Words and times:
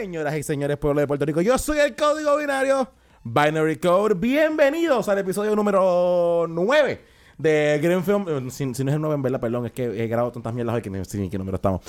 Señoras 0.00 0.36
y 0.36 0.44
señores, 0.44 0.76
pueblo 0.76 1.00
de 1.00 1.08
Puerto 1.08 1.26
Rico, 1.26 1.40
yo 1.40 1.58
soy 1.58 1.78
el 1.80 1.96
código 1.96 2.36
binario 2.36 2.88
Binary 3.24 3.78
Code. 3.78 4.14
Bienvenidos 4.14 5.08
al 5.08 5.18
episodio 5.18 5.56
número 5.56 6.46
9 6.48 7.00
de 7.36 7.80
Green 7.82 8.04
Film. 8.04 8.24
Eh, 8.28 8.48
Si, 8.48 8.64
no 8.64 8.70
es 8.70 8.78
el 8.78 9.00
9 9.00 9.16
en 9.16 9.22
verdad, 9.22 9.40
perdón, 9.40 9.66
es 9.66 9.72
que 9.72 9.86
he 9.86 10.06
grabado 10.06 10.30
tantas 10.30 10.54
mierdas 10.54 10.76
hoy 10.76 10.82
que 10.82 10.88
no 10.88 11.04
sé 11.04 11.18
ni 11.18 11.28
qué 11.28 11.36
número 11.36 11.56
estamos. 11.56 11.80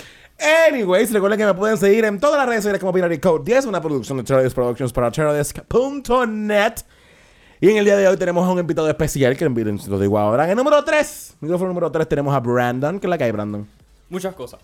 Anyways, 0.72 1.14
recuerden 1.14 1.38
que 1.38 1.45
me 1.45 1.54
pueden 1.54 1.77
seguir 1.77 2.04
en 2.05 2.20
todas 2.20 2.40
las 2.40 2.48
redes 2.48 2.64
sociales 2.64 2.80
como 2.80 2.91
Binary 2.91 3.20
Code 3.20 3.44
10, 3.45 3.67
una 3.67 3.80
producción 3.80 4.17
de 4.17 4.23
Terrorist 4.23 4.55
Productions 4.55 4.91
para 4.91 5.12
terrorist.net. 5.12 6.73
Y 7.62 7.70
en 7.70 7.78
el 7.78 7.86
día 7.86 7.95
de 7.95 8.08
hoy 8.08 8.17
tenemos 8.17 8.44
a 8.44 8.52
un 8.52 8.58
invitado 8.58 8.89
especial 8.89 9.38
que 9.38 9.45
lo 9.48 10.00
digo 10.00 10.17
ahora. 10.17 10.45
En 10.45 10.50
el 10.50 10.55
número 10.55 10.84
3, 10.84 11.38
micrófono 11.41 11.67
número 11.67 11.91
3, 11.91 12.09
tenemos 12.09 12.34
a 12.34 12.39
Brandon. 12.39 13.00
¿Qué 13.00 13.05
es 13.05 13.09
la 13.09 13.20
que 13.20 13.26
hay, 13.26 13.31
Brandon? 13.31 13.67
Muchas 14.09 14.34
cosas. 14.34 14.59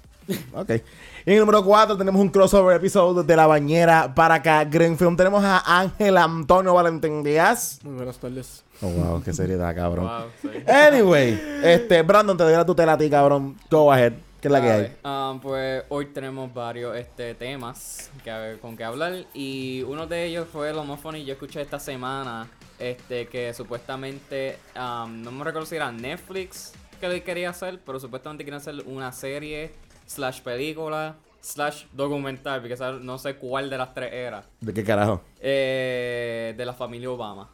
Ok. 0.54 0.70
Y 0.70 1.30
en 1.30 1.34
el 1.34 1.40
número 1.40 1.64
4 1.64 1.98
tenemos 1.98 2.20
un 2.20 2.30
crossover 2.30 2.78
episodio 2.78 3.22
de 3.22 3.36
La 3.36 3.46
Bañera 3.46 4.14
para 4.16 4.36
acá. 4.36 4.64
Green 4.66 4.98
Film. 4.98 5.16
Tenemos 5.16 5.44
a 5.44 5.80
Ángel 5.80 6.18
Antonio 6.18 6.74
Valentín 6.74 7.24
Díaz. 7.24 7.80
Muy 7.84 7.96
buenas 7.96 8.18
tardes. 8.18 8.64
Oh, 8.82 8.88
wow, 8.88 9.24
qué 9.24 9.34
seriedad, 9.34 9.76
cabrón. 9.76 10.06
Wow, 10.08 10.26
sí. 10.42 10.50
Anyway, 10.68 11.40
este, 11.64 12.02
Brandon, 12.02 12.36
te 12.36 12.44
doy 12.44 12.54
la 12.54 12.66
tutela 12.66 12.94
a 12.94 12.98
ti, 12.98 13.10
cabrón. 13.10 13.56
Go 13.70 13.92
ahead. 13.92 14.14
¿Qué 14.42 14.50
es 14.50 14.52
la 14.52 14.62
que 14.62 14.72
hay? 14.72 14.96
Um, 15.04 15.40
pues 15.40 15.84
hoy 15.90 16.06
tenemos 16.08 16.54
varios 16.54 16.96
este, 16.96 17.34
temas 17.34 18.12
que, 18.24 18.58
con 18.62 18.78
que 18.78 18.84
hablar 18.84 19.26
y 19.34 19.82
uno 19.88 20.06
de 20.06 20.26
ellos 20.26 20.48
fue 20.52 20.72
lo 20.72 20.84
más 20.84 21.00
funny. 21.00 21.26
Yo 21.26 21.34
escuché 21.34 21.62
esta 21.62 21.80
semana 21.80 22.48
este, 22.78 23.28
que 23.28 23.54
supuestamente, 23.54 24.60
um, 24.76 25.24
no 25.24 25.32
me 25.32 25.44
recuerdo 25.44 25.66
si 25.66 25.78
era 25.78 25.92
Netflix 25.92 26.74
que 27.08 27.14
le 27.14 27.24
quería 27.24 27.50
hacer, 27.50 27.80
pero 27.86 28.00
supuestamente 28.00 28.44
quieren 28.44 28.60
hacer 28.60 28.76
una 28.86 29.12
serie 29.12 29.72
slash 30.06 30.42
película 30.42 31.16
slash 31.42 31.86
documental, 31.94 32.62
porque 32.62 32.76
no 33.02 33.18
sé 33.20 33.36
cuál 33.36 33.70
de 33.70 33.78
las 33.78 33.94
tres 33.94 34.12
era, 34.14 34.44
¿De 34.62 34.74
qué 34.74 34.84
carajo? 34.84 35.22
eh, 35.40 36.54
de 36.58 36.66
la 36.66 36.74
familia 36.74 37.12
Obama. 37.12 37.50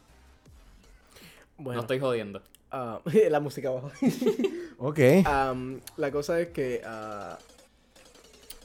Bueno, 1.58 1.76
No 1.76 1.80
estoy 1.82 2.00
jodiendo. 2.00 2.40
ah, 2.70 3.00
la 3.30 3.40
música 3.40 3.68
abajo. 3.68 3.90
Ok. 4.84 4.98
Am, 5.26 5.80
la 5.96 6.10
cosa 6.10 6.40
es 6.40 6.48
que 6.48 6.82
ah, 6.84 7.38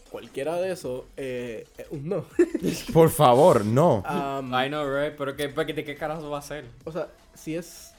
cualquiera 0.10 0.56
de 0.56 0.72
esos 0.72 1.04
eh, 1.16 1.68
es 1.78 1.86
un 1.92 2.10
no. 2.10 2.26
Por 2.94 3.10
favor, 3.12 3.64
no. 3.64 4.02
Am, 4.06 4.48
I 4.54 4.68
know, 4.68 4.84
right? 4.84 5.14
Pero 5.16 5.36
¿qué, 5.36 5.48
¿de 5.50 5.84
qué 5.86 5.96
carajo 5.96 6.28
va 6.30 6.40
a 6.40 6.42
ser? 6.42 6.66
o 6.86 6.92
sea, 6.92 7.08
si 7.36 7.56
es 7.56 7.92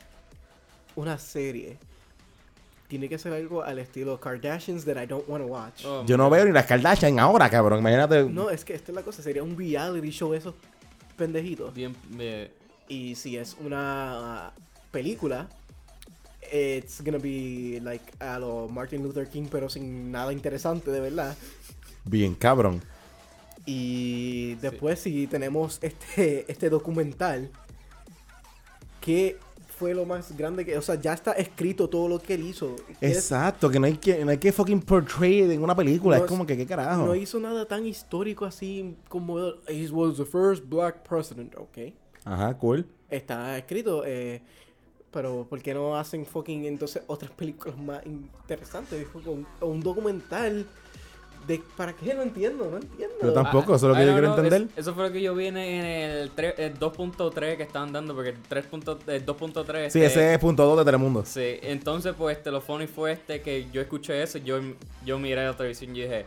una 0.96 1.16
serie, 1.16 1.78
tiene 2.88 3.08
que 3.08 3.18
ser 3.18 3.34
algo 3.34 3.62
al 3.62 3.78
estilo 3.78 4.18
Kardashians 4.18 4.84
that 4.86 5.00
I 5.00 5.06
don't 5.06 5.28
want 5.28 5.44
to 5.44 5.48
watch. 5.48 5.84
Oh, 5.84 6.04
Yo 6.06 6.16
no 6.16 6.28
veo 6.30 6.44
ni 6.44 6.52
las 6.52 6.66
Kardashian 6.66 7.18
ahora, 7.20 7.48
cabrón. 7.50 7.80
Imagínate. 7.80 8.24
No, 8.24 8.50
es 8.50 8.64
que 8.64 8.74
esta 8.74 8.90
es 8.92 8.96
la 8.96 9.02
cosa. 9.02 9.22
Sería 9.22 9.42
un 9.42 9.56
reality 9.56 10.10
show 10.10 10.32
esos 10.32 10.54
pendejitos. 11.16 11.74
Bien, 11.74 11.94
eh, 12.18 12.50
Y 12.88 13.14
si 13.14 13.36
es 13.36 13.56
una 13.60 14.46
ah, 14.46 14.52
película, 14.90 15.48
it's 16.50 17.02
gonna 17.04 17.18
be 17.18 17.78
like 17.82 18.04
a 18.20 18.38
lo 18.38 18.68
Martin 18.68 19.02
Luther 19.02 19.28
King, 19.28 19.48
pero 19.50 19.68
sin 19.68 20.10
nada 20.10 20.32
interesante, 20.32 20.90
de 20.90 21.00
verdad. 21.00 21.36
Bien, 22.04 22.34
cabrón. 22.34 22.80
Y 23.66 24.54
después 24.54 25.00
si 25.00 25.26
tenemos 25.26 25.78
este, 25.82 26.50
este 26.50 26.70
documental, 26.70 27.50
¿qué 29.02 29.36
fue 29.78 29.94
lo 29.94 30.04
más 30.04 30.36
grande 30.36 30.64
que... 30.64 30.76
O 30.76 30.82
sea, 30.82 30.96
ya 30.96 31.12
está 31.12 31.32
escrito 31.32 31.88
todo 31.88 32.08
lo 32.08 32.18
que 32.18 32.34
él 32.34 32.46
hizo. 32.46 32.74
Exacto, 33.00 33.70
que 33.70 33.78
no 33.78 33.86
hay 33.86 33.96
que, 33.96 34.24
no 34.24 34.30
hay 34.30 34.38
que 34.38 34.52
fucking 34.52 34.80
portray 34.80 35.42
en 35.42 35.62
una 35.62 35.76
película. 35.76 36.18
No 36.18 36.24
es 36.24 36.28
como 36.28 36.44
que, 36.44 36.56
¿qué 36.56 36.66
carajo? 36.66 37.06
No 37.06 37.14
hizo 37.14 37.38
nada 37.38 37.66
tan 37.66 37.86
histórico 37.86 38.44
así 38.44 38.96
como... 39.08 39.38
He 39.68 39.88
was 39.90 40.16
the 40.16 40.24
first 40.24 40.64
black 40.68 41.06
president, 41.08 41.54
ok. 41.56 41.94
Ajá, 42.24 42.56
cool. 42.58 42.86
Está 43.08 43.56
escrito, 43.56 44.02
eh, 44.04 44.42
pero 45.12 45.46
¿por 45.48 45.62
qué 45.62 45.72
no 45.72 45.96
hacen 45.96 46.26
fucking 46.26 46.64
entonces 46.66 47.02
otras 47.06 47.30
películas 47.36 47.78
más 47.78 48.04
interesantes? 48.04 49.06
Un, 49.14 49.46
un 49.60 49.80
documental 49.80 50.66
de... 51.48 51.60
¿Para 51.76 51.92
qué? 51.94 52.14
No 52.14 52.22
entiendo, 52.22 52.68
no 52.70 52.76
entiendo. 52.76 53.14
Yo 53.22 53.32
tampoco, 53.32 53.72
Ah, 53.72 53.76
eso 53.76 53.86
es 53.86 53.90
lo 53.90 53.94
que 53.94 54.02
I 54.04 54.06
yo 54.06 54.12
quiero 54.12 54.34
know, 54.34 54.44
entender. 54.44 54.68
es- 54.70 54.78
eso 54.78 54.94
fue 54.94 55.04
lo 55.08 55.12
que 55.12 55.20
yo 55.20 55.34
vi 55.34 55.46
en 55.46 55.56
el, 55.56 56.30
el 56.36 56.78
2.3 56.78 57.56
que 57.56 57.62
estaban 57.64 57.92
dando, 57.92 58.14
porque 58.14 58.30
el 58.30 58.36
3. 58.48 58.66
el 59.08 59.26
2.3. 59.26 59.90
Sí, 59.90 60.00
este, 60.02 60.04
ese 60.06 60.34
es 60.34 60.38
punto 60.38 60.64
2 60.64 60.78
de 60.78 60.84
Telemundo. 60.84 61.24
Sí, 61.24 61.58
entonces 61.62 62.14
pues 62.16 62.36
este, 62.38 62.50
lo 62.52 62.60
funny 62.60 62.86
fue 62.86 63.12
este 63.12 63.40
que 63.40 63.68
yo 63.72 63.80
escuché 63.80 64.22
eso, 64.22 64.38
yo, 64.38 64.60
yo 65.04 65.18
miré 65.18 65.44
la 65.44 65.56
televisión 65.56 65.96
y 65.96 66.02
dije, 66.02 66.26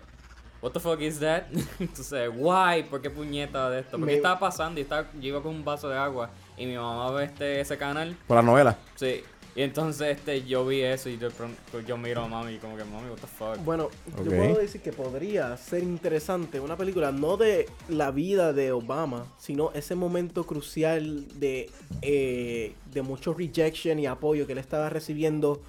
What 0.61 0.73
the 0.73 0.79
fuck 0.79 1.01
is 1.01 1.19
that? 1.19 1.43
entonces, 1.79 2.29
why? 2.35 2.83
¿Por 2.89 3.01
qué 3.01 3.09
puñeta 3.09 3.69
de 3.71 3.79
esto? 3.79 3.91
Porque 3.97 4.05
Me- 4.11 4.15
estaba 4.17 4.39
pasando 4.39 4.79
y 4.79 4.83
estaba, 4.83 5.07
yo 5.13 5.29
iba 5.29 5.41
con 5.41 5.55
un 5.55 5.65
vaso 5.65 5.89
de 5.89 5.97
agua 5.97 6.29
y 6.55 6.67
mi 6.67 6.75
mamá 6.75 7.09
ve 7.11 7.25
este, 7.25 7.59
ese 7.61 7.77
canal, 7.77 8.15
Por 8.27 8.37
la 8.37 8.43
novela. 8.43 8.77
sí. 8.95 9.23
Y 9.53 9.63
entonces 9.63 10.17
este, 10.17 10.43
yo 10.43 10.65
vi 10.65 10.81
eso 10.81 11.09
y 11.09 11.17
de 11.17 11.29
pronto 11.29 11.57
pues, 11.71 11.85
yo 11.85 11.97
miro 11.97 12.23
a 12.23 12.27
mami 12.27 12.57
como 12.57 12.77
que, 12.77 12.85
mami, 12.85 13.09
what 13.09 13.17
the 13.17 13.27
fuck. 13.27 13.57
Bueno, 13.65 13.85
Ok. 14.17 14.23
yo 14.23 14.31
puedo 14.37 14.57
decir 14.59 14.79
que 14.81 14.93
podría 14.93 15.57
ser 15.57 15.83
interesante 15.83 16.59
una 16.61 16.77
película 16.77 17.11
no 17.11 17.35
de 17.35 17.67
la 17.89 18.11
vida 18.11 18.53
de 18.53 18.71
Obama, 18.71 19.25
sino 19.37 19.71
ese 19.73 19.95
momento 19.95 20.45
crucial 20.45 21.27
de, 21.37 21.69
eh, 22.01 22.73
de 22.93 23.01
mucho 23.01 23.33
rejection 23.33 23.99
y 23.99 24.05
apoyo 24.05 24.45
que 24.47 24.53
él 24.53 24.59
estaba 24.59 24.89
recibiendo 24.89 25.61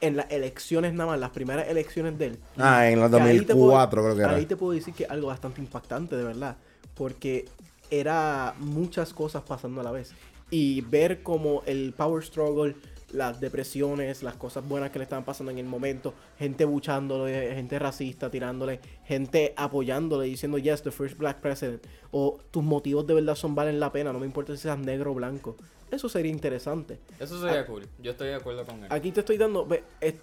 en 0.00 0.16
las 0.16 0.28
elecciones 0.32 0.92
nada 0.94 1.10
más, 1.10 1.20
las 1.20 1.30
primeras 1.30 1.68
elecciones 1.68 2.18
de 2.18 2.26
él. 2.26 2.38
Ah, 2.58 2.88
en 2.88 2.98
te 3.00 3.08
2004 3.10 3.56
puedo- 4.02 4.14
creo 4.14 4.16
que 4.16 4.22
era. 4.22 4.34
Ahí 4.38 4.46
te 4.46 4.56
puedo 4.56 4.72
decir 4.72 4.92
que 4.94 5.04
algo 5.04 5.28
bastante 5.28 5.60
impactante, 5.60 6.16
de 6.16 6.24
verdad. 6.24 6.56
Porque 6.94 7.44
era 7.90 8.54
muchas 8.58 9.12
cosas 9.12 9.42
pasando 9.42 9.82
a 9.82 9.84
la 9.84 9.90
vez. 9.92 10.12
Y 10.50 10.80
ver 10.80 11.22
como 11.22 11.62
el 11.66 11.92
power 11.96 12.24
struggle, 12.24 12.74
las 13.12 13.40
depresiones, 13.40 14.22
las 14.22 14.36
cosas 14.36 14.66
buenas 14.66 14.90
que 14.90 14.98
le 14.98 15.04
estaban 15.04 15.24
pasando 15.24 15.50
en 15.50 15.58
el 15.58 15.66
momento, 15.66 16.14
gente 16.38 16.64
buchándole, 16.64 17.54
gente 17.54 17.78
racista 17.78 18.30
tirándole, 18.30 18.80
gente 19.04 19.54
apoyándole, 19.56 20.26
diciendo, 20.26 20.58
yes, 20.58 20.82
the 20.82 20.90
first 20.90 21.16
black 21.16 21.40
president. 21.40 21.84
O 22.10 22.38
tus 22.50 22.62
motivos 22.62 23.06
de 23.06 23.14
verdad 23.14 23.34
son 23.34 23.54
valen 23.54 23.80
la 23.80 23.92
pena, 23.92 24.12
no 24.12 24.18
me 24.18 24.26
importa 24.26 24.54
si 24.54 24.62
seas 24.62 24.78
negro 24.78 25.12
o 25.12 25.14
blanco. 25.14 25.56
Eso 25.90 26.08
sería 26.08 26.30
interesante. 26.30 26.98
Eso 27.18 27.40
sería 27.40 27.66
cool, 27.66 27.86
yo 28.00 28.12
estoy 28.12 28.28
de 28.28 28.34
acuerdo 28.36 28.64
con 28.64 28.84
él. 28.84 28.86
Aquí 28.90 29.10
te 29.10 29.20
estoy 29.20 29.38
dando, 29.38 29.66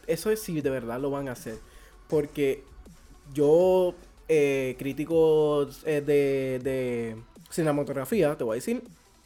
eso 0.08 0.32
es 0.32 0.42
si 0.42 0.62
de 0.62 0.70
verdad 0.70 1.00
lo 1.00 1.10
van 1.10 1.28
a 1.28 1.34
hacer. 1.34 1.58
Porque 2.08 2.64
yo, 3.34 3.94
eh, 4.30 4.76
crítico 4.80 5.68
eh, 5.86 6.02
de, 6.02 6.60
de 6.64 7.18
cinematografía, 7.50 8.38
te 8.38 8.46
voy 8.46 8.54
a 8.54 8.56
decir 8.56 8.82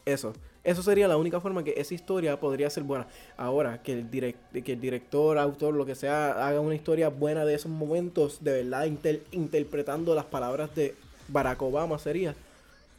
eso. 0.05 0.33
Eso 0.63 0.83
sería 0.83 1.07
la 1.07 1.17
única 1.17 1.39
forma 1.41 1.63
que 1.63 1.73
esa 1.75 1.93
historia 1.95 2.39
podría 2.39 2.69
ser 2.69 2.83
buena. 2.83 3.07
Ahora, 3.35 3.81
que 3.81 3.93
el, 3.93 4.11
direct, 4.11 4.37
que 4.63 4.73
el 4.73 4.79
director, 4.81 5.37
autor, 5.39 5.73
lo 5.73 5.85
que 5.87 5.95
sea, 5.95 6.47
haga 6.47 6.59
una 6.59 6.75
historia 6.75 7.09
buena 7.09 7.45
de 7.45 7.55
esos 7.55 7.71
momentos, 7.71 8.43
de 8.43 8.61
verdad, 8.63 8.85
inter- 8.85 9.23
interpretando 9.31 10.13
las 10.13 10.25
palabras 10.25 10.73
de 10.75 10.93
Barack 11.29 11.61
Obama 11.63 11.97
sería. 11.97 12.35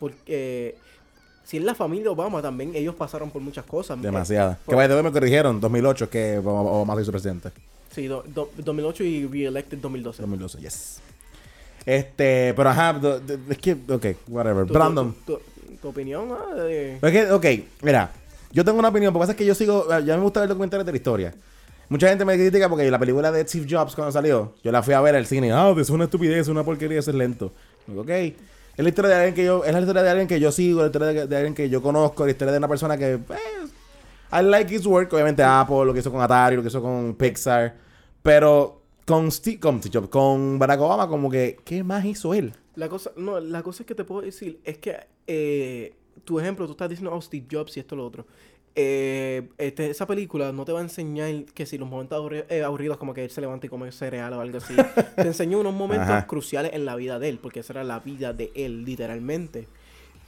Porque 0.01 0.75
si 1.45 1.59
es 1.59 1.63
la 1.63 1.77
familia 1.77 2.11
Obama 2.11 2.43
también, 2.43 2.75
ellos 2.75 2.97
pasaron 2.97 3.31
por 3.31 3.41
muchas 3.43 3.65
cosas. 3.65 4.01
Demasiada. 4.03 4.59
por- 4.65 4.73
Que 4.73 4.77
vaya, 4.89 5.01
me 5.03 5.13
corrigieron. 5.13 5.61
2008 5.61 6.11
que 6.11 6.39
Obama 6.39 6.97
se 6.97 7.03
hizo 7.03 7.13
presidente. 7.13 7.51
Sí, 7.93 8.07
do- 8.09 8.25
do- 8.27 8.51
2008 8.57 9.05
y 9.05 9.27
re-elected 9.27 9.79
2012. 9.79 10.21
2012, 10.23 10.59
yes. 10.61 11.01
Este, 11.85 12.55
pero 12.57 12.71
ajá, 12.71 13.01
es 13.51 13.59
que, 13.59 13.73
ok, 13.89 14.07
whatever. 14.29 14.65
Brandon. 14.65 15.15
Tu 15.81 15.89
opinión, 15.89 16.29
de- 16.57 16.99
ok, 17.33 17.47
mira, 17.83 18.11
yo 18.53 18.65
tengo 18.65 18.79
una 18.79 18.89
opinión, 18.89 19.13
porque 19.13 19.23
pasa 19.23 19.33
es 19.33 19.39
que 19.39 19.47
yo 19.47 19.55
sigo, 19.55 19.87
ya 20.01 20.17
me 20.17 20.23
gusta 20.23 20.41
ver 20.41 20.49
documentales 20.49 20.85
de 20.85 20.93
la 20.93 20.97
historia. 20.97 21.35
Mucha 21.89 22.09
gente 22.09 22.25
me 22.25 22.35
critica 22.35 22.69
porque 22.69 22.91
la 22.91 22.99
película 22.99 23.31
de 23.31 23.47
Steve 23.47 23.67
Jobs 23.69 23.95
cuando 23.95 24.13
salió, 24.13 24.55
yo 24.63 24.73
la 24.73 24.83
fui 24.83 24.95
a 24.95 25.01
ver 25.01 25.15
al 25.15 25.27
cine, 25.27 25.53
ah, 25.53 25.75
es 25.77 25.91
una 25.91 26.05
estupidez, 26.05 26.39
es 26.39 26.49
una 26.49 26.65
porquería, 26.65 26.99
eso 26.99 27.11
es 27.11 27.17
lento. 27.17 27.53
Ok, 27.97 28.09
es 28.09 28.35
la 28.77 28.89
historia 28.89 29.11
de 29.11 29.17
alguien 29.17 29.35
que 29.35 29.45
yo, 29.45 29.65
es 29.65 29.73
la 29.73 29.81
historia 29.81 30.03
de 30.03 30.11
alguien 30.11 30.29
que 30.29 30.41
yo 30.41 30.51
sigo, 30.53 30.81
la 30.81 30.87
historia 30.87 31.27
de, 31.27 31.37
alguien 31.37 31.55
que 31.55 31.69
yo 31.69 31.83
conozco, 31.83 32.25
la 32.25 32.31
historia 32.31 32.53
de 32.53 32.59
una 32.59 32.69
persona 32.69 32.97
que, 32.97 33.19
pues, 33.19 33.41
I 34.33 34.43
like 34.43 34.75
his 34.75 34.87
work, 34.87 35.13
obviamente 35.13 35.43
Apple, 35.43 35.85
lo 35.85 35.93
que 35.93 36.01
hizo 36.01 36.11
con 36.11 36.23
Atari, 36.23 36.57
lo 36.57 36.63
que 36.63 36.69
hizo 36.69 36.81
con 36.81 37.15
Pixar, 37.15 37.75
pero 38.23 38.81
con 39.07 39.31
Steve, 39.31 39.61
con, 39.61 39.81
Steve 39.81 39.99
Jobs, 39.99 40.09
con 40.09 40.59
Barack 40.59 40.81
Obama, 40.81 41.09
como 41.09 41.31
que, 41.31 41.59
¿qué 41.65 41.85
más 41.85 42.05
hizo 42.05 42.33
él? 42.33 42.55
La 42.75 42.89
cosa, 42.89 43.13
no, 43.17 43.39
la 43.41 43.63
cosa 43.63 43.83
es 43.83 43.87
que 43.87 43.95
te 43.95 44.05
puedo 44.05 44.23
decir 44.23 44.59
es 44.65 44.79
que 44.79 44.97
eh, 45.27 45.95
tu 46.25 46.39
ejemplo, 46.41 46.67
tú 46.67 46.73
estás 46.73 46.89
diciendo 46.89 47.15
oh, 47.15 47.21
Steve 47.21 47.47
Jobs 47.51 47.77
y 47.77 47.81
esto 47.81 47.97
lo 47.97 48.07
otro. 48.07 48.27
Eh, 48.75 49.49
este, 49.59 49.91
esa 49.91 50.07
película 50.07 50.51
no 50.51 50.65
te 50.65 50.73
va 50.73 50.79
a 50.79 50.83
enseñar 50.83 51.45
que 51.53 51.67
si 51.67 51.77
los 51.77 51.87
momentos 51.89 52.19
aburri- 52.19 52.47
eh, 52.49 52.63
aburridos 52.63 52.97
como 52.97 53.13
que 53.13 53.23
él 53.25 53.31
se 53.31 53.43
levanta 53.43 53.67
y 53.67 53.69
come 53.69 53.93
cereal 53.93 54.33
o 54.33 54.41
algo 54.41 54.59
así. 54.59 54.75
te 55.17 55.23
enseñó 55.27 55.61
unos 55.61 55.75
momentos 55.75 56.09
Ajá. 56.09 56.27
cruciales 56.27 56.73
en 56.73 56.87
la 56.87 56.97
vida 56.97 57.19
de 57.19 57.29
él, 57.29 57.39
porque 57.39 57.61
esa 57.61 57.75
era 57.75 57.85
la 57.85 58.01
vida 58.01 58.33
de 58.33 58.51
él, 58.55 58.85
literalmente. 58.85 59.69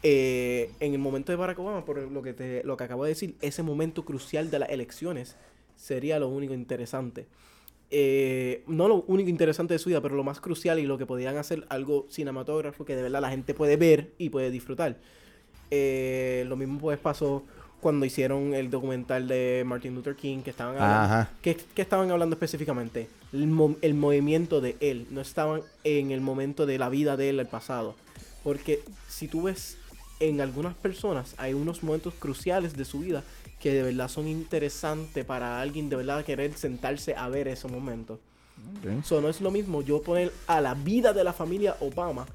Eh, 0.02 0.70
en 0.80 0.92
el 0.92 0.98
momento 0.98 1.32
de 1.32 1.36
Barack 1.36 1.58
Obama, 1.58 1.86
por 1.86 1.96
lo 1.98 2.20
que, 2.22 2.34
te, 2.34 2.62
lo 2.64 2.76
que 2.76 2.84
acabo 2.84 3.04
de 3.04 3.10
decir, 3.10 3.34
ese 3.40 3.62
momento 3.62 4.04
crucial 4.04 4.50
de 4.50 4.58
las 4.58 4.68
elecciones 4.68 5.36
sería 5.76 6.18
lo 6.18 6.28
único 6.28 6.52
interesante. 6.52 7.26
Eh, 7.90 8.62
no 8.66 8.88
lo 8.88 9.04
único 9.06 9.28
interesante 9.30 9.74
de 9.74 9.78
su 9.78 9.88
vida, 9.88 10.00
pero 10.00 10.14
lo 10.16 10.24
más 10.24 10.40
crucial 10.40 10.78
y 10.78 10.86
lo 10.86 10.98
que 10.98 11.06
podían 11.06 11.36
hacer 11.36 11.64
algo 11.68 12.06
cinematógrafo 12.10 12.84
que 12.84 12.96
de 12.96 13.02
verdad 13.02 13.20
la 13.20 13.30
gente 13.30 13.54
puede 13.54 13.76
ver 13.76 14.10
y 14.18 14.30
puede 14.30 14.50
disfrutar. 14.50 14.96
Eh, 15.70 16.44
lo 16.48 16.56
mismo 16.56 16.78
pues 16.78 16.98
pasó 16.98 17.42
cuando 17.80 18.06
hicieron 18.06 18.54
el 18.54 18.70
documental 18.70 19.28
de 19.28 19.62
Martin 19.66 19.94
Luther 19.94 20.16
King, 20.16 20.38
que 20.40 20.50
estaban 20.50 20.76
hablando. 20.76 21.08
¿qué, 21.42 21.56
qué 21.74 21.82
estaban 21.82 22.10
hablando 22.10 22.34
específicamente? 22.34 23.08
El, 23.32 23.46
mo- 23.48 23.76
el 23.82 23.94
movimiento 23.94 24.60
de 24.62 24.76
él, 24.80 25.06
no 25.10 25.20
estaban 25.20 25.60
en 25.84 26.10
el 26.10 26.20
momento 26.22 26.64
de 26.64 26.78
la 26.78 26.88
vida 26.88 27.16
de 27.18 27.28
él, 27.30 27.40
el 27.40 27.46
pasado. 27.46 27.94
Porque 28.42 28.80
si 29.08 29.28
tú 29.28 29.42
ves 29.42 29.76
en 30.20 30.40
algunas 30.40 30.74
personas, 30.74 31.34
hay 31.38 31.54
unos 31.54 31.82
momentos 31.82 32.14
cruciales 32.18 32.76
de 32.76 32.84
su 32.84 33.00
vida 33.00 33.22
que 33.60 33.72
de 33.72 33.82
verdad 33.82 34.08
son 34.08 34.28
interesantes 34.28 35.24
para 35.24 35.60
alguien 35.60 35.88
de 35.88 35.96
verdad 35.96 36.24
querer 36.24 36.52
sentarse 36.54 37.14
a 37.16 37.28
ver 37.28 37.48
esos 37.48 37.70
momentos. 37.70 38.18
Ok. 38.78 38.90
Eso 39.04 39.20
no 39.20 39.28
es 39.28 39.40
lo 39.40 39.50
mismo 39.50 39.82
yo 39.82 40.02
poner 40.02 40.32
a 40.46 40.60
la 40.60 40.74
vida 40.74 41.12
de 41.12 41.24
la 41.24 41.32
familia 41.32 41.76
Obama 41.80 42.26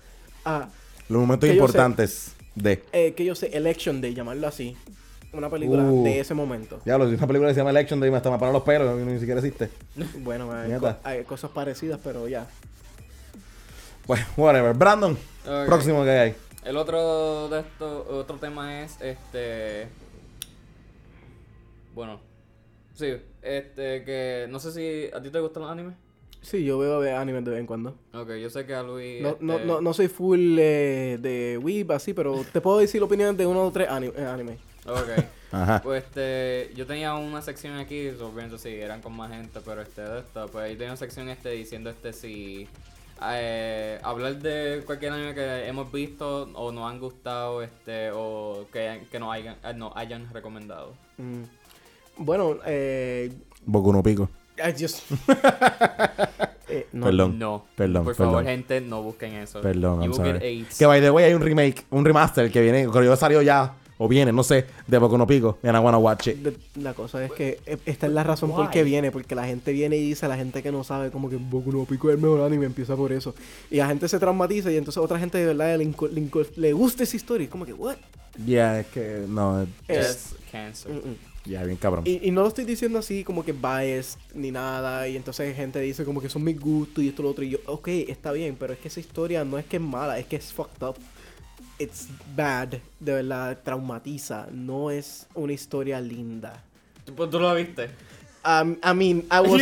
a 0.43 0.67
Los 1.07 1.19
momentos 1.21 1.47
sé- 1.47 1.53
importantes 1.55 2.31
de. 2.55 2.83
eh, 2.91 3.13
que 3.15 3.25
yo 3.25 3.35
sé, 3.35 3.47
Election 3.55 4.01
Day, 4.01 4.13
llamarlo 4.13 4.47
así. 4.47 4.75
Una 5.31 5.49
película 5.49 5.83
Uh. 5.83 6.03
de 6.03 6.19
ese 6.19 6.33
momento. 6.33 6.81
Ya, 6.85 6.97
lo 6.97 7.05
una 7.07 7.27
película 7.27 7.49
que 7.49 7.53
se 7.53 7.59
llama 7.59 7.69
Election 7.69 7.99
Day 7.99 8.09
me 8.09 8.17
hasta 8.17 8.31
me 8.31 8.39
paran 8.39 8.53
los 8.53 8.63
pelos 8.63 8.99
ni 8.99 9.19
siquiera 9.19 9.39
existe. 9.39 9.69
Bueno, 10.23 10.51
hay, 10.51 10.71
co- 10.79 10.95
hay 11.03 11.23
cosas 11.23 11.51
parecidas, 11.51 11.99
pero 12.03 12.27
ya. 12.27 12.47
Pues, 14.05 14.21
whatever. 14.35 14.73
Brandon, 14.75 15.17
próximo 15.67 16.03
que 16.03 16.09
hay. 16.09 16.35
El 16.69 16.77
otro 16.77 17.49
de 17.49 17.61
esto, 17.61 18.05
otro 18.11 18.37
tema 18.37 18.83
es 18.83 19.01
este. 19.01 19.87
Bueno, 21.95 22.19
sí, 22.93 23.13
este 23.41 24.03
que 24.03 24.45
no 24.51 24.59
sé 24.59 24.71
si 24.71 25.11
a 25.11 25.19
ti 25.19 25.31
te 25.31 25.39
gustan 25.39 25.63
los 25.63 25.71
animes. 25.71 25.95
Sí, 26.43 26.63
yo 26.63 26.77
veo 26.77 26.99
ver 26.99 27.15
anime 27.15 27.41
de 27.41 27.49
vez 27.49 27.59
en 27.59 27.65
cuando. 27.65 27.95
Ok, 28.13 28.33
yo 28.35 28.51
sé 28.51 28.67
que 28.67 28.75
a 28.75 28.83
Luis. 28.83 29.19
No, 29.19 29.35
no, 29.39 29.53
este, 29.55 29.65
no, 29.65 29.81
no 29.81 29.93
soy 29.95 30.09
full 30.09 30.57
eh, 30.59 31.17
de 31.19 31.57
Weeb 31.59 31.91
así, 31.91 32.13
pero 32.13 32.45
te 32.53 32.61
puedo 32.61 32.77
decir 32.77 33.01
opiniones 33.01 33.35
de 33.35 33.47
uno 33.47 33.63
o 33.65 33.71
tres 33.71 33.89
ani- 33.89 34.13
eh, 34.15 34.25
anime. 34.25 34.59
Ok. 34.85 35.25
Ajá. 35.51 35.81
Pues 35.81 36.03
este, 36.03 36.71
yo 36.75 36.85
tenía 36.85 37.15
una 37.15 37.41
sección 37.41 37.77
aquí, 37.77 38.09
obviamente 38.09 38.59
sí, 38.59 38.69
eran 38.69 39.01
con 39.01 39.13
más 39.17 39.31
gente, 39.31 39.59
pero 39.65 39.81
este 39.81 40.03
de 40.03 40.19
esto, 40.19 40.47
pues 40.51 40.65
ahí 40.65 40.73
tenía 40.73 40.89
una 40.89 40.97
sección 40.97 41.29
este 41.29 41.49
diciendo 41.49 41.89
este 41.89 42.13
si 42.13 42.67
eh, 43.21 43.99
hablar 44.03 44.37
de 44.39 44.83
cualquier 44.85 45.13
anime 45.13 45.33
que 45.33 45.67
hemos 45.67 45.91
visto 45.91 46.49
o 46.53 46.71
nos 46.71 46.89
han 46.91 46.99
gustado, 46.99 47.61
este, 47.61 48.11
o 48.13 48.65
que, 48.71 49.01
que 49.11 49.19
nos 49.19 49.33
hayan, 49.33 49.55
eh, 49.63 49.73
nos 49.73 49.95
hayan 49.95 50.27
recomendado. 50.33 50.93
Mm. 51.17 51.43
Bueno, 52.17 52.57
eh... 52.65 53.31
Boku 53.65 53.91
no 53.93 54.01
pico. 54.03 54.29
ay, 54.61 54.73
Dios. 54.73 55.03
Eh, 56.71 56.87
no, 56.91 57.07
Perdón. 57.07 57.39
No, 57.39 57.65
Perdón, 57.75 58.03
por 58.05 58.13
favor, 58.13 58.43
perdón. 58.43 58.45
gente, 58.45 58.79
no 58.79 59.01
busquen 59.01 59.33
eso. 59.33 59.59
Perdón, 59.59 60.03
I'm 60.03 60.13
sorry. 60.13 60.67
Que 60.77 60.85
by 60.85 61.01
the 61.01 61.09
way 61.09 61.25
hay 61.25 61.33
un 61.33 61.41
remake, 61.41 61.83
un 61.89 62.05
remaster 62.05 62.51
que 62.51 62.61
viene, 62.61 62.87
que 62.91 63.05
yo 63.05 63.15
salió 63.15 63.41
ya, 63.41 63.73
o 64.01 64.07
viene, 64.07 64.31
no 64.31 64.43
sé, 64.43 64.65
de 64.87 64.97
Boku 64.97 65.17
no 65.17 65.27
pico. 65.27 65.59
And 65.61 65.75
I 65.75 65.79
wanna 65.79 65.97
watch 65.97 66.27
it. 66.27 66.57
La 66.77 66.93
cosa 66.93 67.23
es 67.25 67.31
que 67.33 67.59
esta 67.85 68.07
es 68.07 68.13
la 68.13 68.23
razón 68.23 68.49
por 68.49 68.69
qué 68.69 68.83
viene, 68.83 69.11
porque 69.11 69.35
la 69.35 69.45
gente 69.45 69.73
viene 69.73 69.97
y 69.97 70.07
dice 70.07 70.25
a 70.25 70.29
la 70.29 70.37
gente 70.37 70.63
que 70.63 70.71
no 70.71 70.85
sabe 70.85 71.11
como 71.11 71.29
que 71.29 71.35
Boku 71.35 71.73
no 71.73 71.83
Pico 71.83 72.09
es 72.09 72.15
el 72.15 72.21
mejor 72.21 72.41
anime, 72.41 72.65
empieza 72.65 72.95
por 72.95 73.11
eso. 73.11 73.35
Y 73.69 73.75
la 73.75 73.87
gente 73.87 74.07
se 74.07 74.17
traumatiza 74.17 74.71
y 74.71 74.77
entonces 74.77 75.03
otra 75.03 75.19
gente 75.19 75.37
de 75.37 75.45
verdad 75.53 75.77
le, 75.77 75.85
le 75.85 76.29
le 76.55 76.73
gusta 76.73 77.03
esa 77.03 77.17
historia. 77.17 77.43
y 77.43 77.47
como 77.49 77.65
que, 77.65 77.73
what? 77.73 77.97
Ya, 78.45 78.79
es 78.79 78.87
que, 78.87 79.25
no, 79.27 79.67
Yes, 79.89 80.35
cancer. 80.49 80.93
Mm, 80.93 81.09
mm. 81.09 81.49
ya, 81.51 81.63
bien 81.65 81.77
cabrón. 81.77 82.03
Y, 82.07 82.25
y 82.25 82.31
no 82.31 82.43
lo 82.43 82.47
estoy 82.47 82.63
diciendo 82.63 82.99
así 82.99 83.25
como 83.25 83.43
que 83.43 83.51
bias 83.51 84.17
ni 84.33 84.49
nada. 84.49 85.09
Y 85.09 85.17
entonces 85.17 85.53
gente 85.57 85.81
dice 85.81 86.05
como 86.05 86.21
que 86.21 86.29
son 86.29 86.45
mis 86.45 86.57
gustos 86.57 87.03
y 87.03 87.09
esto 87.09 87.21
y 87.21 87.25
lo 87.25 87.31
otro. 87.31 87.43
Y 87.43 87.49
yo, 87.49 87.57
ok, 87.65 87.89
está 88.07 88.31
bien, 88.31 88.55
pero 88.57 88.71
es 88.71 88.79
que 88.79 88.87
esa 88.87 89.01
historia 89.01 89.43
no 89.43 89.57
es 89.57 89.65
que 89.65 89.75
es 89.75 89.83
mala, 89.83 90.17
es 90.19 90.25
que 90.25 90.37
es 90.37 90.53
fucked 90.53 90.87
up. 90.87 90.95
It's 91.79 92.07
bad, 92.35 92.75
de 92.99 93.13
verdad, 93.13 93.57
traumatiza. 93.63 94.47
No 94.51 94.91
es 94.91 95.27
una 95.33 95.53
historia 95.53 95.99
linda. 96.01 96.61
¿Tú, 97.05 97.15
pues, 97.15 97.29
tú 97.29 97.39
lo 97.39 97.55
viste? 97.55 97.89
Um, 98.45 98.77
I 98.83 98.93
mean, 98.93 99.23
I 99.31 99.39
was 99.49 99.61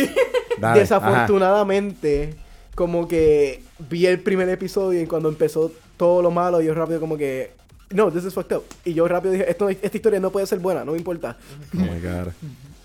Dale, 0.58 0.80
desafortunadamente 0.80 2.34
como 2.74 3.08
que 3.08 3.62
vi 3.88 4.06
el 4.06 4.20
primer 4.20 4.48
episodio 4.48 5.00
y 5.00 5.06
cuando 5.06 5.28
empezó 5.28 5.72
todo 5.96 6.22
lo 6.22 6.30
malo 6.30 6.60
yo 6.60 6.74
rápido 6.74 7.00
como 7.00 7.16
que 7.16 7.52
no, 7.90 8.10
this 8.12 8.24
is 8.24 8.34
fucked 8.34 8.54
up. 8.54 8.64
Y 8.84 8.94
yo 8.94 9.08
rápido 9.08 9.32
dije, 9.32 9.50
Esto, 9.50 9.68
esta 9.68 9.96
historia 9.96 10.20
no 10.20 10.30
puede 10.30 10.46
ser 10.46 10.58
buena, 10.58 10.84
no 10.84 10.92
me 10.92 10.98
importa. 10.98 11.36
Oh 11.74 11.78
my 11.78 12.00
god. 12.00 12.32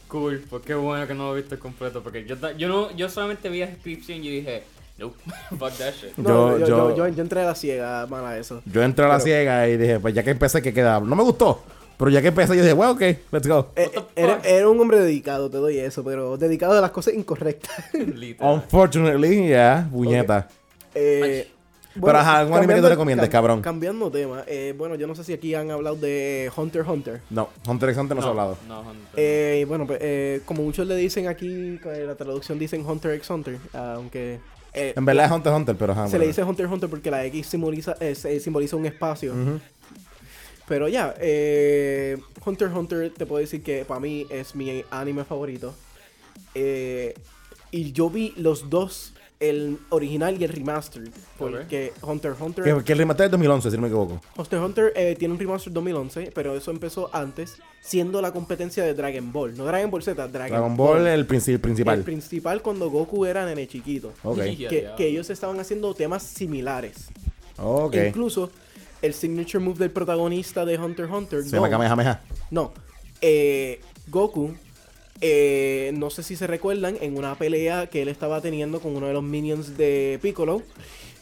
Cool, 0.07 0.43
pues 0.49 0.63
qué 0.63 0.75
bueno 0.75 1.07
que 1.07 1.13
no 1.13 1.29
lo 1.29 1.35
viste 1.35 1.57
completo, 1.57 2.03
porque 2.03 2.25
yo, 2.25 2.35
yo, 2.55 2.67
no, 2.67 2.95
yo 2.95 3.09
solamente 3.09 3.49
vi 3.49 3.59
la 3.59 3.67
descripción 3.67 4.23
y 4.23 4.29
dije, 4.29 4.63
nope, 5.03 5.15
fuck 5.59 5.71
that 5.77 5.93
shit. 5.93 6.17
No, 6.17 6.57
Yo- 6.57 6.59
yo, 6.59 6.67
yo, 6.67 6.67
yo- 6.89 6.95
yo- 6.95 7.07
yo 7.09 7.21
entré 7.21 7.41
a 7.41 7.45
la 7.45 7.55
ciega, 7.55 8.05
man, 8.07 8.25
a 8.25 8.37
eso. 8.37 8.61
Yo 8.65 8.81
entré 8.83 9.05
a 9.05 9.07
la 9.09 9.15
Pero- 9.15 9.25
ciega 9.25 9.67
y 9.69 9.77
dije, 9.77 9.99
pues 9.99 10.13
ya 10.13 10.23
que 10.23 10.31
empecé, 10.31 10.61
que 10.61 10.73
queda? 10.73 10.99
No 10.99 11.15
me 11.15 11.23
gustó. 11.23 11.61
Pero 11.95 12.09
ya 12.09 12.21
que 12.21 12.29
empecé, 12.29 12.55
yo 12.57 12.61
dije, 12.63 12.73
bueno, 12.73 12.93
ok, 12.93 13.01
let's 13.31 13.47
go. 13.47 13.69
Eh, 13.75 13.89
the 13.93 14.01
era, 14.15 14.67
un 14.67 14.79
hombre 14.81 14.99
dedicado, 14.99 15.49
te 15.49 15.57
doy 15.57 15.77
eso, 15.77 16.03
pero 16.03 16.37
dedicado 16.37 16.77
a 16.77 16.81
las 16.81 16.91
cosas 16.91 17.13
incorrectas. 17.13 17.71
Unfortunately, 18.39 19.47
ya, 19.49 19.87
puñeta. 19.91 20.47
Eh, 20.95 21.47
Pero, 21.93 22.17
ajá, 22.17 22.39
¿algún 22.39 22.57
anime 22.57 22.73
que 22.73 22.79
tú 22.79 22.87
cambiando- 22.87 22.89
recomiendes, 22.89 23.29
cabrón? 23.29 23.61
Cambiando 23.61 24.09
tema, 24.11 24.43
eh, 24.47 24.73
bueno, 24.75 24.95
yo 24.95 25.05
no 25.05 25.13
sé 25.13 25.23
si 25.23 25.33
aquí 25.33 25.53
han 25.53 25.69
hablado 25.69 25.95
de 25.95 26.51
Hunter 26.55 26.81
x 26.81 26.89
Hunter. 26.91 27.21
No, 27.29 27.49
Hunter 27.67 27.89
x 27.89 27.99
Hunter 28.01 28.15
no, 28.17 28.21
se 28.23 28.27
ha 28.27 28.31
hablado. 28.31 28.57
No, 28.67 28.81
Hunter. 28.81 29.09
Eh, 29.15 29.65
bueno, 29.67 29.85
pues, 29.85 29.99
eh, 30.01 30.41
como 30.45 30.63
muchos 30.63 30.87
le 30.87 30.95
dicen 30.95 31.27
aquí, 31.27 31.79
en 31.83 32.07
la 32.07 32.15
traducción 32.15 32.57
dicen 32.57 32.83
Hunter 32.85 33.11
x 33.13 33.29
Hunter, 33.29 33.59
aunque... 33.73 34.39
eh, 34.73 34.93
En 34.95 35.05
verdad 35.05 35.25
es 35.25 35.31
Hunter 35.31 35.51
x 35.51 35.59
Hunter, 35.59 35.75
pero 35.77 35.93
ajá. 35.93 36.07
se 36.07 36.19
le 36.19 36.27
dice 36.27 36.43
Hunter 36.43 36.65
x 36.65 36.73
Hunter 36.73 36.89
porque 36.89 37.11
la 37.11 37.25
X 37.25 37.47
simboliza, 37.47 37.95
eh, 37.99 38.15
simboliza 38.15 38.75
un 38.75 38.85
espacio. 38.85 39.33
Pero 40.67 40.87
ya, 40.87 41.13
eh, 41.19 42.17
Hunter 42.45 42.67
x 42.69 42.77
Hunter 42.77 43.11
te 43.15 43.25
puedo 43.25 43.41
decir 43.41 43.63
que 43.63 43.85
para 43.85 43.99
mí 43.99 44.25
es 44.29 44.55
mi 44.55 44.83
anime 44.91 45.23
favorito. 45.25 45.73
Eh, 46.55 47.15
y 47.71 47.91
yo 47.91 48.09
vi 48.09 48.33
los 48.37 48.69
dos, 48.69 49.13
el 49.49 49.77
original 49.89 50.39
y 50.39 50.43
el 50.43 50.49
remastered. 50.51 51.09
Porque 51.37 51.91
Hunter 52.01 52.31
x 52.31 52.41
Hunter... 52.41 52.63
Que, 52.63 52.83
que 52.83 52.91
el 52.93 52.97
remate 52.99 53.25
es 53.25 53.31
2011, 53.31 53.69
si 53.71 53.75
no 53.75 53.81
me 53.81 53.87
equivoco. 53.89 54.21
Hunter 54.37 54.59
x 54.59 54.65
Hunter 54.65 54.93
eh, 54.95 55.15
tiene 55.17 55.33
un 55.33 55.39
remaster 55.39 55.73
2011, 55.73 56.31
pero 56.33 56.55
eso 56.55 56.71
empezó 56.71 57.09
antes, 57.13 57.57
siendo 57.81 58.21
la 58.21 58.31
competencia 58.31 58.83
de 58.83 58.93
Dragon 58.93 59.31
Ball. 59.31 59.55
No 59.57 59.65
Dragon 59.65 59.91
Ball 59.91 60.03
Z, 60.03 60.27
Dragon, 60.27 60.49
Dragon 60.51 60.77
Ball, 60.77 61.07
el 61.07 61.27
princi- 61.27 61.59
principal. 61.59 61.99
El 61.99 62.03
principal 62.05 62.61
cuando 62.61 62.89
Goku 62.89 63.25
era 63.25 63.45
nene 63.45 63.67
chiquito. 63.67 64.13
Ok. 64.23 64.37
Ya, 64.57 64.69
Que, 64.95 65.07
ellos 65.07 65.29
estaban 65.29 65.59
haciendo 65.59 65.93
temas 65.93 66.23
similares. 66.23 67.07
Ok. 67.57 67.95
Incluso 68.07 68.49
el 69.01 69.13
signature 69.13 69.59
move 69.59 69.77
del 69.79 69.91
protagonista 69.91 70.63
de 70.65 70.77
Hunter 70.77 71.05
x 71.05 71.15
Hunter, 71.15 71.43
Se 71.43 71.49
llama 71.49 71.67
Gon- 71.67 71.71
Kamehameha. 71.71 72.21
no, 72.51 72.71
eh, 73.21 73.81
Goku, 74.07 74.53
eh, 75.25 75.91
no 75.95 76.09
sé 76.09 76.21
si 76.21 76.35
se 76.35 76.47
recuerdan, 76.47 76.97
en 76.99 77.17
una 77.17 77.35
pelea 77.35 77.87
que 77.87 78.01
él 78.01 78.09
estaba 78.09 78.41
teniendo 78.41 78.81
con 78.81 78.93
uno 78.93 79.07
de 79.07 79.13
los 79.13 79.23
minions 79.23 79.77
de 79.77 80.19
Piccolo, 80.21 80.61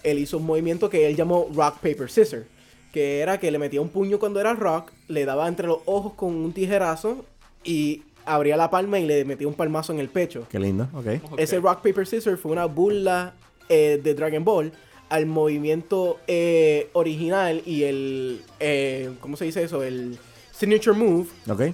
él 0.02 0.18
hizo 0.18 0.38
un 0.38 0.46
movimiento 0.48 0.90
que 0.90 1.06
él 1.06 1.16
llamó 1.16 1.48
Rock, 1.54 1.76
Paper, 1.76 2.10
Scissor. 2.10 2.46
Que 2.92 3.20
era 3.20 3.40
que 3.40 3.52
le 3.52 3.60
metía 3.60 3.80
un 3.80 3.90
puño 3.90 4.18
cuando 4.18 4.40
era 4.40 4.54
Rock, 4.56 4.92
le 5.08 5.24
daba 5.24 5.48
entre 5.48 5.68
los 5.68 5.80
ojos 5.86 6.14
con 6.14 6.34
un 6.34 6.52
tijerazo 6.52 7.24
y 7.64 8.02
abría 8.26 8.58
la 8.58 8.72
palma 8.72 9.00
y 9.00 9.06
le 9.06 9.24
metía 9.24 9.48
un 9.48 9.54
palmazo 9.54 9.94
en 9.94 10.00
el 10.00 10.10
pecho. 10.10 10.48
Qué 10.50 10.60
lindo, 10.60 10.90
ok. 10.94 11.06
Ok. 11.32 11.40
Ese 11.40 11.60
Rock, 11.60 11.84
Paper, 11.84 12.08
Scissors 12.08 12.40
fue 12.40 12.52
una 12.52 12.66
burla 12.66 13.36
eh, 13.70 14.02
de 14.04 14.16
Dragon 14.16 14.44
Ball 14.44 14.74
al 15.10 15.28
movimiento 15.28 16.20
eh, 16.26 16.90
original 16.94 17.62
y 17.68 17.84
el, 17.84 18.42
eh, 18.60 19.12
¿cómo 19.20 19.38
se 19.38 19.46
dice 19.46 19.62
eso? 19.62 19.84
El 19.84 20.18
signature 20.52 20.98
move 20.98 21.28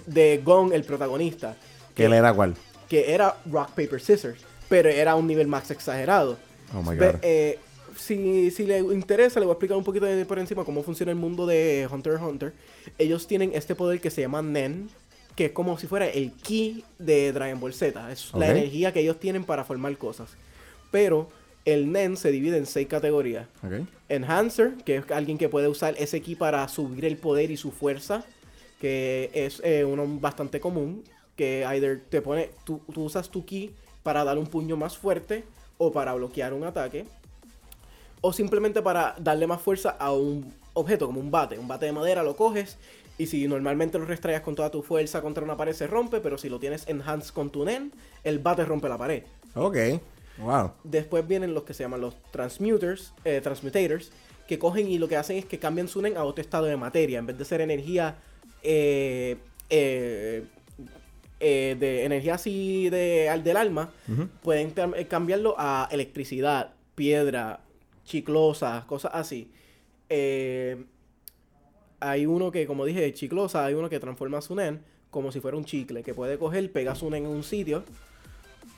de 0.06 0.42
Gon, 0.44 0.74
el 0.74 0.84
protagonista. 0.84 1.56
¿Qué 1.98 2.06
él 2.06 2.14
era 2.14 2.34
cuál? 2.34 2.56
Que 2.88 3.12
era 3.14 3.36
Rock, 3.52 3.70
Paper, 3.72 4.00
Scissors. 4.00 4.40
Pero 4.70 4.90
era 4.90 5.16
un 5.16 5.28
nivel 5.28 5.48
más 5.48 5.70
exagerado. 5.72 6.38
Oh 6.74 6.82
my 6.82 6.96
god. 6.96 7.16
eh, 7.22 7.60
si, 7.98 8.52
si 8.52 8.66
le 8.66 8.80
interesa, 8.80 9.40
le 9.40 9.46
voy 9.46 9.54
a 9.54 9.56
explicar 9.56 9.78
un 9.78 9.84
poquito 9.84 10.06
de- 10.06 10.26
por 10.26 10.38
encima 10.40 10.64
cómo 10.64 10.84
funciona 10.84 11.12
el 11.12 11.18
mundo 11.18 11.46
de 11.48 11.88
Hunter 11.92 12.14
x 12.14 12.22
Hunter. 12.24 12.54
Ellos 12.98 13.26
tienen 13.28 13.52
este 13.54 13.76
poder 13.76 14.00
que 14.00 14.12
se 14.12 14.22
llama 14.22 14.42
Nen, 14.42 14.90
que 15.36 15.46
es 15.46 15.52
como 15.52 15.78
si 15.80 15.88
fuera 15.88 16.08
el 16.08 16.32
ki 16.34 16.84
de 17.00 17.32
Dragon 17.32 17.60
Ball 17.60 17.74
Z. 17.74 18.12
Es 18.12 18.34
la 18.34 18.48
energía 18.58 18.92
que 18.94 19.00
ellos 19.00 19.20
tienen 19.20 19.44
para 19.46 19.64
formar 19.64 19.98
cosas. 19.98 20.30
Pero 20.92 21.30
el 21.66 21.92
Nen 21.92 22.18
se 22.18 22.32
divide 22.32 22.58
en 22.58 22.66
seis 22.66 22.88
categorías. 22.88 23.48
Enhancer, 24.10 24.74
que 24.86 24.98
es 24.98 25.12
alguien 25.12 25.38
que 25.38 25.50
puede 25.50 25.68
usar 25.68 25.96
ese 25.98 26.22
ki 26.22 26.36
para 26.36 26.68
subir 26.68 27.06
el 27.06 27.18
poder 27.18 27.52
y 27.52 27.58
su 27.58 27.72
fuerza, 27.72 28.24
que 28.80 29.32
es 29.34 29.62
eh, 29.64 29.84
uno 29.86 30.06
bastante 30.20 30.60
común, 30.60 31.04
que 31.38 31.64
either 31.64 32.02
te 32.10 32.22
pone, 32.22 32.50
tú, 32.66 32.82
tú 32.94 33.06
usas 33.06 33.30
tu 33.30 33.46
ki 33.46 33.74
para 34.04 34.24
dar 34.24 34.38
un 34.38 34.48
puño 34.48 34.76
más 34.76 34.98
fuerte 34.98 35.46
o 35.78 35.92
para 35.92 36.14
bloquear 36.16 36.54
un 36.54 36.64
ataque, 36.66 37.06
o 38.22 38.34
simplemente 38.34 38.82
para 38.82 39.16
darle 39.20 39.48
más 39.48 39.62
fuerza 39.62 39.92
a 39.92 40.12
un 40.12 40.54
objeto, 40.74 41.06
como 41.06 41.20
un 41.20 41.32
bate, 41.32 41.58
un 41.58 41.68
bate 41.68 41.86
de 41.86 41.92
madera 41.92 42.24
lo 42.24 42.36
coges 42.36 42.78
y 43.18 43.28
si 43.28 43.48
normalmente 43.48 43.98
lo 43.98 44.06
restrayas 44.06 44.42
con 44.42 44.56
toda 44.56 44.70
tu 44.70 44.84
fuerza 44.84 45.22
contra 45.22 45.44
una 45.44 45.58
pared 45.58 45.74
se 45.74 45.88
rompe, 45.88 46.20
pero 46.20 46.38
si 46.38 46.50
lo 46.50 46.60
tienes 46.60 46.88
enhanced 46.88 47.34
con 47.34 47.50
tu 47.50 47.66
nen, 47.66 47.92
el 48.24 48.40
bate 48.40 48.66
rompe 48.66 48.90
la 48.90 48.98
pared. 48.98 49.24
Ok. 49.56 49.78
Wow. 50.40 50.72
Después 50.84 51.28
vienen 51.28 51.54
los 51.54 51.64
que 51.64 51.74
se 51.74 51.84
llaman 51.84 52.02
los 52.02 52.16
transmuters, 52.32 53.14
eh, 53.26 53.42
transmutators, 53.42 54.12
que 54.48 54.60
cogen 54.60 54.88
y 54.88 55.00
lo 55.00 55.08
que 55.08 55.18
hacen 55.18 55.38
es 55.38 55.46
que 55.46 55.58
cambian 55.58 55.88
su 55.88 56.02
nen 56.02 56.16
a 56.16 56.24
otro 56.24 56.42
estado 56.42 56.66
de 56.66 56.78
materia. 56.78 57.18
En 57.18 57.26
vez 57.26 57.38
de 57.38 57.46
ser 57.46 57.62
energía 57.62 58.18
eh, 58.62 59.38
eh, 59.70 60.46
eh, 61.40 61.76
de 61.80 62.04
energía 62.04 62.36
así 62.36 62.90
de, 62.90 63.30
al 63.30 63.44
del 63.44 63.58
alma, 63.58 63.92
pueden 64.42 64.74
eh, 64.96 65.06
cambiarlo 65.06 65.56
a 65.58 65.88
electricidad, 65.92 66.74
piedra, 66.96 67.60
chiclosa, 68.06 68.86
cosas 68.88 69.12
así. 69.14 69.52
Eh, 70.10 70.84
hay 72.00 72.26
uno 72.26 72.52
que, 72.52 72.66
como 72.66 72.86
dije, 72.86 73.14
chiclosa, 73.14 73.66
hay 73.66 73.74
uno 73.74 73.90
que 73.90 74.00
transforma 74.00 74.42
su 74.42 74.56
nen 74.56 74.82
como 75.12 75.32
si 75.32 75.40
fuera 75.40 75.58
un 75.58 75.66
chicle, 75.66 76.04
que 76.04 76.14
puede 76.14 76.38
coger, 76.38 76.72
pega 76.72 76.96
su 76.96 77.10
nen 77.10 77.26
en 77.26 77.32
un 77.32 77.44
sitio 77.44 77.84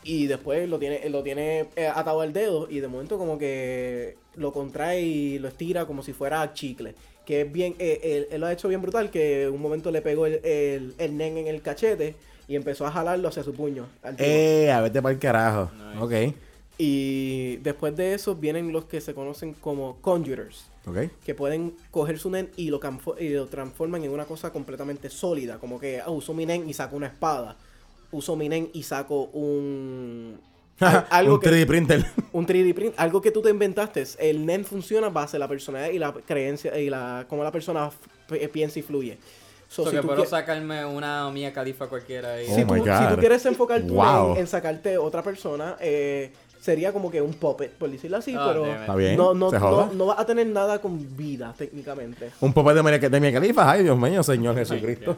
y 0.03 0.27
después 0.27 0.69
lo 0.69 0.79
tiene, 0.79 1.09
lo 1.09 1.23
tiene 1.23 1.67
atado 1.93 2.21
al 2.21 2.33
dedo 2.33 2.67
y 2.69 2.79
de 2.79 2.87
momento 2.87 3.17
como 3.17 3.37
que 3.37 4.15
lo 4.35 4.53
contrae 4.53 5.01
y 5.01 5.39
lo 5.39 5.47
estira 5.47 5.85
como 5.85 6.03
si 6.03 6.13
fuera 6.13 6.53
chicle. 6.53 6.95
Que 7.25 7.41
es 7.41 7.51
bien, 7.51 7.75
eh, 7.79 7.99
él, 8.03 8.27
él 8.31 8.41
lo 8.41 8.47
ha 8.47 8.53
hecho 8.53 8.67
bien 8.67 8.81
brutal, 8.81 9.11
que 9.11 9.47
un 9.49 9.61
momento 9.61 9.91
le 9.91 10.01
pegó 10.01 10.25
el, 10.25 10.43
el, 10.43 10.93
el 10.97 11.17
nen 11.17 11.37
en 11.37 11.47
el 11.47 11.61
cachete 11.61 12.15
y 12.49 12.55
empezó 12.57 12.85
a 12.85 12.91
jalarlo 12.91 13.29
hacia 13.29 13.43
su 13.43 13.53
puño. 13.53 13.87
al. 14.03 14.15
Eh, 14.19 14.69
a 14.71 14.81
vete 14.81 15.01
para 15.01 15.13
el 15.13 15.19
carajo. 15.19 15.71
Nice. 16.01 16.29
Ok. 16.29 16.35
Y 16.77 17.57
después 17.57 17.95
de 17.95 18.13
eso 18.13 18.35
vienen 18.35 18.71
los 18.73 18.85
que 18.85 18.99
se 19.01 19.13
conocen 19.13 19.53
como 19.53 19.97
conjurers, 20.01 20.65
Ok. 20.87 21.09
que 21.25 21.35
pueden 21.35 21.75
coger 21.91 22.17
su 22.19 22.29
nen 22.31 22.49
y 22.55 22.69
lo, 22.69 22.79
y 23.19 23.29
lo 23.29 23.47
transforman 23.47 24.03
en 24.03 24.11
una 24.11 24.25
cosa 24.25 24.51
completamente 24.51 25.09
sólida, 25.09 25.59
como 25.59 25.77
que 25.79 25.99
ah, 25.99 26.09
uso 26.09 26.33
mi 26.33 26.45
nen 26.45 26.69
y 26.69 26.73
saco 26.73 26.95
una 26.95 27.07
espada, 27.07 27.57
uso 28.11 28.35
mi 28.37 28.47
nen 28.47 28.69
y 28.73 28.83
saco 28.83 29.23
un... 29.33 30.39
al- 30.79 31.05
algo 31.09 31.33
un 31.35 31.39
que, 31.41 31.49
3D 31.49 31.67
printer. 31.67 32.05
un 32.31 32.47
3D 32.47 32.73
print, 32.73 32.93
algo 32.97 33.21
que 33.21 33.31
tú 33.31 33.41
te 33.41 33.49
inventaste. 33.49 34.03
El 34.17 34.45
nen 34.45 34.63
funciona 34.63 35.09
base 35.09 35.37
la 35.37 35.49
personalidad 35.49 35.91
y 35.91 35.99
la 35.99 36.13
creencia 36.13 36.79
y 36.79 36.89
la 36.89 37.25
cómo 37.27 37.43
la 37.43 37.51
persona 37.51 37.91
piensa 38.53 38.79
y 38.79 38.83
fluye. 38.83 39.17
So, 39.69 39.83
So 39.83 39.91
si 39.91 39.95
que 39.97 40.01
tú 40.01 40.07
puedo 40.07 40.23
quie- 40.23 40.27
sacarme 40.29 40.83
una 40.83 41.29
mía 41.29 41.53
califa 41.53 41.87
cualquiera 41.87 42.41
y... 42.41 42.47
Oh 42.51 42.55
si, 42.55 42.65
tú, 42.65 42.73
si 42.73 42.79
God. 42.81 43.09
tú 43.13 43.17
quieres 43.19 43.45
enfocar 43.45 43.81
tu 43.83 43.93
Wow. 43.93 44.35
en 44.35 44.47
sacarte 44.47 44.97
otra 44.97 45.21
persona, 45.21 45.77
eh, 45.79 46.33
sería 46.59 46.91
como 46.91 47.11
que 47.11 47.21
un 47.21 47.33
puppet, 47.35 47.71
por 47.73 47.89
decirlo 47.91 48.17
así, 48.17 48.33
Ah, 48.35 48.45
pero. 48.47 48.65
Está 48.65 48.95
bien. 48.95 49.15
no, 49.15 49.33
no, 49.35 49.51
no, 49.51 49.91
no 49.93 50.05
vas 50.07 50.17
a 50.19 50.25
tener 50.25 50.47
nada 50.47 50.81
con 50.81 51.15
vida 51.15 51.53
técnicamente. 51.55 52.31
Un 52.41 52.51
popé 52.51 52.73
de, 52.73 52.81
Mia- 52.81 52.97
de 53.09 53.19
Mia 53.19 53.31
Khalifa. 53.31 53.71
Ay, 53.71 53.83
Dios 53.83 53.97
mío, 53.97 54.23
Señor 54.23 54.55
Jesucristo. 54.55 55.17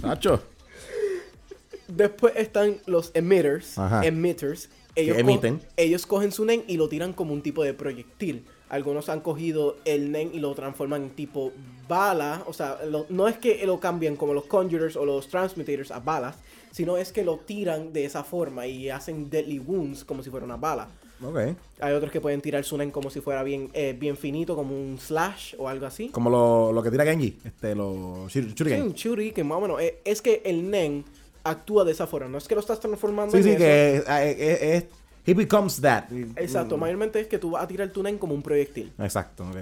Chacho. 0.00 0.42
Después 1.88 2.34
están 2.36 2.76
los 2.86 3.10
emitters. 3.14 3.78
Ajá. 3.78 4.04
Emitters. 4.04 4.68
Que 4.94 5.02
Ellos, 5.04 5.18
emiten. 5.18 5.58
co- 5.58 5.64
ellos 5.78 6.04
cogen 6.06 6.32
su 6.32 6.44
nen 6.44 6.64
y 6.66 6.76
lo 6.76 6.88
tiran 6.88 7.12
como 7.14 7.32
un 7.32 7.42
tipo 7.42 7.62
de 7.64 7.72
proyectil. 7.74 8.44
Algunos 8.68 9.08
han 9.08 9.20
cogido 9.20 9.76
el 9.84 10.10
nen 10.12 10.30
y 10.34 10.38
lo 10.40 10.54
transforman 10.54 11.02
en 11.04 11.10
tipo 11.10 11.52
bala. 11.96 12.42
O 12.46 12.52
sea, 12.52 12.78
lo- 12.88 13.06
no 13.10 13.28
es 13.28 13.36
que 13.38 13.64
lo 13.66 13.78
cambian 13.78 14.16
como 14.16 14.32
los 14.34 14.44
conjurers 14.46 14.96
o 14.96 15.04
los 15.04 15.28
transmutators 15.28 15.90
a 15.90 16.00
balas, 16.00 16.36
sino 16.70 16.96
es 16.96 17.12
que 17.12 17.22
lo 17.24 17.36
tiran 17.38 17.92
de 17.92 18.04
esa 18.04 18.24
forma 18.24 18.66
y 18.66 18.88
hacen 18.90 19.28
deadly 19.28 19.58
wounds 19.58 20.04
como 20.04 20.22
si 20.22 20.30
fuera 20.30 20.46
una 20.46 20.56
bala. 20.56 20.88
Ok. 21.24 21.38
Hay 21.80 21.92
otros 21.94 22.10
que 22.10 22.20
pueden 22.20 22.40
tirar 22.40 22.64
su 22.64 22.76
nen 22.76 22.90
como 22.90 23.08
si 23.10 23.20
fuera 23.20 23.42
bien, 23.44 23.68
eh, 23.74 23.94
bien 23.96 24.16
finito, 24.16 24.56
como 24.56 24.74
un 24.74 24.98
slash 24.98 25.54
o 25.58 25.68
algo 25.68 25.86
así. 25.86 26.08
Como 26.08 26.28
lo, 26.30 26.72
lo 26.72 26.82
que 26.82 26.90
tira 26.90 27.04
Genji. 27.04 27.38
Este, 27.44 27.74
los 27.76 27.94
shur- 28.32 28.48
Sí, 28.48 28.54
shuriken. 28.56 28.82
un 28.82 28.92
shuriken, 28.94 29.46
más 29.46 29.58
o 29.58 29.60
menos. 29.60 29.80
Eh, 29.80 30.00
Es 30.04 30.20
que 30.22 30.42
el 30.44 30.68
nen 30.70 31.04
actúa 31.44 31.84
de 31.84 31.92
esa 31.92 32.06
forma. 32.08 32.28
No 32.28 32.38
es 32.38 32.48
que 32.48 32.54
lo 32.56 32.60
estás 32.60 32.80
transformando 32.80 33.32
Sí, 33.32 33.38
en 33.38 33.44
sí, 33.44 33.56
que 33.56 33.96
es, 33.96 34.02
es- 34.08 34.38
es- 34.40 34.62
es- 34.62 34.84
He 35.24 35.34
becomes 35.34 35.80
that. 35.80 36.04
Exacto, 36.36 36.76
mayormente 36.76 37.20
es 37.20 37.28
que 37.28 37.38
tú 37.38 37.50
vas 37.52 37.62
a 37.62 37.68
tirar 37.68 37.88
tu 37.90 38.02
nen 38.02 38.18
como 38.18 38.34
un 38.34 38.42
proyectil. 38.42 38.92
Exacto, 38.98 39.44
ok. 39.44 39.58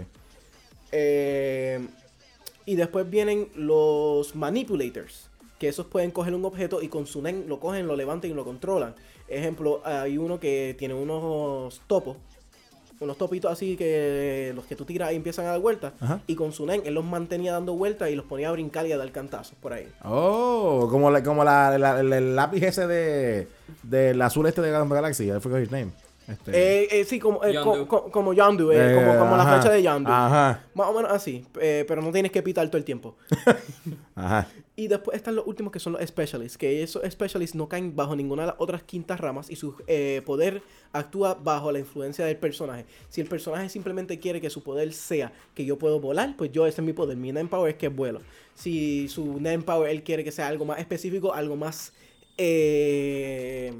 Eh, 0.92 1.78
y 2.70 2.76
después 2.76 3.08
vienen 3.08 3.48
los 3.54 4.34
manipulators, 4.36 5.28
que 5.58 5.68
esos 5.68 5.86
pueden 5.86 6.10
coger 6.10 6.34
un 6.34 6.44
objeto 6.44 6.80
y 6.82 6.88
con 6.88 7.06
su 7.06 7.20
nen 7.22 7.44
lo 7.48 7.58
cogen, 7.60 7.86
lo 7.86 7.96
levantan 7.96 8.30
y 8.30 8.34
lo 8.34 8.44
controlan. 8.44 8.94
Ejemplo, 9.28 9.80
hay 9.84 10.18
uno 10.18 10.38
que 10.38 10.74
tiene 10.78 10.94
unos 10.94 11.80
topos, 11.86 12.16
unos 13.00 13.16
topitos 13.16 13.50
así 13.50 13.76
que 13.76 14.52
los 14.54 14.66
que 14.66 14.76
tú 14.76 14.84
tiras 14.84 15.12
y 15.12 15.16
empiezan 15.16 15.46
a 15.46 15.50
dar 15.52 15.60
vueltas. 15.60 15.94
Ajá. 16.00 16.20
Y 16.26 16.34
con 16.34 16.52
su 16.52 16.66
nen 16.66 16.82
él 16.84 16.94
los 16.94 17.04
mantenía 17.04 17.52
dando 17.52 17.74
vueltas 17.74 18.10
y 18.10 18.14
los 18.14 18.26
ponía 18.26 18.48
a 18.48 18.52
brincar 18.52 18.86
y 18.86 18.92
a 18.92 18.98
dar 18.98 19.10
cantazos 19.10 19.54
por 19.60 19.72
ahí. 19.72 19.88
Oh, 20.04 20.86
como, 20.90 21.10
la, 21.10 21.22
como 21.22 21.42
la, 21.44 21.78
la- 21.78 22.00
el, 22.00 22.12
el 22.12 22.36
lápiz 22.36 22.62
ese 22.62 22.86
de 22.86 23.48
del 23.82 24.20
azul 24.22 24.46
este 24.46 24.60
de 24.60 24.70
Galaxy. 24.70 25.28
I 25.30 25.40
forgot 25.40 25.60
his 25.62 25.70
name. 25.70 25.92
Este, 26.30 26.50
Eh, 26.82 26.88
eh, 27.00 27.04
sí, 27.04 27.18
como, 27.18 27.42
eh, 27.44 27.52
Yondu. 27.54 27.86
co- 27.86 28.04
co- 28.04 28.10
como 28.10 28.32
Yondu, 28.32 28.70
eh, 28.70 28.92
eh, 28.92 28.94
como, 28.94 29.18
como 29.18 29.36
la 29.36 29.42
ajá, 29.42 29.54
flecha 29.60 29.74
de 29.74 29.82
Yondu. 29.82 30.10
Ajá, 30.10 30.64
Más 30.74 30.88
o 30.88 30.92
menos 30.94 31.10
así, 31.10 31.44
eh, 31.60 31.84
pero 31.88 32.00
no 32.02 32.12
tienes 32.12 32.30
que 32.30 32.42
pitar 32.42 32.66
todo 32.68 32.78
el 32.78 32.84
tiempo. 32.84 33.16
ajá. 34.14 34.46
Y 34.76 34.88
después 34.88 35.14
están 35.16 35.34
los 35.36 35.46
últimos 35.46 35.72
que 35.72 35.78
son 35.80 35.92
los 35.92 36.02
specialists, 36.06 36.56
que 36.56 36.82
esos 36.82 37.02
specialists 37.10 37.54
no 37.54 37.68
caen 37.68 37.94
bajo 37.94 38.16
ninguna 38.16 38.42
de 38.42 38.46
las 38.48 38.56
otras 38.58 38.82
quintas 38.82 39.20
ramas 39.20 39.50
y 39.50 39.56
su 39.56 39.74
eh, 39.86 40.22
poder 40.24 40.62
actúa 40.92 41.34
bajo 41.34 41.70
la 41.70 41.78
influencia 41.80 42.24
del 42.24 42.36
personaje. 42.38 42.86
Si 43.10 43.20
el 43.20 43.26
personaje 43.26 43.68
simplemente 43.68 44.18
quiere 44.18 44.40
que 44.40 44.48
su 44.48 44.62
poder 44.62 44.92
sea 44.94 45.32
que 45.54 45.66
yo 45.66 45.78
puedo 45.78 46.00
volar, 46.00 46.34
pues 46.38 46.50
yo 46.52 46.66
ese 46.66 46.80
es 46.80 46.84
mi 46.86 46.94
poder. 46.94 47.18
Mi 47.18 47.30
name 47.30 47.48
power 47.50 47.72
es 47.72 47.76
que 47.76 47.88
vuelo. 47.88 48.20
Si 48.54 49.08
su 49.08 49.34
name 49.40 49.60
power 49.60 49.90
él 49.90 50.02
quiere 50.02 50.24
que 50.24 50.32
sea 50.32 50.46
algo 50.48 50.64
más 50.64 50.78
específico, 50.78 51.34
algo 51.34 51.56
más 51.56 51.92
eh, 52.38 53.74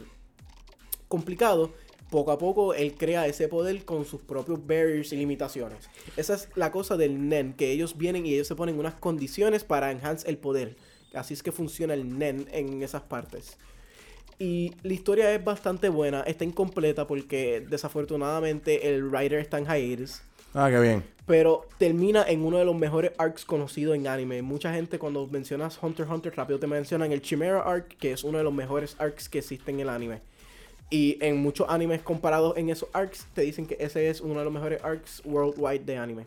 complicado, 1.09 1.73
poco 2.11 2.33
a 2.33 2.39
poco 2.39 2.75
él 2.75 2.95
crea 2.97 3.27
ese 3.27 3.49
poder 3.49 3.85
con 3.85 4.05
sus 4.05 4.21
propios 4.21 4.67
barriers 4.67 5.13
y 5.13 5.17
limitaciones. 5.17 5.89
Esa 6.17 6.35
es 6.35 6.49
la 6.57 6.73
cosa 6.73 6.97
del 6.97 7.29
NEN, 7.29 7.55
que 7.55 7.71
ellos 7.71 7.97
vienen 7.97 8.27
y 8.27 8.35
ellos 8.35 8.49
se 8.49 8.57
ponen 8.57 8.79
unas 8.79 8.95
condiciones 8.95 9.65
para 9.65 9.91
enhance 9.91 10.29
el 10.29 10.37
poder. 10.37 10.77
Así 11.15 11.35
es 11.35 11.43
que 11.43 11.53
funciona 11.53 11.95
el 11.95 12.19
NEN 12.19 12.47
en 12.53 12.83
esas 12.83 13.03
partes. 13.03 13.57
Y 14.39 14.73
la 14.83 14.95
historia 14.95 15.35
es 15.35 15.45
bastante 15.45 15.89
buena, 15.89 16.23
está 16.23 16.45
incompleta 16.45 17.07
porque 17.07 17.65
desafortunadamente 17.69 18.89
el 18.89 19.05
writer 19.05 19.39
está 19.39 19.59
en 19.59 19.67
hiatus. 19.67 20.23
Ah, 20.55 20.69
qué 20.71 20.81
bien. 20.81 21.05
Pero 21.27 21.69
termina 21.79 22.25
en 22.27 22.45
uno 22.45 22.59
de 22.59 22.65
los 22.65 22.75
mejores 22.75 23.13
arcs 23.19 23.45
conocidos 23.45 23.95
en 23.95 24.09
anime. 24.09 24.43
Mucha 24.43 24.73
gente 24.73 24.99
cuando 24.99 25.27
mencionas 25.27 25.79
Hunter 25.81 26.07
x 26.07 26.15
Hunter 26.15 26.37
rápido 26.37 26.59
te 26.59 26.67
mencionan 26.67 27.13
el 27.13 27.23
Chimera 27.23 27.61
Arc, 27.61 27.97
que 27.99 28.13
es 28.13 28.25
uno 28.25 28.39
de 28.39 28.45
los 28.45 28.53
mejores 28.53 28.97
arcs 28.99 29.29
que 29.29 29.39
existen 29.39 29.77
en 29.77 29.81
el 29.83 29.89
anime. 29.91 30.23
Y 30.91 31.19
en 31.21 31.37
muchos 31.37 31.69
animes 31.69 32.03
comparados 32.03 32.57
en 32.57 32.69
esos 32.69 32.89
arcs 32.93 33.27
te 33.33 33.43
dicen 33.43 33.67
que 33.67 33.77
ese 33.79 34.11
es 34.11 34.21
uno 34.21 34.41
de 34.41 34.45
los 34.45 34.53
mejores 34.53 34.83
arcs 34.83 35.23
worldwide 35.25 35.85
de 35.85 35.97
anime. 35.97 36.27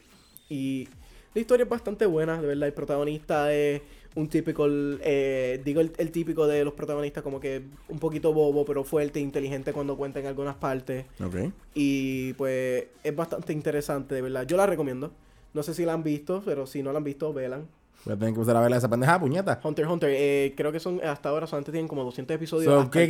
Y 0.49 0.87
la 1.33 1.41
historia 1.41 1.65
es 1.65 1.69
bastante 1.69 2.05
buena, 2.05 2.41
de 2.41 2.47
verdad. 2.47 2.67
El 2.67 2.73
protagonista 2.73 3.53
es 3.53 3.81
un 4.15 4.29
típico, 4.29 4.65
eh, 4.69 5.61
digo 5.65 5.81
el, 5.81 5.91
el 5.97 6.11
típico 6.11 6.47
de 6.47 6.63
los 6.63 6.73
protagonistas 6.73 7.23
como 7.23 7.39
que 7.39 7.63
un 7.89 7.99
poquito 7.99 8.31
bobo, 8.31 8.63
pero 8.63 8.83
fuerte 8.83 9.19
e 9.19 9.21
inteligente 9.21 9.73
cuando 9.73 9.97
cuenta 9.97 10.19
en 10.19 10.27
algunas 10.27 10.55
partes. 10.55 11.05
Ok. 11.19 11.51
Y 11.73 12.33
pues 12.33 12.85
es 13.03 13.15
bastante 13.15 13.51
interesante, 13.51 14.15
de 14.15 14.21
verdad. 14.21 14.45
Yo 14.45 14.55
la 14.55 14.65
recomiendo. 14.65 15.11
No 15.53 15.61
sé 15.61 15.73
si 15.73 15.85
la 15.85 15.93
han 15.93 16.03
visto, 16.03 16.41
pero 16.45 16.65
si 16.65 16.81
no 16.81 16.91
la 16.91 16.97
han 16.97 17.03
visto, 17.03 17.33
velan. 17.33 17.67
Voy 18.05 18.15
a 18.15 18.17
tener 18.17 18.33
que 18.33 18.39
usar 18.39 18.55
a 18.55 18.61
ver 18.61 18.73
esa 18.73 18.89
pendeja, 18.89 19.19
puñeta. 19.19 19.59
Hunter 19.63 19.87
Hunter, 19.87 20.09
eh, 20.13 20.53
creo 20.57 20.71
que 20.71 20.79
son 20.79 20.99
hasta 21.03 21.29
ahora 21.29 21.47
solamente 21.47 21.71
tienen 21.71 21.87
como 21.87 22.03
200 22.03 22.35
episodios. 22.35 22.83
So, 22.83 22.91
¿qué 22.91 23.07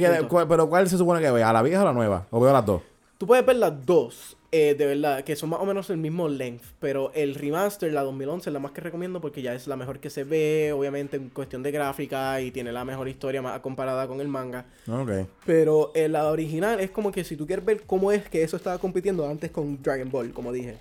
pero 0.47 0.69
¿cuál 0.69 0.87
se 0.87 0.97
supone 0.97 1.19
que 1.19 1.31
vea? 1.31 1.49
¿A 1.49 1.53
la 1.53 1.61
vieja 1.63 1.79
o 1.79 1.81
a 1.81 1.85
la 1.85 1.93
nueva? 1.93 2.27
¿O 2.29 2.39
veo 2.39 2.53
las 2.53 2.65
dos? 2.65 2.81
Tú 3.17 3.27
puedes 3.27 3.45
ver 3.45 3.55
las 3.55 3.85
dos, 3.85 4.35
eh, 4.51 4.75
de 4.77 4.85
verdad, 4.85 5.23
que 5.23 5.35
son 5.35 5.49
más 5.49 5.61
o 5.61 5.65
menos 5.65 5.89
el 5.89 5.97
mismo 5.97 6.27
length. 6.27 6.63
Pero 6.79 7.11
el 7.13 7.35
remaster, 7.35 7.91
la 7.93 8.01
2011, 8.01 8.49
es 8.49 8.53
la 8.53 8.59
más 8.59 8.71
que 8.71 8.81
recomiendo 8.81 9.21
porque 9.21 9.41
ya 9.41 9.53
es 9.53 9.65
la 9.65 9.75
mejor 9.75 9.99
que 9.99 10.09
se 10.09 10.23
ve, 10.23 10.73
obviamente 10.73 11.17
en 11.17 11.29
cuestión 11.29 11.63
de 11.63 11.71
gráfica 11.71 12.41
y 12.41 12.51
tiene 12.51 12.71
la 12.71 12.83
mejor 12.83 13.07
historia 13.07 13.41
más 13.41 13.59
comparada 13.61 14.07
con 14.07 14.19
el 14.19 14.27
manga. 14.27 14.65
Ok. 14.87 15.27
Pero 15.45 15.91
eh, 15.95 16.09
la 16.09 16.25
original 16.25 16.79
es 16.79 16.91
como 16.91 17.11
que 17.11 17.23
si 17.23 17.37
tú 17.37 17.47
quieres 17.47 17.63
ver 17.63 17.83
cómo 17.83 18.11
es 18.11 18.27
que 18.29 18.43
eso 18.43 18.57
estaba 18.57 18.77
compitiendo 18.77 19.27
antes 19.27 19.51
con 19.51 19.81
Dragon 19.81 20.11
Ball, 20.11 20.33
como 20.33 20.51
dije. 20.51 20.77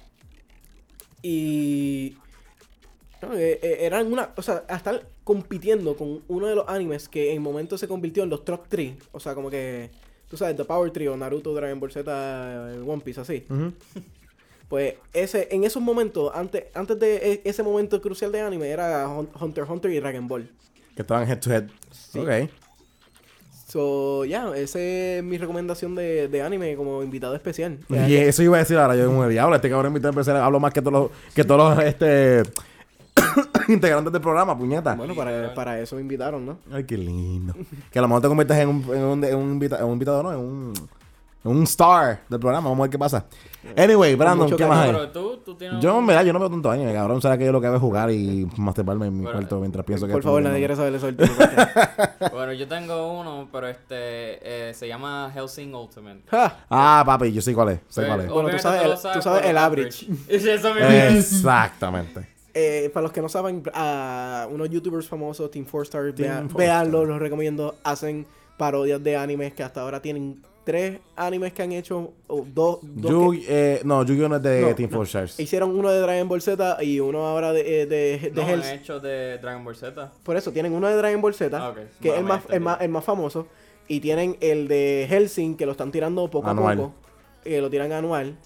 Y. 1.22 2.16
no, 3.22 3.34
eh, 3.34 3.58
eh, 3.62 3.76
eran 3.80 4.12
una. 4.12 4.30
O 4.36 4.42
sea, 4.42 4.64
estar 4.68 5.02
compitiendo 5.24 5.96
con 5.96 6.22
uno 6.28 6.46
de 6.46 6.54
los 6.54 6.68
animes 6.68 7.08
que 7.08 7.32
en 7.32 7.40
momento 7.42 7.78
se 7.78 7.86
convirtió 7.88 8.22
en 8.22 8.30
los 8.30 8.44
top 8.44 8.62
3. 8.68 8.94
O 9.12 9.20
sea, 9.20 9.34
como 9.34 9.50
que. 9.50 9.90
Tú 10.28 10.36
sabes, 10.36 10.56
The 10.56 10.64
Power 10.64 10.90
Trio, 10.90 11.16
Naruto, 11.16 11.52
Dragon 11.54 11.78
Ball 11.78 11.92
Z, 11.92 12.74
One 12.86 13.02
Piece, 13.02 13.20
así. 13.20 13.44
Pues 14.68 14.94
ese, 15.12 15.48
en 15.50 15.64
esos 15.64 15.82
momentos, 15.82 16.32
antes, 16.34 16.64
antes 16.72 16.98
de 16.98 17.16
e- 17.16 17.42
ese 17.44 17.62
momento 17.62 18.00
crucial 18.00 18.32
de 18.32 18.40
anime, 18.40 18.68
era 18.70 19.06
Hun- 19.08 19.28
Hunter 19.38 19.64
x 19.64 19.70
Hunter 19.70 19.90
y 19.90 20.00
Dragon 20.00 20.26
Ball. 20.26 20.48
Que 20.96 21.02
estaban 21.02 21.28
head 21.28 21.38
to 21.40 21.52
head. 21.52 21.64
Ok. 22.16 22.50
So, 23.68 24.24
ya, 24.26 24.54
esa 24.56 24.78
es 24.80 25.22
mi 25.22 25.38
recomendación 25.38 25.94
de, 25.94 26.28
de 26.28 26.42
anime 26.42 26.76
como 26.76 27.02
invitado 27.02 27.34
especial. 27.34 27.78
Y 28.06 28.14
eso 28.16 28.42
iba 28.42 28.56
a 28.56 28.60
decir 28.60 28.76
ahora, 28.76 28.96
yo 28.96 29.06
como 29.06 29.26
diablo, 29.28 29.56
este 29.56 29.70
cabrón 29.70 29.88
invitado 29.92 30.10
empezar, 30.10 30.36
hablo 30.36 30.60
más 30.60 30.72
que 30.74 30.82
todos 30.82 30.92
los, 30.92 31.34
que 31.34 31.44
todos 31.44 31.76
los 31.76 31.84
este, 31.84 32.42
integrantes 33.68 34.12
del 34.12 34.22
programa, 34.22 34.56
puñeta. 34.56 34.94
Bueno, 34.94 35.14
para, 35.14 35.54
para 35.54 35.78
eso 35.80 35.96
me 35.96 36.02
invitaron, 36.02 36.44
¿no? 36.44 36.58
Ay, 36.72 36.84
qué 36.84 36.96
lindo. 36.96 37.54
que 37.90 37.98
a 37.98 38.02
lo 38.02 38.08
mejor 38.08 38.22
te 38.22 38.28
conviertes 38.28 38.56
en 38.58 38.68
un, 38.68 38.84
en 38.94 39.02
un, 39.04 39.24
en 39.24 39.36
un 39.36 39.52
invita- 39.52 39.78
en 39.78 39.84
un 39.84 39.92
invitado, 39.92 40.22
¿no? 40.22 40.32
En 40.32 40.38
un, 40.38 40.72
Un 41.44 41.62
star 41.64 42.20
del 42.28 42.38
programa. 42.38 42.68
Vamos 42.68 42.78
a 42.80 42.82
ver 42.82 42.90
qué 42.90 42.98
pasa. 42.98 43.26
Anyway, 43.76 44.14
Brandon, 44.14 44.54
¿qué 44.56 44.64
más 44.66 44.78
hay? 44.86 44.92
Pero 44.92 45.10
tú, 45.10 45.36
tú 45.44 45.54
tienes. 45.56 45.80
Yo, 45.82 45.90
en 45.90 45.96
un- 45.96 46.06
verdad, 46.06 46.24
yo 46.24 46.32
no 46.32 46.38
veo 46.38 46.48
tanto 46.50 46.70
anime, 46.70 46.92
cabrón. 46.94 47.20
Sabes 47.20 47.38
que 47.38 47.44
yo 47.46 47.50
lo 47.52 47.60
que 47.60 47.66
hago 47.66 47.76
es 47.76 47.82
jugar 47.82 48.10
y 48.12 48.48
masturbarme 48.56 49.06
en 49.08 49.12
mi 49.16 49.22
Bueno, 49.24 49.38
cuarto 49.38 49.58
mientras 49.60 49.84
pienso 49.84 50.06
que... 50.06 50.12
Por 50.12 50.22
favor, 50.22 50.40
nadie 50.42 50.58
quiere 50.58 50.76
saber 50.76 50.94
eso 50.94 51.06
del. 51.10 51.16
Bueno, 52.32 52.52
yo 52.52 52.68
tengo 52.68 53.12
uno, 53.20 53.48
pero 53.52 53.66
este 53.68 53.88
eh, 54.70 54.74
se 54.74 54.86
llama 54.86 55.30
Helsing 55.34 55.74
Ultimate. 55.74 56.22
Ah, 56.70 57.02
papi, 57.04 57.32
yo 57.32 57.42
sé 57.42 57.52
cuál 57.54 57.70
es. 57.70 57.80
Sé 57.88 58.06
cuál 58.06 58.20
es. 58.20 58.28
Bueno, 58.28 58.48
tú 58.50 58.58
sabes 58.60 58.82
el- 58.82 59.12
tú 59.12 59.20
sabes 59.22 59.44
el 59.46 59.58
average. 59.58 60.06
Eso 60.28 60.74
me 60.74 61.18
Exactamente. 61.18 62.28
Eh, 62.54 62.90
para 62.92 63.04
los 63.04 63.12
que 63.12 63.22
no 63.22 63.28
saben, 63.28 63.62
a 63.72 64.46
unos 64.50 64.68
youtubers 64.68 65.08
famosos, 65.08 65.50
Team 65.50 65.64
4Star, 65.64 66.12
Team 66.14 66.28
vean, 66.28 66.42
4 66.48 66.58
véanlo, 66.58 66.98
Star. 66.98 67.08
los 67.08 67.18
recomiendo. 67.20 67.74
Hacen 67.82 68.26
parodias 68.58 69.02
de 69.02 69.16
animes 69.16 69.54
que 69.54 69.62
hasta 69.62 69.80
ahora 69.80 70.02
tienen 70.02 70.42
tres 70.64 71.00
animes 71.16 71.52
que 71.54 71.62
han 71.62 71.72
hecho, 71.72 72.12
o 72.28 72.46
dos, 72.46 72.78
dos 72.82 73.10
Yu, 73.10 73.30
que- 73.32 73.46
eh, 73.48 73.80
no, 73.84 74.04
Yu-Gi-Oh 74.04 74.28
no 74.28 74.36
es 74.36 74.42
de 74.42 74.60
No, 74.60 74.74
Team 74.76 74.90
no. 74.90 74.96
Four 74.98 75.06
Stars. 75.06 75.40
hicieron 75.40 75.76
uno 75.76 75.90
de 75.90 75.98
Dragon 76.00 76.28
Ball 76.28 76.40
Z 76.42 76.84
y 76.84 77.00
uno 77.00 77.26
ahora 77.26 77.52
de, 77.52 77.82
eh, 77.82 77.86
de, 77.86 78.18
de 78.18 78.30
No, 78.32 78.42
Hells- 78.46 78.64
han 78.70 78.78
hecho 78.78 79.00
de 79.00 79.38
Dragon 79.38 79.64
Ball 79.64 79.74
Z. 79.74 80.12
Por 80.22 80.36
eso, 80.36 80.52
tienen 80.52 80.72
uno 80.74 80.86
de 80.88 80.94
Dragon 80.94 81.20
Ball 81.20 81.34
Z, 81.34 81.56
Ah, 81.58 81.74
que 82.00 82.10
es 82.10 82.14
el 82.18 82.24
más, 82.24 82.42
el, 82.50 82.60
más, 82.60 82.80
el 82.80 82.90
más 82.90 83.02
famoso. 83.04 83.48
Y 83.88 83.98
tienen 84.00 84.36
el 84.40 84.68
de 84.68 85.06
Helsing, 85.08 85.56
que 85.56 85.66
lo 85.66 85.72
están 85.72 85.90
tirando 85.90 86.30
poco 86.30 86.48
Anual. 86.48 86.78
a 86.78 86.82
poco. 86.82 86.94
Que 87.42 87.60
lo 87.60 87.68
tiran 87.68 87.90
anual. 87.90 88.36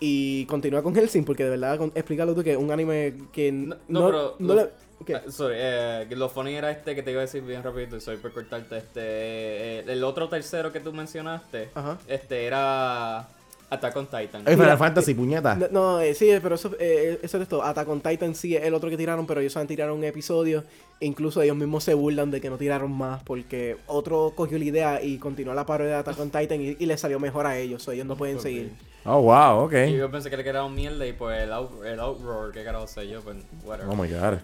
Y 0.00 0.44
continúa 0.46 0.82
con 0.82 0.94
Helsing, 0.94 1.24
porque 1.24 1.44
de 1.44 1.50
verdad, 1.50 1.76
con- 1.78 1.92
explícalo 1.94 2.34
tú, 2.34 2.44
que 2.44 2.52
es 2.52 2.56
un 2.56 2.70
anime 2.70 3.14
que 3.32 3.50
No, 3.50 3.76
no, 3.88 4.00
no, 4.00 4.06
pero 4.06 4.36
no 4.38 4.54
lo-. 4.54 4.70
Ah, 5.14 5.22
sorry, 5.30 5.54
eh, 5.58 6.06
lo 6.10 6.28
funny 6.28 6.54
era 6.54 6.70
este 6.70 6.94
que 6.94 7.02
te 7.02 7.12
iba 7.12 7.20
a 7.20 7.24
decir 7.24 7.42
bien 7.42 7.62
rapidito 7.62 7.96
y 7.96 8.00
soy 8.00 8.16
por 8.16 8.32
cortarte. 8.32 8.78
Este, 8.78 9.00
eh, 9.00 9.84
el 9.86 10.02
otro 10.04 10.28
tercero 10.28 10.72
que 10.72 10.80
tú 10.80 10.92
mencionaste, 10.92 11.70
Ajá. 11.74 11.98
este 12.08 12.44
era 12.46 13.28
Attack 13.70 13.96
on 13.96 14.06
Titan. 14.06 14.42
Mira, 14.44 14.56
Final 14.56 14.78
Fantasy, 14.78 15.14
puñeta. 15.14 15.54
No, 15.54 15.68
no, 15.70 16.00
eh, 16.00 16.14
sí, 16.14 16.30
pero 16.42 16.56
eso, 16.56 16.72
eh, 16.80 17.18
eso 17.22 17.40
es 17.40 17.48
todo. 17.48 17.62
Attack 17.62 17.88
on 17.88 18.00
Titan 18.00 18.34
sí 18.34 18.56
es 18.56 18.64
el 18.64 18.74
otro 18.74 18.90
que 18.90 18.96
tiraron, 18.96 19.26
pero 19.26 19.40
ellos 19.40 19.56
han 19.56 19.66
tirado 19.66 19.94
un 19.94 20.02
episodio. 20.04 20.64
Incluso 21.00 21.42
ellos 21.42 21.56
mismos 21.56 21.84
se 21.84 21.94
burlan 21.94 22.30
de 22.30 22.40
que 22.40 22.50
no 22.50 22.58
tiraron 22.58 22.90
más, 22.90 23.22
porque 23.22 23.76
otro 23.86 24.32
cogió 24.34 24.58
la 24.58 24.64
idea 24.64 25.02
y 25.02 25.18
continuó 25.18 25.54
la 25.54 25.64
parodia 25.64 25.92
de 25.92 25.98
Attack 25.98 26.18
on 26.18 26.30
Titan 26.30 26.60
y, 26.60 26.76
y 26.78 26.86
le 26.86 26.98
salió 26.98 27.20
mejor 27.20 27.46
a 27.46 27.56
ellos, 27.58 27.86
o 27.86 27.92
ellos 27.92 28.06
no 28.06 28.16
pueden 28.16 28.40
seguir. 28.40 28.72
Oh, 29.04 29.22
wow, 29.22 29.64
ok. 29.64 29.72
Y 29.88 29.96
yo 29.96 30.10
pensé 30.10 30.28
que 30.28 30.36
le 30.36 30.44
quedaron 30.44 30.74
mierda 30.74 31.06
y 31.06 31.12
pues 31.12 31.40
el, 31.42 31.52
out, 31.52 31.84
el 31.84 32.00
Outroar, 32.00 32.52
que 32.52 32.64
carajo 32.64 32.86
sé 32.86 33.08
yo, 33.08 33.20
pues 33.22 33.36
whatever. 33.64 33.90
Oh 33.92 33.96
my 33.96 34.08
god. 34.08 34.38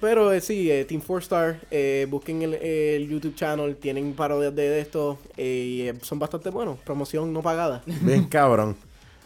Pero 0.00 0.32
eh, 0.32 0.40
sí, 0.40 0.70
eh, 0.70 0.84
Team 0.84 1.02
4Star, 1.02 1.56
eh, 1.70 2.06
busquen 2.08 2.42
el, 2.42 2.54
el 2.54 3.08
YouTube 3.08 3.34
channel, 3.34 3.76
tienen 3.76 4.12
parodias 4.14 4.54
de, 4.54 4.68
de 4.68 4.80
esto 4.80 5.18
eh, 5.36 5.64
y 5.66 5.88
eh, 5.88 5.94
son 6.02 6.18
bastante 6.18 6.48
buenos. 6.50 6.78
Promoción 6.78 7.32
no 7.32 7.42
pagada. 7.42 7.82
Bien 7.86 8.24
cabrón. 8.24 8.76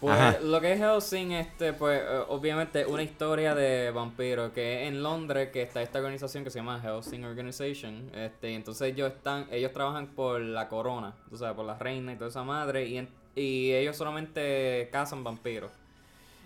Pues 0.05 0.19
Ajá. 0.21 0.39
lo 0.43 0.61
que 0.61 0.73
es 0.75 0.81
Hellsing, 0.81 1.33
este, 1.33 1.73
pues 1.73 1.99
eh, 1.99 2.19
obviamente 2.29 2.85
una 2.85 3.03
historia 3.03 3.55
de 3.55 3.91
vampiros 3.91 4.53
que 4.53 4.83
es 4.83 4.89
en 4.89 5.03
Londres 5.03 5.49
que 5.51 5.63
está 5.63 5.81
esta 5.81 5.99
organización 5.99 6.45
que 6.45 6.51
se 6.51 6.59
llama 6.59 6.79
Hellsing 6.85 7.25
Organization, 7.25 8.11
este, 8.15 8.51
y 8.51 8.55
entonces 8.55 8.93
ellos 8.93 9.11
están, 9.11 9.47
ellos 9.51 9.73
trabajan 9.73 10.09
por 10.09 10.43
la 10.43 10.69
corona, 10.69 11.15
tú 11.31 11.39
sabes, 11.39 11.57
por 11.57 11.65
la 11.65 11.79
reina 11.79 12.13
y 12.13 12.17
toda 12.17 12.29
esa 12.29 12.43
madre, 12.43 12.85
y, 12.85 12.99
en- 12.99 13.09
y 13.35 13.73
ellos 13.73 13.97
solamente 13.97 14.91
cazan 14.93 15.25
vampiros. 15.25 15.71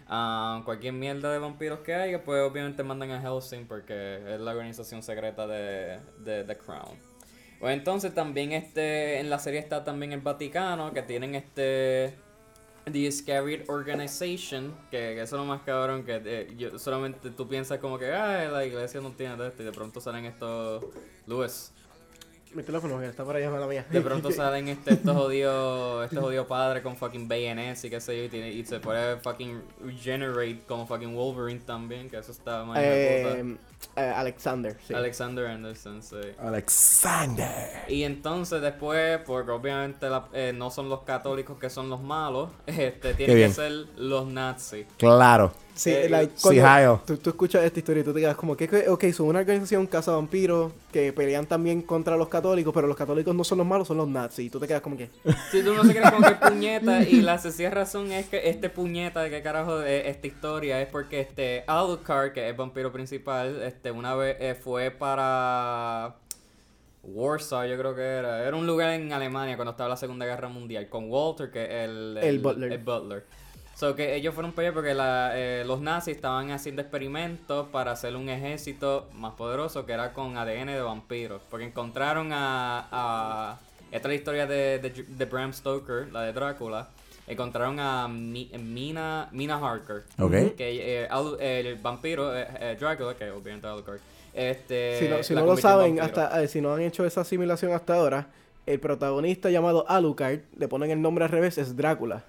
Ah, 0.07 0.63
cualquier 0.65 0.93
mierda 0.93 1.33
de 1.33 1.41
vampiros 1.41 1.81
que 1.81 1.95
haya, 1.97 2.23
pues 2.23 2.41
obviamente 2.49 2.85
mandan 2.85 3.11
a 3.11 3.21
Hellsing 3.21 3.67
porque 3.67 4.35
es 4.35 4.41
la 4.41 4.53
organización 4.53 5.03
secreta 5.03 5.49
de, 5.49 5.99
de 6.21 6.45
The 6.45 6.57
Crown. 6.59 6.97
Pues 7.59 7.77
entonces 7.77 8.15
también 8.15 8.53
este 8.53 9.19
en 9.19 9.31
la 9.31 9.41
serie 9.41 9.59
está 9.59 9.83
también 9.83 10.13
el 10.13 10.21
Vaticano, 10.21 10.93
que 10.93 11.03
tienen 11.03 11.35
este 11.35 12.15
The 12.91 12.99
Iscariot 12.99 13.69
Organization, 13.69 14.75
que, 14.91 15.15
que 15.15 15.23
eso 15.23 15.37
es 15.37 15.41
lo 15.41 15.45
más 15.45 15.63
cabrón, 15.63 16.05
que 16.05 16.21
eh, 16.25 16.55
yo, 16.57 16.79
solamente 16.79 17.31
tú 17.31 17.49
piensas 17.49 17.79
como 17.79 17.99
que, 17.99 18.13
ah, 18.13 18.49
la 18.51 18.65
iglesia 18.65 19.01
no 19.01 19.11
tiene 19.13 19.37
de 19.37 19.49
esto, 19.49 19.63
y 19.63 19.67
de 19.67 19.73
pronto 19.73 20.01
salen 20.01 20.27
estos, 20.27 20.85
Luis, 21.27 21.73
Mi 22.55 22.63
teléfono 22.63 22.99
que 22.99 23.07
está 23.07 23.25
por 23.25 23.37
allá, 23.37 23.51
mala 23.51 23.67
mía. 23.67 23.87
de 23.91 24.01
pronto 24.01 24.31
salen 24.33 24.69
este, 24.69 24.95
estos 24.95 25.17
jodidos, 25.17 26.05
este 26.05 26.17
jodido 26.17 26.47
padre 26.47 26.83
con 26.83 26.97
fucking 26.97 27.29
bayonets 27.29 27.85
y 27.85 27.91
qué 27.91 28.01
sé 28.01 28.17
yo, 28.17 28.25
y, 28.25 28.29
tiene, 28.29 28.51
y 28.51 28.65
se 28.65 28.81
puede 28.81 29.17
fucking 29.19 29.63
regenerate 29.85 30.61
como 30.67 30.87
fucking 30.87 31.15
Wolverine 31.15 31.61
también, 31.61 32.09
que 32.09 32.19
eso 32.19 32.33
está 32.33 32.65
más. 32.65 32.79
Eh, 32.81 33.57
eh, 33.97 34.13
Alexander, 34.15 34.77
sí. 34.87 34.95
Alexander 34.95 35.47
Anderson, 35.47 36.03
sí. 36.03 36.17
Alexander. 36.39 37.85
Y 37.89 38.03
entonces 38.05 38.61
después, 38.61 39.19
porque 39.27 39.51
obviamente 39.51 40.09
la- 40.09 40.29
eh, 40.33 40.53
no 40.55 40.71
son 40.71 40.89
los 40.89 41.03
católicos 41.03 41.59
que 41.59 41.71
son 41.71 41.89
los 41.89 42.01
malos, 42.01 42.51
este 42.67 43.15
tienen 43.15 43.49
que 43.49 43.55
ser 43.55 43.73
los 43.97 44.27
nazis. 44.27 44.87
Claro. 44.97 45.53
Sí, 45.75 45.91
Eh, 45.93 46.09
like, 46.09 46.33
sí, 46.35 46.43
cuando 46.59 47.03
tú, 47.07 47.17
tú 47.19 47.31
escuchas 47.31 47.63
esta 47.63 47.79
historia 47.79 48.01
y 48.01 48.05
tú 48.05 48.13
te 48.13 48.19
quedas 48.19 48.35
como 48.35 48.57
que, 48.57 48.89
ok, 48.89 49.05
son 49.13 49.27
una 49.29 49.39
organización 49.39 49.87
caza 49.87 50.11
vampiros 50.11 50.73
que 50.91 51.13
pelean 51.13 51.47
también 51.47 51.83
contra 51.83 52.17
los 52.17 52.29
católicos, 52.29 52.75
pero 52.75 52.89
los 52.89 52.97
católicos 52.97 53.33
no 53.33 53.45
son 53.45 53.59
los 53.59 53.67
malos, 53.69 53.87
son 53.87 53.97
los 53.99 54.09
nazis. 54.09 54.47
Y 54.47 54.51
tú 54.51 54.59
te 54.59 54.67
quedas 54.67 54.81
como 54.83 54.97
que, 54.97 55.09
Si 55.53 55.63
tú 55.63 55.75
no 55.75 55.85
se 55.85 55.93
quieres 55.93 56.11
como 56.11 56.27
que 56.27 56.35
puñeta, 56.35 57.03
y 57.05 57.21
la 57.21 57.39
sencilla 57.39 57.71
razón 57.71 58.11
es 58.11 58.27
que 58.27 58.49
este 58.49 58.71
puñeta 58.71 59.21
de 59.23 59.31
qué 59.31 59.41
carajo 59.41 59.79
de 59.79 60.11
esta 60.11 60.27
historia 60.27 60.83
es 60.83 60.89
porque 60.89 61.21
este 61.21 61.63
Alucard, 61.69 62.33
que 62.33 62.47
es 62.47 62.51
el 62.51 62.57
vampiro 62.57 62.91
principal, 62.91 63.63
este 63.69 63.91
una 63.91 64.15
vez 64.15 64.37
eh, 64.41 64.55
fue 64.55 64.91
para 64.91 66.17
Warsaw, 67.03 67.67
yo 67.67 67.79
creo 67.79 67.95
que 67.95 68.03
era. 68.03 68.47
Era 68.47 68.57
un 68.57 68.67
lugar 68.67 68.91
en 68.91 69.13
Alemania 69.13 69.57
cuando 69.57 69.71
estaba 69.73 69.89
la 69.89 69.97
Segunda 69.97 70.27
Guerra 70.27 70.49
Mundial, 70.49 70.89
con 70.89 71.11
Walter, 71.11 71.51
que 71.51 71.65
es 71.65 71.89
el, 71.89 72.19
El 72.21 72.39
butler. 72.41 72.73
el 72.73 72.79
butler. 72.79 73.27
So 73.75 73.95
que 73.95 74.17
ellos 74.17 74.35
fueron 74.35 74.53
para 74.53 74.69
allá 74.69 74.75
porque 74.75 74.93
la, 74.93 75.31
eh, 75.35 75.63
los 75.65 75.81
nazis 75.81 76.17
estaban 76.17 76.51
haciendo 76.51 76.83
experimentos 76.83 77.69
para 77.69 77.93
hacer 77.93 78.17
un 78.17 78.29
ejército 78.29 79.09
más 79.15 79.35
poderoso 79.35 79.87
que 79.87 79.93
era 79.93 80.13
con 80.13 80.37
ADN 80.37 80.67
de 80.67 80.83
vampiros. 80.83 81.43
Porque 81.49 81.67
encontraron 81.67 82.33
a. 82.33 82.89
a 82.91 83.59
esta 83.93 84.09
es 84.09 84.13
la 84.13 84.15
historia 84.15 84.47
de, 84.47 84.81
de, 84.81 84.91
de 84.91 85.25
Bram 85.25 85.53
Stoker, 85.53 86.13
la 86.13 86.23
de 86.23 86.33
Drácula. 86.33 86.89
Encontraron 87.29 87.79
a 87.79 88.09
Mi- 88.09 88.51
Mina, 88.59 89.29
Mina 89.33 89.57
Harker. 89.57 90.05
Ok. 90.19 90.33
Que 90.57 91.03
eh, 91.05 91.09
Alu- 91.11 91.37
el 91.41 91.77
vampiro, 91.77 92.37
eh, 92.37 92.47
eh, 92.59 92.77
Drácula, 92.81 93.15
que 93.15 93.31
obviamente 93.31 93.67
es 93.67 93.73
Alucard. 93.73 93.99
Este, 94.35 94.99
si 94.99 95.09
no, 95.09 95.23
si 95.23 95.35
no 95.35 95.45
lo 95.47 95.57
saben, 95.57 96.01
hasta 96.01 96.43
eh, 96.43 96.49
si 96.49 96.61
no 96.61 96.73
han 96.75 96.81
hecho 96.83 97.05
esa 97.05 97.21
asimilación 97.23 97.73
hasta 97.73 97.95
ahora, 97.95 98.29
el 98.67 98.81
protagonista 98.81 99.51
llamado 99.51 99.85
Alucard, 99.89 100.41
le 100.57 100.69
ponen 100.69 100.91
el 100.91 101.01
nombre 101.03 101.25
al 101.25 101.31
revés, 101.31 101.59
es 101.59 101.77
Drácula. 101.77 102.25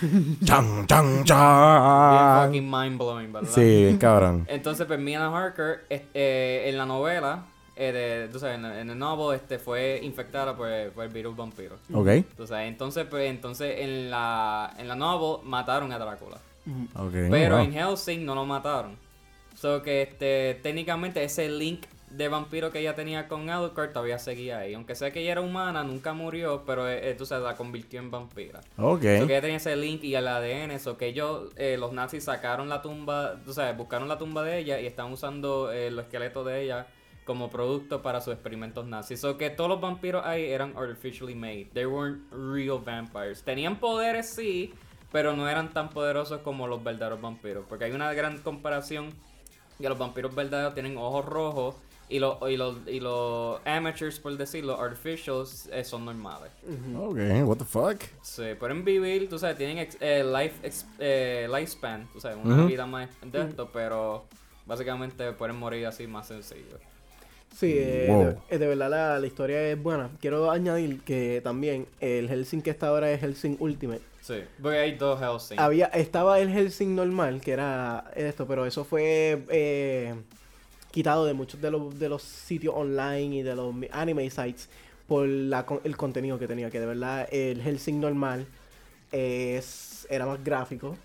Chan, 0.44 0.86
chan, 0.86 1.12
Bien 1.12 1.24
chan. 1.24 2.46
fucking 2.46 2.70
mind 2.70 2.98
blowing, 2.98 3.32
¿verdad? 3.32 3.48
Sí, 3.52 3.60
bien 3.84 3.98
cabrón. 3.98 4.44
Entonces, 4.48 4.86
pues 4.86 4.98
Mina 4.98 5.28
Harker, 5.28 5.84
es- 5.88 6.02
eh, 6.14 6.64
en 6.66 6.76
la 6.78 6.86
novela, 6.86 7.44
eh, 7.76 7.92
de, 7.92 8.28
tú 8.28 8.38
sabes, 8.38 8.58
en, 8.58 8.64
en 8.64 8.90
el 8.90 8.98
novel, 8.98 9.36
este, 9.36 9.58
fue 9.58 10.00
infectada 10.02 10.56
por, 10.56 10.68
por 10.92 11.04
el 11.04 11.10
virus 11.10 11.36
vampiro. 11.36 11.76
Ok. 11.92 12.08
Tú 12.36 12.46
sabes, 12.46 12.68
entonces, 12.68 13.06
pues, 13.08 13.28
entonces 13.30 13.80
en 13.80 14.10
la, 14.10 14.74
en 14.78 14.88
la 14.88 14.94
novel 14.94 15.44
mataron 15.44 15.92
a 15.92 15.98
Drácula. 15.98 16.38
Pero 17.30 17.56
wow. 17.56 17.64
en 17.64 17.72
Helsing 17.72 18.24
no 18.24 18.34
lo 18.34 18.44
mataron. 18.44 18.96
So 19.54 19.82
que 19.82 20.02
este, 20.02 20.58
técnicamente 20.62 21.22
ese 21.22 21.48
link 21.48 21.84
de 22.10 22.28
vampiro 22.28 22.70
que 22.70 22.78
ella 22.78 22.94
tenía 22.94 23.26
con 23.28 23.50
Alucard 23.50 23.92
todavía 23.92 24.18
seguía 24.18 24.58
ahí. 24.58 24.74
Aunque 24.74 24.94
sea 24.94 25.10
que 25.10 25.20
ella 25.20 25.32
era 25.32 25.40
humana, 25.40 25.82
nunca 25.82 26.12
murió, 26.12 26.62
pero 26.64 26.88
eh, 26.88 27.10
eh, 27.10 27.14
tú 27.14 27.26
sabes, 27.26 27.44
la 27.44 27.56
convirtió 27.56 27.98
en 27.98 28.10
vampira. 28.10 28.60
Ok. 28.78 29.02
So 29.02 29.26
que 29.26 29.32
ella 29.32 29.40
tenía 29.40 29.56
ese 29.56 29.76
link 29.76 30.02
y 30.04 30.14
el 30.14 30.26
ADN, 30.28 30.70
eso 30.70 30.96
que 30.96 31.06
ellos, 31.06 31.50
eh, 31.56 31.76
los 31.78 31.92
nazis 31.92 32.24
sacaron 32.24 32.68
la 32.68 32.82
tumba, 32.82 33.36
tú 33.44 33.52
sabes, 33.52 33.76
buscaron 33.76 34.08
la 34.08 34.16
tumba 34.16 34.42
de 34.42 34.58
ella 34.58 34.80
y 34.80 34.86
están 34.86 35.12
usando 35.12 35.72
eh, 35.72 35.90
los 35.90 36.04
esqueletos 36.04 36.46
de 36.46 36.62
ella 36.62 36.86
como 37.24 37.48
producto 37.50 38.02
para 38.02 38.20
sus 38.20 38.34
experimentos 38.34 38.86
nazis. 38.86 39.20
So 39.20 39.36
que 39.38 39.50
todos 39.50 39.70
los 39.70 39.80
vampiros 39.80 40.24
ahí 40.26 40.44
eran 40.50 40.74
artificially 40.76 41.34
made. 41.34 41.66
They 41.72 41.86
weren't 41.86 42.22
real 42.32 42.78
vampires. 42.84 43.42
Tenían 43.42 43.80
poderes, 43.80 44.28
sí, 44.28 44.74
pero 45.10 45.34
no 45.34 45.48
eran 45.48 45.72
tan 45.72 45.88
poderosos 45.90 46.40
como 46.42 46.66
los 46.66 46.82
verdaderos 46.84 47.20
vampiros. 47.20 47.64
Porque 47.68 47.84
hay 47.86 47.92
una 47.92 48.12
gran 48.12 48.38
comparación 48.38 49.10
que 49.80 49.88
los 49.88 49.98
vampiros 49.98 50.34
verdaderos 50.34 50.74
tienen 50.74 50.96
ojos 50.98 51.24
rojos 51.24 51.76
y 52.08 52.18
los, 52.18 52.36
y 52.50 52.56
los, 52.58 52.76
y 52.86 53.00
los 53.00 53.58
amateurs, 53.66 54.20
por 54.20 54.36
decirlo, 54.36 54.78
artificials, 54.78 55.66
eh, 55.72 55.82
son 55.84 56.04
normales. 56.04 56.52
Ok, 56.94 57.16
what 57.48 57.56
the 57.56 57.64
fuck? 57.64 58.02
Se 58.22 58.54
pueden 58.56 58.84
vivir, 58.84 59.28
tú 59.30 59.38
sabes, 59.38 59.56
tienen 59.56 59.78
ex- 59.78 59.96
eh, 60.00 60.22
life 60.22 60.54
ex- 60.62 60.86
eh, 60.98 61.48
lifespan, 61.50 62.06
tú 62.12 62.20
sabes, 62.20 62.36
una 62.44 62.56
vida 62.66 62.84
más 62.86 63.08
de 63.22 63.40
esto, 63.48 63.70
pero 63.72 64.26
básicamente 64.66 65.32
pueden 65.32 65.56
morir 65.56 65.86
así 65.86 66.06
más 66.06 66.28
sencillo. 66.28 66.78
Sí, 67.54 67.72
eh, 67.76 68.06
Wow. 68.08 68.34
de, 68.50 68.58
de 68.58 68.66
verdad 68.66 68.90
la, 68.90 69.18
la 69.20 69.26
historia 69.26 69.62
es 69.70 69.80
buena. 69.80 70.10
Quiero 70.20 70.50
añadir 70.50 71.00
que 71.02 71.40
también 71.44 71.86
el 72.00 72.28
Helsing 72.28 72.62
que 72.62 72.70
está 72.70 72.88
ahora 72.88 73.10
es 73.12 73.20
Helsing 73.20 73.56
Ultimate. 73.60 74.00
Sí, 74.20 74.36
porque 74.60 74.78
hay 74.78 74.92
dos 74.96 75.20
Hellsing. 75.22 75.60
Había, 75.60 75.86
estaba 75.86 76.40
el 76.40 76.48
Helsing 76.50 76.94
normal, 76.96 77.40
que 77.40 77.52
era 77.52 78.10
esto, 78.16 78.46
pero 78.46 78.66
eso 78.66 78.84
fue 78.84 79.42
eh, 79.50 80.14
quitado 80.90 81.26
de 81.26 81.34
muchos 81.34 81.60
de 81.60 81.70
los, 81.70 81.98
de 81.98 82.08
los 82.08 82.22
sitios 82.22 82.74
online 82.76 83.36
y 83.36 83.42
de 83.42 83.54
los 83.54 83.72
anime 83.92 84.28
sites 84.30 84.68
por 85.06 85.28
la, 85.28 85.64
con- 85.66 85.80
el 85.84 85.96
contenido 85.96 86.38
que 86.38 86.48
tenía. 86.48 86.70
Que 86.70 86.80
de 86.80 86.86
verdad 86.86 87.28
el 87.30 87.60
Helsing 87.62 88.00
normal 88.00 88.46
es, 89.12 90.06
era 90.10 90.26
más 90.26 90.42
gráfico, 90.42 90.96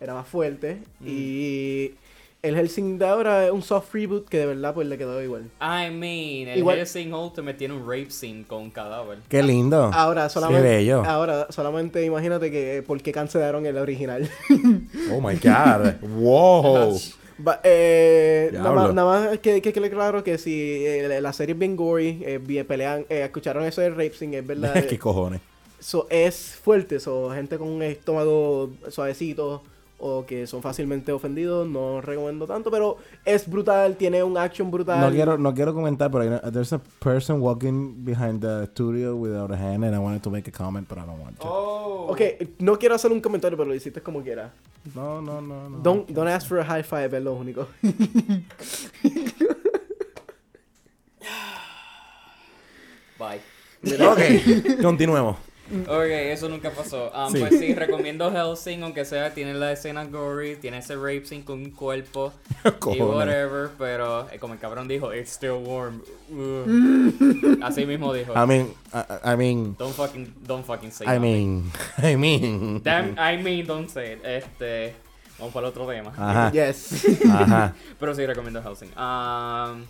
era 0.00 0.14
más 0.14 0.26
fuerte. 0.26 0.78
Mm. 1.00 1.06
Y 1.06 1.94
el 2.42 2.54
Helsing 2.54 2.98
de 2.98 3.06
ahora 3.06 3.46
es 3.46 3.50
un 3.50 3.62
soft 3.62 3.92
reboot 3.92 4.28
que 4.28 4.38
de 4.38 4.46
verdad 4.46 4.72
pues 4.72 4.86
le 4.86 4.96
quedó 4.96 5.20
igual. 5.22 5.50
I 5.60 5.90
mean, 5.90 6.48
el 6.48 6.58
Igual- 6.58 6.78
Hellsing 6.78 7.12
Ultimate 7.12 7.58
tiene 7.58 7.74
un 7.74 7.80
rape 7.80 8.10
scene 8.10 8.44
con 8.46 8.62
un 8.62 8.70
cadáver. 8.70 9.18
Qué 9.28 9.42
lindo. 9.42 9.90
Ahora 9.92 10.28
solamente, 10.28 10.68
bello. 10.68 11.04
ahora 11.04 11.48
solamente 11.50 12.04
imagínate 12.04 12.50
que 12.50 12.82
por 12.86 13.00
qué 13.02 13.12
cancelaron 13.12 13.66
el 13.66 13.76
original. 13.76 14.28
Oh 15.10 15.20
my 15.20 15.34
god. 15.36 15.94
wow. 16.18 16.98
Eh, 17.62 18.50
nada, 18.52 18.72
más, 18.72 18.94
nada 18.94 19.28
más 19.30 19.38
que, 19.38 19.62
que 19.62 19.72
claro 19.72 20.24
que 20.24 20.38
si 20.38 20.84
eh, 20.84 21.20
la 21.20 21.32
serie 21.32 21.52
es 21.54 21.58
bien 21.58 21.76
gory, 21.76 22.20
eh, 22.24 22.38
bien 22.38 22.66
pelean, 22.66 23.06
eh, 23.08 23.22
escucharon 23.24 23.64
eso 23.64 23.80
de 23.80 23.90
rape 23.90 24.12
scene, 24.14 24.38
es 24.38 24.46
verdad. 24.46 24.84
Qué 24.88 24.98
cojones. 24.98 25.40
So, 25.78 26.08
es 26.10 26.58
fuerte, 26.62 26.98
so, 26.98 27.30
gente 27.30 27.56
con 27.56 27.68
un 27.68 27.82
estómago 27.82 28.70
suavecito 28.88 29.62
o 30.00 30.24
que 30.24 30.46
son 30.46 30.62
fácilmente 30.62 31.10
ofendidos, 31.12 31.66
no 31.68 32.00
recomiendo 32.00 32.46
tanto, 32.46 32.70
pero 32.70 32.98
es 33.24 33.48
brutal, 33.50 33.96
tiene 33.96 34.22
un 34.22 34.38
action 34.38 34.70
brutal. 34.70 35.00
No 35.00 35.10
quiero, 35.10 35.36
no 35.38 35.52
quiero 35.52 35.74
comentar, 35.74 36.10
pero 36.10 36.22
hay 36.22 36.28
una- 36.28 36.40
there's 36.52 36.72
a 36.72 36.78
person 37.00 37.40
walking 37.40 38.04
behind 38.04 38.40
the 38.40 38.66
studio 38.66 39.16
without 39.16 39.50
a 39.50 39.56
hand 39.56 39.84
and 39.84 39.94
I 39.94 39.98
wanted 39.98 40.22
to 40.22 40.30
make 40.30 40.48
a 40.48 40.52
comment, 40.52 40.88
but 40.88 40.98
I 40.98 41.02
don't 41.02 41.20
want 41.20 41.38
to. 41.40 41.46
Oh. 41.48 42.06
Ok, 42.10 42.20
no 42.60 42.78
quiero 42.78 42.94
hacer 42.94 43.10
un 43.12 43.20
comentario, 43.20 43.58
pero 43.58 43.68
lo 43.68 43.74
hiciste 43.74 44.00
como 44.00 44.22
quiera. 44.22 44.52
No, 44.94 45.20
no, 45.20 45.40
no, 45.40 45.68
no. 45.68 45.78
Don't, 45.80 46.08
don't 46.10 46.28
ask 46.28 46.46
for 46.46 46.58
a 46.60 46.64
high 46.64 46.82
five, 46.84 47.14
es 47.16 47.22
lo 47.22 47.34
único. 47.34 47.66
Bye. 53.18 53.40
Ok, 54.06 54.20
continuemos. 54.82 55.36
Ok, 55.88 56.04
eso 56.08 56.48
nunca 56.48 56.70
pasó. 56.70 57.10
Um, 57.14 57.32
Sí. 57.32 57.38
Pues 57.40 57.58
sí, 57.58 57.74
recomiendo 57.74 58.30
Hellsing, 58.30 58.82
aunque 58.82 59.04
sea, 59.04 59.34
tiene 59.34 59.54
la 59.54 59.72
escena 59.72 60.04
gory, 60.04 60.56
tiene 60.56 60.78
ese 60.78 60.94
rape 60.96 61.24
scene 61.26 61.44
con 61.44 61.58
un 61.60 61.70
cuerpo 61.70 62.32
y 62.94 63.00
whatever, 63.00 63.70
pero 63.78 64.28
eh, 64.30 64.38
como 64.38 64.54
el 64.54 64.60
cabrón 64.60 64.88
dijo, 64.88 65.12
it's 65.14 65.30
still 65.32 65.62
warm. 65.64 66.02
Así 67.62 67.86
mismo 67.86 68.12
dijo. 68.12 68.32
I 68.34 68.46
mean, 68.46 68.72
I, 68.92 69.32
I 69.32 69.36
mean, 69.36 69.76
Don't 69.78 69.94
fucking, 69.94 70.34
don't 70.46 70.64
fucking 70.64 70.90
say 70.90 71.04
I 71.06 71.14
nothing. 71.18 71.22
mean, 71.22 71.72
I 72.02 72.16
mean. 72.16 72.82
Damn, 72.82 73.14
I 73.18 73.36
mean, 73.42 73.66
don't 73.66 73.88
say 73.88 74.12
it. 74.14 74.24
Este, 74.24 74.94
vamos 75.38 75.52
para 75.54 75.66
el 75.66 75.70
otro 75.72 75.86
tema. 75.86 76.12
Ajá, 76.16 76.50
Yes. 76.52 77.04
ajá. 77.30 77.74
Pero 77.98 78.14
sí 78.14 78.24
recomiendo 78.26 78.62
Helsing. 78.62 78.90
Um, 78.96 79.84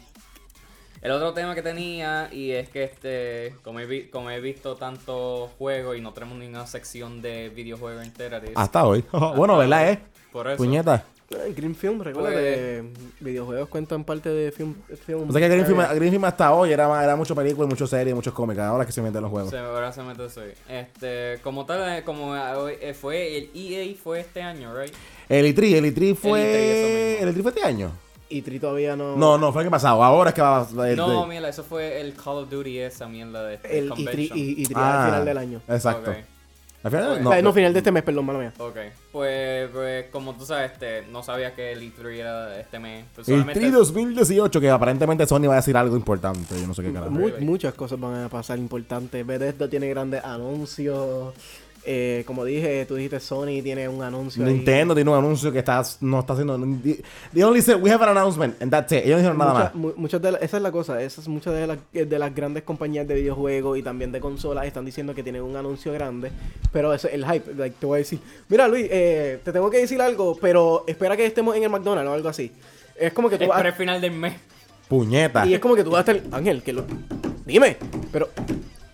el 1.03 1.11
otro 1.11 1.33
tema 1.33 1.55
que 1.55 1.63
tenía, 1.63 2.29
y 2.33 2.51
es 2.53 2.69
que 2.69 2.85
este, 2.85 3.55
como 3.63 3.81
he, 3.81 3.87
vi- 3.87 4.09
como 4.09 4.31
he 4.31 4.41
visto 4.41 4.75
tanto 4.77 5.51
juego 5.59 5.95
y 5.95 6.01
no 6.01 6.13
tenemos 6.13 6.39
ninguna 6.39 6.67
sección 6.67 7.23
de 7.23 7.49
videojuego 7.51 8.01
entera, 8.01 8.41
de- 8.41 8.53
Hasta 8.55 8.85
hoy. 8.87 9.05
bueno, 9.37 9.57
¿verdad, 9.59 9.91
eh? 9.91 9.99
por 10.33 10.47
eso. 10.49 10.57
Puñeta. 10.57 11.05
Eh, 11.31 11.53
Green 11.55 11.75
Film, 11.75 12.01
recuerda 12.01 12.31
Pues- 12.31 12.43
que 12.43 12.85
videojuegos 13.21 13.69
cuentan 13.69 14.03
parte 14.03 14.31
de 14.31 14.51
film. 14.51 14.75
film 15.05 15.29
O 15.29 15.33
sea 15.33 15.41
que 15.43 15.49
Green 15.51 15.67
Film, 15.67 15.81
area. 15.81 15.93
Green 15.95 16.11
Film 16.11 16.25
hasta 16.25 16.55
hoy 16.55 16.73
era, 16.73 17.05
era 17.05 17.17
mucho 17.17 17.35
película, 17.35 17.69
mucho 17.69 17.87
serie, 17.87 18.15
muchos 18.15 18.33
cómics. 18.33 18.59
Ahora 18.61 18.85
es 18.85 18.87
que 18.87 18.93
se 18.95 19.03
meten 19.03 19.21
los 19.21 19.31
juegos. 19.31 19.51
Se, 19.51 19.59
ahora 19.59 19.93
se 19.93 20.03
mete 20.03 20.25
eso. 20.25 20.41
Este, 20.71 21.39
como 21.43 21.67
tal, 21.67 21.99
eh, 21.99 22.03
como 22.03 22.35
eh, 22.35 22.95
fue 22.95 23.37
el 23.37 23.51
EA 23.55 23.95
fue 24.03 24.21
este 24.21 24.41
año, 24.41 24.75
right? 24.75 24.95
El 25.29 25.45
E3, 25.55 25.75
el 25.77 25.95
E3 25.95 26.15
fue. 26.17 26.41
E3, 26.41 27.19
eso 27.19 27.23
El 27.29 27.35
E3 27.37 27.43
fue 27.43 27.51
este 27.51 27.63
año. 27.63 27.93
Y 28.31 28.43
Tri 28.43 28.59
todavía 28.61 28.95
no. 28.95 29.17
No, 29.17 29.39
no, 29.39 29.53
fue 29.53 29.63
el 29.63 29.67
año 29.69 29.71
pasado. 29.71 30.03
Ahora 30.05 30.31
es 30.31 30.35
que 30.35 30.43
va 30.43 30.61
a. 30.63 30.89
el- 30.91 30.97
No, 30.97 31.23
el- 31.25 31.29
mira, 31.31 31.49
eso 31.49 31.65
fue 31.65 32.01
el 32.01 32.15
Call 32.15 32.37
of 32.39 32.51
Duty 32.51 32.79
esa 32.79 33.09
mierda 33.09 33.43
de 33.45 33.55
este 33.55 33.79
El 33.79 33.93
y 33.97 34.05
Tri, 34.05 34.31
y, 34.35 34.63
y 34.63 34.65
Tri 34.67 34.75
Ah, 34.77 35.01
al 35.05 35.11
final 35.11 35.25
del 35.25 35.39
año. 35.39 35.61
Exacto. 35.69 36.11
Ok. 36.11 36.17
Al 36.85 36.91
final, 36.93 37.09
Ok. 37.11 37.19
no, 37.23 37.31
No, 37.35 37.43
no, 37.43 37.53
final 37.53 37.73
de 37.73 37.79
este 37.81 37.91
mes, 37.91 38.03
perdón, 38.05 38.25
mala 38.27 38.39
mía. 38.39 38.53
Ok, 38.59 38.77
pues, 39.11 39.69
pues 39.73 40.07
como 40.13 40.35
tú 40.35 40.45
sabes, 40.47 40.71
este, 40.73 41.03
no 41.11 41.25
sabía 41.25 41.53
que 41.53 41.73
el 41.73 41.83
E3 41.83 42.21
era 42.21 42.61
este 42.61 42.79
mes. 42.79 43.05
Pues 43.17 43.29
El 43.29 43.35
solamente- 43.41 43.61
E3 43.61 43.73
2018, 43.73 44.61
que 44.61 44.71
aparentemente 44.71 45.27
Sony 45.27 45.49
va 45.49 45.55
a 45.55 45.57
decir 45.57 45.77
algo 45.77 45.97
importante. 45.97 46.55
Yo 46.61 46.67
no 46.69 46.75
sé 46.75 46.83
qué 46.83 46.93
carajo. 46.93 47.11
Mu- 47.11 47.31
muchas 47.41 47.75
cosas 47.75 47.99
van 47.99 48.23
a 48.25 48.29
pasar 48.29 48.59
importantes. 48.59 49.27
Bethesda 49.27 49.69
tiene 49.69 49.89
grandes 49.89 50.23
anuncios. 50.23 51.35
Eh, 51.91 52.23
como 52.27 52.45
dije, 52.45 52.85
tú 52.87 52.97
dijiste 52.97 53.19
Sony 53.19 53.63
tiene 53.63 53.89
un 53.89 54.03
anuncio. 54.03 54.45
ahí. 54.45 54.53
Nintendo 54.53 54.95
tiene 54.95 55.11
un 55.11 55.17
anuncio 55.17 55.51
que 55.51 55.61
está, 55.61 55.83
no 56.03 56.21
está 56.21 56.35
haciendo. 56.35 56.59
They 57.33 57.43
only 57.43 57.63
said, 57.63 57.81
we 57.81 57.91
have 57.91 58.03
an 58.05 58.11
announcement, 58.11 58.61
and 58.61 58.71
that's 58.71 58.93
it. 58.93 58.99
Ellos 59.07 59.13
no 59.13 59.17
dijeron 59.19 59.39
nada 59.39 59.53
Mucha- 59.55 59.65
más. 59.65 59.75
mu- 59.75 59.93
muchas 59.97 60.21
de 60.21 60.33
la- 60.33 60.39
esa 60.39 60.59
es 60.59 60.63
la 60.63 60.71
cosa, 60.71 61.01
esas 61.03 61.27
muchas 61.29 61.55
de 61.55 61.67
las, 61.67 61.79
de 61.93 62.19
las 62.19 62.35
grandes 62.35 62.63
compañías 62.65 63.09
de 63.09 63.15
videojuegos 63.15 63.79
y 63.79 63.83
también 63.83 64.13
de 64.13 64.21
consolas 64.21 64.67
están 64.67 64.85
diciendo 64.85 65.15
que 65.15 65.23
tienen 65.23 65.41
un 65.41 65.57
anuncio 65.57 65.91
grande, 65.95 66.31
pero 66.73 66.93
eso 66.93 67.09
el 67.09 67.25
hype, 67.25 67.55
like, 67.55 67.77
te 67.81 67.87
voy 67.87 67.97
a 67.97 67.99
decir, 68.01 68.19
mira 68.51 68.69
Luis, 68.69 68.87
eh, 68.91 69.41
te 69.43 69.51
tengo 69.51 69.71
que 69.71 69.79
decir 69.79 69.99
algo, 70.03 70.37
pero 70.39 70.85
espera 70.87 71.17
que 71.17 71.25
estemos 71.25 71.57
en 71.57 71.63
el 71.63 71.71
McDonald's 71.71 72.11
o 72.11 72.13
algo 72.13 72.29
así. 72.29 72.53
Es 73.01 73.15
como 73.15 73.31
que 73.31 73.39
tú 73.39 73.45
Es 73.45 73.49
vas 73.49 73.57
para 73.59 73.71
el 73.71 73.75
final 73.75 73.99
del 74.01 74.13
mes. 74.13 74.35
Puñeta. 74.89 75.47
y 75.47 75.55
es 75.55 75.61
como 75.61 75.75
que 75.75 75.85
tú 75.85 75.91
vas 75.91 76.07
a 76.07 76.13
estar, 76.13 76.37
Ángel, 76.39 76.63
que 76.63 76.73
lo 76.75 76.85
dime, 77.47 77.77
pero 78.13 78.29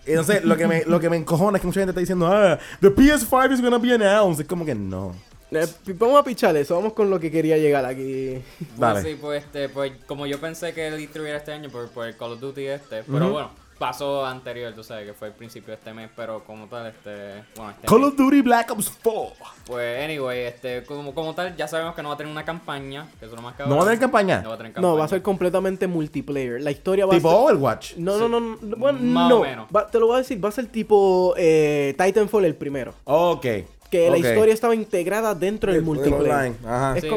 Entonces, 0.05 0.43
lo 0.43 0.55
que, 0.55 0.67
me, 0.67 0.83
lo 0.85 0.99
que 0.99 1.09
me 1.09 1.17
encojona 1.17 1.57
es 1.57 1.61
que 1.61 1.67
mucha 1.67 1.79
gente 1.79 1.91
está 1.91 1.99
diciendo, 1.99 2.27
ah, 2.27 2.59
the 2.81 2.89
PS5 2.89 3.53
is 3.53 3.61
gonna 3.61 3.77
be 3.77 3.93
announced. 3.93 4.41
Es 4.41 4.47
como 4.47 4.65
que 4.65 4.75
no. 4.75 5.13
eh, 5.51 5.67
vamos 5.97 6.19
a 6.19 6.23
pichar 6.23 6.55
eso, 6.57 6.75
vamos 6.75 6.93
con 6.93 7.09
lo 7.09 7.19
que 7.19 7.31
quería 7.31 7.57
llegar 7.57 7.85
aquí. 7.85 8.41
Dale. 8.77 9.01
Pues 9.01 9.03
sí, 9.03 9.17
pues, 9.19 9.43
este, 9.43 9.69
pues 9.69 9.93
como 10.05 10.25
yo 10.27 10.39
pensé 10.39 10.73
que 10.73 10.87
el 10.87 10.95
E3 10.99 11.25
era 11.27 11.37
este 11.37 11.53
año 11.53 11.69
por, 11.69 11.89
por 11.89 12.05
el 12.07 12.15
Call 12.17 12.33
of 12.33 12.39
Duty 12.39 12.65
este, 12.65 13.03
pero 13.03 13.31
bueno, 13.31 13.51
pasó 13.77 14.25
anterior, 14.25 14.73
tú 14.73 14.83
sabes, 14.83 15.05
que 15.05 15.13
fue 15.13 15.27
el 15.29 15.33
principio 15.33 15.67
de 15.69 15.73
este 15.75 15.93
mes, 15.93 16.09
pero 16.15 16.43
como 16.45 16.67
tal, 16.67 16.87
este, 16.87 17.43
bueno, 17.55 17.71
este 17.71 17.87
Call 17.87 17.99
mes, 17.99 18.07
of 18.09 18.15
Duty 18.15 18.41
Black 18.41 18.71
Ops 18.71 18.91
4. 19.03 19.33
pues 19.65 20.03
anyway, 20.03 20.39
este, 20.45 20.83
como, 20.83 21.13
como 21.13 21.33
tal, 21.35 21.55
ya 21.57 21.67
sabemos 21.67 21.93
que 21.95 22.01
no 22.01 22.09
va 22.09 22.15
a 22.15 22.17
tener 22.17 22.31
una 22.31 22.45
campaña, 22.45 23.07
que 23.19 23.25
eso 23.25 23.33
es 23.35 23.35
lo 23.35 23.41
más 23.41 23.55
cabrón. 23.55 23.69
¿No 23.71 23.75
va 23.77 23.81
a 23.83 23.85
tener 23.85 23.99
campaña? 23.99 24.41
No 24.41 24.49
va 24.49 24.55
a 24.55 24.57
tener 24.57 24.73
campaña. 24.73 24.91
No, 24.93 24.97
va 24.97 25.05
a 25.05 25.07
ser 25.09 25.21
completamente 25.21 25.87
multiplayer. 25.87 26.61
La 26.61 26.71
historia 26.71 27.05
va 27.05 27.13
Tipo 27.15 27.29
a 27.29 27.31
ser 27.31 27.41
Overwatch. 27.41 27.95
No, 27.97 28.17
no, 28.17 28.29
no, 28.29 28.39
no, 28.61 28.77
bueno, 28.77 28.99
Más 29.01 29.29
no. 29.29 29.37
o 29.37 29.41
menos. 29.43 29.67
Va- 29.75 29.87
te 29.87 29.99
lo 29.99 30.07
voy 30.07 30.15
a 30.15 30.19
decir, 30.19 30.43
va 30.43 30.49
a 30.49 30.51
ser 30.53 30.67
tipo 30.67 31.33
eh, 31.37 31.93
Titanfall 31.97 32.45
el 32.45 32.55
primero. 32.55 32.93
Ok. 33.03 33.45
Que 33.91 34.09
la 34.09 34.17
historia 34.17 34.53
estaba 34.53 34.73
integrada 34.75 35.35
dentro 35.35 35.71
del 35.71 35.77
El- 35.77 35.81
el 35.83 35.85
multiplayer. 35.85 36.31
online, 36.31 36.55
Ajá. 36.65 36.97
Es 36.97 37.03
Sí. 37.03 37.09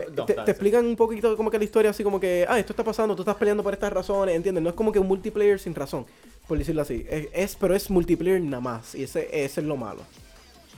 Eh, 0.00 0.08
eh, 0.16 0.34
te, 0.44 0.50
explican 0.50 0.84
un 0.86 0.96
poquito 0.96 1.36
como 1.36 1.50
que 1.50 1.58
la 1.58 1.64
historia 1.64 1.90
así 1.90 2.02
como 2.02 2.18
que, 2.20 2.46
ah, 2.48 2.58
esto 2.58 2.72
está 2.72 2.84
pasando, 2.84 3.14
tú 3.14 3.22
estás 3.22 3.36
peleando 3.36 3.62
por 3.62 3.72
estas 3.72 3.92
razones, 3.92 4.34
¿entiendes? 4.34 4.62
No 4.62 4.70
es 4.70 4.74
como 4.74 4.92
que 4.92 4.98
un 4.98 5.06
multiplayer 5.08 5.58
sin 5.58 5.74
razón, 5.74 6.06
por 6.46 6.58
decirlo 6.58 6.82
así. 6.82 7.06
Es, 7.08 7.28
es- 7.32 7.56
pero 7.56 7.74
es 7.74 7.90
multiplayer 7.90 8.40
nada 8.40 8.60
más, 8.60 8.94
y 8.94 9.04
ese, 9.04 9.28
ese 9.44 9.60
es 9.60 9.66
lo 9.66 9.76
malo. 9.76 10.02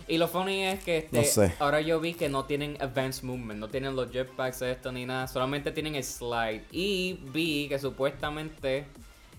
Y 0.09 0.19
lo 0.19 0.29
funny 0.29 0.65
es 0.65 0.85
que 0.85 0.99
este, 0.99 1.17
No 1.17 1.25
sé. 1.25 1.53
ahora 1.59 1.81
yo 1.81 1.99
vi 1.99 2.15
que 2.15 2.29
no 2.29 2.45
tienen 2.45 2.77
advanced 2.81 3.25
movement, 3.25 3.59
no 3.59 3.69
tienen 3.69 3.97
los 3.97 4.11
jetpacks 4.13 4.63
esto 4.63 4.93
ni 4.93 5.05
nada, 5.05 5.27
solamente 5.27 5.73
tienen 5.73 5.97
el 5.97 6.05
slide. 6.05 6.63
Y 6.71 7.19
vi 7.33 7.67
que 7.69 7.79
supuestamente 7.79 8.87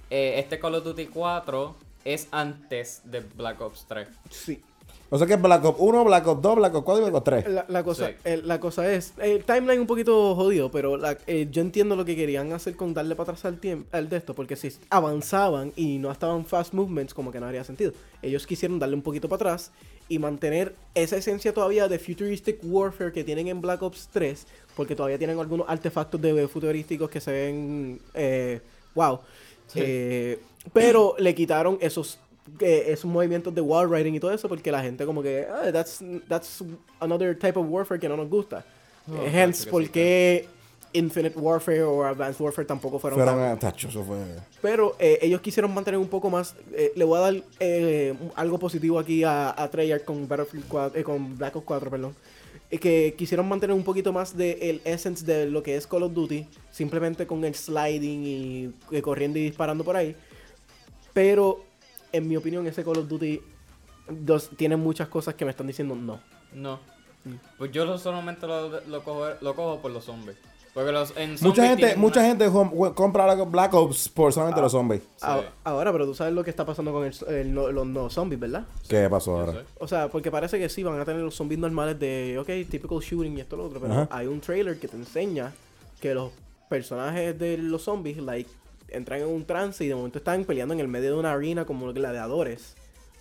eh, 0.09 0.33
este 0.37 0.59
Call 0.59 0.75
of 0.75 0.83
Duty 0.83 1.05
4 1.05 1.75
es 2.03 2.27
antes 2.31 3.01
de 3.05 3.21
Black 3.21 3.61
Ops 3.61 3.85
3. 3.87 4.07
Sí. 4.29 4.61
O 5.09 5.17
sea 5.17 5.25
que 5.25 5.35
es 5.35 5.41
Black 5.41 5.63
Ops 5.63 5.77
1, 5.79 6.03
Black 6.03 6.27
Ops 6.27 6.41
2, 6.41 6.55
Black 6.57 6.75
Ops 6.75 6.83
4 6.85 6.99
y 6.99 7.09
Black 7.09 7.15
Ops 7.15 7.23
3. 7.23 7.47
La, 7.47 7.65
la 7.69 7.83
cosa, 7.83 8.07
Sí. 8.09 8.13
eh, 8.25 8.41
la 8.43 8.59
cosa 8.59 8.91
es, 8.93 9.13
el 9.19 9.43
timeline 9.45 9.79
un 9.79 9.87
poquito 9.87 10.35
jodido, 10.35 10.69
pero 10.69 10.97
la- 10.97 11.17
eh, 11.27 11.47
yo 11.49 11.61
entiendo 11.61 11.95
lo 11.95 12.03
que 12.03 12.15
querían 12.17 12.51
hacer 12.51 12.75
con 12.75 12.93
darle 12.93 13.15
para 13.15 13.31
atrás 13.31 13.45
al 13.45 13.57
tiempo, 13.59 13.87
al 13.95 14.09
de 14.09 14.17
esto, 14.17 14.33
porque 14.33 14.55
si 14.57 14.69
avanzaban 14.89 15.71
y 15.77 15.97
no 15.97 16.11
estaban 16.11 16.45
fast 16.45 16.73
movements, 16.73 17.13
como 17.13 17.31
que 17.31 17.39
no 17.39 17.45
haría 17.45 17.63
sentido. 17.63 17.93
Ellos 18.21 18.45
quisieron 18.45 18.79
darle 18.79 18.95
un 18.95 19.01
poquito 19.01 19.29
para 19.29 19.37
atrás 19.53 19.71
y 20.09 20.19
mantener 20.19 20.75
esa 20.93 21.15
esencia 21.15 21.53
todavía 21.53 21.87
de 21.87 21.99
futuristic 21.99 22.59
warfare 22.63 23.11
que 23.13 23.23
tienen 23.23 23.47
en 23.47 23.61
Black 23.61 23.81
Ops 23.83 24.09
3, 24.11 24.45
porque 24.75 24.95
todavía 24.95 25.17
tienen 25.17 25.39
algunos 25.39 25.69
artefactos 25.69 26.21
de 26.21 26.47
futurísticos 26.49 27.09
que 27.09 27.21
se 27.21 27.31
ven, 27.31 28.01
eh, 28.13 28.59
wow. 28.93 29.19
Sí. 29.67 29.79
Eh, 29.81 30.39
pero 30.73 31.15
le 31.17 31.33
quitaron 31.35 31.77
esos 31.81 32.19
eh, 32.59 32.85
esos 32.87 33.05
movimientos 33.05 33.53
de 33.53 33.61
wall 33.61 33.89
riding 33.89 34.15
y 34.15 34.19
todo 34.19 34.31
eso 34.31 34.47
porque 34.49 34.71
la 34.71 34.81
gente 34.81 35.05
como 35.05 35.21
que 35.23 35.45
ah, 35.49 35.71
that's 35.71 35.99
that's 36.27 36.63
another 36.99 37.37
type 37.37 37.57
of 37.59 37.65
warfare 37.69 37.99
que 37.99 38.07
no 38.09 38.17
nos 38.17 38.29
gusta. 38.29 38.65
No, 39.05 39.21
Eh, 39.23 39.31
Hence, 39.43 39.69
¿por 39.69 39.87
qué 39.89 40.45
Infinite 40.93 41.37
Warfare 41.37 41.83
o 41.83 42.03
Advanced 42.05 42.39
Warfare 42.41 42.65
tampoco 42.65 42.97
fueron, 42.97 43.19
Fueron 43.19 43.35
tan- 43.35 43.51
a 43.51 43.59
tacho, 43.59 43.89
eso 43.89 44.03
fue. 44.03 44.17
Pero 44.61 44.95
eh, 44.99 45.19
ellos 45.21 45.41
quisieron 45.41 45.73
mantener 45.73 45.99
un 45.99 46.07
poco 46.07 46.29
más. 46.29 46.55
eh, 46.73 46.91
le 46.95 47.03
voy 47.03 47.17
a 47.17 47.21
dar 47.21 47.35
eh, 47.59 48.13
algo 48.35 48.57
positivo 48.57 48.97
aquí 48.97 49.23
a, 49.23 49.49
a 49.61 49.69
Treyarch 49.69 50.05
con 50.05 50.27
Battlefield 50.27 50.65
4, 50.67 50.99
eh, 50.99 51.03
con 51.03 51.37
Black 51.37 51.55
Ops 51.57 51.65
4, 51.65 51.89
perdón. 51.91 52.15
que 52.69 53.13
quisieron 53.17 53.47
mantener 53.47 53.75
un 53.75 53.83
poquito 53.83 54.11
más 54.13 54.35
del 54.35 54.57
el 54.61 54.81
essence 54.85 55.25
de 55.25 55.45
lo 55.45 55.61
que 55.61 55.75
es 55.75 55.85
Call 55.85 56.03
of 56.03 56.13
Duty, 56.13 56.47
simplemente 56.71 57.27
con 57.27 57.43
el 57.45 57.53
sliding 57.53 58.23
y 58.91 59.01
corriendo 59.01 59.37
y 59.39 59.43
disparando 59.43 59.83
por 59.83 59.95
ahí. 59.97 60.15
Pero, 61.13 61.63
en 62.11 62.27
mi 62.27 62.35
opinión, 62.37 62.65
ese 62.67 62.83
Call 62.83 62.97
of 62.99 63.07
Duty 63.07 63.41
dos, 64.09 64.49
tiene 64.55 64.75
muchas 64.77 65.07
cosas 65.09 65.35
que 65.35 65.45
me 65.45 65.51
están 65.51 65.67
diciendo 65.67 65.95
no. 65.95 66.19
No. 66.53 66.79
Pues 67.57 67.71
yo 67.71 67.97
solamente 67.97 68.47
lo, 68.47 68.79
lo, 68.87 69.03
cojo, 69.03 69.25
lo 69.41 69.53
cojo 69.55 69.79
por 69.81 69.91
los 69.91 70.05
zombies. 70.05 70.37
Porque 70.73 70.91
los 70.91 71.11
en 71.17 71.35
Mucha 71.41 71.67
gente, 71.67 71.95
mucha 71.95 72.19
una- 72.19 72.29
gente 72.29 72.93
compra 72.93 73.25
la- 73.25 73.43
Black 73.43 73.73
Ops 73.73 74.09
por 74.09 74.31
solamente 74.31 74.61
los 74.61 74.71
zombies. 74.71 75.01
Ah, 75.21 75.39
Sí. 75.41 75.47
Ahora, 75.63 75.91
pero 75.91 76.05
tú 76.05 76.13
sabes 76.13 76.33
lo 76.33 76.43
que 76.43 76.51
está 76.51 76.65
pasando 76.65 76.93
con 76.93 77.03
el, 77.03 77.13
el 77.29 77.53
no- 77.53 77.71
los 77.71 77.85
no 77.87 78.09
zombies, 78.11 78.39
¿verdad? 78.39 78.63
¿Qué 78.87 79.09
pasó 79.09 79.39
ahora? 79.39 79.63
O 79.79 79.87
sea, 79.87 80.07
porque 80.07 80.29
parece 80.29 80.59
que 80.59 80.69
sí, 80.69 80.83
van 80.83 80.99
a 80.99 81.03
tener 81.03 81.21
los 81.21 81.33
zombies 81.35 81.59
normales 81.59 81.99
de, 81.99 82.37
ok, 82.39 82.69
typical 82.69 82.99
shooting 82.99 83.37
y 83.37 83.41
esto 83.41 83.55
y 83.55 83.59
lo 83.59 83.65
otro, 83.65 83.79
pero 83.81 83.91
Ajá. 83.93 84.07
hay 84.11 84.27
un 84.27 84.39
trailer 84.39 84.79
que 84.79 84.87
te 84.87 84.95
enseña 84.95 85.51
que 85.99 86.13
los 86.13 86.31
personajes 86.69 87.37
de 87.39 87.57
los 87.57 87.81
zombies, 87.81 88.17
like, 88.17 88.49
entran 88.89 89.21
en 89.21 89.27
un 89.27 89.45
trance 89.45 89.83
y 89.83 89.87
de 89.87 89.95
momento 89.95 90.17
están 90.19 90.43
peleando 90.45 90.73
en 90.73 90.79
el 90.79 90.87
medio 90.87 91.11
de 91.13 91.17
una 91.19 91.33
arena 91.33 91.65
como 91.65 91.91
gladiadores 91.93 92.75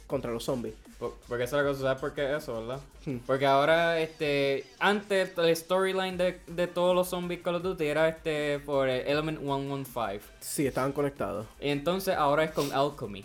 contra 0.07 0.31
los 0.33 0.45
zombies. 0.45 0.75
Por- 0.99 1.15
Porque 1.29 1.45
esa 1.45 1.59
es 1.59 1.63
la 1.65 1.69
cosa, 1.71 1.81
¿sabes 1.83 2.01
por 2.01 2.15
qué 2.15 2.37
eso, 2.37 2.61
verdad? 2.67 2.81
Hmm. 3.05 3.17
Porque 3.27 3.45
ahora, 3.45 4.01
este, 4.01 4.65
antes 4.79 5.37
el 5.37 5.55
storyline 5.57 6.17
de, 6.17 6.41
de 6.47 6.67
todos 6.69 6.95
los 6.95 7.09
zombies 7.09 7.43
Call 7.43 7.57
of 7.57 7.63
Duty 7.63 7.85
era 7.85 8.09
este 8.09 8.61
por 8.61 8.89
Element 8.89 9.39
115. 9.41 10.21
Sí, 10.41 10.67
estaban 10.67 10.93
conectados. 10.93 11.47
Y 11.61 11.69
entonces 11.69 12.15
ahora 12.17 12.45
es 12.45 12.53
con 12.53 12.73
Alchemy. 12.73 13.25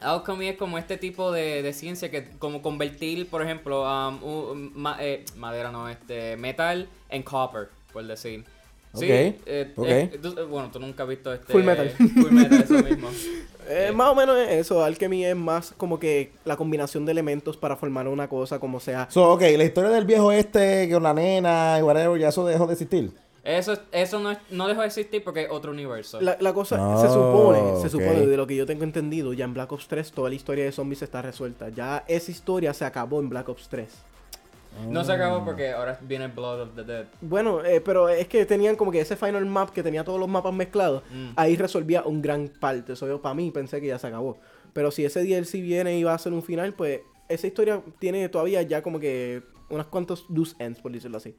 Alchemy 0.00 0.48
es 0.48 0.56
como 0.58 0.78
este 0.78 0.96
tipo 0.98 1.30
de, 1.32 1.62
de 1.62 1.72
ciencia 1.72 2.10
que 2.10 2.28
como 2.38 2.60
convertir, 2.60 3.28
por 3.28 3.40
ejemplo, 3.42 3.82
um, 3.82 4.22
un- 4.22 4.72
ma- 4.74 4.96
eh, 5.00 5.24
madera 5.36 5.70
no, 5.70 5.88
este, 5.88 6.36
metal 6.36 6.88
en 7.08 7.22
copper, 7.22 7.68
por 7.92 8.04
decir. 8.04 8.44
Sí, 8.94 9.04
Ok, 9.06 9.10
eh, 9.10 9.36
eh, 9.46 9.72
tú- 9.74 9.86
eh, 9.86 10.44
bueno, 10.48 10.70
tú 10.70 10.78
nunca 10.78 11.02
has 11.04 11.08
visto 11.08 11.32
este... 11.32 11.50
Full 11.52 11.62
Metal. 11.62 11.88
Full 11.90 12.30
Metal, 12.30 12.62
eso 12.62 12.74
mismo. 12.74 13.08
Eh, 13.08 13.42
Eh. 13.68 13.92
Más 13.94 14.08
o 14.10 14.14
menos 14.16 14.36
es 14.38 14.50
eso, 14.50 14.82
Alchemy 14.84 15.24
es 15.24 15.36
más 15.36 15.72
como 15.76 15.98
que 16.00 16.32
la 16.44 16.56
combinación 16.56 17.06
de 17.06 17.12
elementos 17.12 17.56
para 17.56 17.76
formar 17.76 18.08
una 18.08 18.28
cosa 18.28 18.58
como 18.58 18.80
sea. 18.80 19.06
So, 19.08 19.32
ok, 19.34 19.40
la 19.56 19.62
historia 19.64 19.88
del 19.90 20.04
viejo 20.04 20.32
este 20.32 20.90
con 20.92 21.04
la 21.04 21.14
nena 21.14 21.76
y 21.78 21.82
whatever, 21.82 22.20
ya 22.20 22.28
eso 22.30 22.44
dejó 22.44 22.66
de 22.66 22.72
existir. 22.72 23.12
Eso, 23.44 23.78
eso 23.92 24.18
no, 24.18 24.32
es- 24.32 24.38
no 24.50 24.66
dejó 24.66 24.80
de 24.80 24.88
existir 24.88 25.22
porque 25.22 25.42
es 25.44 25.48
otro 25.50 25.70
universo. 25.70 26.20
La, 26.20 26.36
la 26.40 26.52
cosa, 26.52 26.76
Oh, 26.84 27.00
se 27.00 27.08
supone, 27.08 27.80
se 27.80 27.88
supone, 27.88 28.26
de 28.26 28.36
lo 28.36 28.48
que 28.48 28.56
yo 28.56 28.66
tengo 28.66 28.82
entendido, 28.82 29.32
ya 29.32 29.44
en 29.44 29.54
Black 29.54 29.70
Ops 29.70 29.86
3 29.86 30.10
toda 30.10 30.28
la 30.28 30.34
historia 30.34 30.64
de 30.64 30.72
zombies 30.72 31.02
está 31.02 31.22
resuelta. 31.22 31.68
Ya 31.68 32.04
esa 32.08 32.32
historia 32.32 32.74
se 32.74 32.84
acabó 32.84 33.20
en 33.20 33.28
Black 33.28 33.48
Ops 33.48 33.68
3. 33.68 33.88
No 34.88 35.04
se 35.04 35.12
acabó 35.12 35.44
porque 35.44 35.70
ahora 35.72 35.98
viene 36.02 36.28
Blood 36.28 36.60
of 36.62 36.68
the 36.74 36.82
Dead. 36.84 37.06
Bueno, 37.20 37.64
eh, 37.64 37.80
pero 37.80 38.08
es 38.08 38.26
que 38.28 38.44
tenían 38.46 38.76
como 38.76 38.90
que 38.90 39.00
ese 39.00 39.16
final 39.16 39.44
map 39.46 39.70
que 39.70 39.82
tenía 39.82 40.04
todos 40.04 40.18
los 40.18 40.28
mapas 40.28 40.52
mezclados, 40.52 41.02
Mm. 41.12 41.30
ahí 41.36 41.56
resolvía 41.56 42.02
un 42.04 42.20
gran 42.22 42.48
parte. 42.48 42.94
Eso 42.94 43.06
yo 43.06 43.20
para 43.22 43.34
mí 43.34 43.50
pensé 43.50 43.80
que 43.80 43.86
ya 43.88 43.98
se 43.98 44.06
acabó. 44.08 44.38
Pero 44.72 44.90
si 44.90 45.04
ese 45.04 45.22
DLC 45.22 45.60
viene 45.60 45.98
y 45.98 46.04
va 46.04 46.14
a 46.14 46.18
ser 46.18 46.32
un 46.32 46.42
final, 46.42 46.72
pues 46.74 47.00
esa 47.28 47.46
historia 47.46 47.82
tiene 47.98 48.28
todavía 48.28 48.62
ya 48.62 48.82
como 48.82 48.98
que 48.98 49.42
unos 49.68 49.86
cuantos 49.86 50.26
loose 50.28 50.54
ends, 50.58 50.80
por 50.80 50.92
decirlo 50.92 51.18
así. 51.18 51.34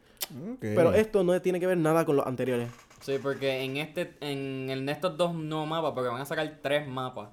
Pero 0.60 0.94
esto 0.94 1.24
no 1.24 1.40
tiene 1.42 1.60
que 1.60 1.68
ver 1.68 1.78
nada 1.78 2.06
con 2.06 2.16
los 2.16 2.26
anteriores. 2.26 2.70
Sí, 3.02 3.20
porque 3.22 3.64
en 3.64 3.78
este, 3.78 4.14
en, 4.22 4.70
en 4.70 4.88
estos 4.90 5.18
dos 5.18 5.34
nuevos 5.36 5.68
mapas, 5.68 5.92
porque 5.94 6.10
van 6.10 6.22
a 6.22 6.26
sacar 6.26 6.60
tres 6.62 6.88
mapas 6.88 7.30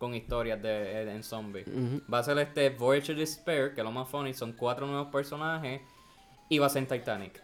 con 0.00 0.14
historias 0.14 0.60
de, 0.60 1.02
eh, 1.02 1.14
en 1.14 1.22
zombies. 1.22 1.68
Ujú. 1.68 2.00
Va 2.12 2.18
a 2.18 2.22
ser 2.24 2.38
este 2.38 2.70
Voyager 2.70 3.14
Despair, 3.14 3.74
que 3.74 3.82
es 3.82 3.84
lo 3.84 3.92
más 3.92 4.08
funny, 4.08 4.34
son 4.34 4.54
cuatro 4.54 4.86
nuevos 4.86 5.08
personajes, 5.12 5.82
y 6.48 6.58
va 6.58 6.66
a 6.66 6.70
ser 6.70 6.82
en 6.82 6.88
Titanic. 6.88 7.40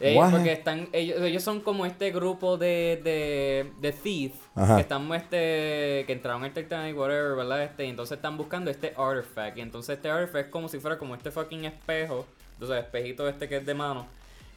What? 0.00 0.32
porque 0.32 0.52
están, 0.52 0.88
ellos, 0.92 1.20
ellos 1.22 1.42
son 1.42 1.60
como 1.60 1.86
este 1.86 2.10
grupo 2.10 2.58
de, 2.58 3.00
de, 3.02 3.72
de 3.80 3.92
thief 3.92 4.34
Ajá. 4.54 4.74
que 4.74 4.82
están 4.82 5.10
este, 5.14 6.04
que 6.06 6.12
entraron 6.12 6.44
en 6.44 6.52
Titanic, 6.52 6.98
whatever, 6.98 7.36
¿verdad? 7.36 7.62
Este, 7.62 7.86
y 7.86 7.88
entonces 7.90 8.16
están 8.16 8.36
buscando 8.36 8.70
este 8.70 8.92
artifact. 8.98 9.56
Y 9.56 9.60
entonces 9.62 9.96
este 9.96 10.10
artifact 10.10 10.46
es 10.46 10.52
como 10.52 10.68
si 10.68 10.78
fuera 10.78 10.98
como 10.98 11.14
este 11.14 11.30
fucking 11.30 11.64
espejo. 11.64 12.26
Entonces, 12.54 12.76
el 12.76 12.84
espejito 12.84 13.26
este 13.28 13.48
que 13.48 13.56
es 13.56 13.66
de 13.66 13.72
mano. 13.74 14.06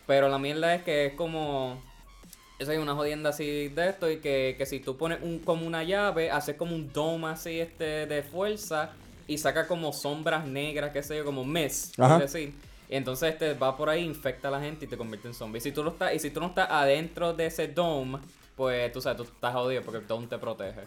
Pero 0.06 0.28
la 0.28 0.40
mierda 0.40 0.76
es 0.76 0.84
que 0.84 1.06
es 1.08 1.14
como. 1.14 1.82
Eso 2.60 2.72
hay 2.72 2.78
una 2.78 2.96
jodienda 2.96 3.30
así 3.30 3.70
de 3.70 3.90
esto. 3.90 4.10
Y 4.10 4.18
que, 4.18 4.56
que 4.58 4.66
si 4.66 4.80
tú 4.80 4.98
pones 4.98 5.20
un, 5.22 5.40
como 5.40 5.66
una 5.66 5.84
llave, 5.84 6.32
haces 6.32 6.56
como 6.56 6.76
un 6.76 6.92
dome 6.92 7.28
así 7.28 7.60
este 7.60 8.06
de 8.06 8.24
fuerza. 8.24 8.92
Y 9.28 9.38
saca 9.38 9.68
como 9.68 9.92
sombras 9.92 10.48
negras, 10.48 10.92
qué 10.92 11.04
sé 11.04 11.18
yo, 11.18 11.26
como 11.26 11.46
Ajá. 11.98 12.14
por 12.14 12.22
decir. 12.22 12.54
Y 12.90 12.96
entonces 12.96 13.34
este 13.34 13.54
va 13.54 13.76
por 13.76 13.90
ahí, 13.90 14.06
infecta 14.06 14.48
a 14.48 14.52
la 14.52 14.62
gente 14.62 14.86
y 14.86 14.88
te 14.88 14.98
convierte 14.98 15.28
en 15.28 15.34
zombie. 15.34 15.60
Si 15.60 15.72
tú 15.72 15.84
no 15.84 15.92
estás, 15.92 16.14
y 16.14 16.20
si 16.20 16.30
tú 16.30 16.40
no 16.40 16.48
estás 16.48 16.70
adentro 16.72 17.34
de 17.34 17.48
ese 17.48 17.68
dome, 17.68 18.20
pues 18.56 18.92
tú 18.92 19.02
sabes, 19.02 19.18
tú 19.18 19.24
estás 19.24 19.54
jodido 19.54 19.82
porque 19.84 20.00
el 20.00 20.08
dome 20.08 20.28
te 20.28 20.38
protege. 20.38 20.82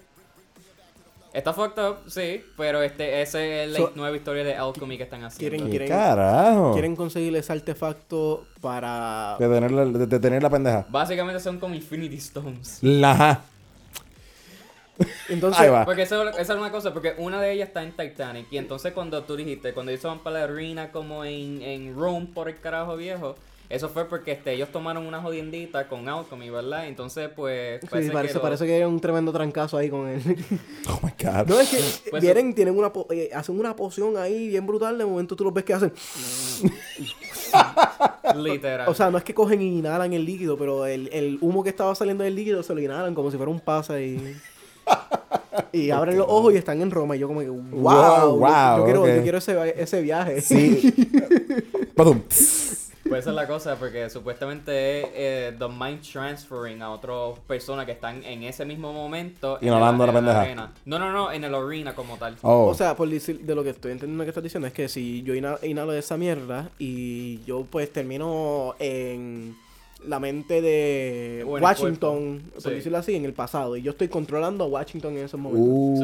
Está 1.32 1.52
fucked 1.52 1.80
up, 1.80 1.96
sí, 2.08 2.44
pero 2.56 2.82
este, 2.82 3.22
esa 3.22 3.40
es 3.44 3.70
la 3.70 3.78
So- 3.78 3.92
nueva 3.94 4.16
historia 4.16 4.42
de 4.42 4.56
Alchemy 4.56 4.96
que 4.96 5.04
están 5.04 5.22
haciendo. 5.22 5.56
Quieren- 5.56 5.64
¿Qué 5.70 5.78
quieren- 5.78 5.88
carajo? 5.88 6.72
Quieren 6.72 6.96
conseguir 6.96 7.36
ese 7.36 7.52
artefacto 7.52 8.46
para... 8.60 9.36
De 9.38 9.48
tener, 9.48 9.70
la, 9.70 9.84
de, 9.84 10.06
de 10.06 10.18
tener 10.18 10.42
la 10.42 10.50
pendeja. 10.50 10.86
Básicamente 10.88 11.38
son 11.40 11.60
como 11.60 11.74
Infinity 11.76 12.16
Stones. 12.16 12.78
La 12.82 13.12
ajá. 13.12 13.42
Entonces, 15.28 15.60
Ahí 15.62 15.70
va. 15.70 15.84
Porque 15.86 16.02
esa, 16.02 16.28
esa 16.30 16.40
es 16.52 16.58
una 16.58 16.70
cosa, 16.70 16.92
porque 16.92 17.14
una 17.16 17.40
de 17.40 17.52
ellas 17.52 17.68
está 17.68 17.82
en 17.82 17.92
Titanic. 17.96 18.48
Y 18.50 18.58
entonces 18.58 18.92
cuando 18.92 19.22
tú 19.22 19.36
dijiste, 19.36 19.72
cuando 19.72 19.92
ellos 19.92 20.02
van 20.04 20.18
para 20.18 20.40
la 20.40 20.44
arena 20.52 20.90
como 20.90 21.24
en, 21.24 21.62
en 21.62 21.96
Rome 21.96 22.26
por 22.34 22.48
el 22.50 22.60
carajo 22.60 22.96
viejo, 22.96 23.36
eso 23.70 23.88
fue 23.88 24.04
porque 24.06 24.32
este, 24.32 24.52
ellos 24.52 24.68
tomaron 24.70 25.06
una 25.06 25.22
jodiendita 25.22 25.88
con 25.88 26.06
Alchemy, 26.08 26.50
¿verdad? 26.50 26.88
Entonces 26.88 27.30
pues... 27.34 27.80
sí, 27.80 27.86
parece 27.88 28.10
parece, 28.10 28.32
que 28.32 28.38
lo- 28.38 28.42
parece 28.42 28.66
que 28.66 28.74
hay 28.74 28.82
un 28.82 29.00
tremendo 29.00 29.32
trancazo 29.32 29.78
ahí 29.78 29.88
con 29.88 30.08
él. 30.08 30.20
Oh 30.88 30.98
my 31.02 31.12
god. 31.22 31.46
no, 31.46 31.60
es 31.60 31.70
que 31.70 32.10
Pues 32.10 32.22
vienen, 32.22 32.54
tienen 32.54 32.76
una 32.76 32.92
po- 32.92 33.06
eh, 33.10 33.30
hacen 33.32 33.58
una 33.58 33.76
poción 33.76 34.16
ahí 34.16 34.48
bien 34.48 34.66
brutal, 34.66 34.98
de 34.98 35.04
momento 35.06 35.36
tú 35.36 35.44
los 35.44 35.54
ves 35.54 35.64
que 35.64 35.74
hacen... 35.74 35.92
Literal. 38.34 38.88
O 38.88 38.94
sea, 38.94 39.10
no 39.10 39.18
es 39.18 39.24
que 39.24 39.34
cogen 39.34 39.60
y 39.62 39.78
inhalan 39.78 40.12
el 40.12 40.24
líquido, 40.24 40.56
pero 40.56 40.86
el, 40.86 41.08
el 41.12 41.38
humo 41.40 41.62
que 41.62 41.70
estaba 41.70 41.94
saliendo 41.94 42.24
del 42.24 42.34
líquido 42.34 42.62
se 42.62 42.74
lo 42.74 42.80
inhalan 42.80 43.14
como 43.14 43.30
si 43.30 43.36
fuera 43.36 43.50
un 43.50 43.60
pasa 43.60 44.00
y... 44.00 44.36
y 45.72 45.90
abren 45.90 46.18
los 46.18 46.26
ojos 46.28 46.54
y 46.54 46.56
están 46.56 46.80
en 46.80 46.90
Roma. 46.90 47.16
Y 47.16 47.20
yo 47.20 47.28
como 47.28 47.40
que, 47.40 47.48
wow, 47.48 47.60
Wow, 47.70 47.92
yo- 47.92 48.36
wow, 48.36 48.78
yo, 48.78 48.84
quiero, 48.84 49.02
ok. 49.02 49.08
yo 49.16 49.22
quiero 49.22 49.38
ese, 49.38 49.74
ese 49.82 50.02
viaje. 50.02 50.40
Sí. 50.40 50.92
Padum. 51.94 52.20
Pues 53.10 53.20
esa 53.20 53.30
es 53.30 53.36
la 53.36 53.46
cosa, 53.46 53.76
porque 53.76 54.08
supuestamente 54.08 55.00
es 55.00 55.06
eh, 55.14 55.56
the 55.58 55.68
mind 55.68 56.00
transferring 56.00 56.80
a 56.80 56.90
otras 56.90 57.38
personas 57.46 57.84
que 57.84 57.92
están 57.92 58.24
en 58.24 58.44
ese 58.44 58.64
mismo 58.64 58.92
momento. 58.92 59.58
en 59.60 59.68
Inhalando 59.68 60.06
la 60.06 60.12
pendeja. 60.12 60.40
arena. 60.40 60.72
No, 60.86 60.98
no, 60.98 61.12
no, 61.12 61.30
en 61.32 61.44
el 61.44 61.54
arena 61.54 61.94
como 61.94 62.16
tal. 62.16 62.36
Oh. 62.42 62.66
O 62.66 62.74
sea, 62.74 62.96
por 62.96 63.08
decir, 63.08 63.40
de 63.40 63.54
lo 63.54 63.62
que 63.62 63.70
estoy 63.70 63.92
entendiendo 63.92 64.24
que 64.24 64.30
estás 64.30 64.42
diciendo 64.44 64.66
es 64.68 64.72
que 64.72 64.88
si 64.88 65.22
yo 65.22 65.34
inhalo 65.34 65.92
esa 65.92 66.16
mierda 66.16 66.70
y 66.78 67.42
yo 67.44 67.66
pues 67.68 67.92
termino 67.92 68.74
en 68.78 69.56
la 70.06 70.18
mente 70.18 70.62
de 70.62 71.40
en 71.40 71.46
Washington, 71.48 72.42
por 72.54 72.62
Sí. 72.62 72.70
decirlo 72.70 72.96
así, 72.98 73.14
en 73.16 73.26
el 73.26 73.34
pasado, 73.34 73.76
y 73.76 73.82
yo 73.82 73.90
estoy 73.90 74.08
controlando 74.08 74.64
a 74.64 74.66
Washington 74.66 75.18
en 75.18 75.24
esos 75.24 75.38
momentos. 75.38 75.68
Uh. 75.70 75.96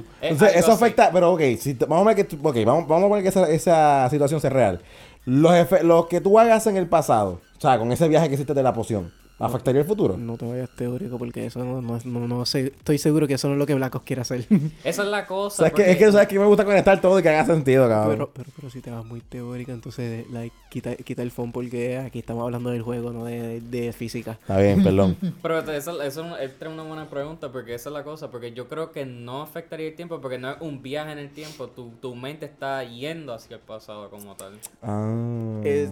Sí. 0.00 0.06
Entonces, 0.22 0.56
eso 0.56 0.72
así. 0.72 0.82
afecta, 0.84 1.10
pero 1.12 1.32
ok, 1.32 1.40
si 1.58 1.74
te- 1.74 1.84
vamos 1.84 2.06
a 2.06 2.14
ver 2.14 2.16
que, 2.16 2.24
tú- 2.24 2.38
ok, 2.42 2.56
vamos, 2.64 2.88
vamos 2.88 3.04
a 3.04 3.08
poner 3.08 3.22
que 3.22 3.28
esa, 3.28 3.50
esa 3.50 4.08
situación 4.08 4.40
sea 4.40 4.48
real. 4.50 4.80
Los, 5.24 5.82
los 5.82 6.06
que 6.06 6.20
tú 6.20 6.38
hagas 6.38 6.66
en 6.66 6.76
el 6.76 6.88
pasado, 6.88 7.40
o 7.56 7.60
sea, 7.60 7.78
con 7.78 7.90
ese 7.92 8.08
viaje 8.08 8.28
que 8.28 8.34
hiciste 8.34 8.54
de 8.54 8.62
la 8.62 8.74
poción, 8.74 9.12
¿afectaría 9.38 9.80
el 9.82 9.86
futuro? 9.86 10.16
No 10.16 10.36
te 10.36 10.46
vayas 10.46 10.70
teórico 10.76 11.18
porque 11.18 11.46
eso 11.46 11.64
no, 11.64 11.82
no, 11.82 11.98
no, 12.04 12.28
no 12.28 12.46
sé, 12.46 12.66
estoy 12.66 12.98
seguro 12.98 13.26
que 13.26 13.34
eso 13.34 13.48
no 13.48 13.54
es 13.54 13.58
lo 13.58 13.66
que 13.66 13.74
Black 13.74 13.94
Ops 13.94 14.04
quiere 14.04 14.22
hacer. 14.22 14.46
Esa 14.84 15.02
es 15.02 15.08
la 15.08 15.20
O 15.20 15.26
cosa. 15.26 15.66
es 15.66 15.72
que, 15.72 15.90
es 15.90 15.96
que, 15.96 16.12
¿sabes 16.12 16.28
que 16.28 16.38
me 16.38 16.46
gusta 16.46 16.64
conectar 16.64 17.00
todo 17.00 17.18
y 17.18 17.22
que 17.22 17.28
haga 17.28 17.44
sentido, 17.44 17.88
cabrón. 17.88 18.12
pero, 18.14 18.30
pero, 18.32 18.50
pero 18.56 18.70
si 18.70 18.80
te 18.80 18.90
vas 18.90 19.04
muy 19.04 19.20
teórica, 19.20 19.72
entonces 19.72 20.24
like, 20.30 20.54
quita, 20.70 20.96
quita 20.96 21.22
el 21.22 21.30
phone 21.30 21.52
porque 21.52 21.98
aquí 21.98 22.18
estamos 22.20 22.44
hablando 22.44 22.70
del 22.70 22.82
juego, 22.82 23.12
no 23.12 23.24
de, 23.24 23.60
de 23.60 23.92
física. 23.92 24.32
Está 24.40 24.58
bien, 24.58 24.82
perdón. 24.82 25.16
Pero 25.42 25.58
eso, 25.72 26.00
eso 26.02 26.36
es 26.38 26.54
una 26.66 26.82
buena 26.82 27.08
pregunta 27.10 27.50
porque 27.52 27.74
esa 27.74 27.88
es 27.90 27.92
la 27.92 28.04
cosa, 28.04 28.30
porque 28.30 28.52
yo 28.52 28.68
creo 28.68 28.90
que 28.92 29.04
no 29.04 29.42
afectaría 29.42 29.88
el 29.88 29.94
tiempo 29.94 30.20
porque 30.20 30.38
no 30.38 30.50
es 30.50 30.56
un 30.60 30.82
viaje 30.82 31.12
en 31.12 31.18
el 31.18 31.30
tiempo, 31.30 31.68
tu, 31.68 31.90
tu 32.00 32.14
mente 32.14 32.46
está 32.46 32.82
yendo 32.84 33.32
hacia 33.34 33.56
el 33.56 33.62
pasado 33.62 34.10
como 34.10 34.34
tal. 34.36 34.54
Ah. 34.82 35.60
Es- 35.64 35.90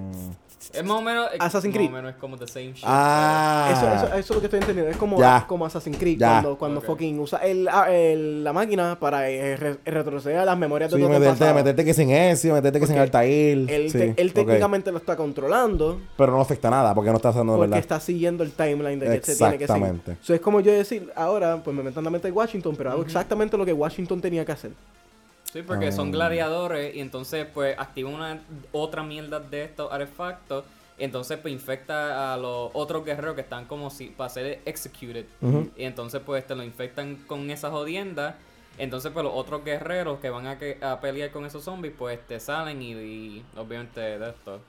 Es 0.73 0.85
más 0.85 0.99
o 0.99 1.03
menos... 1.03 1.27
Assassin's 1.41 1.75
más 1.75 1.79
Creed. 1.79 1.89
o 1.89 1.93
menos 1.93 2.11
es 2.13 2.17
como 2.19 2.37
the 2.37 2.47
same 2.47 2.73
shit. 2.73 2.85
Ah. 2.87 3.71
Eso, 3.73 3.93
eso, 3.95 4.07
eso 4.07 4.17
es 4.19 4.31
lo 4.31 4.41
que 4.41 4.47
estoy 4.47 4.61
entendiendo. 4.61 4.91
Es 4.91 4.97
como, 4.97 5.19
Ya. 5.19 5.45
como 5.49 5.67
Assassin's 5.67 5.97
Creed 5.99 6.19
Ya. 6.19 6.29
cuando, 6.41 6.59
cuando 6.59 6.81
Ok. 6.81 6.87
fucking 6.87 7.19
usa 7.19 7.39
el, 7.39 7.69
el- 7.89 8.45
la 8.45 8.53
máquina 8.53 8.99
para 9.01 9.29
eh, 9.29 9.57
re- 9.57 9.79
retroceder 9.85 10.39
a 10.39 10.45
las 10.45 10.57
memorias 10.59 10.91
de 10.91 10.97
Sí, 10.97 11.03
todo 11.03 11.13
el 11.15 11.21
meterte, 11.21 11.55
meterte 11.55 11.85
que 11.85 11.95
sin 11.95 12.11
Ezio, 12.11 12.55
meterte 12.55 12.79
que 12.81 12.87
sin 12.87 12.95
Porque 12.97 13.03
Altair. 13.03 13.71
Él, 13.71 13.91
sí, 13.91 13.99
te- 13.99 14.15
él 14.17 14.29
ok. 14.29 14.35
técnicamente 14.35 14.93
lo 14.93 14.99
está 14.99 15.17
controlando 15.17 16.01
Pero 16.17 16.33
no 16.33 16.41
afecta 16.41 16.71
nada 16.71 16.95
porque 16.95 17.11
no 17.11 17.17
está 17.17 17.31
haciendo 17.31 17.53
de 17.55 17.57
porque 17.59 17.71
verdad. 17.71 17.81
está 17.81 18.01
siguiendo 18.01 18.45
el 18.45 18.53
timeline 18.53 18.99
de 19.01 19.21
que 19.21 19.27
se 19.27 19.37
tiene 19.37 19.59
que 19.59 19.67
seguir. 19.67 19.83
Exactamente. 19.85 20.13
Eso 20.23 20.35
es 20.35 20.41
como 20.41 20.61
yo 20.61 20.73
decir, 20.73 21.11
ahora 21.17 21.61
pues 21.63 21.77
me 21.77 21.83
meto 21.83 22.01
en 22.01 22.05
la 22.05 22.11
mente 22.11 22.29
de 22.29 22.33
Washington, 22.33 22.75
pero 22.77 22.91
hago 22.93 23.03
exactamente 23.03 23.57
lo 23.57 23.65
que 23.65 23.73
Washington 23.73 24.21
tenía 24.21 24.45
que 24.45 24.53
hacer. 24.53 24.71
Sí, 25.53 25.63
porque 25.63 25.89
Ah. 25.89 25.93
son 25.93 26.11
gladiadores 26.11 26.95
y 26.95 27.01
entonces 27.01 27.47
pues 27.53 27.79
activan 27.79 28.15
una 28.15 28.41
otra 28.73 29.03
mierda 29.03 29.39
de 29.41 29.65
estos 29.65 29.93
artefactos 29.93 30.65
y 30.99 31.05
entonces 31.05 31.39
pues 31.39 31.53
infecta 31.53 32.33
a 32.33 32.37
los 32.37 32.71
otros 32.75 33.05
guerreros 33.05 33.35
que 33.35 33.43
están 33.43 33.67
como 33.67 33.91
si 33.91 34.07
para 34.07 34.31
ser 34.31 34.61
executed 34.65 35.27
y 35.77 35.85
entonces 35.85 36.21
pues 36.25 36.47
te 36.47 36.55
lo 36.55 36.63
infectan 36.63 37.17
con 37.27 37.51
esa 37.51 37.71
jodienda 37.71 38.37
Entonces, 38.79 39.13
pues 39.13 39.23
los 39.23 39.35
otros 39.35 39.63
guerreros 39.67 40.19
que 40.21 40.31
van 40.31 40.47
a, 40.47 40.59
que- 40.59 40.79
a 40.81 40.99
pelear 40.99 41.31
con 41.31 41.45
esos 41.45 41.63
zombies, 41.63 41.93
pues 41.99 42.19
te 42.27 42.41
salen 42.41 42.81
y, 42.81 42.93
y 42.93 43.45
obviamente 43.59 44.01
de 44.01 44.31
esto. 44.31 44.61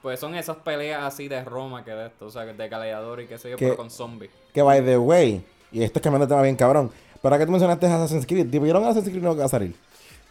Pues 0.00 0.18
son 0.18 0.34
esas 0.34 0.56
peleas 0.56 1.04
así 1.04 1.28
de 1.28 1.44
Roma 1.44 1.84
que 1.84 1.90
de 1.90 2.06
esto, 2.06 2.24
o 2.26 2.30
sea, 2.30 2.46
de 2.46 2.68
gladiador 2.70 3.20
y 3.20 3.26
qué 3.26 3.36
sé 3.36 3.50
yo, 3.50 3.58
Que- 3.58 3.66
pero 3.66 3.76
con 3.76 3.90
zombies. 3.90 4.30
Que 4.54 4.62
by 4.62 4.82
the 4.82 4.96
way, 4.96 5.44
y 5.70 5.82
esto 5.82 5.98
es 5.98 6.02
cambiando 6.02 6.24
de 6.26 6.30
tema 6.30 6.40
bien 6.42 6.56
cabrón. 6.56 6.90
Pero 7.20 7.36
que 7.38 7.44
tú 7.44 7.52
mencionaste 7.52 7.86
Assassin's 7.86 8.26
Creed, 8.26 8.46
¿vieron 8.58 8.84
Assassin's 8.84 9.10
Creed 9.10 9.22
no 9.22 9.36
va 9.36 9.44
a 9.44 9.48
salir? 9.48 9.74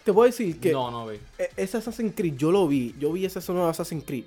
Te 0.03 0.11
puedo 0.13 0.25
decir 0.25 0.59
que 0.59 0.71
No, 0.71 0.89
no 0.89 1.07
vi. 1.07 1.17
e- 1.37 1.49
ese 1.57 1.77
Assassin's 1.77 2.13
Creed, 2.15 2.35
yo 2.35 2.51
lo 2.51 2.67
vi. 2.67 2.95
Yo 2.99 3.11
vi 3.11 3.25
ese 3.25 3.39
nuevo 3.53 3.67
Assassin's 3.67 4.03
Creed. 4.03 4.23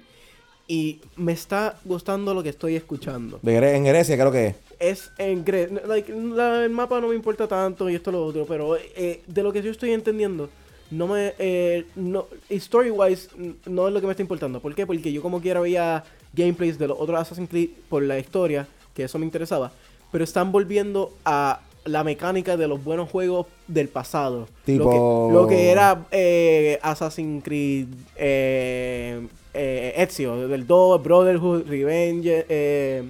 Y 0.67 1.01
me 1.17 1.33
está 1.33 1.79
gustando 1.85 2.33
lo 2.33 2.43
que 2.43 2.49
estoy 2.49 2.75
escuchando. 2.77 3.39
De 3.43 3.59
Gre- 3.61 3.75
en 3.75 3.85
Grecia 3.85 4.17
creo 4.17 4.33
que 4.33 4.47
es. 4.49 4.57
Es 4.79 5.11
en 5.19 5.45
Gre- 5.45 5.85
like, 5.87 6.13
la- 6.13 6.65
el 6.65 6.71
mapa 6.71 7.01
no 7.01 7.09
me 7.09 7.15
importa 7.15 7.47
tanto 7.47 7.89
y 7.91 7.95
esto 7.95 8.11
lo 8.13 8.25
otro, 8.25 8.47
pero 8.47 8.77
eh, 8.77 9.23
de 9.27 9.43
lo 9.43 9.53
que 9.53 9.63
yo 9.63 9.71
estoy 9.71 9.91
entendiendo, 9.93 10.49
no 10.91 11.07
me. 11.09 11.35
Eh, 11.39 11.85
no, 11.97 12.27
story 12.49 12.91
wise, 12.91 13.29
no 13.67 13.89
es 13.89 13.95
lo 13.95 14.01
que 14.01 14.07
me 14.07 14.13
está 14.13 14.23
importando. 14.23 14.61
¿Por 14.61 14.75
qué? 14.75 14.87
Porque 14.87 15.13
yo, 15.13 15.21
como 15.23 15.41
quiera, 15.41 15.61
veía 15.61 16.03
gameplays 16.33 16.79
de 16.79 16.89
los 16.89 16.99
otros 16.99 17.21
Assassin's 17.21 17.51
Creed 17.51 17.71
por 17.89 18.03
la 18.03 18.19
historia, 18.19 18.67
que 18.95 19.05
eso 19.05 19.19
me 19.19 19.25
interesaba. 19.27 19.71
Pero 20.13 20.25
están 20.25 20.51
volviendo 20.51 21.13
a 21.25 21.61
la 21.85 22.03
mecánica 22.05 22.57
de 22.57 22.67
los 22.69 22.83
buenos 22.83 23.11
juegos 23.11 23.47
del 23.69 23.89
pasado. 23.89 24.49
Tipo- 24.65 24.85
Lo, 24.85 24.91
que, 24.91 25.35
lo 25.35 25.47
que 25.49 25.71
era 25.71 26.07
eh, 26.11 26.79
Assassin's 26.83 27.45
Creed 27.45 27.87
eh, 28.17 29.27
eh, 29.53 29.93
Ezio, 29.97 30.49
del 30.49 30.67
2, 30.67 31.03
Brotherhood, 31.03 31.67
Revenge. 31.69 32.45
Eh, 32.49 33.03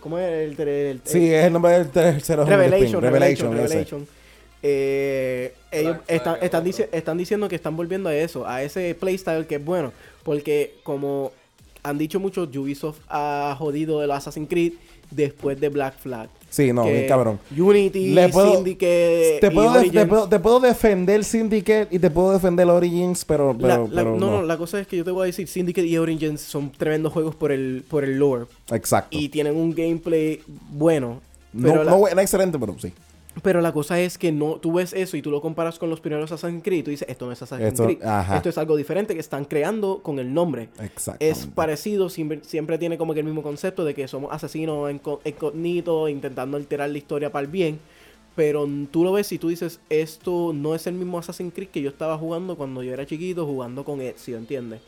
¿Cómo 0.00 0.18
es 0.18 0.28
el, 0.58 0.60
el- 0.60 0.68
el- 0.68 1.00
Sí, 1.04 1.32
es 1.32 1.44
el 1.46 1.52
nombre 1.52 1.72
del 1.72 1.88
tercero. 1.90 2.44
Revelation, 2.44 3.00
Revelation, 3.00 3.52
Revelation. 3.56 4.06
Eh, 4.62 5.54
ellos 5.70 5.96
Black 5.96 6.04
Flag 6.06 6.16
están, 6.16 6.34
es 6.36 6.42
están, 6.42 6.60
otro. 6.60 6.72
dici- 6.72 6.88
están 6.92 7.18
diciendo 7.18 7.48
que 7.48 7.54
están 7.56 7.76
volviendo 7.76 8.08
a 8.08 8.14
eso, 8.16 8.46
a 8.46 8.62
ese 8.62 8.94
playstyle 8.94 9.46
que 9.46 9.56
es 9.56 9.64
bueno. 9.64 9.92
Porque 10.22 10.74
como 10.82 11.32
han 11.82 11.98
dicho 11.98 12.18
muchos, 12.18 12.48
Ubisoft 12.56 12.98
ha 13.08 13.54
jodido 13.58 14.02
el 14.02 14.10
Assassin's 14.10 14.48
Creed 14.48 14.72
después 15.10 15.60
de 15.60 15.68
Black 15.68 15.98
Flag. 15.98 16.28
Sí, 16.48 16.72
no, 16.72 16.84
bien 16.84 17.06
cabrón. 17.08 17.38
Unity, 17.56 18.14
Le 18.14 18.28
puedo- 18.30 18.54
Syndicate 18.54 19.38
Te 19.40 19.50
puedo, 19.50 19.72
te, 19.82 20.06
puedo, 20.06 20.28
te 20.28 20.38
puedo 20.38 20.60
defender 20.60 21.22
Syndicate 21.24 21.88
y 21.90 21.98
te 21.98 22.10
puedo 22.10 22.32
defender 22.32 22.66
Origins, 22.68 23.24
pero, 23.24 23.54
pero, 23.60 23.86
la- 23.88 23.94
pero 23.94 24.16
no, 24.16 24.30
no, 24.30 24.42
la 24.42 24.56
cosa 24.56 24.80
es 24.80 24.86
que 24.86 24.96
yo 24.96 25.04
te 25.04 25.10
voy 25.10 25.24
a 25.24 25.26
decir, 25.26 25.48
Syndicate 25.48 25.86
y 25.86 25.98
Origins 25.98 26.40
son 26.40 26.70
tremendos 26.72 27.12
juegos 27.12 27.34
por 27.34 27.52
el, 27.52 27.84
por 27.88 28.04
el 28.04 28.16
lore. 28.18 28.46
Exacto. 28.70 29.16
Y 29.18 29.28
tienen 29.28 29.56
un 29.56 29.74
gameplay 29.74 30.40
bueno. 30.70 31.20
no, 31.52 31.68
Pero, 31.68 31.84
la, 31.84 31.90
no, 31.90 31.98
no 32.14 32.20
excelente, 32.20 32.58
pero 32.58 32.76
sí. 32.78 32.92
Pero 33.42 33.60
la 33.60 33.72
cosa 33.72 34.00
es 34.00 34.16
que 34.18 34.32
no, 34.32 34.54
tú 34.56 34.72
ves 34.74 34.92
eso 34.92 35.16
y 35.16 35.22
tú 35.22 35.30
lo 35.30 35.40
comparas 35.42 35.78
con 35.78 35.90
los 35.90 36.00
primeros 36.00 36.32
Assassin's 36.32 36.62
Creed 36.62 36.78
y 36.78 36.82
tú 36.82 36.90
dices, 36.90 37.06
esto 37.08 37.26
no 37.26 37.32
es 37.32 37.42
Assassin's 37.42 37.68
Esto- 37.72 37.84
Creed. 37.84 38.02
ajá. 38.02 38.36
Esto 38.36 38.48
es 38.48 38.58
algo 38.58 38.76
diferente 38.76 39.14
que 39.14 39.20
están 39.20 39.44
creando 39.44 40.00
con 40.02 40.18
el 40.18 40.32
nombre. 40.32 40.68
Exacto. 40.80 41.24
Es 41.24 41.46
parecido, 41.46 42.08
siempre, 42.08 42.40
siempre 42.42 42.78
tiene 42.78 42.96
como 42.98 43.12
que 43.14 43.20
el 43.20 43.26
mismo 43.26 43.42
concepto 43.42 43.84
de 43.84 43.94
que 43.94 44.08
somos 44.08 44.32
asesinos 44.32 44.90
incógnitos, 45.24 46.10
intentando 46.10 46.56
alterar 46.56 46.88
la 46.90 46.98
historia 46.98 47.30
para 47.30 47.44
el 47.44 47.50
bien. 47.52 47.78
Pero 48.34 48.68
tú 48.90 49.02
lo 49.04 49.12
ves 49.12 49.32
y 49.32 49.38
tú 49.38 49.48
dices, 49.48 49.80
esto 49.88 50.52
no 50.54 50.74
es 50.74 50.86
el 50.86 50.94
mismo 50.94 51.18
Assassin's 51.18 51.54
Creed 51.54 51.68
que 51.68 51.80
yo 51.80 51.88
estaba 51.88 52.18
jugando 52.18 52.56
cuando 52.56 52.82
yo 52.82 52.92
era 52.92 53.06
chiquito, 53.06 53.46
jugando 53.46 53.84
con 53.84 54.00
Ezio, 54.02 54.36
¿entiendes? 54.36 54.80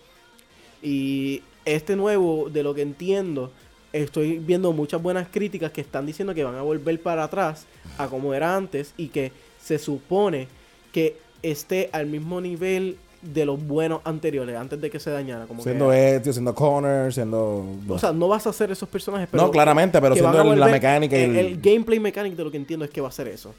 Y 0.82 1.42
este 1.64 1.96
nuevo, 1.96 2.48
de 2.50 2.62
lo 2.62 2.74
que 2.74 2.82
entiendo, 2.82 3.50
estoy 3.92 4.38
viendo 4.38 4.72
muchas 4.72 5.01
buenas 5.03 5.29
críticas 5.31 5.72
que 5.72 5.81
están 5.81 6.07
diciendo 6.07 6.35
que 6.35 6.44
van 6.44 6.55
a 6.57 6.62
volver 6.62 7.01
para 7.01 7.24
atrás 7.24 7.66
a 7.96 8.09
como 8.09 8.35
era 8.35 8.55
antes 8.57 8.92
y 8.96 9.09
que 9.09 9.33
se 9.62 9.79
supone 9.79 10.48
que 10.92 11.16
esté 11.42 11.88
al 11.92 12.07
mismo 12.07 12.40
nivel 12.40 12.96
de 13.22 13.44
los 13.44 13.61
buenos 13.66 14.01
anteriores, 14.05 14.57
antes 14.57 14.81
de 14.81 14.90
que 14.90 15.01
se 15.01 15.11
dañara. 15.11 15.46
Como 15.46 15.59
que- 15.61 15.70
siendo 15.70 15.92
Ezio, 15.92 16.33
siendo 16.33 16.55
Connor, 16.55 17.12
siendo... 17.12 17.66
o 17.88 17.98
sea, 17.98 18.12
no 18.12 18.29
vas 18.29 18.46
a 18.46 18.51
hacer 18.51 18.70
esos 18.70 18.88
personajes, 18.88 19.29
pero. 19.31 19.42
no, 19.42 19.51
claramente, 19.51 20.01
pero 20.01 20.14
que 20.14 20.20
siendo 20.20 20.53
el- 20.53 20.61
la 20.61 20.68
mecánica 20.68 21.18
y 21.18 21.22
el, 21.22 21.31
el... 21.37 21.46
el 21.46 21.61
gameplay 21.61 21.98
mechanic 21.98 22.37
de 22.37 22.44
lo 22.44 22.51
que 22.51 22.57
entiendo 22.59 22.85
es 22.85 22.90
que 22.90 23.01
va 23.01 23.09
a 23.09 23.12
ser 23.12 23.29
eso. 23.29 23.55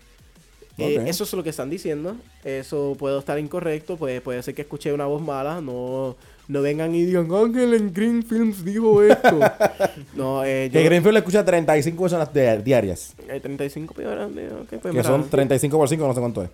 Eh, 0.78 1.04
eso 1.08 1.26
es 1.26 1.34
lo 1.34 1.44
que 1.44 1.50
están 1.50 1.70
diciendo. 1.70 2.16
Eso 2.42 2.96
puedo 2.98 3.20
estar 3.20 3.38
incorrecto. 3.38 3.98
Puede, 3.98 4.22
puede 4.22 4.42
ser 4.44 4.56
que 4.56 4.62
escuché 4.62 4.94
una 4.94 5.06
voz 5.08 5.22
mala. 5.22 5.60
No, 5.60 6.16
no 6.50 6.62
vengan 6.62 6.94
y 6.94 7.06
digan, 7.06 7.32
Ángel 7.32 7.74
en 7.76 7.94
Green 7.94 8.22
Films 8.24 8.66
dijo 8.66 9.02
esto. 9.04 9.40
no, 10.16 10.44
eh, 10.44 10.70
yo. 10.70 10.74
Que 10.80 10.84
Greenfield 10.84 11.14
le 11.14 11.20
escucha 11.20 11.46
35 11.46 12.02
personas 12.02 12.34
di- 12.34 12.64
diarias. 12.64 13.14
Hay 13.32 13.40
35 13.40 13.94
peores. 13.94 14.26
ok, 14.28 14.68
pues 14.70 14.82
Que 14.82 14.90
mira, 14.92 15.04
son 15.04 15.30
35 15.30 15.78
por 15.78 15.88
5, 15.88 16.08
no 16.08 16.14
sé 16.14 16.20
cuánto 16.20 16.44
es. 16.44 16.50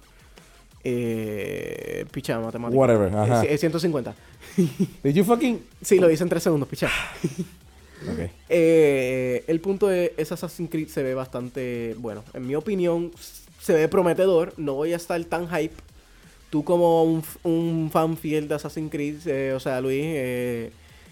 Eh, 0.84 2.06
picha, 2.12 2.40
matemática. 2.40 2.78
Whatever, 2.80 3.16
ajá. 3.16 3.44
Es, 3.46 3.52
es 3.54 3.60
150. 3.62 4.14
Did 5.04 5.14
you 5.16 5.24
fucking... 5.24 5.60
Sí, 5.82 5.98
lo 6.00 6.12
hice 6.12 6.24
en 6.24 6.30
3 6.30 6.44
segundos, 6.44 6.70
picha. 6.70 6.90
Ok. 8.04 8.30
Eh, 8.50 9.44
el 9.48 9.60
punto 9.62 9.90
es, 9.90 10.12
ese 10.18 10.34
Assassin's 10.36 10.70
Creed 10.70 10.90
se 10.90 11.02
ve 11.02 11.16
bastante 11.16 11.96
bueno. 11.98 12.24
En 12.34 12.46
mi 12.46 12.54
opinión, 12.54 13.10
se 13.60 13.74
ve 13.74 13.88
prometedor. 13.88 14.54
No 14.58 14.76
voy 14.76 14.94
a 14.94 14.98
estar 14.98 15.24
tan 15.24 15.48
hype. 15.48 15.74
Tú 16.56 16.63
como 16.63 17.04
un, 17.04 17.22
un 17.44 17.89
fan 17.91 18.15
fiel 18.15 18.48
de 18.48 18.56
Assassin's 18.56 18.89
Creed, 18.89 19.18
eh, 19.26 19.52
o 19.54 19.60
sea, 19.60 19.82
Luis, 19.82 20.06
eh, 20.06 20.72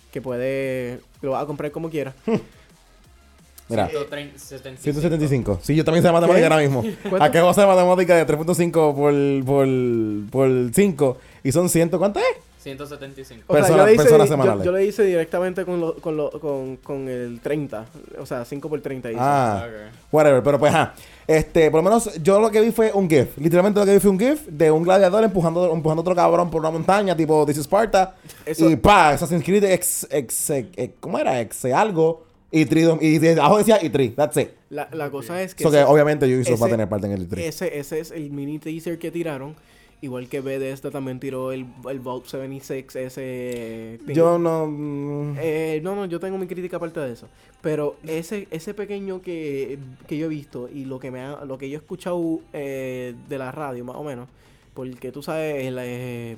que 0.10 0.22
puede... 0.22 1.02
Lo 1.22 1.32
va 1.32 1.42
a 1.42 1.46
comprar 1.46 1.70
como 1.70 1.90
quiera. 1.90 2.16
Mira, 3.68 3.90
175. 3.90 4.82
175. 4.82 5.60
Sí, 5.62 5.76
yo 5.76 5.84
también 5.84 6.02
sé 6.02 6.10
matemática 6.14 6.48
¿Qué? 6.48 6.54
ahora 6.54 6.66
mismo. 6.66 6.82
¿Cuánto? 7.10 7.26
Acabo 7.26 7.48
de 7.48 7.52
hacer 7.52 7.68
matemática 7.68 8.16
de 8.16 8.26
3.5 8.26 8.96
por, 8.96 9.46
por, 9.46 10.32
por 10.32 10.74
5. 10.74 11.18
Y 11.44 11.52
son 11.52 11.68
100, 11.68 11.90
¿cuánto 11.90 12.22
es? 12.22 12.26
175. 12.64 13.44
O 13.48 13.58
sea, 13.58 13.68
yo, 13.68 13.86
le 13.86 13.94
hice, 13.94 14.04
personas 14.04 14.28
yo- 14.28 14.34
semanales. 14.34 14.66
yo 14.66 14.72
le 14.72 14.86
hice 14.86 15.04
directamente 15.04 15.66
con, 15.66 15.80
lo- 15.82 15.96
con, 15.96 16.18
lo- 16.18 16.32
con, 16.32 16.78
con 16.78 17.08
el 17.10 17.40
30. 17.42 17.86
O 18.20 18.26
sea, 18.26 18.46
5 18.46 18.70
por 18.70 18.82
30. 18.82 19.12
hice. 19.12 19.20
Ah, 19.22 19.68
whatever. 20.12 20.42
Pero 20.42 20.58
pues, 20.60 20.74
ajá. 20.74 20.94
Este, 21.28 21.70
por 21.72 21.80
lo 21.84 21.90
menos 21.90 22.22
yo 22.22 22.40
lo 22.40 22.50
que 22.52 22.62
vi 22.62 22.72
fue 22.72 22.92
un 22.94 23.10
GIF. 23.10 23.38
Literalmente 23.38 23.80
lo 23.80 23.86
que 23.86 23.94
vi 23.94 24.00
fue 24.00 24.12
un 24.12 24.20
GIF 24.20 24.48
de 24.48 24.72
un 24.72 24.84
gladiador 24.84 25.24
empujando, 25.24 25.72
empujando 25.74 26.00
a 26.00 26.04
otro 26.04 26.16
cabrón 26.16 26.50
por 26.50 26.62
una 26.62 26.72
montaña, 26.72 27.16
tipo 27.16 27.46
This 27.46 27.58
is 27.58 27.64
Sparta. 27.66 28.16
Eso- 28.46 28.70
Y 28.70 28.76
pa, 28.76 29.10
Assassin's 29.12 29.44
Creed 29.44 29.64
ex, 29.66 30.08
ex, 30.10 30.50
ex- 30.50 30.94
¿cómo 31.00 31.20
era? 31.20 31.40
Ex 31.42 31.66
algo. 31.66 32.26
Y 32.56 32.66
tri, 32.66 32.84
y 33.02 33.28
abajo 33.30 33.58
decía 33.58 33.80
y 33.84 33.90
tri. 33.90 34.10
That's 34.10 34.38
it. 34.38 34.50
La, 34.70 34.88
la 34.92 35.10
cosa 35.10 35.42
es 35.42 35.56
que... 35.56 35.64
So 35.64 35.72
que 35.72 35.82
obviamente 35.84 36.26
Ubisoft 36.28 36.62
va 36.62 36.66
a 36.66 36.68
ese- 36.68 36.74
tener 36.76 36.88
parte 36.90 37.08
en 37.08 37.14
el 37.14 37.28
tri. 37.28 37.44
Ese, 37.44 37.80
ese 37.80 38.00
es 38.00 38.12
el 38.12 38.30
mini 38.30 38.60
teaser 38.60 39.00
que 39.00 39.10
tiraron. 39.10 39.56
Igual 40.04 40.28
que 40.28 40.42
Bethesda 40.42 40.92
también 40.92 41.18
tiró 41.22 41.54
el, 41.54 41.66
el 41.90 42.00
Vault 42.02 42.26
76, 42.26 42.94
ese... 42.98 44.00
thing. 44.06 44.14
Yo 44.14 44.38
no. 44.38 44.68
mm, 44.68 45.38
Eh, 45.40 45.80
no, 45.82 45.96
no, 45.96 46.06
yo 46.08 46.20
tengo 46.20 46.38
mi 46.38 46.46
crítica 46.46 46.76
aparte 46.76 47.00
de 47.00 47.14
eso. 47.14 47.30
Pero 47.62 47.96
ese, 48.06 48.50
ese 48.52 48.74
pequeño 48.74 49.22
que, 49.22 49.80
que 50.06 50.18
yo 50.18 50.26
he 50.26 50.30
visto 50.30 50.68
y 50.68 50.84
lo 50.84 51.00
que 51.00 51.10
me 51.10 51.22
ha- 51.22 51.46
lo 51.46 51.58
que 51.58 51.70
yo 51.70 51.78
he 51.78 51.82
escuchado 51.82 52.42
eh, 52.52 53.16
de 53.30 53.38
la 53.38 53.52
radio, 53.54 53.86
más 53.86 53.96
o 53.96 54.04
menos, 54.04 54.28
porque 54.74 55.14
tú 55.14 55.24
sabes, 55.24 55.66
el, 55.66 55.78
eh, 55.80 56.36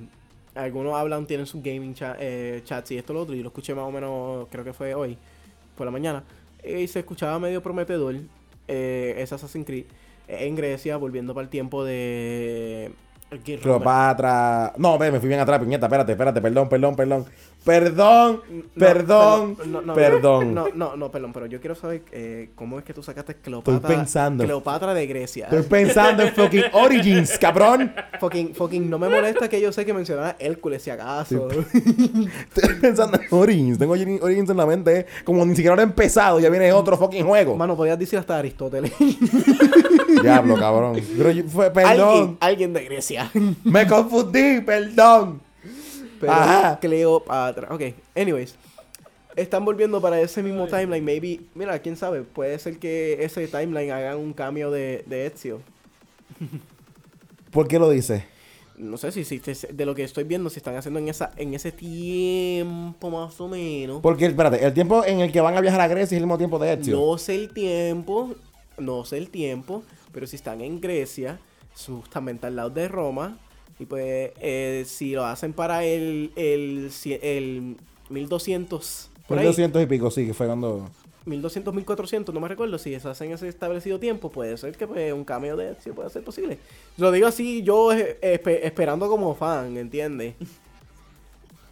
algunos 0.53 0.93
hablan, 0.93 1.25
tienen 1.25 1.47
sus 1.47 1.63
gaming 1.63 1.95
cha- 1.95 2.17
chats 2.65 2.91
y 2.91 2.97
esto 2.99 3.13
lo 3.13 3.21
otro, 3.21 3.33
y 3.33 3.41
lo 3.41 3.47
escuché 3.47 3.73
más 3.73 3.85
o 3.85 3.91
menos, 3.91 4.47
creo 4.51 4.63
que 4.63 4.73
fue 4.73 4.93
hoy, 4.93 5.17
por 5.75 5.85
la 5.85 5.91
mañana, 5.91 6.23
y 6.63 6.85
se 6.87 6.99
escuchaba 6.99 7.39
medio 7.39 7.63
prometedor 7.63 8.15
eh, 8.67 9.15
ese 9.17 9.33
Assassin's 9.33 9.65
Creed 9.65 9.85
en 10.27 10.55
Grecia, 10.55 10.97
volviendo 10.97 11.33
para 11.33 11.43
el 11.45 11.49
tiempo 11.49 11.83
de... 11.83 12.91
¿qué- 13.43 13.57
Cleopatra. 13.59 14.73
No, 14.77 14.97
ve, 14.97 15.11
me 15.11 15.19
fui 15.19 15.27
bien 15.27 15.39
atrás, 15.39 15.59
piñeta. 15.59 15.85
Espérate, 15.87 16.11
espérate. 16.13 16.41
Perdón, 16.41 16.69
perdón, 16.69 16.95
perdón. 16.95 17.25
Perdón, 17.65 18.41
perdón, 18.77 19.57
no, 19.65 19.81
no, 19.81 19.93
perdón. 19.95 20.53
No, 20.53 20.67
no, 20.75 20.95
no, 20.95 21.09
perdón, 21.09 21.33
pero 21.33 21.47
yo 21.47 21.59
quiero 21.59 21.73
saber 21.73 22.03
eh, 22.11 22.49
cómo 22.53 22.77
es 22.77 22.85
que 22.85 22.93
tú 22.93 23.01
sacaste 23.01 23.33
Cleopatra. 23.37 23.87
pensando. 23.89 24.43
Cleopatra 24.43 24.93
de 24.93 25.07
Grecia. 25.07 25.45
Estoy 25.45 25.63
pensando 25.63 26.21
en 26.21 26.31
fucking 26.33 26.63
Origins, 26.73 27.37
cabrón. 27.41 27.91
Fucking, 28.19 28.53
fucking, 28.53 28.87
no 28.87 28.99
me 28.99 29.09
molesta 29.09 29.49
que 29.49 29.59
yo 29.59 29.71
sé 29.71 29.83
que 29.83 29.95
mencionaba 29.95 30.35
Hércules 30.37 30.83
si 30.83 30.91
acaso. 30.91 31.47
Estoy 31.49 32.75
pensando 32.79 33.17
en 33.19 33.27
Origins. 33.31 33.79
Tengo 33.79 33.93
Origins 33.93 34.49
en 34.51 34.57
la 34.57 34.65
mente. 34.67 34.99
eh. 34.99 35.05
Como 35.23 35.43
ni 35.43 35.55
siquiera 35.55 35.75
lo 35.75 35.81
he 35.81 35.85
empezado, 35.85 36.39
ya 36.39 36.49
viene 36.51 36.71
otro 36.71 36.95
fucking 36.97 37.25
juego. 37.25 37.55
Mano, 37.57 37.75
podías 37.75 37.97
decir 37.97 38.19
hasta 38.19 38.37
Aristóteles. 38.37 38.93
Diablo, 40.21 40.55
cabrón. 40.55 41.01
Pero 41.17 41.31
yo- 41.31 41.43
fue, 41.45 41.65
alguien, 41.67 41.83
perdón. 41.85 42.37
alguien 42.39 42.73
de 42.73 42.83
Grecia. 42.85 43.31
Me 43.63 43.87
confundí, 43.87 44.61
perdón. 44.61 45.41
Pero 46.25 46.37
Ajá. 46.37 46.79
Cleopatra. 46.79 47.73
Ok, 47.73 47.81
anyways. 48.15 48.55
Están 49.35 49.65
volviendo 49.65 49.99
para 49.99 50.19
ese 50.21 50.41
mismo 50.41 50.65
timeline. 50.67 51.03
Maybe, 51.03 51.41
mira, 51.55 51.77
quién 51.79 51.97
sabe. 51.97 52.21
Puede 52.21 52.57
ser 52.57 52.77
que 52.79 53.17
ese 53.23 53.47
timeline 53.47 53.91
hagan 53.91 54.17
un 54.17 54.33
cambio 54.33 54.71
de, 54.71 55.03
de 55.07 55.27
Ezio. 55.27 55.61
¿Por 57.51 57.67
qué 57.67 57.79
lo 57.79 57.89
dice? 57.89 58.25
No 58.77 58.97
sé 58.97 59.11
si, 59.11 59.23
si 59.23 59.39
de 59.39 59.85
lo 59.85 59.95
que 59.95 60.03
estoy 60.03 60.25
viendo, 60.25 60.49
si 60.49 60.57
están 60.57 60.75
haciendo 60.75 60.99
en 60.99 61.07
esa 61.07 61.31
en 61.37 61.53
ese 61.53 61.71
tiempo 61.71 63.09
más 63.09 63.39
o 63.39 63.47
menos. 63.47 64.01
Porque, 64.01 64.25
espérate, 64.25 64.65
el 64.65 64.73
tiempo 64.73 65.05
en 65.05 65.21
el 65.21 65.31
que 65.31 65.39
van 65.39 65.55
a 65.55 65.61
viajar 65.61 65.79
a 65.79 65.87
Grecia 65.87 66.15
es 66.15 66.21
el 66.21 66.23
mismo 66.23 66.37
tiempo 66.37 66.59
de 66.59 66.73
Ezio. 66.73 66.97
No 66.97 67.17
sé 67.17 67.35
el 67.35 67.53
tiempo, 67.53 68.35
no 68.77 69.05
sé 69.05 69.17
el 69.17 69.29
tiempo, 69.29 69.83
pero 70.11 70.27
si 70.27 70.35
están 70.35 70.59
en 70.61 70.81
Grecia, 70.81 71.39
justamente 71.87 72.47
al 72.47 72.57
lado 72.57 72.69
de 72.69 72.87
Roma. 72.87 73.37
Y 73.79 73.85
pues, 73.85 74.31
eh, 74.39 74.83
si 74.87 75.13
lo 75.13 75.25
hacen 75.25 75.53
para 75.53 75.83
el, 75.83 76.31
el, 76.35 76.89
el 77.21 77.75
1200, 78.09 79.09
por 79.27 79.37
ahí, 79.37 79.45
1200 79.45 79.83
y 79.83 79.85
pico, 79.85 80.11
sí, 80.11 80.25
que 80.27 80.33
fue 80.33 80.45
cuando... 80.45 80.89
1200, 81.25 81.73
1400, 81.73 82.35
no 82.35 82.39
me 82.39 82.47
recuerdo, 82.47 82.77
si 82.77 82.97
se 82.99 83.09
hacen 83.09 83.31
ese 83.31 83.47
establecido 83.47 83.99
tiempo, 83.99 84.29
puede 84.29 84.55
ser 84.57 84.77
que 84.77 84.85
pues, 84.85 85.11
un 85.11 85.25
cambio 85.25 85.57
de 85.57 85.71
Ezio 85.71 85.95
pueda 85.95 86.07
ser 86.09 86.23
posible. 86.23 86.59
Lo 86.97 87.11
digo 87.11 87.25
así, 87.27 87.63
yo 87.63 87.91
eh, 87.91 88.19
espe- 88.21 88.59
esperando 88.61 89.09
como 89.09 89.33
fan, 89.33 89.75
¿entiendes? 89.75 90.35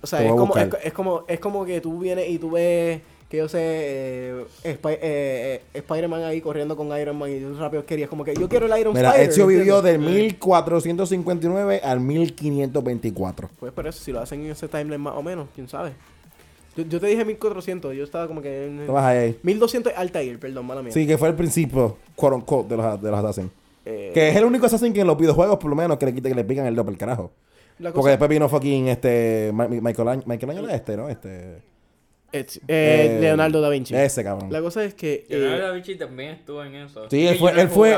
O 0.01 0.07
sea, 0.07 0.23
es 0.25 0.31
como, 0.31 0.53
es 0.57 0.93
como, 0.93 1.23
es 1.27 1.39
como 1.39 1.65
que 1.65 1.79
tú 1.81 1.99
vienes 1.99 2.29
y 2.29 2.39
tú 2.39 2.51
ves, 2.51 2.99
que 3.33 3.37
yo 3.39 3.49
sé, 3.49 3.57
eh, 3.59 4.45
Spi- 4.63 4.89
eh, 4.89 4.99
eh, 5.01 5.61
Spider-Man 5.73 6.21
ahí 6.23 6.39
corriendo 6.39 6.77
con 6.77 6.95
Iron 6.99 7.17
Man 7.17 7.31
y 7.35 7.39
tú 7.39 7.57
rápido 7.57 7.83
querías, 7.83 8.07
como 8.07 8.23
que 8.23 8.35
yo 8.35 8.47
quiero 8.47 8.67
el 8.71 8.79
Iron 8.79 8.93
Mira, 8.93 9.09
Spider. 9.09 9.29
Ezio 9.31 9.47
vivió 9.47 9.81
del 9.81 9.97
1459 9.97 11.81
al 11.83 11.99
1524. 11.99 13.49
Pues 13.59 13.71
por 13.73 13.87
eso, 13.87 14.03
si 14.03 14.11
lo 14.11 14.19
hacen 14.19 14.45
en 14.45 14.51
ese 14.51 14.67
timeline 14.67 15.01
más 15.01 15.15
o 15.15 15.23
menos, 15.23 15.47
quién 15.55 15.67
sabe. 15.67 15.93
Yo, 16.77 16.83
yo 16.83 16.99
te 16.99 17.07
dije 17.07 17.25
1400, 17.25 17.95
yo 17.95 18.03
estaba 18.03 18.27
como 18.27 18.39
que 18.39 18.67
en... 18.67 18.85
Ahí. 18.95 19.35
1200 19.41 19.93
Altair, 19.95 20.39
perdón, 20.39 20.67
mala 20.67 20.83
mía. 20.83 20.91
Sí, 20.91 21.07
que 21.07 21.17
fue 21.17 21.29
el 21.29 21.33
principio, 21.35 21.97
quote 22.15 22.35
unquote, 22.35 22.69
de 22.69 22.77
los, 22.77 23.01
de 23.01 23.09
los 23.09 23.19
Assassin. 23.19 23.49
Eh, 23.83 24.11
Que 24.13 24.29
es 24.29 24.35
el 24.35 24.45
único 24.45 24.67
Assassin 24.67 24.93
que 24.93 25.01
en 25.01 25.07
los 25.07 25.17
videojuegos, 25.17 25.57
por 25.57 25.71
lo 25.71 25.75
menos, 25.75 25.97
que 25.97 26.05
le 26.05 26.13
que 26.21 26.35
le 26.35 26.43
pican 26.43 26.67
el 26.67 26.75
doble 26.75 26.91
el 26.91 26.97
carajo. 26.99 27.31
cosa- 27.79 27.93
Porque 27.93 28.09
después 28.11 28.29
vino 28.29 28.47
fucking 28.47 28.89
este. 28.89 29.51
Michael 29.53 30.21
Michelangelo 30.27 30.69
este, 30.69 30.95
¿no? 30.97 31.09
Este. 31.09 31.72
Ezio- 32.33 32.61
eh, 32.67 33.15
eh, 33.17 33.21
Leonardo 33.21 33.61
da 33.61 33.69
Vinci. 33.69 33.95
Ese 33.95 34.23
cabrón. 34.23 34.51
La 34.51 34.61
cosa 34.61 34.83
es 34.83 34.93
que... 34.93 35.25
eh, 35.29 35.37
Leonardo 35.37 35.67
da 35.67 35.71
Vinci 35.73 35.95
también 35.95 36.31
estuvo 36.31 36.63
en 36.63 36.75
eso. 36.75 37.09
Sí, 37.09 37.27
él 37.27 37.37
fue, 37.37 37.51
él 37.61 37.69
fue, 37.69 37.91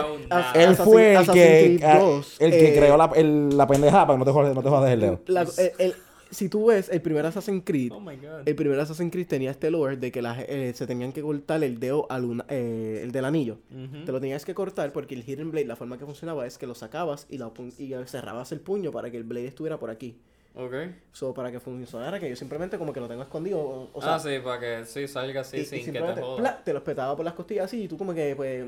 él 0.55 0.75
fue 0.75 1.13
el 1.15 1.25
que, 1.31 1.79
ah, 1.83 1.99
2, 1.99 2.37
el 2.41 2.51
que 2.51 2.73
eh, 2.73 2.77
creó 2.77 2.97
la, 2.97 3.11
el- 3.15 3.55
la 3.57 3.65
pendeja 3.67 4.05
para 4.05 4.13
que 4.13 4.19
no 4.19 4.25
te 4.25 4.31
jodas, 4.31 4.53
no 4.55 4.61
te 4.61 4.69
jodas 4.69 4.91
el 4.91 4.99
dedo. 4.99 5.21
la- 5.27 5.41
el- 5.57 5.71
el- 5.79 5.93
si 6.31 6.49
tú 6.49 6.65
ves 6.65 6.89
el 6.89 7.01
primer 7.01 7.25
Assassin's 7.25 7.63
Creed, 7.63 7.93
Oh 7.93 7.99
my 8.01 8.15
god. 8.17 8.45
el 8.45 8.55
primer 8.55 8.77
Assassin's 8.79 9.09
Creed 9.11 9.27
tenía 9.27 9.51
este 9.51 9.71
lore 9.71 9.95
de 9.95 10.11
que 10.11 10.21
la- 10.21 10.41
eh, 10.41 10.73
se 10.75 10.85
tenían 10.85 11.13
que 11.13 11.21
cortar 11.21 11.63
el 11.63 11.79
dedo 11.79 12.07
al 12.09 12.25
una- 12.25 12.45
eh, 12.49 13.01
el 13.03 13.11
del 13.13 13.23
anillo. 13.25 13.59
Te 14.05 14.11
lo 14.11 14.19
tenías 14.19 14.43
que 14.43 14.53
cortar 14.53 14.91
porque 14.91 15.15
el 15.15 15.23
Hidden 15.25 15.51
Blade, 15.51 15.67
la 15.67 15.75
forma 15.77 15.97
que 15.97 16.03
funcionaba 16.05 16.45
es 16.45 16.57
que 16.57 16.67
lo 16.67 16.75
sacabas 16.75 17.25
y, 17.29 17.37
lo 17.37 17.53
pu- 17.53 17.71
y 17.79 17.93
cerrabas 18.07 18.51
el 18.51 18.59
puño 18.59 18.91
para 18.91 19.09
que 19.11 19.17
el 19.17 19.23
Blade 19.23 19.47
estuviera 19.47 19.77
por 19.79 19.89
aquí. 19.91 20.17
Ok. 20.57 20.73
So, 21.11 21.33
para 21.33 21.51
que 21.51 21.59
funcionara, 21.59 22.19
que 22.19 22.29
yo 22.29 22.35
simplemente 22.35 22.77
como 22.77 22.93
que 22.93 22.99
lo 22.99 23.07
tengo 23.07 23.21
escondido. 23.23 23.59
O, 23.59 23.89
o 23.93 24.01
sea, 24.01 24.15
ah, 24.15 24.19
sí, 24.19 24.39
para 24.43 24.59
que 24.59 24.85
sí 24.85 25.07
salga 25.07 25.41
así 25.41 25.57
y- 25.57 25.61
y 25.61 25.65
sin 25.65 25.93
que 25.93 26.01
te 26.01 26.21
joda. 26.21 26.35
pla, 26.37 26.61
te 26.63 26.71
lo 26.71 26.79
espetaba 26.79 27.15
por 27.15 27.25
las 27.25 27.33
costillas 27.33 27.65
así 27.65 27.83
y 27.83 27.87
tú 27.87 27.97
como 27.97 28.13
que 28.13 28.35
pues 28.35 28.65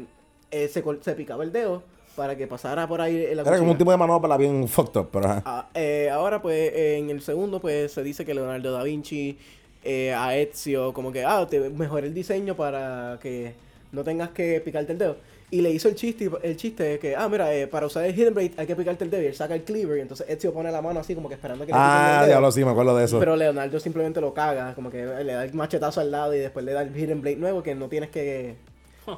eh, 0.51 0.67
se, 0.67 0.81
col- 0.83 0.99
se 1.01 1.13
picaba 1.13 1.43
el 1.43 1.51
dedo 1.51 1.83
para 2.15 2.35
que 2.35 2.47
pasara 2.47 2.88
por 2.88 2.99
ahí 2.99 3.25
en 3.25 3.38
la 3.38 3.43
Era 3.43 3.57
como 3.57 3.71
un 3.71 3.77
tipo 3.77 3.91
de 3.91 3.97
manopla 3.97 4.38
bien 4.38 4.67
fucked 4.67 4.99
up, 4.99 5.09
pero. 5.11 5.27
Ah, 5.45 5.69
eh, 5.73 6.09
ahora, 6.11 6.41
pues, 6.41 6.73
eh, 6.73 6.97
en 6.97 7.09
el 7.09 7.21
segundo, 7.21 7.59
pues, 7.61 7.91
se 7.93 8.01
dice 8.03 8.25
que 8.25 8.33
Leonardo 8.33 8.71
da 8.71 8.83
Vinci, 8.83 9.38
eh, 9.83 10.13
a 10.13 10.35
Ezio, 10.35 10.93
como 10.93 11.11
que, 11.11 11.23
ah, 11.23 11.45
te 11.49 11.69
mejoré 11.69 12.07
el 12.07 12.13
diseño 12.13 12.55
para 12.55 13.19
que 13.21 13.53
no 13.91 14.03
tengas 14.03 14.29
que 14.31 14.59
picarte 14.61 14.91
el 14.93 14.97
dedo. 14.97 15.17
Y 15.50 15.62
le 15.62 15.70
hizo 15.72 15.88
el 15.88 15.95
chiste, 15.95 16.30
el 16.43 16.58
chiste 16.58 16.84
de 16.84 17.00
que, 17.00 17.16
ah, 17.16 17.30
mira, 17.30 17.54
eh, 17.56 17.68
para 17.68 17.86
usar 17.86 18.04
el 18.04 18.14
Hidden 18.14 18.34
Blade 18.34 18.52
hay 18.58 18.68
que 18.68 18.76
picarte 18.76 19.06
el 19.06 19.10
dedo. 19.10 19.22
Y 19.24 19.28
él 19.28 19.34
saca 19.36 19.56
el 19.56 19.64
cleaver 19.64 19.98
y 19.98 20.02
entonces 20.02 20.28
Ezio 20.30 20.54
pone 20.54 20.70
la 20.74 20.82
mano 20.82 21.00
así 21.00 21.16
como 21.16 21.30
que 21.30 21.36
esperando 21.36 21.66
que 21.66 21.72
le 21.72 21.78
piquen 21.78 21.89
Ah, 21.89 22.10
el 22.16 22.20
dedo. 22.20 22.28
diablo, 22.28 22.52
sí, 22.52 22.66
me 22.66 22.72
acuerdo 22.72 22.98
de 22.98 23.06
eso. 23.06 23.18
Pero 23.18 23.36
Leonardo 23.38 23.80
simplemente 23.80 24.20
lo 24.20 24.34
caga, 24.34 24.76
como 24.76 24.89
que 24.91 25.06
le 25.06 25.34
da 25.34 25.45
el 25.45 25.54
machetazo 25.54 26.02
al 26.02 26.12
lado 26.12 26.36
y 26.36 26.39
después 26.39 26.66
le 26.66 26.74
da 26.74 26.82
el 26.82 26.93
Hidden 26.93 27.22
Blade 27.22 27.38
nuevo 27.38 27.64
que 27.64 27.76
no 27.76 27.88
tienes 27.88 28.10
que 28.10 28.56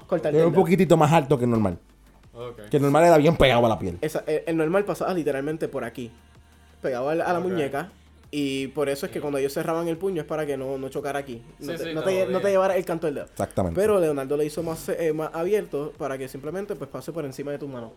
cortar 0.08 0.32
Era 0.34 0.42
el 0.44 0.48
un 0.50 0.54
dedo. 0.54 0.62
poquitito 0.62 0.98
más 0.98 1.12
alto 1.12 1.36
que 1.40 1.46
el 1.46 1.50
normal. 1.50 1.80
Que 2.70 2.78
el 2.78 2.84
normal 2.84 3.06
era 3.06 3.18
bien 3.18 3.36
pegado 3.36 3.66
a 3.66 3.70
la 3.70 3.80
piel. 3.80 3.98
Esa- 4.02 4.24
el, 4.28 4.44
el 4.46 4.56
normal 4.56 4.86
pasaba 4.86 5.12
literalmente 5.16 5.68
por 5.68 5.84
aquí, 5.84 6.12
pegado 6.80 7.10
a 7.10 7.16
la, 7.16 7.26
a 7.26 7.34
la 7.34 7.40
Ok. 7.40 7.46
muñeca. 7.46 7.92
Y 8.32 8.68
por 8.68 8.90
eso 8.90 9.08
es 9.08 9.12
que 9.12 9.20
cuando 9.22 9.40
ellos 9.40 9.52
cerraban 9.54 9.88
el 9.88 9.98
puño 9.98 10.22
es 10.22 10.28
para 10.28 10.46
que 10.46 10.56
no, 10.56 10.78
no 10.78 10.90
chocara 10.90 11.18
aquí. 11.18 11.42
No, 11.60 11.72
Sí, 11.72 11.78
te, 11.80 11.90
sí, 11.90 11.94
no 11.96 12.04
te 12.04 12.28
no 12.28 12.40
llevara 12.42 12.76
el 12.78 12.86
canto 12.86 13.08
del 13.08 13.16
dedo. 13.16 13.26
Exactamente. 13.26 13.80
Pero 13.82 14.00
Leonardo 14.00 14.38
le 14.38 14.46
hizo 14.46 14.62
más, 14.62 14.88
eh, 14.90 15.12
más 15.14 15.32
abierto 15.34 15.94
para 15.98 16.16
que 16.16 16.28
simplemente 16.28 16.76
pues 16.76 16.90
pase 16.92 17.12
por 17.12 17.26
encima 17.26 17.52
de 17.52 17.58
tu 17.58 17.68
mano. 17.68 17.94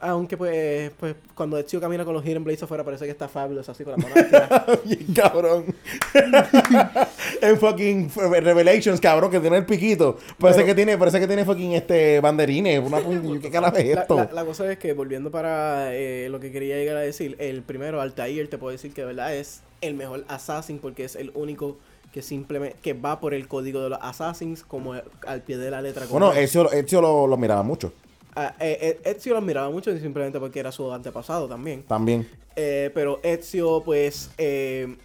Aunque 0.00 0.38
pues, 0.38 0.90
pues 0.98 1.16
cuando 1.34 1.58
Ezio 1.58 1.80
camina 1.82 2.02
con 2.04 2.14
los 2.14 2.24
Hidden 2.24 2.44
Blades 2.44 2.62
afuera 2.62 2.82
parece 2.82 3.04
que 3.04 3.10
está 3.10 3.28
fabulous 3.28 3.68
así 3.68 3.84
con 3.84 4.00
manos 4.00 4.16
estiradas. 4.16 4.62
Bien 4.84 5.06
cabrón. 5.14 5.64
en 7.42 7.58
fucking 7.58 8.10
Revelations, 8.16 9.00
cabrón, 9.00 9.30
que 9.30 9.40
tiene 9.40 9.58
el 9.58 9.66
piquito. 9.66 10.16
Parece 10.38 10.60
Pero- 10.60 10.66
que 10.68 10.74
tiene, 10.74 10.98
parece 10.98 11.20
que 11.20 11.26
tiene 11.26 11.44
fucking 11.44 11.72
este 11.72 12.20
banderines. 12.20 12.80
Una, 12.82 13.00
¿Qué 13.42 13.50
carajo 13.50 13.76
es 13.76 13.94
La, 13.94 14.00
esto? 14.02 14.14
la- 14.16 14.30
la 14.32 14.44
cosa 14.44 14.70
es 14.72 14.78
que 14.78 14.92
volviendo 14.92 15.30
para 15.30 15.94
eh, 15.94 16.28
lo 16.30 16.40
que 16.40 16.50
quería 16.52 16.76
llegar 16.76 16.96
a 16.96 17.00
decir, 17.00 17.36
el 17.38 17.62
primero, 17.62 18.00
Altair, 18.00 18.48
te 18.48 18.58
puedo 18.58 18.72
decir 18.72 18.92
que 18.94 19.02
de 19.02 19.08
verdad 19.08 19.34
es 19.34 19.41
el 19.82 19.94
mejor 19.94 20.24
Assassin 20.28 20.78
porque 20.78 21.04
es 21.04 21.14
el 21.16 21.30
único 21.34 21.76
que 22.12 22.22
simplemente 22.22 22.76
que 22.82 22.92
va 22.94 23.20
por 23.20 23.34
el 23.34 23.48
código 23.48 23.80
de 23.82 23.90
los 23.90 23.98
Assassins 24.02 24.62
como 24.62 24.94
al 25.26 25.42
pie 25.42 25.58
de 25.58 25.70
la 25.70 25.80
letra. 25.82 26.06
bueno. 26.10 26.32
Ezio, 26.32 26.70
Ezio 26.72 27.00
lo, 27.00 27.26
lo 27.26 27.36
miraba 27.36 27.62
mucho. 27.62 27.92
Ah, 28.34 28.54
eh, 28.60 28.98
eh, 29.04 29.10
Ezio 29.10 29.32
lo 29.34 29.38
admiraba 29.40 29.70
mucho 29.70 29.96
simplemente 29.98 30.38
porque 30.40 30.60
era 30.60 30.72
su 30.72 30.90
antepasado 30.92 31.48
también. 31.48 31.82
También. 31.82 32.28
Eh, 32.56 32.90
pero 32.94 33.20
Ezio, 33.22 33.82
pues, 33.84 34.30
eh, 34.38 34.96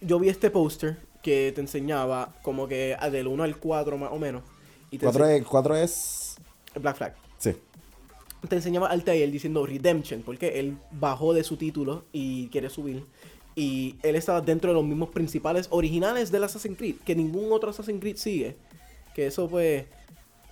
yo 0.00 0.18
vi 0.18 0.28
este 0.28 0.50
póster 0.50 0.96
que 1.22 1.52
te 1.54 1.60
enseñaba 1.60 2.34
como 2.42 2.68
que 2.68 2.96
del 3.10 3.26
1 3.26 3.42
al 3.42 3.56
4 3.56 3.98
más 3.98 4.10
o 4.12 4.18
menos. 4.18 4.42
Y 4.90 4.98
te 4.98 5.04
Cuatro 5.04 5.26
ense- 5.26 5.38
es, 5.40 5.44
cuatro 5.46 5.76
es. 5.76 6.36
Black 6.80 6.96
Flag. 6.96 7.14
Sí. 7.38 7.54
te 8.48 8.56
enseñaba 8.56 8.88
Altair 8.88 9.30
diciendo 9.30 9.66
Redemption, 9.66 10.22
porque 10.22 10.60
él 10.60 10.76
bajó 10.92 11.34
de 11.34 11.42
su 11.44 11.56
título 11.56 12.04
y 12.12 12.48
quiere 12.48 12.70
subir. 12.70 13.04
Y 13.58 13.96
él 14.04 14.14
estaba 14.14 14.40
dentro 14.40 14.70
de 14.70 14.74
los 14.74 14.84
mismos 14.84 15.08
principales 15.08 15.66
originales 15.70 16.30
del 16.30 16.44
Assassin's 16.44 16.78
Creed, 16.78 16.94
que 17.04 17.16
ningún 17.16 17.50
otro 17.50 17.70
Assassin's 17.70 17.98
Creed 17.98 18.16
sigue. 18.16 18.54
Que 19.16 19.26
eso 19.26 19.48
pues, 19.48 19.84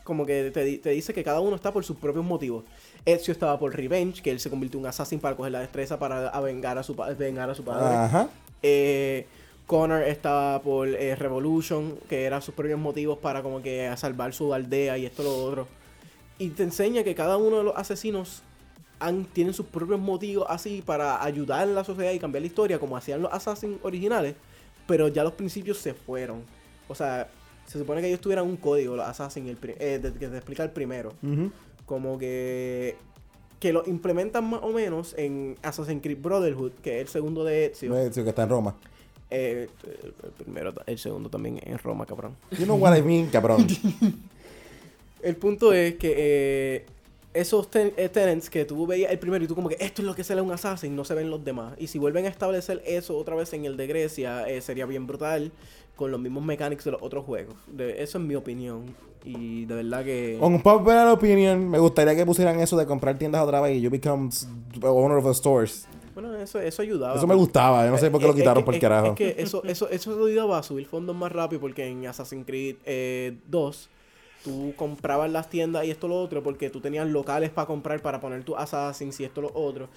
como 0.03 0.27
que 0.27 0.51
te, 0.51 0.79
te 0.79 0.91
dice 0.91 1.15
que 1.15 1.23
cada 1.23 1.39
uno 1.39 1.55
está 1.55 1.73
por 1.73 1.85
sus 1.85 1.97
propios 1.97 2.25
motivos. 2.25 2.65
Ezio 3.05 3.31
estaba 3.31 3.57
por 3.61 3.77
Revenge, 3.77 4.21
que 4.21 4.33
él 4.33 4.41
se 4.41 4.51
convirtió 4.51 4.79
en 4.79 4.87
un 4.87 4.89
assassin 4.89 5.21
para 5.21 5.37
coger 5.37 5.53
la 5.53 5.61
destreza 5.61 6.01
para 6.01 6.27
a 6.29 6.41
vengar 6.41 6.79
a 6.79 6.83
su, 6.83 6.97
vengar 7.17 7.49
a 7.49 7.55
su 7.55 7.63
padre. 7.63 7.95
Ajá. 7.95 8.29
Eh, 8.65 9.27
Connor 9.67 10.03
estaba 10.03 10.61
por 10.61 10.89
eh, 10.89 11.15
Revolution, 11.15 11.97
que 12.09 12.25
eran 12.25 12.43
sus 12.43 12.55
propios 12.55 12.81
motivos 12.81 13.19
para 13.19 13.43
como 13.43 13.63
que 13.63 13.87
a 13.87 13.97
salvar 13.97 14.33
su 14.33 14.53
aldea 14.53 14.99
y 14.99 15.07
esto 15.07 15.23
lo 15.23 15.45
otro. 15.45 15.69
Y 16.39 16.49
te 16.49 16.65
enseña 16.65 17.05
que 17.05 17.15
cada 17.15 17.37
uno 17.37 17.59
de 17.59 17.65
los 17.65 17.77
asesinos 17.77 18.43
han, 18.99 19.25
tienen 19.27 19.55
sus 19.55 19.67
propios 19.67 20.01
motivos 20.01 20.47
así 20.49 20.83
para 20.85 21.23
ayudar 21.23 21.69
en 21.69 21.75
la 21.75 21.85
sociedad 21.85 22.13
y 22.13 22.19
cambiar 22.19 22.43
la 22.43 22.47
historia, 22.47 22.79
como 22.79 22.97
hacían 22.97 23.23
los 23.23 23.33
Assassins 23.33 23.79
originales, 23.83 24.35
pero 24.87 25.09
ya 25.09 25.25
los 25.25 25.33
principios 25.33 25.79
se 25.79 25.95
fueron. 25.95 26.43
O 26.89 26.95
sea, 26.95 27.29
se 27.67 27.79
supone 27.79 28.01
que 28.01 28.09
ellos 28.09 28.21
tuvieran 28.21 28.47
un 28.47 28.57
código, 28.57 28.97
los 28.97 29.07
Assassins, 29.07 29.49
el, 29.49 29.59
eh, 29.79 30.01
que 30.19 30.29
te 30.29 30.37
explica 30.37 30.63
el 30.63 30.71
primero. 30.71 31.13
Como 31.85 32.19
que 32.19 32.97
que 33.61 33.73
lo 33.73 33.83
implementan 33.87 34.45
más 34.45 34.61
o 34.63 34.71
menos 34.71 35.15
en 35.17 35.57
Assassin's 35.63 36.03
Creed 36.03 36.19
Brotherhood, 36.21 36.73
que 36.83 36.97
es 36.97 37.03
el 37.03 37.09
segundo 37.09 37.43
de 37.43 37.67
Ezio. 37.67 37.97
Ezio 37.97 38.23
que 38.23 38.31
está 38.31 38.43
en 38.43 38.51
Roma. 38.51 38.77
Eh, 39.31 39.69
el 39.83 40.15
el 40.25 40.31
primero, 40.33 40.75
el 40.87 40.99
segundo 40.99 41.29
también 41.29 41.59
en 41.63 41.79
Roma, 41.79 42.07
cabrón. 42.07 42.37
You 42.51 42.65
know 42.65 42.77
what 42.77 42.97
I 42.97 43.03
mean, 43.03 43.29
cabrón. 43.29 43.67
El 45.23 45.35
punto 45.35 45.73
es 45.73 45.95
que 45.97 46.15
eh, 46.17 46.87
esos 47.41 47.71
ten- 47.71 47.93
eh, 47.97 48.09
tenants 48.09 48.49
que 48.51 48.65
tú 48.65 48.87
veías 48.87 49.11
el 49.13 49.19
primero 49.19 49.45
y 49.45 49.49
tú 49.49 49.55
como 49.55 49.69
que 49.69 49.77
esto 49.81 50.03
es 50.03 50.07
lo 50.07 50.15
que 50.15 50.25
será 50.25 50.43
un 50.43 50.51
assassin, 50.53 50.95
no 50.97 51.05
se 51.05 51.15
ven 51.15 51.31
los 51.31 51.45
demás. 51.45 51.75
Y 51.79 51.87
si 51.87 51.99
vuelven 51.99 52.27
a 52.27 52.29
establecer 52.29 52.83
eso 52.87 53.17
otra 53.17 53.35
vez 53.35 53.53
en 53.53 53.65
el 53.65 53.77
de 53.77 53.87
Grecia, 53.87 54.49
eh, 54.49 54.61
sería 54.61 54.87
bien 54.87 55.07
brutal 55.07 55.53
con 55.95 56.11
los 56.11 56.21
mismos 56.21 56.45
mechanics 56.45 56.85
de 56.85 56.91
los 56.93 57.03
otros 57.03 57.25
juegos. 57.25 57.55
De, 57.67 58.03
eso 58.03 58.19
es 58.19 58.25
mi 58.25 58.35
opinión. 58.35 58.95
Y 59.25 59.65
de 59.65 59.75
verdad 59.75 60.05
que... 60.05 60.39
On 60.41 60.61
popular 60.63 61.09
opinion, 61.09 61.69
me 61.69 61.79
gustaría 61.79 62.15
que 62.15 62.25
pusieran 62.25 62.61
eso 62.61 62.77
de 62.77 62.87
comprar 62.87 63.19
tiendas 63.19 63.43
otra 63.43 63.61
vez 63.61 63.77
y 63.77 63.81
you 63.81 63.91
become 63.91 64.29
owner 64.83 65.19
of 65.19 65.25
the 65.25 65.35
stores. 65.35 65.87
Bueno, 66.15 66.35
eso, 66.37 66.61
eso 66.61 66.81
ayudaba. 66.83 67.17
Eso 67.17 67.27
me 67.27 67.35
gustaba, 67.35 67.85
yo 67.85 67.91
no 67.91 67.99
sé 67.99 68.11
por 68.11 68.21
qué 68.21 68.27
lo 68.27 68.33
Eh, 68.33 68.37
quitaron 68.37 68.65
por 68.65 68.73
el 68.75 68.81
carajo. 68.81 69.09
Es 69.09 69.13
que 69.15 69.35
eso, 69.39 69.63
eso, 69.65 69.89
eso 69.91 70.13
ayudaba 70.27 70.59
a 70.59 70.63
subir 70.63 70.87
fondos 70.87 71.15
más 71.17 71.31
rápido 71.33 71.61
porque 71.61 71.87
en 71.87 72.07
Assassin's 72.07 72.47
Creed 72.47 72.77
eh, 72.87 73.37
2 73.49 73.91
tú 74.45 74.73
comprabas 74.77 75.31
las 75.31 75.49
tiendas 75.51 75.85
y 75.85 75.91
esto 75.91 76.09
lo 76.09 76.21
otro 76.21 76.43
porque 76.43 76.71
tú 76.71 76.81
tenías 76.81 77.07
locales 77.09 77.51
para 77.51 77.67
comprar 77.67 78.01
para 78.01 78.21
poner 78.21 78.45
tu 78.45 78.57
Assassins 78.57 79.19
y 79.21 79.25
esto 79.25 79.43
lo 79.43 79.51
otro. 79.55 79.89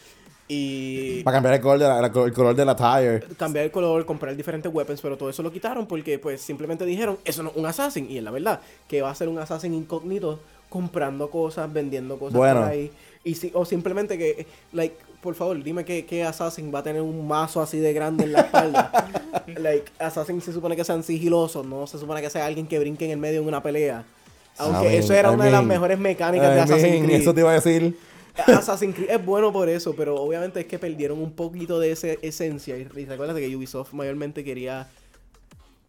Y 0.51 1.21
Para 1.23 1.37
cambiar 1.37 1.53
el 1.55 1.61
color 1.61 1.77
de 1.77 1.87
la, 1.87 2.05
el 2.25 2.33
color 2.33 2.55
de 2.55 2.65
la 2.65 2.75
tire. 2.75 3.19
cambiar 3.37 3.65
el 3.65 3.71
color, 3.71 4.03
comprar 4.05 4.35
diferentes 4.35 4.73
weapons, 4.73 4.99
pero 4.99 5.15
todo 5.15 5.29
eso 5.29 5.43
lo 5.43 5.51
quitaron 5.51 5.85
porque 5.85 6.17
pues 6.17 6.41
simplemente 6.41 6.85
dijeron, 6.85 7.19
eso 7.23 7.43
no 7.43 7.51
es 7.51 7.55
un 7.55 7.67
assassin. 7.67 8.09
Y 8.09 8.17
es 8.17 8.23
la 8.23 8.31
verdad, 8.31 8.59
que 8.87 9.03
va 9.03 9.11
a 9.11 9.15
ser 9.15 9.29
un 9.29 9.37
assassin 9.37 9.75
incógnito 9.75 10.39
comprando 10.67 11.29
cosas, 11.29 11.71
vendiendo 11.71 12.17
cosas 12.17 12.35
Bueno. 12.37 12.61
por 12.61 12.69
ahí. 12.69 12.91
Y 13.23 13.35
si, 13.35 13.51
o 13.53 13.63
simplemente 13.63 14.17
que, 14.17 14.47
like, 14.71 14.95
por 15.21 15.35
favor, 15.35 15.61
dime 15.61 15.85
qué, 15.85 16.05
qué 16.07 16.23
assassin 16.23 16.73
va 16.73 16.79
a 16.79 16.83
tener 16.83 17.03
un 17.03 17.27
mazo 17.27 17.61
así 17.61 17.77
de 17.77 17.93
grande 17.93 18.23
en 18.23 18.31
la 18.31 18.39
espalda. 18.41 18.91
like, 19.57 19.91
assassin 19.99 20.41
se 20.41 20.51
supone 20.51 20.75
que 20.75 20.83
sean 20.83 21.03
sigilosos, 21.03 21.63
no 21.63 21.85
se 21.85 21.99
supone 21.99 22.21
que 22.23 22.29
sea 22.31 22.47
alguien 22.47 22.65
que 22.65 22.79
brinque 22.79 23.05
en 23.05 23.11
el 23.11 23.17
medio 23.17 23.41
en 23.41 23.47
una 23.47 23.61
pelea. 23.61 24.03
Aunque 24.59 24.97
eso 24.97 25.13
era 25.13 25.31
una 25.31 25.45
de 25.45 25.51
las 25.51 25.63
mejores 25.63 25.97
mecánicas 25.99 26.53
de 26.53 26.61
Assassin's 26.61 27.05
Creed. 27.05 27.21
Eso 27.21 27.33
te 27.33 27.39
iba 27.41 27.51
a 27.51 27.53
decir. 27.55 27.97
Assassin's 28.47 28.95
Creed 28.95 29.09
es 29.09 29.25
bueno 29.25 29.51
por 29.51 29.67
eso, 29.69 29.95
pero 29.95 30.15
obviamente 30.15 30.59
es 30.61 30.65
que 30.65 30.79
perdieron 30.79 31.19
un 31.19 31.31
poquito 31.33 31.79
de 31.79 31.91
esa 31.91 32.07
esencia. 32.21 32.77
Y, 32.77 32.81
y 32.95 33.05
recuerda 33.05 33.33
que 33.35 33.55
Ubisoft 33.55 33.93
mayormente 33.93 34.43
quería 34.43 34.87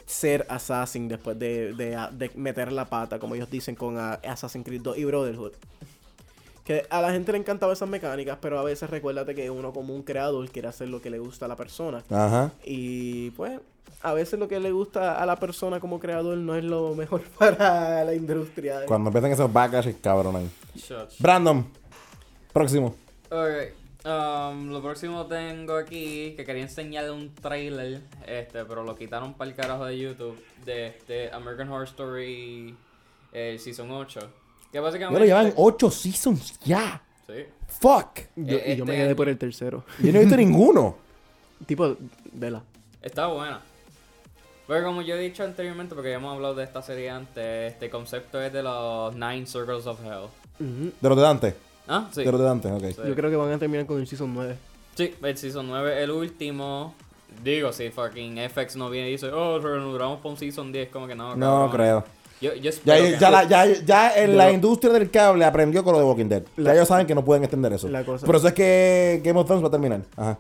ser 0.07 0.45
Assassin 0.49 1.07
después 1.09 1.39
de, 1.39 1.73
de- 1.75 1.97
de 2.13 2.31
meter 2.35 2.73
la 2.73 2.87
pata, 2.87 3.19
como 3.21 3.35
ellos 3.37 3.51
dicen, 3.51 3.75
con 3.77 3.97
Assassin's 3.99 4.65
Creed 4.65 4.81
2 4.83 4.99
y 4.99 5.05
Brotherhood. 5.05 5.53
Que 6.65 6.85
a 6.91 7.01
la 7.01 7.13
gente 7.13 7.33
le 7.33 7.39
encantaban 7.39 7.73
esas 7.73 7.89
mecánicas, 7.89 8.39
pero 8.41 8.59
a 8.59 8.63
veces 8.65 8.91
recuérdate 8.91 9.35
que 9.35 9.51
uno 9.51 9.73
como 9.73 9.95
un 9.95 10.03
creador 10.03 10.49
quiere 10.51 10.69
hacer 10.69 10.89
lo 10.89 11.01
que 11.01 11.11
le 11.11 11.19
gusta 11.19 11.45
a 11.47 11.49
la 11.49 11.57
persona. 11.57 12.03
Ajá. 12.11 12.53
Y 12.65 13.31
pues, 13.31 13.61
a 14.03 14.13
veces 14.15 14.39
lo 14.39 14.49
que 14.49 14.59
le 14.61 14.73
gusta 14.73 15.21
a 15.23 15.27
la 15.27 15.37
persona 15.37 15.79
como 15.81 16.01
creador 16.01 16.39
no 16.39 16.55
es 16.55 16.65
lo 16.65 16.95
mejor 16.95 17.23
para 17.39 18.05
la 18.05 18.15
industria. 18.15 18.87
Cuando 18.87 19.09
empiezan 19.11 19.33
esos 19.33 19.53
backlash, 19.53 19.93
cabrón 20.01 20.37
ahí. 20.37 20.51
Brandon, 21.19 21.67
próximo. 22.53 22.95
Ok. 23.31 23.75
Um, 24.03 24.71
lo 24.71 24.81
próximo 24.81 25.27
tengo 25.27 25.75
aquí 25.77 26.33
que 26.35 26.45
quería 26.47 26.63
enseñarle 26.63 27.11
un 27.11 27.35
trailer, 27.35 28.01
este, 28.27 28.65
pero 28.65 28.83
lo 28.83 28.97
quitaron 28.97 29.35
para 29.35 29.51
el 29.51 29.57
carajo 29.57 29.85
de 29.85 29.99
YouTube 29.99 30.43
de 30.65 30.87
este 30.87 31.31
American 31.31 31.69
Horror 31.69 31.85
Story 31.87 32.75
el 33.33 33.59
Season 33.61 33.91
8. 33.91 34.21
Que 34.73 34.79
Ya 34.79 34.81
básicamente. 34.81 35.21
lo 35.21 35.27
llevan 35.27 35.53
8 35.55 35.91
seasons 35.91 36.59
ya. 36.61 37.03
Sí. 37.27 37.45
Fuck. 37.69 38.21
Yo, 38.37 38.57
Eh, 38.57 38.73
y 38.73 38.77
yo 38.77 38.87
me 38.87 38.93
este- 38.95 39.05
quedé 39.05 39.15
por 39.15 39.29
el 39.29 39.37
tercero. 39.37 39.85
Yo 40.03 40.13
no 40.13 40.19
he 40.19 40.23
visto 40.23 40.37
ninguno. 40.39 40.97
tipo, 41.67 41.95
vela. 42.33 42.63
Está 43.03 43.27
buena. 43.27 43.61
Pero 44.71 44.85
como 44.85 45.03
yo 45.03 45.17
he 45.17 45.19
dicho 45.19 45.43
anteriormente, 45.43 45.97
porque 45.97 46.11
ya 46.11 46.19
hemos 46.19 46.33
hablado 46.33 46.55
de 46.55 46.63
esta 46.63 46.81
serie 46.81 47.11
antes, 47.11 47.73
este 47.73 47.91
concepto 47.91 48.41
es 48.41 48.53
de 48.53 48.63
los 48.63 49.13
Nine 49.17 49.45
Circles 49.45 49.85
of 49.85 49.99
Hell. 50.01 50.29
De 50.61 51.09
los 51.09 51.17
de 51.17 51.23
Dante. 51.25 51.57
Ah, 51.89 52.07
sí. 52.13 52.23
De 52.23 52.31
los 52.31 52.41
de 52.41 52.47
Dante, 52.47 52.71
ok. 52.71 52.85
Sí. 52.85 53.03
Yo 53.05 53.17
creo 53.17 53.31
que 53.31 53.35
van 53.35 53.51
a 53.51 53.59
terminar 53.59 53.85
con 53.85 53.99
el 53.99 54.07
Season 54.07 54.33
9. 54.33 54.57
Sí, 54.95 55.13
el 55.25 55.37
Season 55.37 55.67
9, 55.67 56.05
el 56.05 56.13
último. 56.13 56.95
Digo, 57.43 57.73
si 57.73 57.91
fucking 57.91 58.39
FX 58.49 58.77
no 58.77 58.91
viene 58.91 59.09
y 59.09 59.13
dice, 59.13 59.33
oh, 59.33 59.59
reanudamos 59.59 60.19
para 60.19 60.31
un 60.31 60.37
Season 60.37 60.71
10, 60.71 60.89
como 60.91 61.09
que 61.09 61.17
no. 61.17 61.35
No 61.35 61.69
cabrón. 61.69 61.71
creo. 61.73 62.05
Yo, 62.41 62.55
yo 62.55 62.71
Ya, 62.85 62.97
que 62.97 63.11
ya, 63.19 63.21
no. 63.21 63.31
la- 63.31 63.45
ya, 63.45 63.67
ya 63.85 64.15
en 64.17 64.31
Yo 64.31 64.37
la 64.37 64.47
lo- 64.49 64.53
industria 64.55 64.93
del 64.95 65.11
cable 65.11 65.45
aprendió 65.45 65.85
con 65.85 65.93
lo 65.93 65.99
de 65.99 66.05
Walking 66.07 66.25
Dead. 66.27 66.43
Ya 66.57 66.73
ellos 66.73 66.89
saben 66.89 67.07
que 67.07 67.15
no 67.15 67.23
pueden 67.25 67.43
extender 67.45 67.73
eso. 67.75 67.87
La 67.89 68.03
cosa- 68.05 68.25
Por 68.25 68.37
eso 68.37 68.49
es 68.49 68.55
que 68.55 69.21
Game 69.23 69.39
of 69.39 69.47
Thrones 69.47 69.63
va 69.63 69.69
a 69.69 69.71
terminar. 69.71 70.01
Ajá. 70.17 70.39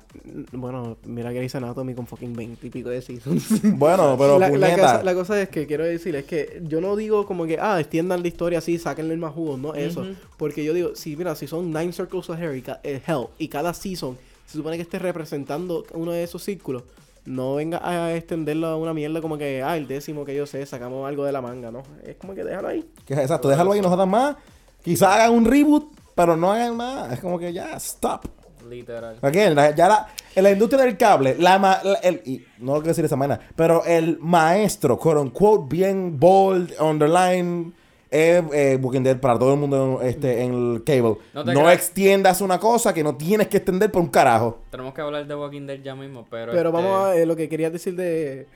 Bueno, 0.52 0.96
mira 1.04 1.30
Grey's 1.32 1.54
Anatomy 1.54 1.94
con 1.94 2.06
fucking 2.06 2.34
20 2.34 2.66
y 2.66 2.70
pico 2.70 2.88
de 2.88 3.02
seasons. 3.02 3.46
Bueno, 3.76 4.16
pero 4.18 4.38
la, 4.38 4.48
la 4.48 4.52
puñeta. 4.52 4.76
cosa, 4.76 5.02
la 5.02 5.14
cosa 5.14 5.42
es 5.42 5.48
que 5.50 5.66
quiero 5.66 5.84
decir 5.84 6.16
es 6.16 6.24
que 6.24 6.62
yo 6.66 6.80
no 6.80 6.96
digo 6.96 7.26
como 7.26 7.44
que, 7.46 7.58
ah, 7.60 7.78
extiendan 7.80 8.22
la 8.22 8.28
historia 8.28 8.58
así, 8.60 8.78
sáquenle 8.78 9.12
el 9.14 9.20
más 9.20 9.34
jugo, 9.34 9.56
no 9.58 9.74
eso. 9.74 10.06
Porque 10.38 10.64
yo 10.64 10.72
digo, 10.72 10.94
si 10.94 11.16
mira, 11.16 11.34
si 11.34 11.46
son 11.46 11.70
Nine 11.72 11.92
Circles 11.92 12.30
of 12.30 12.38
eh, 12.40 13.02
Hell, 13.06 13.26
y 13.38 13.48
cada 13.48 13.74
season 13.74 14.16
se 14.46 14.56
supone 14.56 14.76
que 14.76 14.82
esté 14.82 14.98
representando 14.98 15.84
uno 15.92 16.12
de 16.12 16.22
esos 16.24 16.42
círculos, 16.42 16.82
no 17.24 17.54
venga 17.56 17.80
a 17.86 18.14
extenderlo 18.14 18.66
a 18.68 18.76
una 18.76 18.92
mierda 18.94 19.20
como 19.20 19.36
que, 19.38 19.62
ah, 19.62 19.76
el 19.76 19.86
décimo 19.86 20.24
que 20.24 20.34
yo 20.34 20.46
sé, 20.46 20.64
sacamos 20.66 21.06
algo 21.08 21.24
de 21.24 21.32
la 21.32 21.40
manga, 21.40 21.70
¿no? 21.70 21.82
Es 22.04 22.16
como 22.16 22.34
que 22.34 22.44
déjalo 22.44 22.68
ahí. 22.68 22.84
Que 23.06 23.14
es 23.14 23.20
exacto, 23.20 23.48
déjalo 23.48 23.72
ahí, 23.72 23.80
no 23.80 23.88
jodan 23.90 24.08
más. 24.08 24.36
Quizás 24.82 25.08
hagan 25.16 25.32
un 25.32 25.44
reboot, 25.44 25.92
pero 26.14 26.36
no 26.36 26.50
hagan 26.52 26.76
más. 26.76 27.12
Es 27.12 27.20
como 27.20 27.38
que 27.38 27.52
ya, 27.52 27.72
stop. 27.76 28.24
Literal. 28.68 29.16
Again, 29.22 29.54
la- 29.54 29.74
ya 29.74 29.88
la, 29.88 30.06
en 30.34 30.44
la 30.44 30.50
industria 30.52 30.84
del 30.84 30.96
cable, 30.96 31.34
la, 31.38 31.58
ma- 31.58 31.80
la- 31.82 31.98
el, 32.00 32.22
y 32.24 32.44
no 32.58 32.74
lo 32.74 32.80
quiero 32.80 32.88
decir 32.90 33.02
de 33.02 33.06
esa 33.06 33.16
manera, 33.16 33.40
pero 33.56 33.84
el 33.84 34.18
maestro, 34.20 34.98
quote 34.98 35.18
unquote, 35.20 35.64
bien 35.74 36.18
bold, 36.20 36.72
underline, 36.80 37.74
es 38.10 38.42
eh, 38.52 38.78
Walking 38.80 39.02
Dead 39.02 39.18
para 39.20 39.38
todo 39.38 39.54
el 39.54 39.60
mundo 39.60 40.00
este, 40.02 40.42
en 40.42 40.52
el 40.74 40.84
cable. 40.84 41.16
No 41.54 41.70
extiendas 41.70 42.40
una 42.40 42.58
cosa 42.58 42.92
que 42.92 43.02
no 43.04 43.16
tienes 43.16 43.48
que 43.48 43.58
extender 43.58 43.90
por 43.90 44.02
un 44.02 44.08
carajo. 44.08 44.60
Tenemos 44.70 44.92
que 44.94 45.00
hablar 45.00 45.26
de 45.26 45.34
Walking 45.34 45.66
Dead 45.66 45.80
ya 45.82 45.94
mismo, 45.94 46.26
pero. 46.30 46.52
Pero 46.52 46.70
este, 46.70 46.82
vamos 46.82 47.04
a 47.06 47.16
eh, 47.16 47.24
lo 47.26 47.36
que 47.36 47.48
quería 47.48 47.70
decir 47.70 47.94
de 47.94 48.46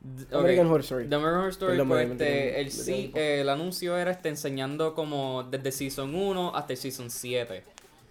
d- 0.00 0.24
ok. 0.30 0.34
American 0.40 0.66
Horror 0.68 0.80
Story. 0.80 1.08
The 1.08 1.14
American 1.14 1.38
Horror 1.40 1.50
Story, 1.50 1.82
pues, 1.86 2.10
este, 2.10 2.60
el, 2.60 2.70
sí, 2.70 3.12
el 3.14 3.48
anuncio 3.48 3.96
era 3.98 4.10
este 4.10 4.28
enseñando 4.30 4.94
como 4.94 5.42
desde 5.44 5.70
Season 5.72 6.14
1 6.14 6.56
hasta 6.56 6.72
el 6.72 6.78
Season 6.78 7.10
7. 7.10 7.62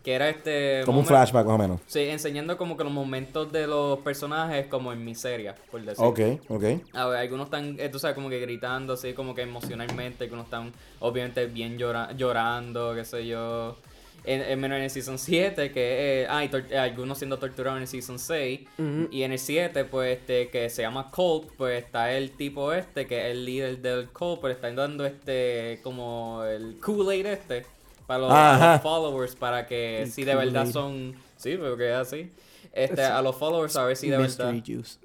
Que 0.04 0.14
era 0.14 0.30
este. 0.30 0.82
Como 0.86 1.00
un 1.00 1.06
flashback 1.06 1.46
más 1.46 1.56
o 1.56 1.58
menos. 1.58 1.80
Sí, 1.88 2.02
enseñando 2.02 2.58
como 2.58 2.76
que 2.76 2.84
los 2.84 2.92
momentos 2.92 3.52
de 3.54 3.68
los 3.68 4.00
personajes 4.00 4.68
como 4.68 4.92
en 4.92 5.04
miseria, 5.04 5.56
por 5.72 5.82
decir. 5.82 6.04
Ok, 6.04 6.20
ok. 6.50 6.64
A 6.92 7.08
ver, 7.08 7.20
algunos 7.20 7.46
están, 7.46 7.78
eh, 7.80 7.88
tú 7.88 8.00
sabes, 8.00 8.14
como 8.14 8.30
que 8.30 8.40
gritando 8.42 8.94
así, 8.94 9.14
como 9.14 9.34
que 9.34 9.44
emocionalmente, 9.44 10.26
algunos 10.26 10.46
están 10.46 10.74
obviamente 11.00 11.46
bien 11.46 11.78
llora 11.78 12.12
llorando, 12.12 12.94
qué 12.94 13.06
sé 13.06 13.26
yo. 13.26 13.78
En, 14.26 14.42
en 14.42 14.60
menos 14.60 14.78
en 14.78 14.84
el 14.84 14.90
Season 14.90 15.18
7, 15.20 15.72
que 15.72 16.22
eh, 16.22 16.28
ah, 16.30 16.46
y 16.46 16.50
eh, 16.54 16.78
algunos 16.78 17.18
siendo 17.18 17.40
torturados 17.40 17.78
en 17.78 17.82
el 17.84 17.88
Season 17.90 18.20
6. 18.20 18.62
Ujú. 18.78 19.08
Y 19.12 19.24
en 19.24 19.34
el 19.34 19.40
7, 19.40 19.84
pues, 19.86 20.18
este, 20.18 20.50
que 20.50 20.70
se 20.70 20.82
llama 20.82 21.12
Colt, 21.12 21.50
pues 21.58 21.84
está 21.84 22.14
el 22.14 22.32
tipo 22.32 22.72
este, 22.72 23.06
que 23.06 23.20
es 23.20 23.32
el 23.36 23.44
líder 23.46 23.80
del 23.80 24.10
Colt, 24.10 24.40
pero 24.42 24.54
está 24.54 24.72
dando 24.72 25.06
este, 25.06 25.80
como 25.84 26.44
el 26.46 26.80
Kool-Aid 26.80 27.26
este, 27.26 27.66
para 28.06 28.20
los, 28.20 28.30
los 28.74 28.82
followers, 28.82 29.36
para 29.36 29.66
que 29.66 30.08
si 30.12 30.24
de 30.24 30.36
verdad 30.36 30.66
son, 30.68 31.16
sí, 31.38 31.58
porque 31.58 31.90
es 31.92 31.96
así. 31.96 32.32
Este, 32.72 33.04
a 33.04 33.22
los 33.22 33.36
followers 33.36 33.76
a 33.76 33.86
ver 33.86 33.96
si 33.96 34.10
de 34.10 34.18
verdad... 34.18 34.52
Mystery 34.52 34.76
Juice. 34.76 35.00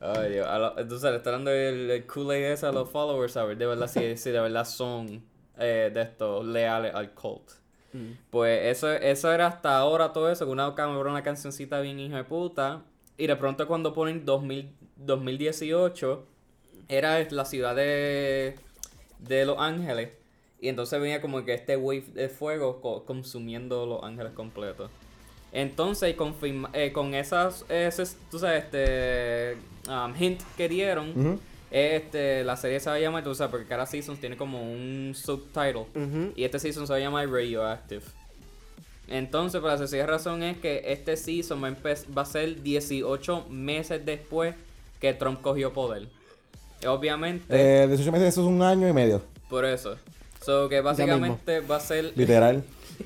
Ay, 0.00 0.32
Dios. 0.32 0.46
A 0.46 0.58
lo- 0.58 0.78
entonces 0.78 1.10
le 1.10 1.16
está 1.18 1.32
dando 1.32 1.50
el, 1.50 1.90
el 1.90 2.06
Kool-Aid 2.06 2.52
ese 2.52 2.66
a 2.66 2.72
los 2.72 2.88
followers 2.88 3.36
a 3.36 3.44
ver 3.44 3.58
de 3.58 3.66
verdad 3.66 3.86
si, 3.88 4.16
si 4.16 4.30
de 4.30 4.40
verdad 4.40 4.64
son 4.64 5.22
eh, 5.58 5.90
de 5.92 6.02
estos 6.02 6.44
leales 6.46 6.94
al 6.94 7.10
cult. 7.12 7.50
Mm. 7.92 8.12
Pues 8.30 8.76
eso, 8.76 8.90
eso 8.92 9.32
era 9.32 9.46
hasta 9.46 9.76
ahora 9.76 10.12
todo 10.12 10.30
eso, 10.30 10.46
que 10.46 10.52
una 10.52 10.68
una 10.70 11.22
cancioncita 11.22 11.80
bien 11.80 11.98
hijo 11.98 12.16
de 12.16 12.24
puta. 12.24 12.82
Y 13.18 13.26
de 13.26 13.36
pronto 13.36 13.66
cuando 13.66 13.92
ponen 13.92 14.24
2000, 14.24 14.72
2018, 14.96 16.26
era 16.88 17.22
la 17.30 17.44
ciudad 17.44 17.76
de, 17.76 18.56
de 19.26 19.44
Los 19.44 19.58
Ángeles. 19.58 20.10
Y 20.60 20.68
entonces 20.68 21.00
venía 21.00 21.20
como 21.22 21.44
que 21.44 21.54
este 21.54 21.76
wave 21.76 22.04
de 22.14 22.28
fuego 22.28 22.80
co- 22.80 23.04
consumiendo 23.04 23.86
Los 23.86 24.02
Ángeles 24.04 24.32
completos. 24.32 24.90
Entonces, 25.52 26.14
confirma- 26.16 26.70
eh, 26.74 26.92
con 26.92 27.14
esas, 27.14 27.64
esos, 27.68 28.16
tú 28.30 28.38
sabes, 28.38 28.64
este 28.64 29.56
um, 29.88 30.14
hint 30.16 30.40
que 30.56 30.68
dieron, 30.68 31.12
este, 31.72 32.44
la 32.44 32.56
serie 32.56 32.78
se 32.80 32.88
va 32.90 32.96
a 32.96 33.00
llamar, 33.00 33.24
tú 33.24 33.34
sabes, 33.34 33.50
porque 33.50 33.66
cada 33.66 33.86
season 33.86 34.16
tiene 34.16 34.36
como 34.36 34.62
un 34.62 35.12
subtitle. 35.16 35.86
Y 36.36 36.44
este 36.44 36.58
season 36.58 36.86
se 36.86 36.92
va 36.92 36.98
a 36.98 37.00
llamar 37.00 37.28
Radioactive. 37.28 38.02
Entonces, 39.08 39.60
por 39.60 39.70
la 39.70 39.78
sencilla 39.78 40.06
razón 40.06 40.42
es 40.42 40.56
que 40.58 40.82
este 40.86 41.16
season 41.16 41.62
va 41.64 41.68
a, 41.68 42.12
va 42.16 42.22
a 42.22 42.26
ser 42.26 42.62
18 42.62 43.46
meses 43.48 44.04
después 44.04 44.54
que 45.00 45.12
Trump 45.14 45.40
cogió 45.40 45.72
poder. 45.72 46.06
Obviamente, 46.86 47.44
Eh, 47.48 47.86
18 47.86 48.12
meses, 48.12 48.28
eso 48.28 48.40
es 48.42 48.46
un 48.46 48.62
año 48.62 48.88
y 48.88 48.92
medio. 48.92 49.22
por 49.48 49.64
eso. 49.64 49.96
So 50.44 50.68
que 50.68 50.80
básicamente 50.80 51.60
va 51.60 51.76
a 51.76 51.80
ser. 51.80 52.12
Literal. 52.16 52.64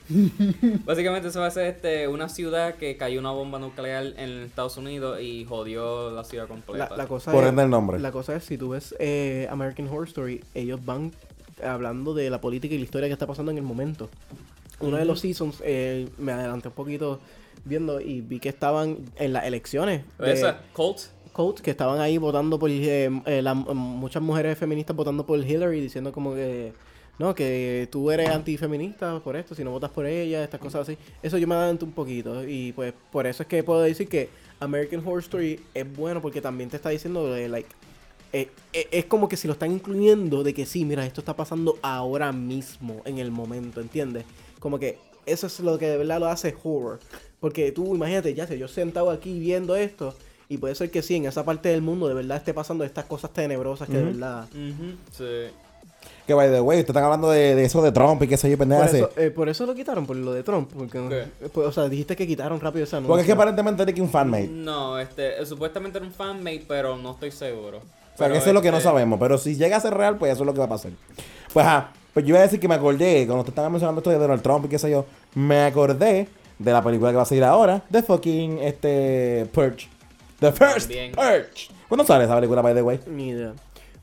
Básicamente 0.85 1.31
se 1.31 1.39
va 1.39 1.47
a 1.47 1.51
ser 1.51 1.66
este, 1.66 2.09
una 2.09 2.29
ciudad 2.29 2.75
que 2.75 2.97
cayó 2.97 3.20
una 3.20 3.31
bomba 3.31 3.59
nuclear 3.59 4.07
en 4.16 4.43
Estados 4.43 4.77
Unidos 4.77 5.20
y 5.20 5.45
jodió 5.45 6.11
la 6.11 6.25
ciudad 6.25 6.49
completa. 6.49 6.89
La, 6.91 6.97
la 6.97 7.07
cosa 7.07 7.31
Por 7.33 7.45
es, 7.45 7.51
ende 7.51 7.62
el 7.62 7.70
nombre. 7.70 7.99
La 8.01 8.11
cosa 8.12 8.35
es, 8.37 8.45
si 8.45 8.59
tú 8.59 8.70
ves 8.70 8.95
eh, 8.99 9.47
American 9.51 9.89
Horror 9.89 10.07
Story, 10.09 10.43
ellos 10.55 10.85
van 10.85 11.12
hablando 11.62 12.14
de 12.14 12.29
la 12.31 12.41
política 12.41 12.75
y 12.75 12.79
la 12.79 12.85
historia 12.85 13.09
que 13.09 13.12
está 13.12 13.27
pasando 13.27 13.51
en 13.53 13.59
el 13.59 13.64
momento. 13.64 14.09
Uno 14.81 14.97
de 14.97 15.05
los 15.05 15.20
seasons, 15.20 15.62
eh, 15.64 16.09
me 16.18 16.33
adelanté 16.33 16.68
un 16.68 16.75
poquito 16.75 17.20
viendo 17.64 18.01
y 18.01 18.20
vi 18.20 18.41
que 18.41 18.49
estaban 18.49 18.99
en 19.16 19.33
las 19.33 19.45
elecciones. 19.45 20.03
de 20.18 20.33
Esa, 20.33 20.61
Colt. 20.72 21.03
Colt, 21.35 21.61
que 21.61 21.70
estaban 21.72 22.01
ahí 22.01 22.16
votando 22.16 22.59
por... 22.59 22.70
eh, 22.70 23.11
eh, 23.26 23.43
la- 23.43 23.53
muchas 23.53 24.22
mujeres 24.22 24.57
feministas 24.57 24.97
votando 24.97 25.26
por 25.26 25.39
Hillary, 25.39 25.82
diciendo 25.82 26.11
como 26.12 26.35
que... 26.35 26.72
No, 27.18 27.32
que 27.35 27.87
tú 27.93 28.11
eres 28.11 28.28
antifeminista 28.30 29.20
por 29.20 29.37
esto, 29.37 29.55
si 29.55 29.62
no 29.62 29.70
votas 29.70 29.91
por 29.91 30.05
ella, 30.05 30.43
estas 30.43 30.59
cosas 30.59 30.80
así. 30.89 30.99
Eso 31.22 31.39
yo 31.39 31.47
me 31.47 31.55
adelanto 31.55 31.87
un 31.87 31.93
poquito. 31.93 32.43
Y 32.49 32.72
pues 32.72 32.93
por 33.12 33.26
eso 33.26 33.45
es 33.45 33.49
que 33.49 33.62
puedo 33.62 33.82
decir 33.82 34.09
que 34.09 34.30
American 34.59 35.01
Horror 35.01 35.20
Story 35.20 35.61
es 35.74 35.97
bueno 35.97 36.20
porque 36.20 36.41
también 36.41 36.70
te 36.70 36.76
está 36.76 36.89
diciendo 36.89 37.32
de, 37.32 37.49
like, 37.49 37.68
eh, 38.32 38.49
eh, 38.72 38.89
es 38.91 39.05
como 39.05 39.28
que 39.28 39.37
si 39.37 39.47
lo 39.47 39.53
están 39.53 39.70
incluyendo 39.70 40.43
de 40.43 40.55
que 40.55 40.66
sí, 40.66 40.85
mira, 40.85 41.07
esto 41.07 41.20
está 41.20 41.37
pasando 41.37 41.78
ahora 41.82 42.32
mismo, 42.32 43.01
en 43.05 43.18
el 43.18 43.30
momento, 43.30 43.80
¿entiendes? 43.80 44.24
Como 44.59 44.80
que 44.80 44.99
eso 45.24 45.47
es 45.47 45.61
lo 45.61 45.78
que 45.78 45.87
de 45.87 45.99
verdad 45.99 46.18
lo 46.18 46.26
hace 46.26 46.53
horror. 46.64 46.99
Porque 47.39 47.70
tú, 47.70 47.95
imagínate, 47.95 48.35
ya 48.35 48.49
sé, 48.49 48.59
yo 48.59 48.66
sentado 48.66 49.11
aquí 49.11 49.39
viendo 49.39 49.76
esto, 49.76 50.16
y 50.49 50.59
puede 50.59 50.74
ser 50.74 50.90
que 50.90 51.03
sí, 51.03 51.16
en 51.16 51.26
esa 51.26 51.45
parte 51.45 51.68
del 51.68 51.82
mundo 51.82 52.09
de 52.09 52.14
verdad 52.14 52.38
esté 52.38 52.53
pasando 52.55 52.84
estas 52.84 53.05
cosas 53.05 53.30
tenebrosas 53.32 53.88
que 53.88 53.97
de 53.97 54.05
verdad... 54.05 54.47
Sí. 55.12 55.24
Que 56.26 56.32
by 56.32 56.51
the 56.51 56.61
way, 56.61 56.82
te 56.82 56.90
están 56.90 57.05
hablando 57.05 57.30
de, 57.30 57.55
de 57.55 57.64
eso 57.64 57.82
de 57.82 57.92
Trump 57.92 58.22
y 58.22 58.28
qué 58.28 58.36
sé 58.36 58.51
yo, 58.51 58.57
Por 58.57 58.66
pendeja. 58.66 58.86
eso, 58.86 59.11
eh, 59.16 59.30
por 59.30 59.49
eso 59.49 59.66
lo 59.66 59.74
quitaron, 59.74 60.07
por 60.07 60.16
lo 60.16 60.32
de 60.32 60.42
Trump. 60.42 60.70
Porque, 60.74 61.07
¿Qué? 61.09 61.49
pues, 61.49 61.66
o 61.66 61.72
sea, 61.72 61.88
dijiste 61.88 62.16
que 62.16 62.26
quitaron 62.26 62.61
rápido 62.61 62.84
esa 62.84 63.01
Porque 63.01 63.22
es 63.22 63.26
que 63.26 63.32
aparentemente 63.32 63.82
era 63.82 63.92
que 63.92 64.01
un 64.01 64.09
fanmate. 64.09 64.49
No, 64.49 64.99
este, 64.99 65.40
eh, 65.40 65.47
supuestamente 65.47 65.99
era 65.99 66.07
un 66.07 66.12
fanmate, 66.12 66.64
pero 66.66 66.97
no 66.97 67.12
estoy 67.12 67.30
seguro. 67.30 67.78
O 67.78 68.18
sea, 68.18 68.30
que 68.30 68.38
eso 68.38 68.49
es 68.49 68.55
lo 68.55 68.62
que 68.62 68.70
no 68.70 68.78
este, 68.78 68.88
sabemos. 68.88 69.18
Pero 69.18 69.36
si 69.36 69.57
llega 69.57 69.76
a 69.76 69.80
ser 69.80 69.92
real, 69.92 70.16
pues 70.16 70.32
eso 70.32 70.45
es 70.45 70.47
lo 70.47 70.55
que 70.55 70.61
va 70.61 70.66
a 70.66 70.70
pasar. 70.70 70.92
Pues 71.53 71.66
ajá. 71.66 71.92
Pues 72.14 72.24
yo 72.24 72.30
iba 72.30 72.38
a 72.38 72.42
decir 72.42 72.61
que 72.61 72.68
me 72.68 72.76
acordé, 72.76 73.26
cuando 73.26 73.42
te 73.42 73.51
estaban 73.51 73.72
mencionando 73.72 73.99
esto 73.99 74.11
de 74.11 74.18
Donald 74.18 74.40
Trump 74.40 74.64
y 74.66 74.68
qué 74.68 74.78
sé 74.78 74.88
yo, 74.88 75.05
me 75.34 75.64
acordé 75.64 76.28
de 76.59 76.72
la 76.72 76.82
película 76.82 77.11
que 77.11 77.16
va 77.16 77.22
a 77.22 77.26
salir 77.26 77.42
ahora, 77.42 77.82
de 77.90 78.03
fucking 78.05 78.59
este 78.61 79.47
Purge. 79.53 79.88
The 80.51 80.53
First 80.53 80.88
También. 80.88 81.12
Purge. 81.12 81.68
¿Cuándo 81.88 82.05
sale 82.05 82.24
esa 82.24 82.34
película, 82.36 82.62
by 82.62 82.74
the 82.74 82.82
way? 82.82 83.01
Ni 83.07 83.30
idea. 83.30 83.53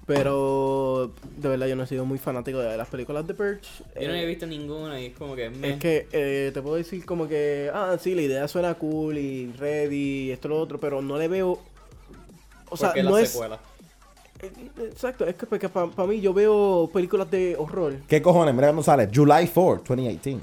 Pero 0.07 1.11
de 1.37 1.47
verdad 1.49 1.67
yo 1.67 1.75
no 1.75 1.83
he 1.83 1.87
sido 1.87 2.05
muy 2.05 2.17
fanático 2.17 2.57
de 2.59 2.75
las 2.75 2.87
películas 2.89 3.25
de 3.27 3.33
Purge. 3.33 3.61
Yo 3.99 4.07
no 4.07 4.13
Eh, 4.13 4.23
he 4.23 4.25
visto 4.25 4.45
ninguna 4.45 4.99
y 4.99 5.07
es 5.07 5.13
como 5.17 5.35
que... 5.35 5.49
meh. 5.49 5.73
Es 5.73 5.79
que 5.79 6.07
eh, 6.11 6.51
te 6.53 6.61
puedo 6.61 6.75
decir 6.75 7.05
como 7.05 7.27
que, 7.27 7.69
ah, 7.73 7.95
sí, 7.99 8.15
la 8.15 8.23
idea 8.23 8.47
suena 8.47 8.73
cool 8.73 9.17
y 9.17 9.51
ready, 9.53 10.27
y 10.27 10.31
esto 10.31 10.47
lo 10.47 10.59
otro, 10.59 10.79
pero 10.79 11.01
no 11.01 11.17
le 11.17 11.27
veo... 11.27 11.59
O 12.69 12.77
sea, 12.77 12.89
¿Por 12.89 12.95
qué 12.95 13.03
no 13.03 13.11
la 13.11 13.21
es... 13.21 13.29
secuela? 13.29 13.59
eh, 14.41 14.51
Exacto, 14.89 15.25
es 15.25 15.35
que 15.35 15.45
para 15.69 16.07
mí 16.07 16.19
yo 16.19 16.33
veo 16.33 16.89
películas 16.91 17.29
de 17.29 17.55
horror. 17.57 17.93
¿Qué 18.07 18.21
cojones? 18.21 18.53
Mira 18.55 18.67
cuándo 18.67 18.83
sale. 18.83 19.07
July 19.13 19.47
4, 19.53 19.83
2018. 19.87 20.39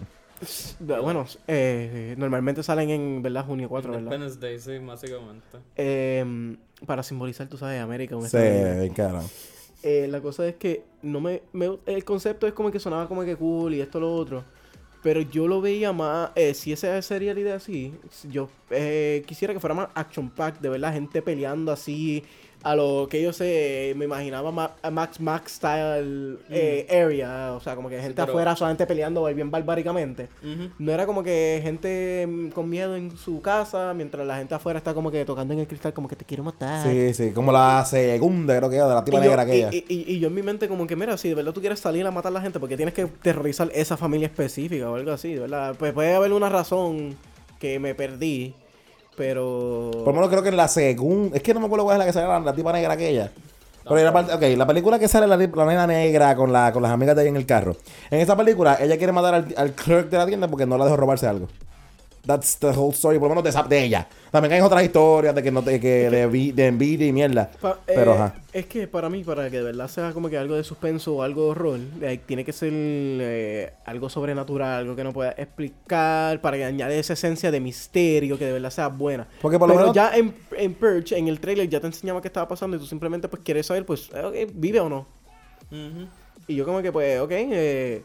Bueno, 0.81 1.27
eh, 1.47 2.15
normalmente 2.17 2.63
salen 2.63 2.91
en, 2.91 3.23
¿verdad? 3.23 3.45
Junio 3.45 3.69
4, 3.69 3.93
¿verdad? 3.93 4.13
Independence 4.13 4.39
Day, 4.41 4.59
sí, 4.61 4.85
básicamente. 4.85 5.59
Eh, 5.77 6.57
para 6.87 7.03
simbolizar, 7.03 7.49
tú 7.49 7.57
sabes, 7.57 7.81
América. 7.81 8.17
un 8.17 8.29
Sí, 8.29 8.37
bien 8.39 8.95
cabrón. 8.95 9.25
Eh, 9.83 10.07
la 10.09 10.21
cosa 10.21 10.47
es 10.47 10.57
que 10.57 10.85
no 11.03 11.21
me, 11.21 11.43
me- 11.53 11.79
El 11.87 12.05
concepto 12.05 12.47
es 12.47 12.53
como 12.53 12.71
que 12.71 12.81
sonaba 12.81 13.07
como 13.09 13.25
que 13.25 13.37
cool 13.37 13.75
y 13.75 13.81
esto 13.81 14.01
lo 14.01 14.13
otro. 14.15 14.45
Pero 15.03 15.21
yo 15.21 15.47
lo 15.47 15.61
veía 15.61 15.93
más. 15.93 16.31
eh, 16.35 16.55
si 16.55 16.73
esa 16.73 17.01
sería 17.03 17.33
la 17.33 17.41
idea 17.41 17.55
así, 17.55 17.95
yo 18.29 18.49
eh, 18.71 19.23
quisiera 19.27 19.55
que 19.55 19.61
fuera 19.61 19.75
más 19.75 19.89
action 19.95 20.29
pack, 20.31 20.61
de 20.61 20.69
verdad, 20.69 20.93
gente 20.93 21.23
peleando 21.23 21.71
así. 21.71 22.25
A 22.65 22.75
lo 22.75 23.07
que 23.09 23.23
yo 23.23 23.33
sé, 23.33 23.93
me 23.97 24.05
imaginaba 24.07 24.51
ma- 24.51 24.73
a 24.83 24.91
Max 24.91 25.21
Max 25.21 25.53
style 25.53 26.39
eh, 26.51 26.87
area. 26.91 27.53
O 27.55 27.61
sea, 27.61 27.77
como 27.77 27.89
que 27.89 27.97
gente 28.01 28.15
pero- 28.15 28.33
afuera 28.33 28.57
solamente 28.57 28.85
peleando 28.85 29.25
bien 29.33 29.49
barbáricamente. 29.51 30.29
No 30.79 30.91
era 30.93 31.07
como 31.07 31.23
que 31.23 31.61
gente 31.63 32.27
mm, 32.27 32.49
con 32.49 32.69
miedo 32.69 32.97
en 32.97 33.17
su 33.17 33.41
casa, 33.41 33.95
mientras 33.95 34.27
la 34.27 34.37
gente 34.39 34.55
afuera 34.57 34.79
está 34.79 34.93
como 34.93 35.11
que 35.13 35.25
tocando 35.25 35.55
en 35.55 35.61
el 35.61 35.69
cristal, 35.69 35.93
como 35.93 36.09
que 36.09 36.17
te 36.17 36.25
quiero 36.25 36.43
matar. 36.43 36.85
Sí, 36.87 37.15
sí, 37.15 37.31
como 37.31 37.53
la 37.53 37.85
segunda, 37.85 38.57
creo 38.57 38.69
que 38.71 38.77
era, 38.77 38.89
de 38.89 38.95
la 38.95 39.05
tipa 39.05 39.21
negra 39.21 39.43
aquella. 39.43 39.71
y- 39.73 39.85
y- 39.89 40.05
y 40.15 40.19
yo 40.19 40.27
en 40.27 40.35
mi 40.35 40.43
mente 40.43 40.67
como 40.67 40.87
que, 40.87 40.97
mira, 40.97 41.17
si 41.17 41.29
de 41.29 41.37
verdad 41.37 41.53
tú 41.53 41.61
quieres 41.61 41.79
salir 41.79 42.05
a 42.07 42.11
matar 42.11 42.31
a 42.31 42.35
la 42.35 42.41
gente, 42.41 42.59
porque 42.59 42.77
tienes 42.77 42.93
que 42.95 43.07
terrorizar 43.07 43.71
esa 43.73 43.97
familia 43.97 44.27
específica 44.27 44.91
o 44.91 44.97
algo 44.97 45.13
así, 45.13 45.33
de 45.35 45.41
verdad. 45.41 45.77
Pues 45.79 45.93
puede 45.93 46.13
haber 46.15 46.33
una 46.33 46.49
razón 46.49 47.17
que 47.61 47.79
me 47.79 47.95
perdí, 47.95 48.55
pero... 49.19 49.91
Por 49.93 50.07
lo 50.07 50.13
menos 50.13 50.29
creo 50.31 50.43
que 50.43 50.49
en 50.49 50.57
la 50.57 50.69
segunda. 50.69 51.37
Es 51.37 51.43
que 51.43 51.53
no 51.53 51.61
me 51.61 51.67
acuerdo 51.67 51.85
cuál 51.85 51.97
es 51.97 51.99
la 51.99 52.07
que 52.07 52.13
sale 52.13 52.29
la, 52.29 52.39
la 52.39 52.55
tipa 52.55 52.73
negra 52.73 52.95
aquella. 52.95 53.31
Pero 53.83 54.01
una 54.01 54.13
parte, 54.13 54.33
ok, 54.35 54.57
la 54.57 54.67
película 54.67 54.99
que 54.99 55.09
sale 55.09 55.27
la, 55.27 55.37
la 55.37 55.65
nena 55.67 55.87
negra 55.87 56.37
con, 56.37 56.53
la, 56.53 56.73
con 56.73 56.83
las 56.83 56.93
amigas 56.93 57.17
de 57.17 57.23
ahí 57.23 57.29
en 57.29 57.37
el 57.37 57.47
carro. 57.47 57.77
En 58.11 58.21
esa 58.21 58.37
película, 58.37 58.79
ella 58.81 58.97
quiere 58.99 59.13
matar 59.13 59.35
al, 59.35 59.55
al 59.57 59.73
clerk 59.73 60.11
de 60.11 60.19
la 60.19 60.27
tienda 60.27 60.47
porque 60.47 60.67
no 60.67 60.79
la 60.79 60.85
dejó 60.85 60.97
robarse 60.97 61.27
algo. 61.27 61.49
That's 62.29 62.59
the 62.59 62.69
whole 62.77 62.93
story, 62.93 63.19
por 63.19 63.29
lo 63.29 63.31
menos 63.31 63.45
de, 63.45 63.49
esa- 63.49 63.63
de 63.63 63.83
ella. 63.85 64.07
También 64.31 64.53
hay 64.53 64.61
otras 64.61 64.83
historias 64.85 65.35
de 65.35 65.43
que 65.43 65.51
no 65.51 65.63
te, 65.63 65.81
que 65.81 66.11
de, 66.11 66.53
de 66.53 66.67
envidia 66.67 67.07
y 67.07 67.13
mierda. 67.13 67.51
Pa- 67.59 67.79
Pero 67.87 68.13
eh, 68.13 68.15
ajá. 68.17 68.35
Es 68.53 68.67
que 68.67 68.87
para 68.87 69.09
mí, 69.09 69.25
para 69.25 69.49
que 69.49 69.57
de 69.57 69.63
verdad 69.63 69.89
sea 69.89 70.13
como 70.13 70.29
que 70.29 70.37
algo 70.37 70.55
de 70.55 70.63
suspenso 70.63 71.15
o 71.17 71.23
algo 71.23 71.45
de 71.45 71.51
horror, 71.53 71.81
eh, 72.03 72.21
tiene 72.27 72.45
que 72.45 72.53
ser 72.53 72.71
eh, 72.75 73.73
algo 73.87 74.11
sobrenatural, 74.11 74.81
algo 74.81 74.95
que 74.95 75.05
no 75.05 75.15
pueda 75.15 75.31
explicar, 75.39 76.43
para 76.43 76.59
que 76.59 76.65
añade 76.67 76.99
esa 76.99 77.15
esencia 77.15 77.51
de 77.51 77.61
misterio, 77.61 78.37
que 78.39 78.45
de 78.45 78.53
verdad 78.53 78.71
sea 78.71 78.89
buena. 78.89 79.27
Porque 79.41 79.59
por 79.59 79.67
lo 79.67 79.75
Pero 79.77 79.87
menos- 79.87 79.97
ya 79.97 80.15
en, 80.15 80.35
en 80.59 80.75
Purge, 80.75 81.17
en 81.17 81.29
el 81.29 81.41
trailer, 81.41 81.67
ya 81.67 81.81
te 81.81 81.87
enseñaba 81.87 82.21
qué 82.21 82.29
estaba 82.29 82.47
pasando 82.47 82.77
y 82.77 82.81
tú 82.81 82.85
simplemente 82.87 83.27
pues 83.29 83.43
quieres 83.43 83.65
saber, 83.65 83.87
pues, 83.87 84.11
eh, 84.15 84.23
ok, 84.47 84.53
vive 84.55 84.81
o 84.81 84.91
no. 84.91 85.07
Ujú. 85.71 86.07
Y 86.47 86.55
yo 86.57 86.67
como 86.67 86.83
que, 86.83 86.93
pues, 86.93 87.21
ok, 87.21 87.31
eh, 87.33 88.03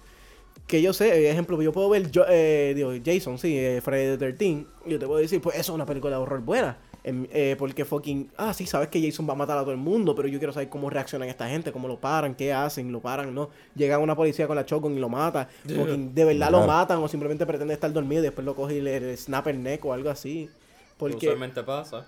que 0.67 0.81
yo 0.81 0.93
sé, 0.93 1.09
eh, 1.13 1.29
ejemplo, 1.31 1.61
yo 1.61 1.71
puedo 1.71 1.89
ver 1.89 2.09
yo, 2.11 2.25
eh, 2.27 2.73
digo, 2.75 2.91
Jason, 3.03 3.37
sí, 3.37 3.57
eh, 3.57 3.81
Friday 3.83 4.17
the 4.17 4.33
13, 4.33 4.45
y 4.85 4.91
yo 4.91 4.99
te 4.99 5.05
puedo 5.05 5.19
decir, 5.19 5.41
pues 5.41 5.55
eso 5.57 5.71
es 5.73 5.75
una 5.75 5.85
película 5.85 6.15
de 6.17 6.21
horror 6.21 6.41
buena. 6.41 6.77
Eh, 7.05 7.57
porque 7.59 7.83
fucking, 7.83 8.31
ah, 8.37 8.53
sí, 8.53 8.65
sabes 8.65 8.87
que 8.87 9.01
Jason 9.05 9.27
va 9.27 9.33
a 9.33 9.35
matar 9.35 9.57
a 9.57 9.61
todo 9.63 9.71
el 9.71 9.77
mundo, 9.77 10.15
pero 10.15 10.29
yo 10.29 10.39
quiero 10.39 10.53
saber 10.53 10.69
cómo 10.69 10.89
reaccionan 10.89 11.27
esta 11.27 11.49
gente, 11.49 11.73
cómo 11.73 11.89
lo 11.89 11.99
paran, 11.99 12.33
qué 12.33 12.53
hacen, 12.53 12.93
lo 12.93 13.01
paran, 13.01 13.35
no. 13.35 13.49
Llega 13.75 13.97
una 13.99 14.15
policía 14.15 14.47
con 14.47 14.55
la 14.55 14.61
shotgun 14.63 14.95
y 14.95 14.99
lo 15.01 15.09
mata. 15.09 15.49
Fucking, 15.67 16.15
de 16.15 16.23
verdad 16.23 16.49
lo 16.49 16.65
matan 16.65 16.99
o 16.99 17.07
simplemente 17.09 17.45
pretende 17.45 17.73
estar 17.73 17.91
dormido 17.91 18.21
y 18.21 18.25
después 18.27 18.45
lo 18.45 18.55
coge 18.55 18.75
y 18.75 18.81
le, 18.81 19.01
le 19.01 19.17
snap 19.17 19.47
el 19.47 19.61
neck 19.61 19.83
o 19.83 19.91
algo 19.91 20.09
así. 20.09 20.49
Porque 20.97 21.17
Usualmente 21.27 21.61
pasa. 21.63 22.05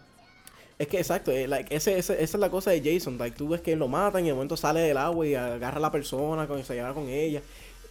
es 0.80 0.88
que 0.88 0.98
exacto, 1.00 1.30
eh, 1.32 1.46
like, 1.46 1.76
ese, 1.76 1.98
ese- 1.98 2.14
esa 2.14 2.38
es 2.38 2.40
la 2.40 2.50
cosa 2.50 2.72
de 2.72 2.82
Jason. 2.82 3.18
Like, 3.18 3.36
tú 3.36 3.50
ves 3.50 3.60
que 3.60 3.76
lo 3.76 3.90
matan 3.90 4.24
y 4.24 4.28
de 4.30 4.34
momento 4.34 4.56
sale 4.56 4.80
del 4.80 4.96
agua 4.96 5.28
y 5.28 5.36
agarra 5.36 5.76
a 5.78 5.82
la 5.82 5.92
persona, 5.92 6.48
con, 6.48 6.64
se 6.64 6.74
lleva 6.74 6.94
con 6.94 7.10
ella. 7.10 7.42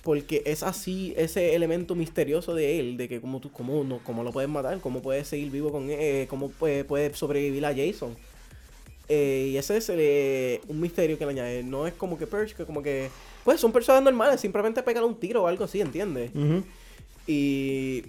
Porque 0.05 0.42
es 0.44 0.62
así, 0.62 1.14
ese 1.16 1.55
elemento 1.55 1.94
misterioso 1.94 2.55
de 2.55 2.78
él, 2.78 2.96
de 2.96 3.09
que 3.09 3.20
cómo, 3.20 3.40
tú, 3.40 3.50
cómo, 3.50 3.82
no, 3.82 3.98
cómo 4.05 4.22
lo 4.22 4.32
puedes 4.32 4.50
matar, 4.50 4.78
cómo 4.80 5.02
puedes 5.02 5.26
seguir 5.26 5.50
vivo 5.50 5.72
con 5.72 5.90
él, 5.90 5.96
eh, 5.98 6.26
cómo 6.28 6.50
puede, 6.50 6.84
puede 6.84 7.12
sobrevivir 7.14 7.64
a 7.64 7.74
Jason. 7.74 8.14
Eh, 9.09 9.50
y 9.52 9.57
ese 9.57 9.78
es 9.78 9.90
eh, 9.90 10.61
un 10.68 10.80
misterio 10.80 11.18
que 11.18 11.24
le 11.24 11.32
añade. 11.32 11.62
No 11.62 11.86
es 11.86 11.94
como 11.94 12.18
que 12.18 12.26
Purge, 12.26 12.55
que 12.55 12.64
como 12.64 12.82
que... 12.82 13.09
Pues 13.44 13.61
son 13.61 13.72
personas 13.72 14.02
normales, 14.02 14.40
simplemente 14.40 14.82
pegan 14.82 15.05
un 15.05 15.18
tiro 15.18 15.42
o 15.42 15.46
algo 15.46 15.64
así, 15.64 15.80
¿entiendes? 15.80 16.30
Y 17.26 18.05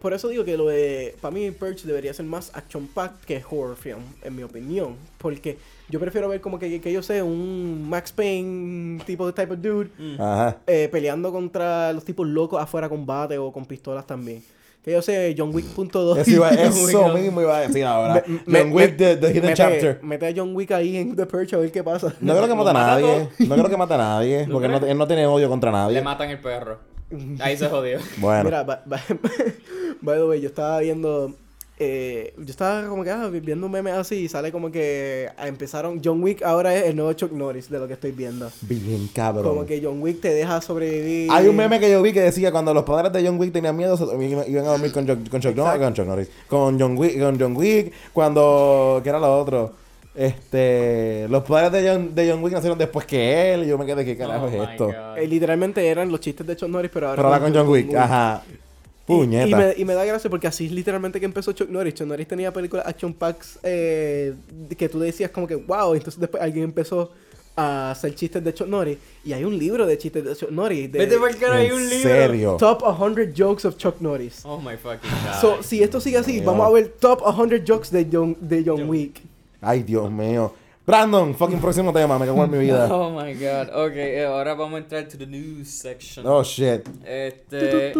por 0.00 0.12
eso 0.14 0.28
digo 0.28 0.44
que 0.44 0.56
lo 0.56 0.66
de. 0.68 1.14
Para 1.20 1.32
mí, 1.32 1.50
Purge 1.50 1.86
debería 1.86 2.12
ser 2.14 2.26
más 2.26 2.50
action 2.54 2.86
packed 2.88 3.24
que 3.26 3.42
horror 3.50 3.76
film, 3.76 4.00
en 4.22 4.34
mi 4.36 4.42
opinión. 4.42 4.96
Porque 5.18 5.58
yo 5.88 6.00
prefiero 6.00 6.28
ver 6.28 6.40
como 6.40 6.58
que, 6.58 6.80
que 6.80 6.92
yo 6.92 7.02
sé, 7.02 7.22
un 7.22 7.88
Max 7.88 8.12
Payne 8.12 9.02
tipo 9.04 9.26
de 9.26 9.32
type 9.32 9.52
of 9.54 9.60
dude 9.60 9.90
Ajá. 10.18 10.56
eh, 10.66 10.88
peleando 10.90 11.30
contra 11.32 11.92
los 11.92 12.04
tipos 12.04 12.26
locos 12.26 12.62
afuera 12.62 12.88
con 12.88 13.04
bate 13.06 13.36
o 13.38 13.52
con 13.52 13.64
pistolas 13.66 14.06
también. 14.06 14.42
Que 14.82 14.92
yo 14.92 15.02
sé, 15.02 15.34
John 15.36 15.54
Wick.2. 15.54 16.16
Eso, 16.20 16.30
iba, 16.30 16.48
eso 16.50 17.04
Wick, 17.12 17.22
mismo 17.22 17.42
iba 17.42 17.58
a 17.58 17.60
decir 17.60 17.84
ahora. 17.84 18.24
Me- 18.26 18.60
John 18.60 18.68
me- 18.70 18.74
Wick, 18.74 18.96
the, 18.96 19.16
the 19.16 19.28
Hidden 19.28 19.42
mete, 19.42 19.54
Chapter. 19.54 20.00
mete 20.02 20.26
a 20.28 20.32
John 20.34 20.56
Wick 20.56 20.70
ahí 20.70 20.96
en 20.96 21.14
The 21.14 21.26
Purge 21.26 21.54
a 21.54 21.58
ver 21.58 21.70
qué 21.70 21.84
pasa. 21.84 22.14
No 22.22 22.32
creo 22.32 22.44
que 22.44 22.48
Lo 22.48 22.56
mate 22.56 22.70
a 22.70 22.72
mata 22.72 22.86
nadie. 22.86 23.28
No 23.40 23.54
creo 23.56 23.68
que 23.68 23.76
mate 23.76 23.92
a 23.94 23.98
nadie. 23.98 24.46
¿No 24.46 24.52
Porque 24.54 24.68
no, 24.68 24.78
él 24.78 24.96
no 24.96 25.06
tiene 25.06 25.26
odio 25.26 25.50
contra 25.50 25.70
Le 25.70 25.76
nadie. 25.76 26.00
matan 26.00 26.30
el 26.30 26.38
perro. 26.38 26.78
Ahí 27.40 27.56
se 27.56 27.68
jodió. 27.68 27.98
Bueno. 28.18 28.44
Mira, 28.44 28.62
by, 28.64 28.78
by- 28.86 29.00
by 30.02 30.16
the 30.18 30.24
way, 30.24 30.40
yo 30.40 30.48
estaba 30.48 30.78
viendo. 30.80 31.34
eh, 31.78 32.34
yo 32.36 32.44
estaba 32.50 32.86
como 32.88 33.02
que 33.04 33.10
ah, 33.10 33.28
viendo 33.32 33.64
un 33.66 33.72
meme 33.72 33.90
así 33.90 34.16
y 34.16 34.28
sale 34.28 34.52
como 34.52 34.70
que 34.70 35.28
empezaron. 35.42 36.00
John 36.04 36.22
Wick 36.22 36.42
ahora 36.42 36.74
es 36.76 36.84
el 36.86 36.96
nuevo 36.96 37.12
Chuck 37.14 37.32
Norris 37.32 37.70
de 37.70 37.78
lo 37.78 37.86
que 37.88 37.94
estoy 37.94 38.12
viendo. 38.12 38.50
Bien 38.62 39.08
cabrón. 39.14 39.44
Como 39.44 39.66
que 39.66 39.80
John 39.82 40.00
Wick 40.02 40.20
te 40.20 40.32
deja 40.34 40.60
sobrevivir. 40.60 41.30
Hay 41.32 41.48
un 41.48 41.56
meme 41.56 41.80
que 41.80 41.90
yo 41.90 42.02
vi 42.02 42.12
que 42.12 42.20
decía 42.20 42.52
cuando 42.52 42.74
los 42.74 42.84
padres 42.84 43.12
de 43.12 43.26
John 43.26 43.38
Wick 43.40 43.52
tenían 43.52 43.76
miedo, 43.76 43.96
se 43.96 44.04
iban 44.04 44.66
a 44.66 44.70
dormir 44.70 44.92
con, 44.92 45.06
Chuck, 45.06 45.18
no, 45.18 45.36
Exacto. 45.38 45.80
con 45.80 45.94
Chuck 45.94 46.06
Norris. 46.06 46.28
Con 46.48 46.78
John 46.78 46.96
Wick, 46.98 47.18
con 47.18 47.40
John 47.40 47.56
Wick, 47.56 47.92
cuando. 48.12 49.00
¿Qué 49.02 49.08
era 49.08 49.18
lo 49.18 49.38
otro? 49.40 49.79
Este. 50.14 51.26
Los 51.28 51.44
padres 51.44 51.72
de 51.72 51.88
John, 51.88 52.14
de 52.14 52.30
John 52.30 52.42
Wick 52.42 52.52
nacieron 52.52 52.78
después 52.78 53.06
que 53.06 53.54
él. 53.54 53.64
Y 53.64 53.68
yo 53.68 53.78
me 53.78 53.86
quedé, 53.86 54.04
¿qué 54.04 54.16
carajo 54.16 54.46
Oh 54.46 54.48
es 54.62 54.68
esto? 54.70 54.90
Eh, 55.16 55.26
literalmente 55.26 55.86
eran 55.86 56.10
los 56.10 56.20
chistes 56.20 56.46
de 56.46 56.56
Chuck 56.56 56.68
Norris, 56.68 56.90
pero 56.92 57.08
ahora. 57.08 57.16
Pero 57.22 57.28
ahora 57.28 57.40
con 57.40 57.54
John 57.54 57.68
Wick, 57.68 57.94
ajá. 57.94 58.42
Y- 58.48 58.52
Y, 58.52 59.16
Puñeta. 59.16 59.56
me, 59.56 59.74
y 59.76 59.84
me 59.84 59.94
da 59.94 60.04
gracia 60.04 60.30
porque 60.30 60.46
así 60.46 60.66
es 60.66 60.72
literalmente 60.72 61.18
que 61.18 61.26
empezó 61.26 61.50
Chuck 61.52 61.68
Norris. 61.68 61.94
Chuck 61.94 62.06
Norris 62.06 62.28
tenía 62.28 62.52
películas 62.52 62.86
action 62.86 63.12
packs 63.12 63.58
eh, 63.64 64.34
que 64.78 64.88
tú 64.88 65.00
decías 65.00 65.30
como 65.32 65.48
que 65.48 65.56
wow. 65.56 65.94
Entonces 65.94 66.20
después 66.20 66.40
alguien 66.40 66.64
empezó 66.64 67.10
a 67.56 67.90
hacer 67.90 68.14
chistes 68.14 68.44
de 68.44 68.54
Chuck 68.54 68.68
Norris. 68.68 68.98
Y 69.24 69.32
hay 69.32 69.42
un 69.42 69.58
libro 69.58 69.84
de 69.84 69.98
chistes 69.98 70.24
de 70.24 70.36
Chuck 70.36 70.50
Norris. 70.50 70.92
De 70.92 71.00
Vete 71.00 71.18
por 71.18 71.36
cara, 71.38 71.56
hay 71.56 71.66
¿En 71.66 71.72
un 71.74 71.88
libro. 71.88 72.08
serio? 72.08 72.56
Top 72.56 72.82
100 72.84 73.34
Jokes 73.36 73.66
of 73.66 73.76
Chuck 73.76 73.96
Norris. 74.00 74.42
Oh 74.44 74.58
my 74.60 74.76
fucking 74.76 75.10
god. 75.10 75.40
So, 75.40 75.62
si 75.62 75.82
esto 75.82 76.00
sigue 76.00 76.18
así, 76.18 76.34
Dios. 76.34 76.44
vamos 76.44 76.68
a 76.68 76.70
ver 76.70 76.88
top 77.00 77.20
100 77.34 77.64
jokes 77.66 77.90
de 77.90 78.06
John, 78.12 78.36
de 78.40 78.62
John 78.64 78.88
Wick. 78.88 79.20
Ay, 79.60 79.82
Dios 79.82 80.10
mío. 80.10 80.52
Brandon, 80.86 81.34
fucking 81.34 81.60
próximo 81.60 81.92
tema, 81.92 82.18
me 82.18 82.26
cago 82.26 82.44
en 82.44 82.50
mi 82.50 82.58
vida. 82.66 82.88
Oh 82.92 83.10
my 83.10 83.34
god. 83.34 83.68
Ok, 83.74 83.92
eh, 83.96 84.24
ahora 84.24 84.54
vamos 84.54 84.74
a 84.74 84.78
entrar 84.78 85.06
to 85.08 85.16
the 85.18 85.26
news 85.26 85.68
section. 85.68 86.26
Oh 86.26 86.42
shit. 86.42 86.88
Este. 87.06 87.92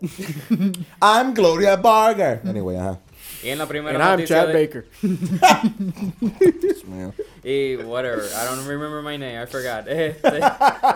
I'm 1.02 1.34
Gloria 1.34 1.76
Barger. 1.76 2.40
Anyway, 2.46 2.76
ajá. 2.76 2.98
Y 3.42 3.48
en 3.50 3.58
la 3.58 3.66
primera 3.66 3.94
And 3.94 4.02
I'm 4.02 4.10
noticia 4.20 4.36
Chad 4.42 4.48
de- 4.48 4.52
Baker. 4.66 4.84
Dios 6.62 6.84
mío. 6.86 7.12
Y 7.42 7.76
whatever. 7.84 8.22
I 8.34 8.44
don't 8.46 8.66
remember 8.66 9.02
my 9.02 9.16
name. 9.18 9.36
I 9.42 9.46
forgot. 9.46 9.86
Este. 9.88 10.40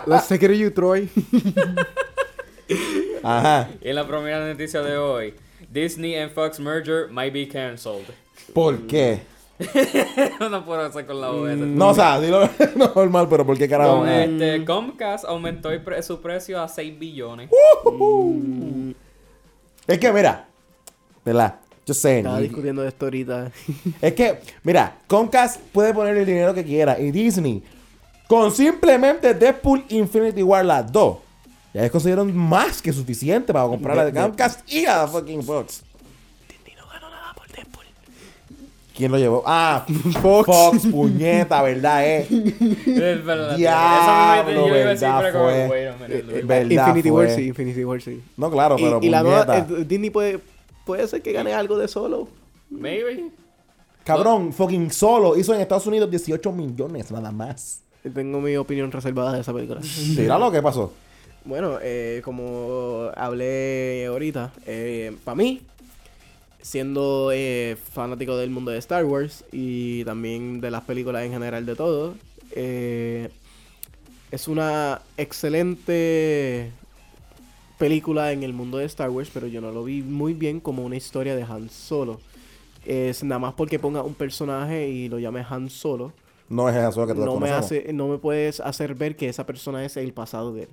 Let's 0.07 0.27
take 0.27 0.43
it 0.43 0.47
to 0.47 0.55
you, 0.55 0.71
Troy. 0.71 1.09
Ajá. 3.23 3.67
y 3.81 3.89
en 3.89 3.95
la 3.95 4.07
primera 4.07 4.47
noticia 4.47 4.81
de 4.81 4.97
hoy. 4.97 5.33
Disney 5.71 6.15
and 6.15 6.31
Fox 6.31 6.59
merger 6.59 7.07
might 7.11 7.33
be 7.33 7.45
cancelled. 7.47 8.05
¿Por 8.53 8.87
qué? 8.87 9.19
no 10.39 10.65
puedo 10.65 10.81
hacer 10.81 11.05
con 11.05 11.19
la 11.19 11.27
esa. 11.51 11.65
No, 11.65 11.89
o 11.89 11.93
sea, 11.93 12.19
dilo 12.19 12.49
normal, 12.95 13.27
pero 13.29 13.45
¿por 13.45 13.57
qué 13.57 13.67
carajo? 13.67 13.97
Con, 13.99 14.07
Ajá. 14.07 14.23
este, 14.23 14.63
Comcast 14.65 15.25
aumentó 15.25 15.69
pre- 15.83 16.01
su 16.01 16.21
precio 16.21 16.61
a 16.61 16.67
6 16.67 16.97
billones. 16.97 17.49
Es 19.87 19.99
que, 19.99 20.13
mira, 20.13 20.47
¿verdad? 21.25 21.55
Just 21.85 22.01
saying. 22.01 22.19
Estaba 22.19 22.39
discutiendo 22.39 22.81
de 22.83 22.89
esto 22.89 23.05
ahorita. 23.05 23.51
Es 24.01 24.13
que, 24.13 24.39
mira, 24.63 24.97
Comcast 25.07 25.59
puede 25.73 25.93
poner 25.93 26.15
el 26.17 26.25
dinero 26.25 26.53
que 26.53 26.63
quiera 26.63 26.99
y 26.99 27.11
Disney 27.11 27.63
Con 28.27 28.51
simplemente 28.51 29.33
Deadpool 29.33 29.83
Infinity 29.89 30.43
War 30.43 30.63
las 30.63 30.89
dos. 30.91 31.17
Ya 31.73 31.81
ellos 31.81 31.91
consiguieron 31.91 32.35
más 32.35 32.81
que 32.81 32.93
suficiente 32.93 33.51
para 33.53 33.65
comprar 33.67 33.97
la 33.97 34.05
de 34.05 34.13
Comcast 34.13 34.71
y 34.71 34.85
a 34.85 35.07
fucking 35.07 35.43
Fox. 35.43 35.83
¿Quién 38.99 39.11
lo 39.13 39.17
llevó? 39.17 39.43
Ah, 39.45 39.85
Fox. 40.21 40.45
Fox, 40.45 40.87
puñeta, 40.87 41.61
¿verdad? 41.63 42.05
Eh? 42.05 42.27
Es 42.85 43.23
verdad. 43.25 43.55
Diablo, 43.55 44.51
Eso 44.51 44.61
me 44.61 44.67
yo 44.67 44.67
iba 44.67 44.75
a 44.75 44.89
decir, 44.89 45.07
verdad 45.07 45.19
pero 45.21 45.39
como, 45.39 45.67
fue. 45.69 45.87
a 45.87 45.93
minute, 45.93 46.17
Eh, 46.39 46.41
verdad 46.43 46.87
Infinity 46.87 47.09
War 47.11 47.29
sí, 47.29 47.47
Infinity 47.47 47.85
War 47.85 48.01
sí. 48.01 48.21
No, 48.35 48.51
claro, 48.51 48.75
Y- 48.77 48.83
pero 48.83 48.99
y, 49.01 49.09
la 49.09 49.23
nueva, 49.23 49.57
eh, 49.57 49.85
Disney 49.87 50.09
puede, 50.09 50.39
puede 50.85 51.07
ser 51.07 51.21
que 51.21 51.31
gane 51.31 51.53
algo 51.53 51.77
de 51.77 51.87
solo. 51.87 52.27
Maybe. 52.69 53.29
Cabrón, 54.03 54.51
fucking 54.51 54.91
solo 54.91 55.37
hizo 55.37 55.53
en 55.55 55.61
Estados 55.61 55.87
Unidos 55.87 56.11
18 56.11 56.51
millones 56.51 57.09
nada 57.09 57.31
más. 57.31 57.81
Tengo 58.13 58.41
mi 58.41 58.57
opinión 58.57 58.91
reservada 58.91 59.31
de 59.33 59.39
esa 59.41 59.53
película. 59.53 59.79
Mira 60.17 60.37
lo 60.37 60.51
que 60.51 60.61
pasó. 60.61 60.91
Bueno, 61.45 61.77
eh, 61.81 62.21
como 62.25 63.09
hablé 63.15 64.07
ahorita, 64.07 64.51
para 65.23 65.35
mí, 65.35 65.61
siendo 66.61 67.31
eh, 67.33 67.77
fanático 67.93 68.37
del 68.37 68.49
mundo 68.49 68.71
de 68.71 68.77
Star 68.79 69.05
Wars 69.05 69.45
y 69.51 70.03
también 70.05 70.61
de 70.61 70.71
las 70.71 70.83
películas 70.83 71.23
en 71.23 71.31
general 71.31 71.65
de 71.65 71.75
todo, 71.75 72.15
eh, 72.51 73.29
es 74.31 74.47
una 74.47 75.01
excelente 75.17 76.71
película 77.77 78.31
en 78.31 78.43
el 78.43 78.53
mundo 78.53 78.77
de 78.77 78.85
Star 78.85 79.09
Wars, 79.09 79.29
pero 79.33 79.47
yo 79.47 79.61
no 79.61 79.71
lo 79.71 79.83
vi 79.83 80.01
muy 80.01 80.33
bien 80.33 80.59
como 80.59 80.83
una 80.85 80.97
historia 80.97 81.35
de 81.35 81.43
Han 81.43 81.69
Solo. 81.69 82.19
Es 82.85 83.23
nada 83.23 83.39
más 83.39 83.53
porque 83.53 83.79
ponga 83.79 84.03
un 84.03 84.13
personaje 84.13 84.89
y 84.89 85.09
lo 85.09 85.19
llame 85.19 85.45
Han 85.49 85.69
Solo. 85.69 86.13
No 86.49 86.67
es 86.67 86.75
eso 86.75 87.05
que 87.05 87.13
todos 87.13 87.25
no 87.25 87.39
me 87.39 87.51
hace 87.51 87.93
no 87.93 88.07
me 88.07 88.17
puedes 88.17 88.59
hacer 88.59 88.95
ver 88.95 89.15
que 89.15 89.29
esa 89.29 89.45
persona 89.45 89.85
es 89.85 89.97
el 89.97 90.13
pasado 90.13 90.53
de 90.53 90.63
él. 90.63 90.69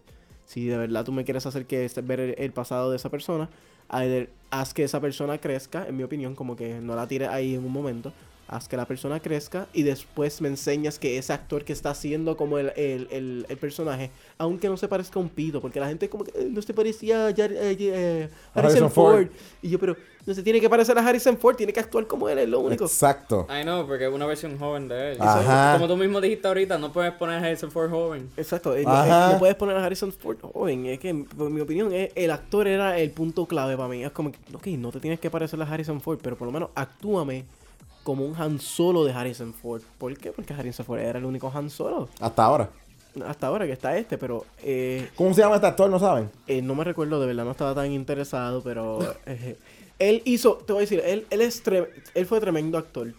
Si 0.46 0.66
de 0.66 0.76
verdad 0.76 1.04
tú 1.04 1.12
me 1.12 1.24
quieres 1.24 1.44
hacer 1.46 1.66
que 1.66 1.84
es 1.84 2.06
ver 2.06 2.20
el, 2.20 2.34
el 2.38 2.52
pasado 2.52 2.90
de 2.90 2.96
esa 2.96 3.10
persona 3.10 3.48
haz 3.88 4.74
que 4.74 4.84
esa 4.84 5.00
persona 5.00 5.38
crezca 5.38 5.86
en 5.86 5.96
mi 5.96 6.02
opinión 6.02 6.34
como 6.34 6.56
que 6.56 6.80
no 6.80 6.94
la 6.96 7.06
tires 7.06 7.28
ahí 7.28 7.54
en 7.54 7.64
un 7.64 7.72
momento 7.72 8.12
haz 8.48 8.68
que 8.68 8.76
la 8.76 8.86
persona 8.86 9.20
crezca 9.20 9.66
y 9.72 9.82
después 9.82 10.40
me 10.40 10.48
enseñas 10.48 10.98
que 10.98 11.18
ese 11.18 11.32
actor 11.32 11.64
que 11.64 11.72
está 11.72 11.90
haciendo 11.90 12.36
como 12.36 12.58
el, 12.58 12.72
el, 12.76 13.08
el- 13.10 13.46
el 13.48 13.56
personaje 13.56 14.10
aunque 14.38 14.68
no 14.68 14.76
se 14.76 14.86
parezca 14.88 15.18
a 15.18 15.22
un 15.22 15.28
pito 15.28 15.60
porque 15.60 15.80
la 15.80 15.88
gente 15.88 16.08
como 16.08 16.24
que 16.24 16.30
"Eh, 16.38 16.48
no 16.50 16.62
se 16.62 16.72
parecía 16.74 17.26
a 17.26 17.30
Jar- 17.34 17.52
eh, 17.52 17.76
eh, 17.78 18.28
Harrison, 18.54 18.84
Harrison 18.84 18.90
Ford. 18.90 19.14
Ford. 19.26 19.28
y 19.62 19.68
yo 19.70 19.78
pero 19.80 19.96
no 20.26 20.34
se 20.34 20.42
tiene 20.42 20.60
que 20.60 20.68
parecer 20.68 20.96
a 20.98 21.06
Harrison 21.06 21.36
Ford 21.38 21.56
tiene 21.56 21.72
que 21.72 21.80
actuar 21.80 22.06
como 22.06 22.28
él 22.28 22.38
es 22.38 22.48
lo 22.48 22.58
único 22.60 22.84
Exacto. 22.84 23.46
I 23.48 23.62
know, 23.62 23.86
porque 23.86 24.06
es 24.06 24.12
una 24.12 24.26
versión 24.26 24.58
joven 24.58 24.88
de 24.88 25.12
él. 25.12 25.18
Ajá. 25.20 25.74
Como 25.74 25.86
tú 25.86 25.96
mismo 25.96 26.20
dijiste 26.20 26.48
ahorita, 26.48 26.78
no 26.78 26.92
puedes 26.92 27.12
poner 27.12 27.36
a 27.36 27.46
Harrison 27.46 27.70
Ford 27.70 27.90
joven. 27.90 28.28
Exacto, 28.36 28.74
no, 28.76 29.38
puedes 29.38 29.54
poner 29.54 29.76
a 29.76 29.84
Harrison 29.84 30.12
Ford 30.12 30.38
joven. 30.40 30.86
Es 30.86 30.98
que, 30.98 31.14
por 31.14 31.48
mi 31.48 31.60
opinión, 31.60 31.92
eh, 31.92 32.10
el 32.16 32.32
actor 32.32 32.66
era 32.66 32.98
el 32.98 33.10
punto 33.12 33.46
clave 33.46 33.76
para 33.76 33.88
mí. 33.88 34.02
Es 34.04 34.10
como, 34.10 34.32
que, 34.32 34.38
ok, 34.52 34.66
no 34.78 34.90
te 34.90 34.98
tienes 34.98 35.20
que 35.20 35.30
parecer 35.30 35.62
a 35.62 35.64
Harrison 35.64 36.00
Ford, 36.00 36.18
pero 36.20 36.36
por 36.36 36.46
lo 36.46 36.52
menos 36.52 36.70
actúame 36.74 37.44
como 38.06 38.24
un 38.24 38.40
Han 38.40 38.60
Solo 38.60 39.04
de 39.04 39.12
Harrison 39.12 39.52
Ford. 39.52 39.82
¿Por 39.98 40.16
qué? 40.16 40.30
Porque 40.30 40.54
Harrison 40.54 40.86
Ford 40.86 41.00
era 41.00 41.18
el 41.18 41.24
único 41.24 41.50
Han 41.52 41.68
Solo. 41.68 42.08
Hasta 42.20 42.44
ahora. 42.44 42.70
Hasta 43.26 43.48
ahora 43.48 43.66
que 43.66 43.72
está 43.72 43.98
este, 43.98 44.16
pero 44.16 44.46
eh, 44.62 45.10
¿Cómo 45.16 45.34
se 45.34 45.40
llama 45.40 45.56
este 45.56 45.66
actor? 45.66 45.90
¿No 45.90 45.98
saben? 45.98 46.30
eh, 46.46 46.62
no 46.62 46.76
me 46.76 46.84
recuerdo, 46.84 47.18
de 47.18 47.26
verdad 47.26 47.44
no 47.44 47.50
estaba 47.50 47.74
tan 47.74 47.90
interesado, 47.90 48.62
pero 48.62 49.00
eh, 49.26 49.56
él 49.98 50.22
hizo, 50.24 50.54
te 50.54 50.72
voy 50.72 50.80
a 50.80 50.82
decir, 50.82 51.02
él, 51.04 51.26
él, 51.30 51.40
es 51.40 51.60
él 52.14 52.26
fue 52.26 52.38
tremendo 52.38 52.78
actor. 52.78 53.12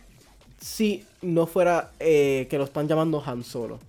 Si 0.57 1.03
no 1.21 1.47
fuera 1.47 1.91
que 1.99 2.47
lo 2.53 2.63
están 2.63 2.87
llamando 2.87 3.21
Han 3.25 3.43
Solo. 3.43 3.79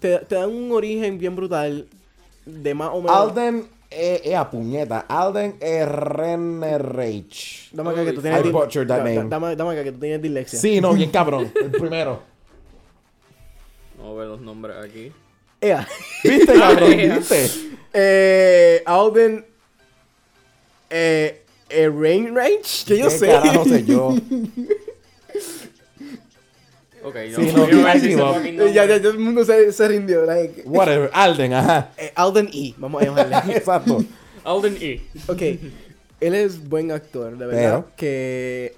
Te, 0.00 0.18
te 0.18 0.34
dan 0.34 0.50
un 0.50 0.72
origen 0.72 1.18
bien 1.18 1.36
brutal 1.36 1.86
de 2.44 2.74
más 2.74 2.90
o 2.92 3.00
menos... 3.00 3.16
Alden 3.16 3.77
eh, 3.90 4.20
eh, 4.24 4.36
a 4.36 4.50
puñeta. 4.50 5.06
Alden 5.08 5.56
Ehrenreich. 5.60 7.70
Dame 7.72 7.90
acá 7.90 8.04
que 8.04 8.12
tú 8.12 8.20
I 8.20 8.22
tienes... 8.22 8.42
di- 8.42 8.50
butchered 8.50 8.88
that 8.88 8.98
name. 9.04 9.28
Dame, 9.28 9.56
dame 9.56 9.72
acá 9.72 9.84
que 9.84 9.92
tú 9.92 9.98
tienes 10.00 10.20
dislexia. 10.22 10.58
Sí, 10.58 10.80
no, 10.80 10.92
bien 10.92 11.10
cabrón. 11.10 11.50
El 11.60 11.70
primero. 11.70 12.20
Vamos 13.98 14.16
a 14.16 14.20
ver 14.20 14.28
los 14.28 14.40
nombres 14.40 14.76
aquí. 14.84 15.12
Ea. 15.60 15.86
¿Viste, 16.22 16.52
cabrón? 16.54 16.92
Ea. 17.00 17.16
¿Viste? 17.18 17.50
Eh, 17.92 18.82
Alden... 18.86 19.44
Eh... 20.90 21.42
eh, 21.70 21.90
Rain 21.94 22.34
Range, 22.34 22.84
que 22.86 22.98
yo 22.98 23.08
¿Qué 23.08 23.18
sé. 23.18 23.26
carajo 23.26 23.64
sé 23.64 23.84
yo? 23.84 24.14
Ok, 27.08 27.16
Sí, 27.34 27.52
no, 27.52 27.66
no, 27.66 27.70
yo 27.70 28.66
ya, 28.68 28.86
ya, 28.86 29.00
todo 29.00 29.12
el 29.12 29.18
mundo 29.18 29.44
se, 29.44 29.72
se 29.72 29.88
rindió. 29.88 30.24
like, 30.24 30.62
Whatever. 30.66 31.10
Alden, 31.14 31.52
ajá. 31.54 31.90
eh, 31.96 32.12
Alden 32.14 32.48
E, 32.52 32.74
vamos 32.76 33.02
a 33.02 33.04
llamarle. 33.06 33.36
Exacto. 33.56 34.04
Alden 34.44 34.76
E. 34.80 35.00
ok, 35.26 35.42
él 36.20 36.34
es 36.34 36.68
buen 36.68 36.90
actor, 36.90 37.36
de 37.36 37.46
verdad. 37.46 37.86
Que 37.96 38.74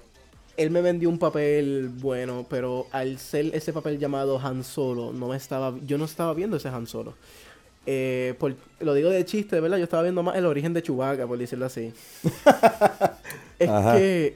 él 0.57 0.69
me 0.69 0.81
vendió 0.81 1.09
un 1.09 1.17
papel 1.17 1.89
bueno, 1.93 2.45
pero 2.49 2.87
al 2.91 3.17
ser 3.17 3.51
ese 3.55 3.73
papel 3.73 3.97
llamado 3.97 4.39
Han 4.39 4.63
Solo, 4.63 5.11
no 5.13 5.27
me 5.29 5.37
estaba, 5.37 5.73
yo 5.85 5.97
no 5.97 6.05
estaba 6.05 6.33
viendo 6.33 6.57
ese 6.57 6.67
Han 6.69 6.87
Solo. 6.87 7.15
Eh, 7.87 8.35
por- 8.37 8.55
lo 8.79 8.93
digo 8.93 9.09
de 9.09 9.25
chiste, 9.25 9.55
de 9.55 9.61
verdad, 9.61 9.77
yo 9.77 9.85
estaba 9.85 10.03
viendo 10.03 10.21
más 10.21 10.35
el 10.35 10.45
origen 10.45 10.71
de 10.73 10.83
Chewbacca, 10.83 11.25
por 11.25 11.37
decirlo 11.39 11.65
así. 11.65 11.91
es 13.59 13.69
Ajá. 13.69 13.95
que 13.97 14.35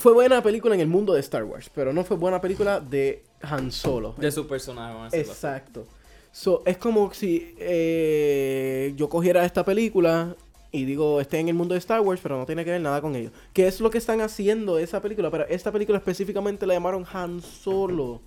fue 0.00 0.14
buena 0.14 0.42
película 0.42 0.74
en 0.74 0.80
el 0.80 0.86
mundo 0.86 1.12
de 1.12 1.20
Star 1.20 1.44
Wars, 1.44 1.70
pero 1.74 1.92
no 1.92 2.04
fue 2.04 2.16
buena 2.16 2.40
película 2.40 2.80
de 2.80 3.22
Han 3.42 3.70
Solo. 3.70 4.14
De 4.16 4.32
su 4.32 4.46
personaje, 4.46 4.94
vamos 4.94 5.12
a. 5.12 5.16
Exacto. 5.16 5.86
So, 6.32 6.62
es 6.64 6.78
como 6.78 7.12
si 7.12 7.54
eh, 7.58 8.94
yo 8.96 9.10
cogiera 9.10 9.44
esta 9.44 9.62
película 9.62 10.34
y 10.72 10.86
digo, 10.86 11.20
esté 11.20 11.38
en 11.38 11.48
el 11.48 11.54
mundo 11.54 11.74
de 11.74 11.78
Star 11.80 12.00
Wars, 12.00 12.18
pero 12.22 12.38
no 12.38 12.46
tiene 12.46 12.64
que 12.64 12.70
ver 12.70 12.80
nada 12.80 13.02
con 13.02 13.14
ello. 13.14 13.30
¿Qué 13.52 13.66
es 13.66 13.78
lo 13.80 13.90
que 13.90 13.98
están 13.98 14.22
haciendo 14.22 14.78
esa 14.78 15.02
película? 15.02 15.30
Pero 15.30 15.46
esta 15.48 15.70
película 15.70 15.98
específicamente 15.98 16.66
la 16.66 16.72
llamaron 16.72 17.04
Han 17.12 17.42
Solo. 17.42 18.22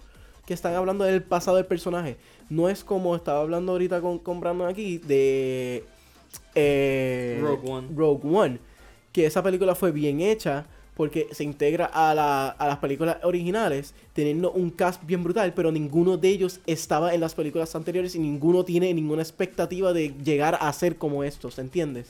Que 0.46 0.54
están 0.54 0.76
hablando 0.76 1.06
del 1.06 1.24
pasado 1.24 1.58
del 1.58 1.66
personaje. 1.66 2.18
No 2.50 2.70
es 2.70 2.84
como 2.84 3.16
estaba 3.16 3.42
hablando 3.42 3.72
ahorita 3.72 4.00
con, 4.00 4.20
con 4.20 4.40
Brandon 4.42 4.68
aquí 4.68 5.00
de 5.00 5.86
eh, 6.54 7.40
Rogue 7.42 7.72
One. 7.72 7.88
Rogue 7.96 8.30
One. 8.30 8.60
Que 9.12 9.26
esa 9.26 9.42
película 9.42 9.74
fue 9.74 9.92
bien 9.92 10.22
hecha 10.22 10.68
porque 10.96 11.28
se 11.32 11.44
integra 11.44 11.86
a, 11.86 12.14
la- 12.14 12.50
a 12.50 12.68
las 12.68 12.78
películas 12.78 13.18
originales, 13.24 13.94
teniendo 14.14 14.52
un 14.52 14.70
cast 14.70 15.04
bien 15.06 15.24
brutal, 15.24 15.54
pero 15.54 15.72
ninguno 15.72 16.18
de 16.18 16.30
ellos 16.30 16.60
estaba 16.68 17.14
en 17.14 17.22
las 17.22 17.34
películas 17.36 17.76
anteriores 17.76 18.16
y 18.16 18.20
ninguno 18.20 18.64
tiene 18.64 18.94
ninguna 18.94 19.22
expectativa 19.24 19.92
de 19.94 20.14
llegar 20.24 20.58
a 20.62 20.72
ser 20.74 20.98
como 20.98 21.24
estos, 21.24 21.58
¿entiendes? 21.60 22.08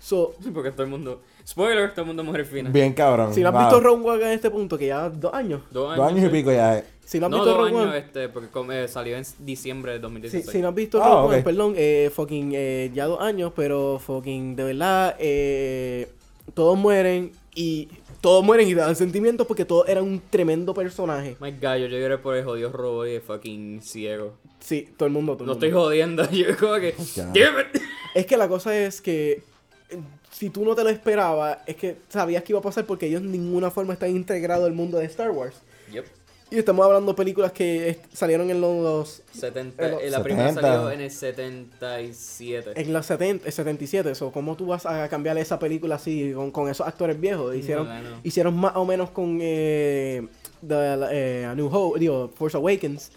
So, 0.00 0.34
Sí, 0.42 0.50
porque 0.52 0.70
todo 0.70 0.82
el 0.84 0.90
mundo. 0.90 1.20
Spoiler, 1.46 1.90
todo 1.92 2.02
el 2.02 2.06
mundo 2.08 2.22
muere 2.24 2.44
final. 2.44 2.72
Bien 2.72 2.92
cabrón. 2.92 3.32
si 3.34 3.40
no 3.40 3.48
has 3.48 3.54
Wow. 3.54 3.62
visto 3.62 3.80
Rogue 3.80 4.08
One 4.10 4.22
en 4.24 4.30
este 4.32 4.50
punto, 4.50 4.76
que 4.78 4.86
ya 4.88 5.08
dos 5.08 5.32
años, 5.34 5.62
Dos 5.70 5.96
Dos 5.96 6.06
años 6.12 6.26
y 6.26 6.28
pico 6.28 6.52
ya. 6.52 6.78
eh. 6.78 6.84
si 7.04 7.18
no 7.18 7.26
has 7.26 7.30
No, 7.30 7.38
visto 7.38 7.54
dos 7.56 7.66
años, 7.68 7.94
este, 7.96 8.28
porque 8.28 8.48
como, 8.48 8.70
eh, 8.72 8.86
salió 8.86 9.16
en 9.16 9.24
diciembre 9.40 9.92
de 9.92 9.98
si, 9.98 10.02
2016. 10.02 10.50
si 10.50 10.58
no 10.60 10.68
has 10.68 10.74
visto 10.74 11.02
Ah, 11.02 11.08
Rogue 11.08 11.18
ok. 11.26 11.32
One, 11.32 11.42
perdón, 11.42 11.74
eh, 11.76 12.10
fucking, 12.14 12.52
eh, 12.54 12.90
ya 12.94 13.06
dos 13.06 13.20
años, 13.20 13.52
pero 13.56 13.98
fucking, 13.98 14.54
de 14.56 14.64
verdad, 14.64 15.16
eh, 15.18 16.08
todos 16.54 16.76
mueren 16.78 17.32
y 17.54 17.88
todos 18.20 18.44
mueren 18.44 18.66
y 18.68 18.74
te 18.74 18.80
dan 18.80 18.96
sentimientos 18.96 19.46
porque 19.46 19.64
todos 19.64 19.88
eran 19.88 20.04
un 20.04 20.20
tremendo 20.30 20.74
personaje. 20.74 21.36
My 21.40 21.52
God, 21.52 21.76
yo 21.76 21.86
lloré 21.86 22.18
por 22.18 22.36
el 22.36 22.44
jodido 22.44 22.70
robot 22.72 23.06
y 23.08 23.10
el 23.12 23.20
fucking 23.20 23.82
ciego. 23.82 24.34
Sí, 24.60 24.88
todo 24.96 25.06
el 25.06 25.12
mundo, 25.12 25.34
todo 25.34 25.44
el 25.44 25.46
No 25.48 25.52
mundo. 25.54 25.66
estoy 25.66 25.80
jodiendo, 25.80 26.30
yo 26.30 26.56
como 26.58 26.74
que. 26.76 26.88
It. 26.88 27.82
Es 28.14 28.26
que 28.26 28.36
la 28.36 28.48
cosa 28.48 28.76
es 28.76 29.00
que 29.00 29.42
eh, 29.90 29.98
si 30.32 30.50
tú 30.50 30.64
no 30.64 30.74
te 30.74 30.82
lo 30.82 30.88
esperabas, 30.90 31.58
es 31.66 31.76
que 31.76 31.96
sabías 32.08 32.42
que 32.42 32.52
iba 32.52 32.58
a 32.58 32.62
pasar 32.62 32.84
porque 32.86 33.06
ellos 33.06 33.22
de 33.22 33.28
ninguna 33.28 33.70
forma 33.70 33.92
están 33.92 34.10
integrados 34.10 34.64
al 34.66 34.72
mundo 34.72 34.98
de 34.98 35.04
Star 35.04 35.30
Wars. 35.30 35.54
Yep. 35.92 36.04
Y 36.50 36.56
estamos 36.56 36.86
hablando 36.86 37.12
de 37.12 37.16
películas 37.16 37.52
que 37.52 38.00
salieron 38.10 38.50
en 38.50 38.62
los 38.62 39.22
70, 39.32 39.84
En 39.84 39.90
los 39.92 40.02
eh, 40.02 40.10
la 40.10 40.22
primera 40.22 40.48
70. 40.48 40.60
salió 40.66 40.90
en 40.90 41.00
el 41.02 41.10
77. 41.10 42.80
en 42.80 42.92
los 42.92 43.04
70, 43.04 43.50
77, 43.50 44.10
eso, 44.10 44.32
¿cómo 44.32 44.56
tú 44.56 44.66
vas 44.66 44.86
a 44.86 45.08
cambiar 45.10 45.36
esa 45.36 45.58
película 45.58 45.96
así 45.96 46.32
con, 46.34 46.50
con 46.50 46.70
esos 46.70 46.86
actores 46.86 47.20
viejos? 47.20 47.54
Hicieron, 47.54 47.86
hicieron 48.22 48.56
más 48.56 48.76
o 48.76 48.86
menos 48.86 49.10
con 49.10 49.38
eh, 49.42 50.26
The, 50.66 51.08
eh, 51.10 51.44
A 51.44 51.54
New 51.54 51.68
Hope, 51.70 52.00
digo, 52.00 52.30
Force 52.34 52.56
Awakens, 52.56 53.12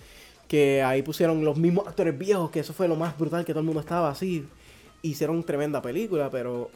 que 0.49 0.83
ahí 0.83 1.01
pusieron 1.01 1.45
los 1.45 1.57
mismos 1.57 1.87
actores 1.87 2.17
viejos, 2.17 2.51
que 2.51 2.59
eso 2.59 2.73
fue 2.73 2.89
lo 2.89 2.97
más 2.97 3.17
brutal 3.17 3.45
que 3.45 3.53
todo 3.53 3.61
el 3.61 3.65
mundo 3.65 3.79
estaba 3.79 4.09
así. 4.09 4.45
Hicieron 5.03 5.41
tremenda 5.45 5.81
película, 5.81 6.29
pero 6.29 6.69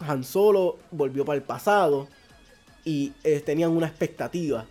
Han 0.00 0.22
Solo 0.22 0.76
volvió 0.90 1.24
para 1.24 1.38
el 1.38 1.42
pasado 1.42 2.08
y 2.84 3.14
eh, 3.24 3.40
tenían 3.40 3.70
una 3.70 3.86
expectativa. 3.86 4.66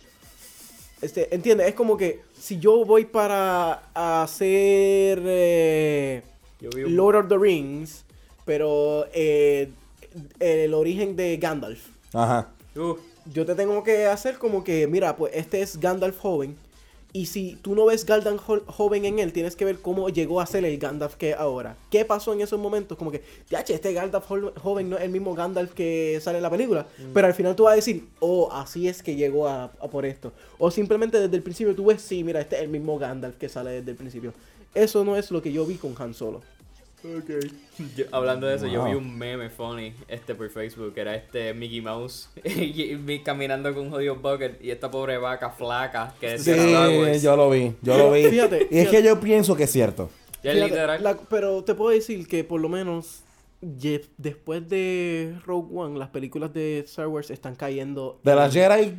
Este, 1.00 1.32
¿Entiendes? 1.34 1.68
Es 1.68 1.74
como 1.74 1.96
que 1.96 2.20
si 2.38 2.58
yo 2.58 2.84
voy 2.84 3.04
para 3.04 3.82
hacer 3.94 5.22
eh, 5.24 6.22
Lord 6.60 7.16
of 7.16 7.28
the 7.28 7.38
Rings, 7.38 8.04
pero 8.44 9.06
eh, 9.12 9.70
el 10.40 10.74
origen 10.74 11.14
de 11.14 11.36
Gandalf. 11.36 11.86
Ajá. 12.12 12.48
Uh, 12.74 12.96
Yo 13.32 13.44
te 13.46 13.54
tengo 13.54 13.82
que 13.84 14.06
hacer 14.06 14.38
como 14.38 14.64
que, 14.64 14.86
mira, 14.86 15.16
pues 15.16 15.32
este 15.34 15.60
es 15.60 15.78
Gandalf 15.78 16.18
joven, 16.18 16.56
Y 17.18 17.26
si 17.26 17.58
tú 17.62 17.74
no 17.74 17.86
ves 17.86 18.06
Gandalf 18.06 18.40
jo- 18.40 18.62
joven 18.66 19.04
en 19.04 19.18
él, 19.18 19.32
tienes 19.32 19.56
que 19.56 19.64
ver 19.64 19.78
cómo 19.80 20.08
llegó 20.08 20.40
a 20.40 20.46
ser 20.46 20.64
el 20.64 20.78
Gandalf 20.78 21.16
que 21.16 21.30
es 21.30 21.36
ahora. 21.36 21.76
¿Qué 21.90 22.04
pasó 22.04 22.32
en 22.32 22.40
esos 22.42 22.60
momentos? 22.60 22.96
Como 22.96 23.10
que, 23.10 23.22
ya, 23.50 23.64
che, 23.64 23.74
este 23.74 23.92
Gandalf 23.92 24.24
jo- 24.26 24.52
joven 24.56 24.88
no 24.88 24.96
es 24.96 25.02
el 25.02 25.10
mismo 25.10 25.34
Gandalf 25.34 25.72
que 25.74 26.20
sale 26.22 26.36
en 26.38 26.42
la 26.44 26.50
película. 26.50 26.86
Pero 27.12 27.26
al 27.26 27.34
final 27.34 27.56
tú 27.56 27.64
vas 27.64 27.72
a 27.72 27.76
decir, 27.76 28.06
oh, 28.20 28.48
así 28.52 28.86
es 28.86 29.02
que 29.02 29.16
llegó 29.16 29.48
a, 29.48 29.64
a 29.64 29.88
por 29.88 30.06
esto. 30.06 30.32
O 30.58 30.70
simplemente 30.70 31.18
desde 31.18 31.36
el 31.36 31.42
principio 31.42 31.74
tú 31.74 31.86
ves, 31.86 32.00
sí, 32.02 32.22
mira, 32.22 32.40
este 32.40 32.54
es 32.56 32.62
el 32.62 32.68
mismo 32.68 32.96
Gandalf 33.00 33.36
que 33.36 33.48
sale 33.48 33.70
desde 33.72 33.90
el 33.90 33.96
principio. 33.96 34.32
Eso 34.74 35.02
no 35.04 35.16
es 35.16 35.32
lo 35.32 35.42
que 35.42 35.50
yo 35.52 35.66
vi 35.66 35.74
con 35.74 35.94
Han 35.98 36.14
Solo. 36.14 36.40
Yo- 37.96 38.04
hablando 38.12 38.46
de 38.46 38.56
eso, 38.56 38.66
yo 38.66 38.84
vi 38.84 38.94
un 38.94 39.16
meme 39.16 39.50
funny 39.50 39.94
este 40.08 40.34
por 40.34 40.48
Facebook, 40.50 40.94
que 40.94 41.00
era 41.00 41.14
este 41.14 41.54
Mickey 41.54 41.80
Mouse 41.80 42.28
y, 42.44 42.82
y 42.94 43.18
caminando 43.20 43.72
con 43.74 43.84
un 43.86 43.90
jodido 43.90 44.16
bucket 44.16 44.62
y 44.62 44.70
esta 44.70 44.90
pobre 44.90 45.16
vaca 45.18 45.50
flaca 45.50 46.14
que 46.20 46.38
Sí, 46.38 46.50
decía 46.50 47.16
yo 47.18 47.36
lo 47.36 47.50
vi, 47.50 47.72
yo 47.82 47.96
lo 47.98 48.10
vi. 48.12 48.24
Fíjate, 48.24 48.68
y 48.70 48.78
es 48.78 48.88
fíjate. 48.88 48.96
que 48.96 49.02
yo 49.02 49.20
pienso 49.20 49.54
que 49.56 49.64
es 49.64 49.70
cierto. 49.72 50.10
Fíjate, 50.42 50.98
la- 51.00 51.16
pero 51.28 51.62
te 51.64 51.74
puedo 51.74 51.90
decir 51.90 52.26
que 52.26 52.42
por 52.44 52.60
lo 52.60 52.68
menos 52.68 53.22
después 53.60 54.68
de 54.68 55.36
Rogue 55.44 55.68
One, 55.76 55.98
las 55.98 56.08
películas 56.10 56.52
de 56.52 56.80
Star 56.80 57.08
Wars 57.08 57.30
están 57.30 57.54
cayendo 57.56 58.20
De 58.22 58.34
las 58.34 58.52
Jedi, 58.52 58.94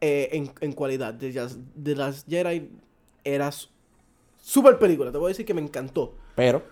eh, 0.00 0.28
en, 0.32 0.50
en 0.60 0.72
cualidad. 0.72 1.12
De 1.14 1.32
las, 1.32 1.56
de 1.74 1.94
las 1.96 2.24
Jedi 2.26 2.70
era 3.24 3.52
su- 3.52 3.68
super 4.42 4.78
película. 4.78 5.12
Te 5.12 5.18
voy 5.18 5.26
a 5.26 5.28
decir 5.28 5.44
que 5.44 5.54
me 5.54 5.60
encantó. 5.60 6.14
pero 6.34 6.62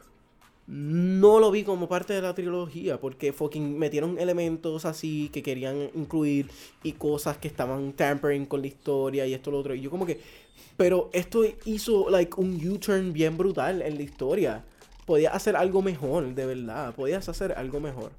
No 0.67 1.39
lo 1.39 1.53
vi 1.53 1.63
como 1.63 1.89
parte 1.89 2.13
de 2.13 2.23
la 2.23 2.35
trilogía 2.35 2.99
porque 2.99 3.33
fucking 3.33 3.79
metieron 3.79 4.19
elementos 4.19 4.85
así 4.85 5.29
que 5.33 5.43
querían 5.43 5.91
incluir 5.95 6.51
y 6.83 6.93
cosas 6.93 7.39
que 7.39 7.47
estaban 7.47 7.93
tampering 7.93 8.47
con 8.47 8.63
la 8.63 8.67
historia 8.67 9.27
y 9.27 9.35
esto 9.35 9.53
lo 9.53 9.59
otro. 9.59 9.75
Y 9.75 9.81
yo 9.81 9.91
como 9.91 10.07
que, 10.07 10.21
pero 10.77 11.09
esto 11.13 11.45
hizo 11.65 12.11
like 12.11 12.33
un 12.41 12.57
U-turn 12.69 13.13
bien 13.13 13.37
brutal 13.37 13.81
en 13.81 13.97
la 13.97 14.03
historia. 14.03 14.65
Podías 15.05 15.35
hacer 15.35 15.55
algo 15.55 15.83
mejor, 15.83 16.35
de 16.35 16.47
verdad. 16.47 16.93
Podías 16.95 17.29
hacer 17.29 17.53
algo 17.53 17.79
mejor. 17.79 18.11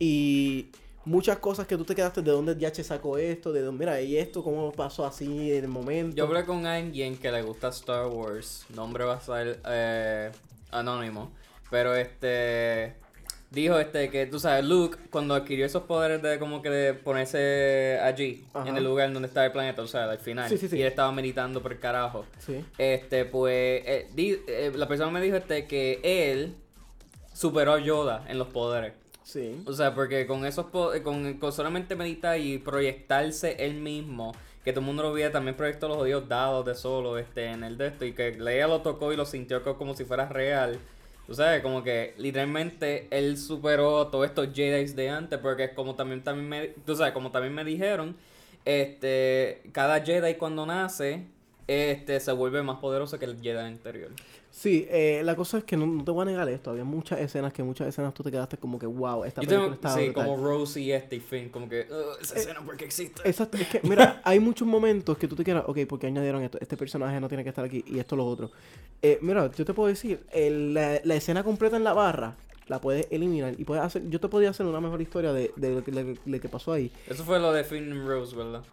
Y 0.00 0.70
muchas 1.04 1.38
cosas 1.38 1.66
que 1.66 1.76
tú 1.76 1.84
te 1.84 1.94
quedaste 1.94 2.22
de 2.22 2.30
dónde 2.32 2.56
ya 2.58 2.74
se 2.74 2.82
sacó 2.82 3.18
esto, 3.18 3.52
de 3.52 3.62
dónde, 3.62 3.78
mira, 3.78 4.00
y 4.00 4.16
esto, 4.16 4.42
cómo 4.42 4.72
pasó 4.72 5.06
así 5.06 5.52
en 5.52 5.64
el 5.64 5.68
momento. 5.68 6.16
Yo 6.16 6.24
hablé 6.24 6.44
con 6.44 6.66
alguien 6.66 7.16
que 7.16 7.30
le 7.30 7.42
gusta 7.42 7.68
Star 7.68 8.06
Wars. 8.08 8.66
Nombre 8.74 9.04
va 9.04 9.14
a 9.14 9.20
ser 9.20 9.60
eh, 9.64 10.32
anónimo. 10.72 11.30
Pero 11.70 11.94
este. 11.94 12.94
Dijo 13.50 13.78
este 13.78 14.10
que 14.10 14.26
tú 14.26 14.38
sabes, 14.38 14.62
Luke, 14.66 14.98
cuando 15.10 15.34
adquirió 15.34 15.64
esos 15.64 15.84
poderes 15.84 16.20
de 16.20 16.38
como 16.38 16.60
que 16.60 16.68
de 16.68 16.92
ponerse 16.92 17.98
allí, 18.02 18.44
Ajá. 18.52 18.68
en 18.68 18.76
el 18.76 18.84
lugar 18.84 19.10
donde 19.10 19.26
estaba 19.26 19.46
el 19.46 19.52
planeta, 19.52 19.80
o 19.80 19.86
sea, 19.86 20.04
al 20.10 20.18
final. 20.18 20.50
Sí, 20.50 20.58
sí, 20.58 20.68
sí. 20.68 20.76
Y 20.76 20.82
él 20.82 20.88
estaba 20.88 21.10
meditando 21.12 21.62
por 21.62 21.72
el 21.72 21.80
carajo. 21.80 22.26
Sí. 22.40 22.62
Este, 22.76 23.24
pues, 23.24 23.82
eh, 23.86 24.06
di- 24.14 24.36
eh, 24.46 24.70
la 24.74 24.86
persona 24.86 25.10
me 25.10 25.22
dijo 25.22 25.36
este 25.36 25.66
que 25.66 25.98
él 26.02 26.56
superó 27.32 27.72
a 27.72 27.80
Yoda 27.80 28.26
en 28.28 28.36
los 28.38 28.48
poderes. 28.48 28.92
Sí. 29.22 29.62
O 29.66 29.72
sea, 29.72 29.94
porque 29.94 30.26
con 30.26 30.44
esos 30.44 30.66
po- 30.66 30.92
eh, 30.92 31.02
con, 31.02 31.34
con 31.38 31.50
solamente 31.50 31.96
meditar 31.96 32.38
y 32.38 32.58
proyectarse 32.58 33.56
él 33.60 33.74
mismo, 33.74 34.34
que 34.62 34.72
todo 34.74 34.80
el 34.80 34.86
mundo 34.86 35.02
lo 35.04 35.12
veía, 35.14 35.32
también 35.32 35.56
proyectó 35.56 35.88
los 35.88 35.96
odios 35.96 36.28
dados 36.28 36.66
de 36.66 36.74
solo 36.74 37.16
este 37.16 37.46
en 37.46 37.64
el 37.64 37.78
de 37.78 37.86
esto 37.88 38.04
y 38.04 38.12
que 38.12 38.32
Leia 38.32 38.66
lo 38.66 38.82
tocó 38.82 39.10
y 39.10 39.16
lo 39.16 39.24
sintió 39.24 39.62
co- 39.62 39.78
como 39.78 39.94
si 39.94 40.04
fuera 40.04 40.28
real. 40.28 40.78
Tú 41.28 41.34
sabes, 41.34 41.62
como 41.62 41.82
que 41.82 42.14
literalmente 42.16 43.06
él 43.10 43.36
superó 43.36 44.06
todos 44.06 44.24
estos 44.24 44.48
Jedi 44.54 44.90
de 44.94 45.10
antes, 45.10 45.38
porque 45.38 45.74
como 45.74 45.94
también, 45.94 46.24
también 46.24 46.48
me, 46.48 46.68
tú 46.86 46.96
sabes, 46.96 47.12
como 47.12 47.30
también 47.30 47.52
me 47.52 47.66
dijeron, 47.66 48.16
este, 48.64 49.60
cada 49.72 50.00
Jedi 50.00 50.36
cuando 50.36 50.64
nace, 50.64 51.26
este, 51.66 52.18
se 52.20 52.32
vuelve 52.32 52.62
más 52.62 52.78
poderoso 52.78 53.18
que 53.18 53.26
el 53.26 53.42
Jedi 53.42 53.58
anterior. 53.58 54.10
Sí, 54.58 54.88
eh, 54.90 55.22
la 55.24 55.36
cosa 55.36 55.58
es 55.58 55.62
que 55.64 55.76
no, 55.76 55.86
no 55.86 56.02
te 56.02 56.10
voy 56.10 56.22
a 56.22 56.24
negar 56.24 56.48
esto. 56.48 56.70
Había 56.70 56.82
muchas 56.82 57.20
escenas 57.20 57.52
que 57.52 57.62
muchas 57.62 57.86
escenas 57.86 58.12
tú 58.12 58.24
te 58.24 58.30
quedaste 58.32 58.56
como 58.56 58.76
que, 58.76 58.86
wow, 58.86 59.22
esta 59.22 59.40
Yo 59.40 59.46
película 59.46 59.62
tengo, 59.66 59.74
estaba 59.76 59.94
sí, 59.94 60.04
brutal". 60.06 60.26
como 60.26 60.36
Rose 60.44 60.80
y 60.80 60.90
este 60.90 61.14
y 61.14 61.20
Finn, 61.20 61.48
como 61.50 61.68
que, 61.68 61.86
"Ugh, 61.88 62.18
esa 62.20 62.34
Eh, 62.34 62.38
escena 62.40 62.60
porque 62.66 62.84
existe. 62.84 63.22
Exacto, 63.24 63.56
es 63.56 63.68
que, 63.68 63.80
mira, 63.84 64.20
hay 64.24 64.40
muchos 64.40 64.66
momentos 64.66 65.16
que 65.16 65.28
tú 65.28 65.36
te 65.36 65.44
quedas, 65.44 65.62
ok, 65.64 65.78
porque 65.88 66.08
añadieron 66.08 66.42
esto? 66.42 66.58
Este 66.60 66.76
personaje 66.76 67.20
no 67.20 67.28
tiene 67.28 67.44
que 67.44 67.50
estar 67.50 67.64
aquí 67.64 67.84
y 67.86 68.00
esto 68.00 68.16
lo 68.16 68.26
otro. 68.26 68.50
Eh, 69.00 69.20
mira, 69.22 69.48
yo 69.54 69.64
te 69.64 69.72
puedo 69.74 69.88
decir, 69.90 70.24
el- 70.32 70.74
la, 70.74 71.00
la 71.04 71.14
escena 71.14 71.44
completa 71.44 71.76
en 71.76 71.84
la 71.84 71.92
barra 71.92 72.34
la 72.66 72.80
puedes 72.80 73.06
eliminar 73.12 73.54
y 73.56 73.62
puedes 73.64 73.84
hacer, 73.84 74.10
yo 74.10 74.18
te 74.18 74.26
podría 74.26 74.50
hacer 74.50 74.66
una 74.66 74.80
mejor 74.80 75.00
historia 75.00 75.32
de, 75.32 75.52
de 75.54 75.70
lo, 75.70 75.84
que, 75.84 75.92
lo 75.92 76.00
que- 76.02 76.18
lo 76.26 76.40
que 76.40 76.48
pasó 76.48 76.72
ahí. 76.72 76.90
Eso 77.06 77.22
fue 77.22 77.38
lo 77.38 77.52
de 77.52 77.62
Finn 77.62 77.90
y 77.94 78.04
Rose, 78.04 78.34
¿verdad? 78.34 78.64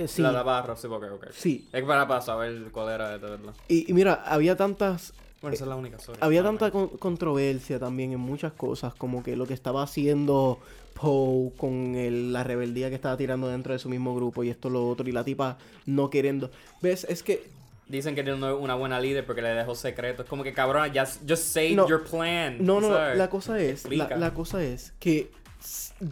Eh, 0.00 0.08
sí, 0.08 0.22
La, 0.22 0.32
la 0.32 0.42
barra, 0.42 0.76
sí, 0.76 0.86
ok, 0.86 1.04
ok. 1.14 1.26
sí. 1.32 1.68
Es 1.72 1.82
para, 1.84 2.06
para 2.08 2.20
saber 2.20 2.70
cuál 2.72 2.88
era 2.94 3.10
de 3.10 3.18
verdad. 3.18 3.52
Y, 3.68 3.90
y 3.90 3.94
mira, 3.94 4.22
había 4.26 4.56
tantas, 4.56 5.12
Bueno, 5.42 5.54
esa 5.54 5.64
es 5.64 5.68
la 5.68 5.76
única 5.76 5.98
sorry. 5.98 6.18
había 6.22 6.42
tanta 6.42 6.70
con- 6.70 6.88
controversia 6.88 7.78
también 7.78 8.12
en 8.12 8.20
muchas 8.20 8.52
cosas, 8.52 8.94
como 8.94 9.22
que 9.22 9.36
lo 9.36 9.46
que 9.46 9.54
estaba 9.54 9.82
haciendo 9.82 10.58
Poe 11.00 11.52
con 11.56 11.94
el- 11.94 12.32
la 12.32 12.44
rebeldía 12.44 12.88
que 12.90 12.94
estaba 12.94 13.16
tirando 13.16 13.48
dentro 13.48 13.72
de 13.72 13.78
su 13.78 13.88
mismo 13.88 14.14
grupo 14.14 14.42
y 14.44 14.50
esto 14.50 14.68
lo 14.70 14.86
otro 14.88 15.08
y 15.08 15.12
la 15.12 15.24
tipa 15.24 15.56
no 15.86 16.10
queriendo. 16.10 16.50
¿Ves? 16.82 17.04
Es 17.08 17.22
que 17.22 17.42
Dicen 17.88 18.14
que 18.14 18.22
tiene 18.22 18.52
una 18.52 18.76
buena 18.76 19.00
líder 19.00 19.26
porque 19.26 19.42
le 19.42 19.48
dejó 19.48 19.74
secreto. 19.74 20.22
Es 20.22 20.28
como 20.28 20.44
que 20.44 20.52
cabrón, 20.52 20.92
just, 20.94 21.28
just 21.28 21.42
say 21.42 21.74
No. 21.74 21.88
your 21.88 22.04
plan. 22.04 22.58
No, 22.64 22.80
no, 22.80 22.88
la 23.14 23.28
cosa 23.28 23.58
es, 23.58 23.84
la, 23.90 24.16
la 24.16 24.32
cosa 24.32 24.62
es 24.62 24.92
que 25.00 25.28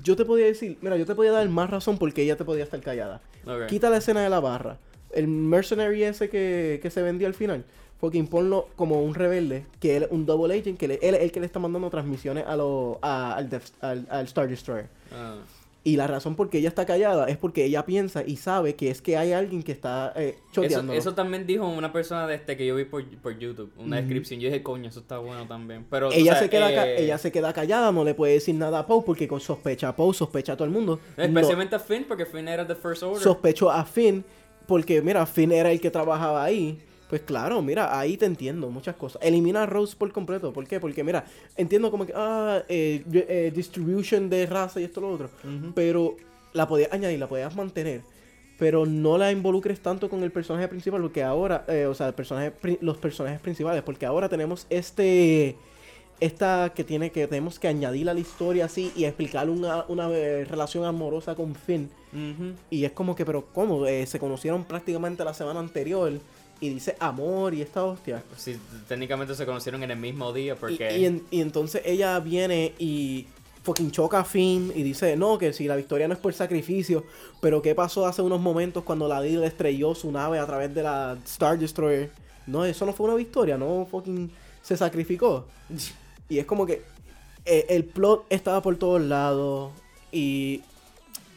yo 0.03 0.17
te 0.17 0.25
podía 0.25 0.47
decir, 0.47 0.77
mira, 0.81 0.97
yo 0.97 1.07
te 1.07 1.15
podía 1.15 1.31
dar 1.31 1.49
más 1.49 1.71
razón 1.71 1.97
porque 1.97 2.23
ella 2.25 2.37
te 2.37 2.45
podía 2.45 2.65
estar 2.65 2.81
callada. 2.81 3.21
Quita 3.67 3.91
la 3.91 3.97
escena 3.99 4.23
de 4.23 4.31
la 4.31 4.41
barra. 4.41 4.79
El 5.13 5.27
mercenary 5.29 6.03
ese 6.05 6.29
que, 6.29 6.79
que 6.83 6.91
se 6.91 7.03
vendió 7.03 7.27
al 7.27 7.35
final, 7.35 7.65
fucking 8.01 8.27
ponlo 8.29 8.69
como 8.77 9.03
un 9.03 9.15
rebelde, 9.15 9.65
que 9.81 9.97
él 9.97 10.03
es 10.05 10.09
un 10.11 10.27
double 10.27 10.59
agent, 10.59 10.79
que 10.79 10.87
le- 10.89 10.99
él 11.03 11.15
es 11.15 11.23
el 11.23 11.33
que 11.33 11.41
le 11.41 11.47
está 11.47 11.59
mandando 11.59 11.89
transmisiones 11.91 12.45
a 12.47 12.57
lo, 12.57 12.99
a- 13.03 13.35
al, 13.37 13.49
al, 13.81 14.07
al 14.11 14.25
Star 14.27 14.49
Destroyer. 14.49 14.87
Ah. 15.15 15.37
Y 15.85 15.97
la 15.97 16.07
razón 16.07 16.35
por 16.35 16.51
qué 16.51 16.59
ella 16.59 16.69
está 16.69 16.85
callada 16.85 17.29
es 17.29 17.37
porque 17.39 17.65
ella 17.65 17.87
piensa 17.87 18.23
y 18.27 18.37
sabe 18.37 18.75
que 18.75 18.91
es 18.91 19.01
que 19.01 19.17
hay 19.17 19.33
alguien 19.33 19.63
que 19.63 19.73
está 19.73 20.13
eh, 20.17 20.35
Eso, 20.37 20.43
choteándolo. 20.53 20.99
eso 20.99 21.15
también 21.15 21.47
dijo 21.47 21.67
una 21.67 21.93
persona 21.93 22.27
de 22.27 22.35
este 22.35 22.57
que 22.57 22.67
yo 22.67 22.75
vi 22.75 22.85
por, 22.85 23.07
por 23.21 23.39
YouTube, 23.39 23.71
una 23.79 23.97
descripción. 23.97 24.41
Yo 24.41 24.49
dije, 24.49 24.63
coño, 24.63 24.89
eso 24.89 25.01
está 25.01 25.19
bueno 25.19 25.47
también. 25.47 25.87
Pero, 25.89 26.13
ella, 26.13 26.35
se 26.39 26.51
queda 26.51 26.87
eh, 26.87 27.05
ella 27.05 27.17
se 27.17 27.33
queda 27.33 27.53
callada, 27.53 27.91
no 27.93 28.05
le 28.05 28.13
puede 28.15 28.35
decir 28.35 28.55
nada 28.57 28.81
a 28.81 28.87
Poe 28.87 29.03
porque 29.07 29.29
sospecha 29.41 29.89
a 29.89 29.97
Poe, 29.97 30.13
sospecha 30.13 30.53
a 30.55 30.57
todo 30.57 30.67
el 30.67 30.73
mundo. 30.73 31.01
No- 31.17 31.25
Especialmente 31.25 31.77
a 31.77 31.79
Finn, 31.79 32.05
porque 32.07 32.27
Finn 32.27 32.49
era 32.49 32.67
the 32.67 32.75
First 32.75 33.05
Order. 33.05 33.23
sospecho 33.23 33.71
a 33.71 33.85
Finn 33.85 34.25
porque, 34.67 35.01
mira, 35.01 35.25
Finn 35.25 35.53
era 35.53 35.71
el 35.71 35.81
que 35.81 35.91
trabajaba 35.91 36.45
ahí. 36.45 36.79
Pues 37.09 37.23
claro, 37.23 37.63
mira, 37.63 37.99
ahí 37.99 38.17
te 38.17 38.27
entiendo 38.27 38.69
muchas 38.71 38.97
cosas. 38.97 39.23
Elimina 39.23 39.63
a 39.63 39.67
Rose 39.67 39.97
por 39.97 40.13
completo. 40.13 40.53
¿Por 40.53 40.67
qué? 40.67 40.79
Porque, 40.79 41.03
mira, 41.03 41.25
entiendo 41.57 41.91
como 41.91 42.05
que, 42.05 42.13
ah, 42.15 42.63
eh, 42.69 43.03
eh, 43.13 43.53
distribution 43.55 44.29
de 44.29 44.45
raza 44.47 44.81
y 44.81 44.85
esto 44.85 45.01
lo 45.01 45.11
otro. 45.11 45.31
Pero 45.75 46.17
la 46.53 46.69
podías 46.69 46.93
añadir, 46.93 47.19
la 47.19 47.29
podías 47.29 47.55
mantener. 47.57 48.03
Pero 48.59 48.85
no 48.85 49.17
la 49.17 49.31
involucres 49.31 49.81
tanto 49.81 50.11
con 50.11 50.23
el 50.23 50.33
personaje 50.33 50.69
principal, 50.69 51.01
porque 51.01 51.23
ahora, 51.23 51.65
eh, 51.69 51.87
o 51.87 51.95
sea, 51.95 52.09
el 52.09 52.15
personaje, 52.15 52.53
los 52.81 52.99
personajes 52.99 53.41
principales, 53.41 53.83
porque 53.83 54.05
ahora 54.05 54.29
tenemos 54.29 54.67
este, 54.69 55.57
esta 56.21 56.73
que 56.75 56.83
tiene 56.85 57.11
que, 57.11 57.27
tenemos 57.29 57.59
que 57.59 57.69
añadir 57.69 58.11
a 58.11 58.15
la 58.15 58.21
historia 58.21 58.65
así 58.65 58.93
y 58.97 59.05
explicar 59.05 59.49
una, 59.49 59.85
una 59.89 60.11
eh, 60.11 60.45
relación 60.45 60.85
amorosa 60.85 61.35
con 61.35 61.55
Finn. 61.55 61.89
Y 62.71 62.85
es 62.85 62.93
como 62.93 63.15
que, 63.15 63.25
pero 63.25 63.47
¿cómo? 63.53 63.87
Eh, 63.87 64.07
se 64.07 64.19
conocieron 64.19 64.65
prácticamente 64.65 65.25
la 65.25 65.35
semana 65.35 65.61
anterior 65.61 66.13
y 66.61 66.69
dice 66.71 66.97
amor 66.99 67.55
y 67.55 67.63
esta 67.63 67.85
hostia. 67.85 68.23
Sí, 68.37 68.59
técnicamente 68.89 69.35
se 69.35 69.47
conocieron 69.47 69.83
en 69.83 69.91
el 69.93 69.99
mismo 69.99 70.33
día 70.33 70.57
porque... 70.57 70.99
y 70.99 71.05
en- 71.07 71.25
y 71.31 71.41
entonces 71.41 71.83
ella 71.85 72.19
viene 72.21 72.73
y 72.79 73.27
fucking 73.63 73.91
choca 73.91 74.21
a 74.21 74.25
Finn 74.25 74.73
y 74.75 74.83
dice, 74.83 75.17
no, 75.17 75.37
que 75.39 75.53
si 75.53 75.67
la 75.69 75.77
victoria 75.77 76.09
no 76.09 76.15
es 76.15 76.21
por 76.21 76.33
sacrificio, 76.33 77.05
pero 77.41 77.61
¿qué 77.61 77.75
pasó 77.75 78.07
hace 78.07 78.23
unos 78.23 78.41
momentos 78.41 78.83
cuando 78.85 79.07
la 79.09 79.21
Dil 79.21 79.43
estrelló 79.45 79.95
su 79.95 80.11
nave 80.11 80.39
a 80.39 80.47
través 80.47 80.75
de 80.75 80.83
la 80.83 81.19
Star 81.25 81.59
Destroyer? 81.59 82.11
No, 82.47 82.65
eso 82.65 82.87
no 82.87 82.93
fue 82.95 83.07
una 83.07 83.15
victoria, 83.17 83.59
no 83.59 83.87
fucking 83.91 84.31
se 84.63 84.77
sacrificó. 84.77 85.45
Y 86.31 86.39
es 86.39 86.47
como 86.47 86.65
que 86.67 86.83
eh, 87.45 87.67
el 87.69 87.85
plot 87.85 88.25
estaba 88.31 88.63
por 88.63 88.77
todos 88.77 89.03
lados 89.03 89.71
y 90.13 90.63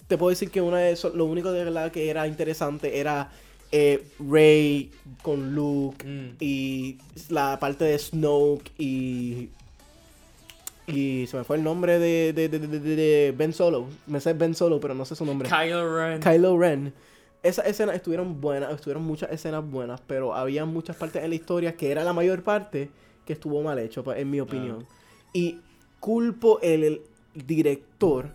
te 0.07 0.17
puedo 0.17 0.29
decir 0.29 0.49
que 0.51 0.61
una 0.61 0.77
de 0.77 0.91
eso, 0.91 1.09
lo 1.13 1.25
único 1.25 1.51
de 1.51 1.63
verdad 1.65 1.91
que 1.91 2.09
era 2.09 2.27
interesante 2.27 2.99
era 2.99 3.29
eh, 3.71 4.03
Rey 4.19 4.91
con 5.21 5.53
Luke 5.55 6.05
Mm. 6.05 6.35
y 6.39 6.97
la 7.29 7.57
parte 7.59 7.85
de 7.85 7.97
Snoke 7.99 8.71
y 8.77 9.49
y 10.87 11.25
se 11.27 11.37
me 11.37 11.43
fue 11.43 11.55
el 11.57 11.63
nombre 11.63 11.99
de, 11.99 12.33
de, 12.33 12.49
de, 12.49 12.59
de- 12.59 13.33
Ben 13.37 13.53
Solo. 13.53 13.85
Me 14.07 14.19
sé 14.19 14.33
Ben 14.33 14.53
Solo, 14.55 14.79
pero 14.79 14.93
no 14.93 15.05
sé 15.05 15.15
su 15.15 15.25
nombre. 15.25 15.47
Kylo 15.47 15.95
Ren. 15.97 16.19
Kylo 16.19 16.57
Ren. 16.57 16.93
Esas 17.43 17.65
escenas 17.67 17.95
estuvieron 17.95 18.41
buenas, 18.41 18.73
estuvieron 18.73 19.03
muchas 19.03 19.31
escenas 19.31 19.63
buenas, 19.69 20.01
pero 20.05 20.35
había 20.35 20.65
muchas 20.65 20.95
partes 20.95 21.23
en 21.23 21.29
la 21.29 21.35
historia 21.35 21.75
que 21.77 21.91
era 21.91 22.03
la 22.03 22.13
mayor 22.13 22.43
parte 22.43 22.89
que 23.25 23.33
estuvo 23.33 23.61
mal 23.63 23.79
hecho, 23.79 24.03
pa- 24.03 24.17
en 24.17 24.29
mi 24.29 24.39
opinión. 24.41 24.85
Y 25.33 25.59
culpo 25.99 26.59
el, 26.61 26.83
el 26.83 27.01
director 27.47 28.29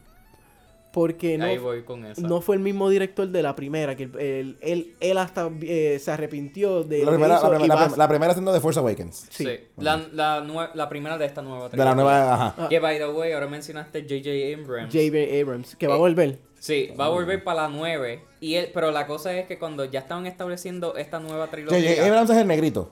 Porque 0.97 1.37
no, 1.37 1.45
Ahí 1.45 1.59
voy 1.59 1.83
con 1.83 2.07
eso. 2.07 2.23
no 2.23 2.41
fue 2.41 2.57
el 2.57 2.63
mismo 2.63 2.89
director 2.89 3.29
de 3.29 3.43
la 3.43 3.55
primera, 3.55 3.95
que 3.97 4.05
él, 4.05 4.57
él, 4.63 4.95
él, 4.99 5.19
hasta 5.19 5.51
eh, 5.61 5.99
se 6.01 6.11
arrepintió 6.11 6.85
de 6.85 7.05
La 7.05 7.11
primera, 7.11 7.39
la, 7.39 7.51
primera- 7.51 7.75
va- 7.75 7.89
la- 7.91 7.97
la 7.99 8.09
primera 8.09 8.33
siendo 8.33 8.51
de 8.51 8.61
Force 8.61 8.81
Awakens. 8.81 9.27
Sí. 9.29 9.45
Sí. 9.45 9.59
La, 9.77 9.99
la, 10.15 10.71
la 10.73 10.89
primera 10.89 11.19
de 11.19 11.27
esta 11.27 11.43
nueva 11.43 11.69
De 11.69 11.77
la 11.77 11.85
trilogía. 11.85 11.95
nueva, 12.03 12.33
ajá. 12.35 12.55
Ah. 12.57 12.69
Que, 12.71 12.79
by 12.81 12.97
the 12.97 13.09
way, 13.09 13.33
ahora 13.33 13.47
mencionaste 13.47 14.05
J.J. 14.09 14.59
Abrams. 14.59 14.91
J.B. 14.95 15.39
Abrams, 15.43 15.77
que 15.77 15.87
va 15.87 15.93
a 15.93 15.97
Eh, 15.99 16.01
volver. 16.01 16.39
Sí, 16.59 16.91
va 16.99 17.05
a 17.05 17.09
volver 17.11 17.45
para 17.45 17.65
la 17.65 17.69
9. 17.69 18.23
Y 18.41 18.55
él, 18.55 18.71
pero 18.73 18.91
la 18.91 19.07
cosa 19.07 19.37
es 19.37 19.47
que 19.47 19.59
cuando 19.59 19.85
ya 19.85 20.01
estaban 20.01 20.25
estableciendo 20.27 20.97
esta 20.97 21.21
nueva 21.21 21.49
trilogía... 21.49 21.79
J.J. 21.79 22.07
Abrams 22.09 22.31
es 22.31 22.37
el 22.39 22.47
negrito. 22.47 22.91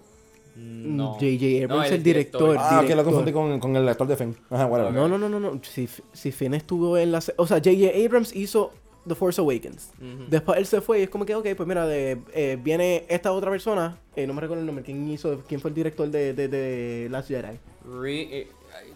No. 0.57 1.15
J.J. 1.15 1.65
Abrams 1.65 1.69
No, 1.69 1.83
es 1.83 1.91
el 1.91 1.97
el 1.97 2.03
director. 2.03 2.43
director. 2.51 2.57
Ah, 2.61 2.85
que 2.87 2.95
lo 2.95 3.05
confundí 3.05 3.33
con, 3.33 3.59
con 3.61 3.75
el 3.77 3.89
actor 3.89 4.07
de 4.07 4.17
Finn. 4.17 4.37
Ajá, 4.51 4.67
whatever. 4.67 4.93
No, 4.93 5.09
no, 5.09 5.19
no, 5.19 5.29
no, 5.29 5.41
no. 5.41 5.61
Si, 5.63 5.89
si 6.13 6.33
Finn 6.33 6.55
estuvo 6.55 6.97
en 6.99 7.13
la... 7.13 7.19
O 7.37 7.47
sea, 7.47 7.57
J.J. 7.59 7.91
Abrams 8.05 8.35
hizo 8.37 8.73
The 9.07 9.15
Force 9.15 9.41
Awakens. 9.41 9.91
Después 10.31 10.59
él 10.59 10.67
se 10.67 10.81
fue 10.81 11.01
y 11.01 11.03
es 11.03 11.11
como 11.11 11.27
que, 11.27 11.35
ok, 11.35 11.47
pues 11.57 11.67
mira, 11.69 11.87
de, 11.87 12.19
eh, 12.33 12.59
viene 12.63 13.05
esta 13.09 13.33
otra 13.33 13.51
persona. 13.51 13.99
eh, 14.17 14.27
no 14.27 14.33
me 14.33 14.41
recuerdo 14.41 14.61
el 14.63 14.67
nombre. 14.67 14.85
¿Quién 14.85 15.07
hizo? 15.11 15.43
¿Quién 15.47 15.61
fue 15.61 15.71
el 15.71 15.75
director 15.75 16.09
de, 16.09 16.33
de, 16.35 16.49
de 16.49 17.09
Last 17.11 17.29
Jedi? 17.29 17.59
Re- 18.01 18.39
eh, 18.41 18.49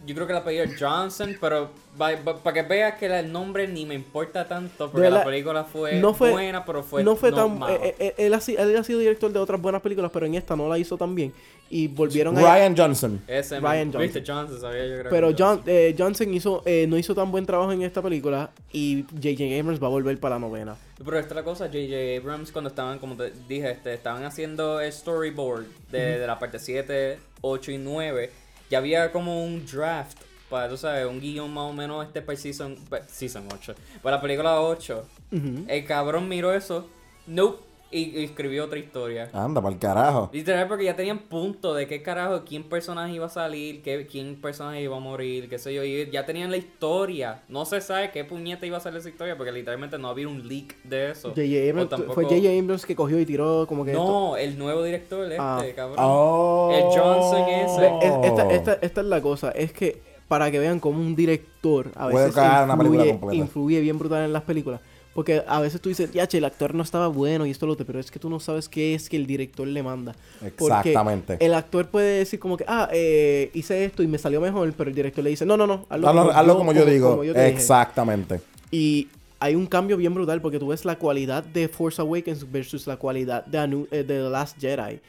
yo 0.06 0.14
creo 0.14 0.26
que 0.26 0.32
la 0.32 0.40
apellido 0.40 0.64
es 0.64 0.80
Johnson, 0.80 1.36
pero 1.40 1.70
para 1.96 2.52
que 2.54 2.62
veas 2.62 2.94
que 2.98 3.06
el 3.06 3.30
nombre 3.32 3.66
ni 3.68 3.84
me 3.86 3.94
importa 3.94 4.46
tanto, 4.46 4.90
porque 4.90 5.10
la 5.10 5.18
la- 5.18 5.24
película 5.24 5.64
fue, 5.64 6.00
no 6.00 6.14
fue- 6.14 6.30
buena, 6.30 6.64
pero 6.64 6.82
fue 6.82 7.02
no 7.04 7.16
fue 7.16 7.30
no 7.30 7.36
tan... 7.36 7.58
mala. 7.58 7.74
eh, 7.74 7.94
eh, 7.98 8.14
él, 8.18 8.34
ha, 8.34 8.40
si- 8.40 8.54
él 8.56 8.76
ha 8.76 8.84
sido 8.84 8.98
director 9.00 9.32
de 9.32 9.38
otras 9.38 9.60
buenas 9.60 9.80
películas, 9.82 10.10
pero 10.12 10.26
en 10.26 10.34
esta 10.34 10.54
no 10.56 10.68
la 10.68 10.78
hizo 10.78 10.96
tan 10.96 11.14
bien. 11.14 11.32
Y 11.70 11.86
volvieron 11.86 12.36
a... 12.38 12.40
Ryan 12.40 12.74
Johnson. 12.74 13.22
Ese 13.26 13.60
Ryan 13.60 13.88
mismo. 13.88 14.00
Viste, 14.00 14.22
Johnson, 14.26 14.58
sabía 14.58 14.86
yo 14.86 14.98
creo 15.00 15.10
Pero 15.10 15.32
John, 15.38 15.60
eh, 15.66 15.94
Johnson 15.98 16.32
hizo, 16.32 16.62
eh, 16.64 16.86
no 16.88 16.96
hizo 16.96 17.14
tan 17.14 17.30
buen 17.30 17.44
trabajo 17.44 17.72
en 17.72 17.82
esta 17.82 18.00
película 18.00 18.50
y 18.72 19.02
J.J. 19.02 19.44
Abrams 19.60 19.82
va 19.82 19.88
a 19.88 19.90
volver 19.90 20.18
para 20.18 20.36
la 20.36 20.38
novena. 20.40 20.76
Pero 20.96 21.18
esta 21.18 21.32
es 21.32 21.36
la 21.36 21.44
cosa, 21.44 21.66
J.J. 21.66 22.20
Abrams 22.22 22.52
cuando 22.52 22.68
estaban, 22.70 22.98
como 22.98 23.16
te 23.16 23.32
dije, 23.46 23.70
este, 23.72 23.92
estaban 23.92 24.24
haciendo 24.24 24.80
el 24.80 24.90
storyboard 24.90 25.66
de, 25.90 26.18
de 26.18 26.26
la 26.26 26.38
parte 26.38 26.58
7, 26.58 27.18
8 27.42 27.70
y 27.72 27.76
9, 27.78 28.30
ya 28.70 28.78
había 28.78 29.10
como 29.12 29.44
un 29.44 29.64
draft 29.66 30.18
para, 30.50 30.68
tú 30.68 30.76
sabes, 30.76 31.06
un 31.06 31.20
guion 31.20 31.52
más 31.52 31.64
o 31.64 31.72
menos 31.72 32.06
este 32.06 32.22
para 32.22 32.32
el 32.34 32.38
season, 32.38 32.76
pa- 32.88 33.02
season 33.06 33.46
8, 33.52 33.74
para 34.02 34.16
la 34.16 34.22
película 34.22 34.60
8. 34.60 35.06
Ujú. 35.32 35.64
El 35.68 35.84
cabrón 35.84 36.28
miró 36.28 36.52
eso, 36.54 36.88
nope, 37.26 37.62
y, 37.90 38.20
y 38.20 38.24
escribió 38.24 38.64
otra 38.66 38.78
historia. 38.78 39.30
Anda, 39.32 39.62
para 39.62 39.74
el 39.74 39.80
carajo. 39.80 40.28
Literal, 40.32 40.68
porque 40.68 40.84
ya 40.84 40.94
tenían 40.96 41.18
punto 41.20 41.72
de 41.74 41.86
qué 41.86 42.02
carajo, 42.02 42.42
quién 42.46 42.64
personaje 42.64 43.12
iba 43.14 43.26
a 43.26 43.30
salir, 43.30 43.80
qué, 43.82 44.06
quién 44.06 44.40
personaje 44.40 44.82
iba 44.82 44.96
a 44.96 45.00
morir, 45.00 45.48
qué 45.48 45.58
sé 45.58 45.72
yo, 45.72 45.82
y 45.84 46.10
ya 46.10 46.26
tenían 46.26 46.50
la 46.50 46.56
historia. 46.58 47.42
No 47.48 47.64
se 47.64 47.80
sabe 47.80 48.10
qué 48.10 48.24
puñeta 48.24 48.66
iba 48.66 48.76
a 48.76 48.80
ser 48.80 48.94
esa 48.96 49.08
historia, 49.08 49.36
porque 49.36 49.52
literalmente 49.52 49.98
no 49.98 50.08
había 50.08 50.28
un 50.28 50.46
leak 50.48 50.76
de 50.84 51.10
eso. 51.12 51.28
J.J. 51.30 51.42
O 51.42 51.70
Abrams, 51.70 51.88
tampoco- 51.90 52.14
fue 52.14 52.24
J.J. 52.24 52.48
Abrams 52.62 52.86
que 52.86 52.94
cogió 52.96 53.18
y 53.18 53.24
tiró 53.26 53.66
como 53.66 53.84
que... 53.84 53.92
esto- 53.92 54.04
No, 54.04 54.36
el 54.36 54.58
nuevo 54.58 54.82
director, 54.82 55.24
este, 55.24 55.36
Ah. 55.38 55.64
cabrón. 55.74 55.96
Oh. 56.00 56.70
El 56.72 56.82
Johnson 56.84 57.48
ese. 57.48 57.86
Es- 58.06 58.26
esta, 58.32 58.50
esta, 58.50 58.72
esta 58.82 59.00
es 59.00 59.06
la 59.06 59.20
cosa, 59.22 59.50
es 59.52 59.72
que 59.72 60.00
para 60.28 60.50
que 60.50 60.58
vean 60.58 60.78
como 60.78 61.00
un 61.00 61.16
director 61.16 61.90
a 61.96 62.10
Puede 62.10 62.26
veces 62.26 62.34
cagar 62.34 62.64
una 62.64 62.76
película 62.76 63.06
influye, 63.06 63.36
influye 63.38 63.80
bien 63.80 63.98
brutal 63.98 64.24
en 64.24 64.32
las 64.34 64.42
películas. 64.42 64.80
Porque 65.18 65.42
a 65.48 65.58
veces 65.60 65.80
tú 65.80 65.88
dices, 65.88 66.12
ya, 66.12 66.28
che, 66.28 66.38
el 66.38 66.44
actor 66.44 66.76
no 66.76 66.84
estaba 66.84 67.08
bueno 67.08 67.44
y 67.44 67.50
esto 67.50 67.66
lo 67.66 67.72
otro, 67.72 67.84
pero 67.84 67.98
es 67.98 68.08
que 68.08 68.20
tú 68.20 68.30
no 68.30 68.38
sabes 68.38 68.68
qué 68.68 68.94
es 68.94 69.08
que 69.08 69.16
el 69.16 69.26
director 69.26 69.66
le 69.66 69.82
manda. 69.82 70.14
Porque 70.56 70.76
Exactamente. 70.76 71.36
el 71.44 71.54
actor 71.54 71.88
puede 71.88 72.18
decir 72.18 72.38
como 72.38 72.56
que, 72.56 72.64
ah, 72.68 72.88
eh, 72.92 73.50
hice 73.52 73.84
esto 73.84 74.04
y 74.04 74.06
me 74.06 74.16
salió 74.18 74.40
mejor, 74.40 74.72
pero 74.74 74.90
el 74.90 74.94
director 74.94 75.24
le 75.24 75.30
dice, 75.30 75.44
no, 75.44 75.56
no, 75.56 75.66
no, 75.66 75.86
hazlo, 75.88 76.08
Hazlo, 76.08 76.30
hazlo 76.30 76.56
como 76.58 76.72
yo 76.72 76.84
digo. 76.84 77.10
como 77.10 77.24
yo 77.24 77.32
te 77.34 77.40
dije". 77.46 77.52
Exactamente. 77.52 78.40
Y 78.70 79.08
hay 79.40 79.56
un 79.56 79.66
cambio 79.66 79.96
bien 79.96 80.14
brutal 80.14 80.40
porque 80.40 80.60
tú 80.60 80.68
ves 80.68 80.84
la 80.84 80.96
cualidad 81.00 81.42
de 81.42 81.66
Force 81.66 82.00
Awakens 82.00 82.48
versus 82.52 82.86
la 82.86 82.96
cualidad 82.96 83.44
de, 83.44 83.58
Anu- 83.58 83.88
eh, 83.90 84.04
de 84.04 84.22
The 84.22 84.30
Last 84.30 84.56
Jedi. 84.60 85.00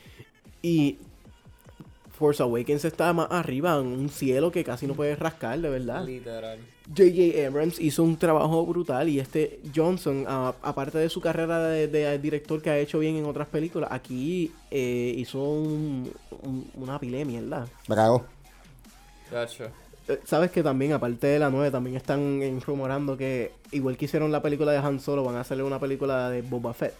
Y 0.64 0.98
Force 2.20 2.44
Awakens 2.44 2.84
está 2.86 3.14
más 3.14 3.28
arriba 3.32 3.78
en 3.80 3.88
un 3.88 4.10
cielo 4.10 4.52
que 4.52 4.64
casi 4.64 4.86
no 4.86 4.94
puedes 4.94 5.18
rascar, 5.18 5.58
de 5.60 5.70
verdad. 5.70 6.06
Literal. 6.06 6.60
J.J. 6.96 7.48
Abrams 7.48 7.80
hizo 7.80 8.04
un 8.04 8.18
trabajo 8.18 8.66
brutal 8.66 9.08
y 9.10 9.20
este 9.20 9.60
Johnson, 9.76 10.26
a- 10.28 10.54
aparte 10.62 10.98
de 10.98 11.08
su 11.10 11.22
carrera 11.22 11.60
de, 11.64 11.88
de 11.88 12.20
director 12.20 12.62
que 12.62 12.70
ha 12.72 12.78
hecho 12.78 13.00
bien 13.00 13.16
en 13.16 13.26
otras 13.26 13.48
películas, 13.48 13.90
aquí 13.92 14.52
eh, 14.70 15.14
hizo 15.18 15.40
un- 15.42 16.12
un- 16.44 16.70
una 16.76 17.00
pile 17.00 17.20
de 17.20 17.26
mierda. 17.26 17.68
Cago. 17.88 18.26
Gacho. 19.32 19.66
Eh, 20.08 20.20
Sabes 20.26 20.50
que 20.52 20.64
también, 20.64 20.94
aparte 20.94 21.28
de 21.28 21.40
la 21.40 21.50
9, 21.50 21.70
también 21.72 21.96
están 21.96 22.60
rumorando 22.66 23.16
que, 23.16 23.52
igual 23.72 23.96
que 23.96 24.06
hicieron 24.06 24.32
la 24.32 24.42
película 24.42 24.72
de 24.72 24.80
Han 24.80 25.00
Solo, 25.00 25.24
van 25.24 25.36
a 25.36 25.42
hacerle 25.42 25.64
una 25.64 25.80
película 25.80 26.30
de 26.32 26.42
Boba 26.42 26.74
Fett. 26.74 26.94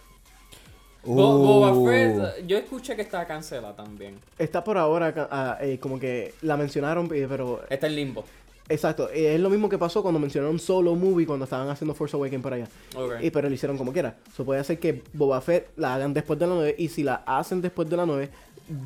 Bo- 1.04 1.38
Boba 1.38 1.72
Uh. 1.72 1.86
Fett, 1.86 2.46
yo 2.46 2.58
escuché 2.58 2.94
que 2.96 3.02
estaba 3.02 3.26
cancelada 3.26 3.74
también. 3.74 4.18
Está 4.38 4.62
por 4.62 4.76
ahora, 4.78 5.28
ah, 5.30 5.58
eh, 5.60 5.78
como 5.78 5.98
que 5.98 6.34
la 6.42 6.56
mencionaron, 6.56 7.06
eh, 7.14 7.26
pero... 7.28 7.62
Está 7.70 7.86
en 7.86 7.96
limbo. 7.96 8.24
Exacto, 8.68 9.10
eh, 9.10 9.34
es 9.34 9.40
lo 9.40 9.50
mismo 9.50 9.68
que 9.68 9.78
pasó 9.78 10.00
cuando 10.02 10.20
mencionaron 10.20 10.58
Solo 10.60 10.94
Movie 10.94 11.26
cuando 11.26 11.44
estaban 11.44 11.68
haciendo 11.70 11.92
Force 11.94 12.14
Awakens 12.16 12.42
por 12.42 12.52
allá. 12.54 12.68
Ok. 12.94 13.14
Y 13.20 13.30
pero 13.30 13.48
lo 13.48 13.54
hicieron 13.54 13.76
como 13.76 13.92
quiera. 13.92 14.14
Eso 14.32 14.44
puede 14.44 14.60
hacer 14.60 14.78
que 14.78 15.02
Boba 15.12 15.40
Fett 15.40 15.70
la 15.76 15.94
hagan 15.96 16.14
después 16.14 16.38
de 16.38 16.46
la 16.46 16.54
9. 16.54 16.74
Y 16.78 16.88
si 16.88 17.02
la 17.02 17.16
hacen 17.26 17.60
después 17.60 17.90
de 17.90 17.96
la 17.96 18.06
9, 18.06 18.30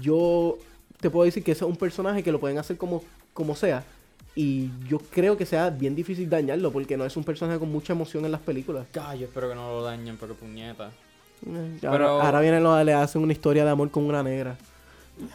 yo 0.00 0.56
te 1.00 1.10
puedo 1.10 1.26
decir 1.26 1.42
que 1.44 1.52
ese 1.52 1.64
es 1.66 1.70
un 1.70 1.76
personaje 1.76 2.22
que 2.22 2.32
lo 2.32 2.40
pueden 2.40 2.56
hacer 2.56 2.78
como, 2.78 3.02
como 3.34 3.54
sea. 3.54 3.84
Y 4.34 4.70
yo 4.88 4.98
creo 4.98 5.36
que 5.36 5.44
sea 5.44 5.68
bien 5.68 5.94
difícil 5.94 6.30
dañarlo 6.30 6.72
porque 6.72 6.96
no 6.96 7.04
es 7.04 7.16
un 7.18 7.24
personaje 7.24 7.58
con 7.58 7.70
mucha 7.70 7.92
emoción 7.92 8.24
en 8.24 8.32
las 8.32 8.40
películas. 8.40 8.86
Yo 8.94 9.26
espero 9.26 9.50
que 9.50 9.54
no 9.54 9.68
lo 9.70 9.82
dañen, 9.82 10.16
porque 10.16 10.34
puñeta. 10.34 10.90
Pero- 11.44 11.90
Ahora, 11.92 12.06
ahora 12.26 12.40
vienen 12.40 12.62
los 12.62 12.84
le 12.84 12.92
hacen 12.94 13.22
una 13.22 13.32
historia 13.32 13.64
de 13.64 13.70
amor 13.70 13.90
con 13.90 14.04
una 14.04 14.22
negra. 14.22 14.56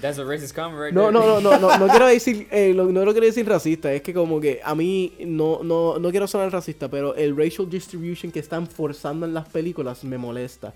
That's 0.00 0.18
a 0.18 0.24
racist 0.24 0.54
comment 0.54 0.80
right 0.80 0.94
No, 0.94 1.02
there. 1.08 1.12
no, 1.12 1.40
no, 1.40 1.40
no, 1.42 1.58
no, 1.58 1.76
no 1.78 1.88
quiero 1.88 2.06
decir, 2.06 2.48
eh, 2.50 2.72
lo- 2.74 2.86
no 2.86 3.04
lo 3.04 3.12
quiero 3.12 3.26
decir 3.26 3.46
racista, 3.46 3.92
es 3.92 4.00
que 4.00 4.14
como 4.14 4.40
que 4.40 4.58
a 4.64 4.74
mí 4.74 5.12
no, 5.26 5.60
no, 5.62 5.98
no 5.98 6.10
quiero 6.10 6.26
sonar 6.26 6.50
racista, 6.50 6.88
pero 6.88 7.14
el 7.14 7.36
racial 7.36 7.68
distribution 7.68 8.32
que 8.32 8.38
están 8.38 8.66
forzando 8.66 9.26
en 9.26 9.34
las 9.34 9.46
películas 9.50 10.02
me 10.04 10.16
molesta. 10.16 10.72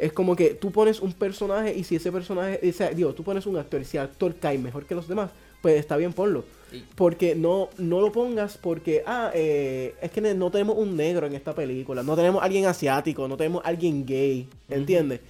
Es 0.00 0.12
como 0.12 0.34
que 0.34 0.54
tú 0.54 0.72
pones 0.72 0.98
un 1.00 1.12
personaje 1.12 1.72
y 1.76 1.84
si 1.84 1.94
ese 1.94 2.10
personaje, 2.10 2.58
o 2.68 2.72
sea, 2.72 2.90
digo, 2.90 3.14
tú 3.14 3.22
pones 3.22 3.46
un 3.46 3.56
actor 3.56 3.80
y 3.80 3.84
si 3.84 3.98
el 3.98 4.02
actor 4.02 4.34
cae 4.34 4.58
mejor 4.58 4.84
que 4.84 4.96
los 4.96 5.06
demás, 5.06 5.30
pues 5.62 5.76
está 5.78 5.96
bien 5.96 6.12
ponlo. 6.12 6.44
Porque 6.94 7.34
no, 7.34 7.70
no 7.78 8.00
lo 8.00 8.12
pongas 8.12 8.58
porque, 8.58 9.02
ah, 9.06 9.30
eh, 9.34 9.94
es 10.00 10.10
que 10.10 10.20
no 10.20 10.50
tenemos 10.50 10.76
un 10.76 10.96
negro 10.96 11.26
en 11.26 11.34
esta 11.34 11.54
película, 11.54 12.02
no 12.02 12.16
tenemos 12.16 12.42
alguien 12.42 12.66
asiático, 12.66 13.28
no 13.28 13.36
tenemos 13.36 13.62
alguien 13.64 14.04
gay, 14.04 14.48
¿entiendes? 14.68 15.20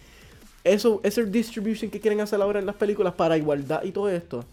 Eso, 0.64 1.00
ese 1.04 1.24
distribution 1.26 1.90
que 1.90 2.00
quieren 2.00 2.20
hacer 2.20 2.40
ahora 2.40 2.58
en 2.58 2.66
las 2.66 2.74
películas 2.74 3.14
para 3.14 3.36
igualdad 3.36 3.84
y 3.84 3.92
todo 3.92 4.08
esto, 4.08 4.44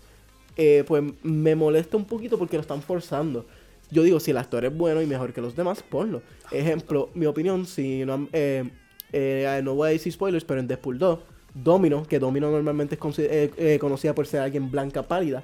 eh, 0.58 0.84
pues 0.86 1.04
me 1.24 1.56
molesta 1.56 1.98
un 1.98 2.06
poquito 2.06 2.38
porque 2.38 2.58
lo 2.58 2.62
están 2.62 2.82
forzando. 2.82 3.46
Yo 3.90 4.04
digo, 4.04 4.20
si 4.20 4.32
el 4.32 4.38
actor 4.38 4.66
es 4.66 4.76
bueno 4.76 5.02
y 5.02 5.08
mejor 5.08 5.34
que 5.34 5.42
los 5.42 5.56
demás, 5.56 5.84
ponlo. 5.84 6.22
Ejemplo, 6.52 7.10
mi 7.14 7.26
opinión, 7.26 7.66
si 7.66 8.06
no, 8.06 8.28
eh, 8.34 9.62
no 9.64 9.76
voy 9.76 9.90
a 9.90 9.92
decir 9.92 10.12
spoilers, 10.12 10.46
pero 10.46 10.60
en 10.60 10.68
Deadpool 10.68 11.00
2, 11.00 11.20
Domino, 11.54 12.04
que 12.04 12.20
Domino 12.20 12.50
normalmente 12.50 12.96
es 12.96 13.20
eh, 13.20 13.52
eh, 13.58 13.80
conocida 13.80 14.16
por 14.16 14.26
ser 14.26 14.42
alguien 14.42 14.72
blanca 14.72 15.04
pálida, 15.04 15.44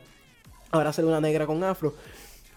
ahora 0.72 0.94
sale 0.94 1.08
una 1.08 1.22
negra 1.22 1.46
con 1.46 1.64
afro. 1.64 1.94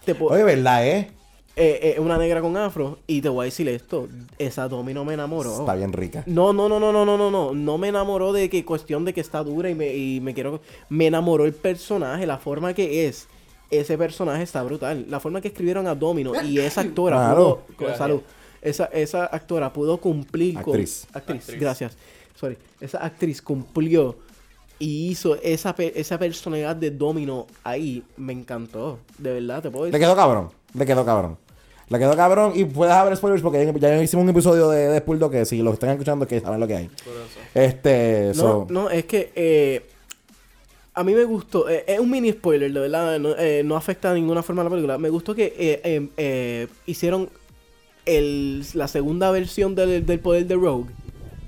Te 0.05 0.15
Oye, 0.19 0.43
¿verdad, 0.43 0.85
eh? 0.87 1.11
eh, 1.55 1.93
eh, 1.95 1.99
una 1.99 2.17
negra 2.17 2.41
con 2.41 2.57
afro, 2.57 2.99
y 3.07 3.21
te 3.21 3.29
voy 3.29 3.43
a 3.43 3.45
decir 3.45 3.69
esto, 3.69 4.07
esa 4.37 4.67
Domino 4.67 5.05
me 5.05 5.13
enamoró. 5.13 5.59
Está 5.59 5.75
bien 5.75 5.93
rica. 5.93 6.23
No, 6.25 6.51
no, 6.51 6.67
no, 6.67 6.79
no, 6.79 6.91
no, 6.91 7.05
no, 7.05 7.17
no, 7.17 7.29
no. 7.31 7.53
No 7.53 7.77
me 7.77 7.89
enamoró 7.89 8.33
de 8.33 8.49
que 8.49 8.65
cuestión 8.65 9.05
de 9.05 9.13
que 9.13 9.21
está 9.21 9.43
dura 9.43 9.69
y 9.69 9.75
me, 9.75 9.95
y 9.95 10.19
me 10.19 10.33
quiero. 10.33 10.61
Me 10.89 11.07
enamoró 11.07 11.45
el 11.45 11.53
personaje, 11.53 12.25
la 12.25 12.37
forma 12.37 12.73
que 12.73 13.07
es. 13.07 13.27
Ese 13.71 13.97
personaje 13.97 14.43
está 14.43 14.61
brutal. 14.63 15.05
La 15.09 15.19
forma 15.19 15.41
que 15.41 15.47
escribieron 15.47 15.87
a 15.87 15.95
Domino 15.95 16.33
y 16.43 16.59
esa 16.59 16.81
actora 16.81 17.15
Claro. 17.17 17.35
pudo. 17.35 17.75
Gracias. 17.79 17.97
Salud. 17.97 18.21
Esa, 18.61 18.85
esa 18.85 19.25
actora 19.25 19.73
pudo 19.73 19.97
cumplir 19.97 20.57
Actriz. 20.57 21.07
con. 21.11 21.17
Actriz. 21.21 21.41
Actriz. 21.43 21.59
Gracias. 21.59 21.97
Sorry. 22.35 22.57
Esa 22.79 22.99
actriz 23.03 23.41
cumplió 23.41 24.15
y 24.79 25.09
hizo 25.09 25.35
esa, 25.41 25.75
pe- 25.75 25.93
esa 25.95 26.17
personalidad 26.19 26.75
de 26.75 26.91
Domino 26.91 27.47
ahí. 27.63 28.03
Me 28.17 28.33
encantó. 28.33 28.99
De 29.17 29.33
verdad, 29.33 29.61
te 29.61 29.69
puedo 29.69 29.85
Le 29.85 29.91
decir. 29.91 30.05
quedó 30.05 30.15
cabrón. 30.15 30.49
Le 30.73 30.85
quedó 30.85 31.05
cabrón. 31.05 31.37
Le 31.89 31.99
quedó 31.99 32.15
cabrón. 32.15 32.53
Y 32.55 32.65
puedes 32.65 32.93
haber 32.93 33.15
spoilers 33.15 33.41
porque 33.41 33.65
ya, 33.65 33.71
ya 33.95 34.01
hicimos 34.03 34.23
un 34.23 34.29
episodio 34.29 34.69
de 34.69 34.87
Deadpool 34.87 35.19
2 35.19 35.31
que 35.31 35.45
si 35.45 35.61
los 35.61 35.73
están 35.73 35.89
escuchando 35.91 36.27
que 36.27 36.39
saben 36.39 36.59
lo 36.59 36.67
que 36.67 36.75
hay. 36.75 36.87
Por 36.87 37.13
eso. 37.13 37.39
Este, 37.53 38.31
No, 38.35 38.41
so- 38.41 38.67
no, 38.69 38.89
es 38.89 39.05
que 39.05 39.31
eh, 39.35 39.85
a 40.95 41.03
mí 41.03 41.13
me 41.13 41.23
gustó, 41.23 41.69
eh, 41.69 41.83
es 41.87 41.99
un 41.99 42.09
mini 42.09 42.31
spoiler, 42.31 42.71
de 42.71 42.79
verdad, 42.79 43.19
no, 43.19 43.35
eh, 43.37 43.63
no 43.63 43.75
afecta 43.75 44.09
de 44.13 44.19
ninguna 44.19 44.43
forma 44.43 44.61
a 44.61 44.65
la 44.65 44.69
película. 44.71 44.97
Me 44.97 45.09
gustó 45.09 45.33
que 45.35 45.53
eh, 45.57 45.81
eh, 45.83 46.07
eh, 46.17 46.67
hicieron 46.85 47.29
el, 48.05 48.63
la 48.73 48.87
segunda 48.87 49.31
versión 49.31 49.75
del, 49.75 50.05
del 50.05 50.19
poder 50.19 50.45
de 50.45 50.55
Rogue. 50.55 50.89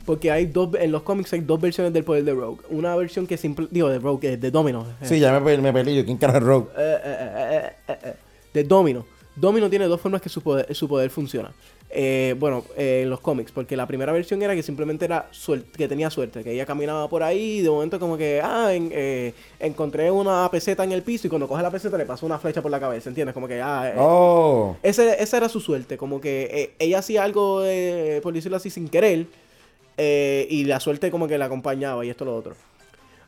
Porque 0.06 0.30
hay 0.32 0.46
dos, 0.46 0.70
en 0.80 0.92
los 0.92 1.02
cómics 1.02 1.34
hay 1.34 1.42
dos 1.42 1.60
versiones 1.60 1.92
del 1.94 2.04
poder 2.04 2.24
de 2.24 2.34
Rogue. 2.34 2.60
Una 2.70 2.96
versión 2.96 3.26
que 3.26 3.38
simple, 3.38 3.68
digo, 3.72 3.90
de 3.90 4.00
Rogue, 4.00 4.34
eh, 4.34 4.38
de 4.38 4.52
Domino. 4.52 4.86
eh, 5.02 5.06
Sí, 5.08 5.20
ya 5.20 5.38
me, 5.40 5.58
me 5.58 5.74
peleé 5.74 5.96
yo. 5.96 6.06
¿Quién 6.06 6.18
carajo 6.18 6.38
es 6.38 6.44
Rogue? 6.44 6.68
eh, 6.78 7.72
eh, 7.88 8.14
de 8.54 8.64
Domino. 8.64 9.06
Domino 9.36 9.70
tiene 9.70 9.86
dos 9.88 10.00
formas 10.00 10.22
que 10.22 10.30
su 10.30 10.42
poder, 10.42 10.74
su 10.76 10.88
poder 10.88 11.10
funciona. 11.10 11.52
Eh, 11.98 12.36
bueno, 12.40 12.64
en 12.78 13.10
los 13.10 13.20
cómics, 13.20 13.52
porque 13.52 13.76
la 13.78 13.86
primera 13.88 14.12
versión 14.12 14.42
era 14.42 14.54
que 14.56 14.64
simplemente 14.64 15.06
era 15.06 15.28
suerte, 15.32 15.70
que 15.78 15.88
tenía 15.88 16.10
suerte, 16.10 16.44
que 16.44 16.52
ella 16.52 16.66
caminaba 16.66 17.08
por 17.10 17.22
ahí 17.24 17.60
y 17.60 17.62
de 17.62 17.70
momento 17.70 18.00
como 18.00 18.18
que, 18.18 18.42
ah, 18.44 18.74
en- 18.74 18.90
eh, 18.92 19.34
encontré 19.60 20.10
una 20.12 20.50
peseta 20.52 20.84
en 20.84 20.92
el 20.92 21.04
piso 21.04 21.28
y 21.28 21.30
cuando 21.30 21.48
coge 21.48 21.62
la 21.64 21.72
peseta 21.72 21.98
le 21.98 22.06
pasó 22.06 22.26
una 22.26 22.38
flecha 22.40 22.62
por 22.62 22.72
la 22.72 22.80
cabeza, 22.80 23.10
¿entiendes? 23.10 23.34
Como 23.34 23.48
que, 23.48 23.62
ah, 23.62 23.90
eh, 23.90 23.96
Oh. 23.98 24.76
ese- 24.84 25.22
esa 25.22 25.38
era 25.38 25.48
su 25.50 25.60
suerte, 25.60 25.96
como 25.98 26.20
que 26.20 26.74
ella 26.80 27.00
hacía 27.00 27.24
algo, 27.24 27.62
por 28.24 28.34
decirlo 28.34 28.58
así, 28.58 28.70
sin 28.70 28.88
querer, 28.90 29.28
eh, 29.98 30.48
y 30.50 30.66
la 30.66 30.80
suerte 30.80 31.12
como 31.12 31.28
que 31.28 31.38
la 31.38 31.46
acompañaba 31.46 32.06
y 32.06 32.10
esto 32.10 32.26
lo 32.26 32.36
otro. 32.36 32.56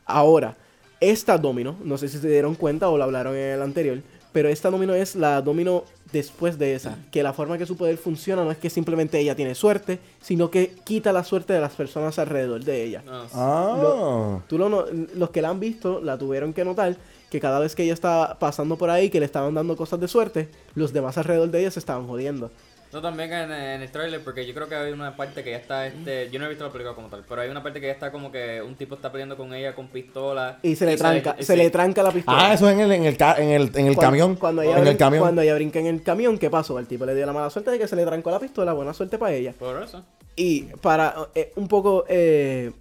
Ahora, 0.04 0.56
esta 1.00 1.38
domino, 1.38 1.76
no 1.84 1.98
sé 1.98 2.08
si 2.08 2.18
se 2.18 2.28
dieron 2.28 2.54
cuenta 2.54 2.88
o 2.88 2.96
lo 2.98 3.04
hablaron 3.04 3.34
en 3.36 3.52
el 3.54 3.62
anterior, 3.62 3.98
pero 4.32 4.48
esta 4.48 4.70
domino 4.70 4.94
es 4.94 5.16
la 5.16 5.40
domino 5.42 5.84
después 6.12 6.58
de 6.58 6.74
esa, 6.74 6.96
que 7.10 7.22
la 7.22 7.32
forma 7.32 7.58
que 7.58 7.66
su 7.66 7.76
poder 7.76 7.98
funciona 7.98 8.42
no 8.44 8.50
es 8.50 8.58
que 8.58 8.70
simplemente 8.70 9.18
ella 9.18 9.34
tiene 9.36 9.54
suerte, 9.54 9.98
sino 10.22 10.50
que 10.50 10.74
quita 10.84 11.12
la 11.12 11.22
suerte 11.24 11.52
de 11.52 11.60
las 11.60 11.72
personas 11.74 12.18
alrededor 12.18 12.64
de 12.64 12.82
ella. 12.84 13.02
Ah. 13.34 14.40
Tú 14.48 14.58
lo 14.58 14.68
no- 14.68 14.84
los 15.14 15.30
que 15.30 15.42
la 15.42 15.50
han 15.50 15.60
visto 15.60 16.00
la 16.00 16.16
tuvieron 16.18 16.52
que 16.52 16.64
notar 16.64 16.96
que 17.30 17.40
cada 17.40 17.58
vez 17.58 17.74
que 17.74 17.82
ella 17.84 17.92
estaba 17.92 18.38
pasando 18.38 18.76
por 18.76 18.88
ahí, 18.88 19.10
que 19.10 19.20
le 19.20 19.26
estaban 19.26 19.52
dando 19.54 19.76
cosas 19.76 20.00
de 20.00 20.08
suerte, 20.08 20.48
los 20.74 20.92
demás 20.94 21.18
alrededor 21.18 21.50
de 21.50 21.60
ella 21.60 21.70
se 21.70 21.78
estaban 21.78 22.06
jodiendo. 22.06 22.50
No, 22.92 23.02
también 23.02 23.32
en, 23.32 23.52
en 23.52 23.82
el 23.82 23.90
trailer, 23.90 24.22
porque 24.24 24.46
yo 24.46 24.54
creo 24.54 24.68
que 24.68 24.74
hay 24.74 24.92
una 24.92 25.14
parte 25.16 25.44
que 25.44 25.50
ya 25.50 25.58
está, 25.58 25.86
este, 25.86 26.30
yo 26.30 26.38
no 26.38 26.46
he 26.46 26.48
visto 26.48 26.64
la 26.64 26.70
película 26.72 26.94
como 26.94 27.08
tal, 27.08 27.22
pero 27.28 27.42
hay 27.42 27.50
una 27.50 27.62
parte 27.62 27.80
que 27.80 27.86
ya 27.86 27.92
está 27.92 28.10
como 28.10 28.32
que 28.32 28.62
un 28.62 28.76
tipo 28.76 28.94
está 28.94 29.12
peleando 29.12 29.36
con 29.36 29.52
ella 29.52 29.74
con 29.74 29.88
pistola. 29.88 30.58
Y 30.62 30.74
se 30.74 30.86
le 30.86 30.96
tranca, 30.96 31.36
se 31.38 31.56
le 31.56 31.68
tranca 31.70 32.02
la 32.02 32.10
pistola. 32.12 32.48
Ah, 32.48 32.54
eso 32.54 32.66
es 32.68 32.74
en 32.74 32.80
el, 32.80 32.92
en 32.92 33.04
el, 33.04 33.16
ca- 33.16 33.36
en 33.38 33.50
el, 33.50 33.62
en 33.74 33.86
el 33.88 33.94
Cuando- 33.94 34.00
camión. 34.00 34.36
Cuando 34.36 34.62
ella, 34.62 34.78
en 34.78 34.86
el 34.86 34.96
camión. 34.96 35.22
cuando 35.22 35.42
ella 35.42 35.54
brinca 35.54 35.78
en 35.80 35.86
el 35.86 36.02
camión, 36.02 36.38
¿qué 36.38 36.48
pasó? 36.50 36.78
El 36.78 36.86
tipo 36.86 37.04
le 37.04 37.14
dio 37.14 37.26
la 37.26 37.32
mala 37.32 37.50
suerte 37.50 37.70
de 37.72 37.78
que 37.78 37.88
se 37.88 37.96
le 37.96 38.04
trancó 38.06 38.30
la 38.30 38.40
pistola, 38.40 38.72
buena 38.72 38.94
suerte 38.94 39.18
para 39.18 39.32
ella. 39.32 39.52
Por 39.58 39.82
eso. 39.82 40.04
Y 40.36 40.62
para 40.80 41.14
eh, 41.34 41.52
un 41.56 41.68
poco 41.68 42.04
eh, 42.08 42.72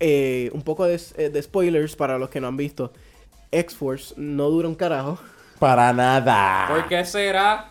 eh, 0.00 0.50
un 0.54 0.62
poco 0.62 0.86
de, 0.86 1.00
eh, 1.18 1.28
de 1.28 1.42
spoilers 1.42 1.94
para 1.94 2.18
los 2.18 2.30
que 2.30 2.40
no 2.40 2.48
han 2.48 2.56
visto, 2.56 2.92
X-Force 3.52 4.14
no 4.16 4.48
dura 4.48 4.66
un 4.68 4.74
carajo. 4.74 5.18
Para 5.58 5.92
nada. 5.92 6.66
¿Por 6.68 6.88
qué 6.88 7.04
será 7.04 7.70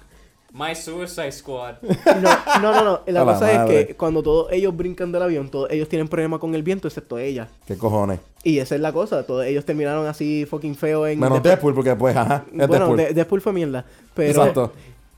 My 0.54 0.76
Suicide 0.76 1.32
Squad? 1.32 1.76
No, 1.82 2.60
no, 2.62 2.72
no, 2.74 2.84
no. 2.84 3.02
La 3.08 3.22
A 3.22 3.26
la 3.26 3.34
cosa 3.34 3.52
es 3.52 3.58
madre. 3.58 3.88
que 3.88 3.96
cuando 3.96 4.22
todos 4.22 4.52
ellos 4.52 4.76
brincan 4.76 5.12
del 5.12 5.22
avión, 5.22 5.50
todos 5.50 5.70
ellos 5.72 5.88
tienen 5.88 6.08
problemas 6.08 6.40
con 6.40 6.54
el 6.56 6.62
viento, 6.64 6.88
excepto 6.88 7.18
ella. 7.18 7.48
¿Qué 7.66 7.78
cojones? 7.78 8.20
Y 8.44 8.60
esa 8.60 8.76
es 8.76 8.82
la 8.82 8.92
cosa, 8.92 9.26
todos 9.26 9.46
ellos 9.46 9.64
terminaron 9.66 10.06
así 10.08 10.46
fucking 10.46 10.76
feo 10.76 11.08
en... 11.08 11.20
Menos 11.20 11.42
Deadpool, 11.42 11.74
porque 11.74 11.96
pues, 11.96 12.16
ajá. 12.16 12.44
Es 12.48 12.68
bueno, 12.68 12.86
Deadpool. 12.88 12.98
de- 12.98 13.14
Deadpool 13.14 13.42
fue 13.42 13.54
mierda. 13.54 13.86
Pero 14.14 14.30
Exacto. 14.42 14.74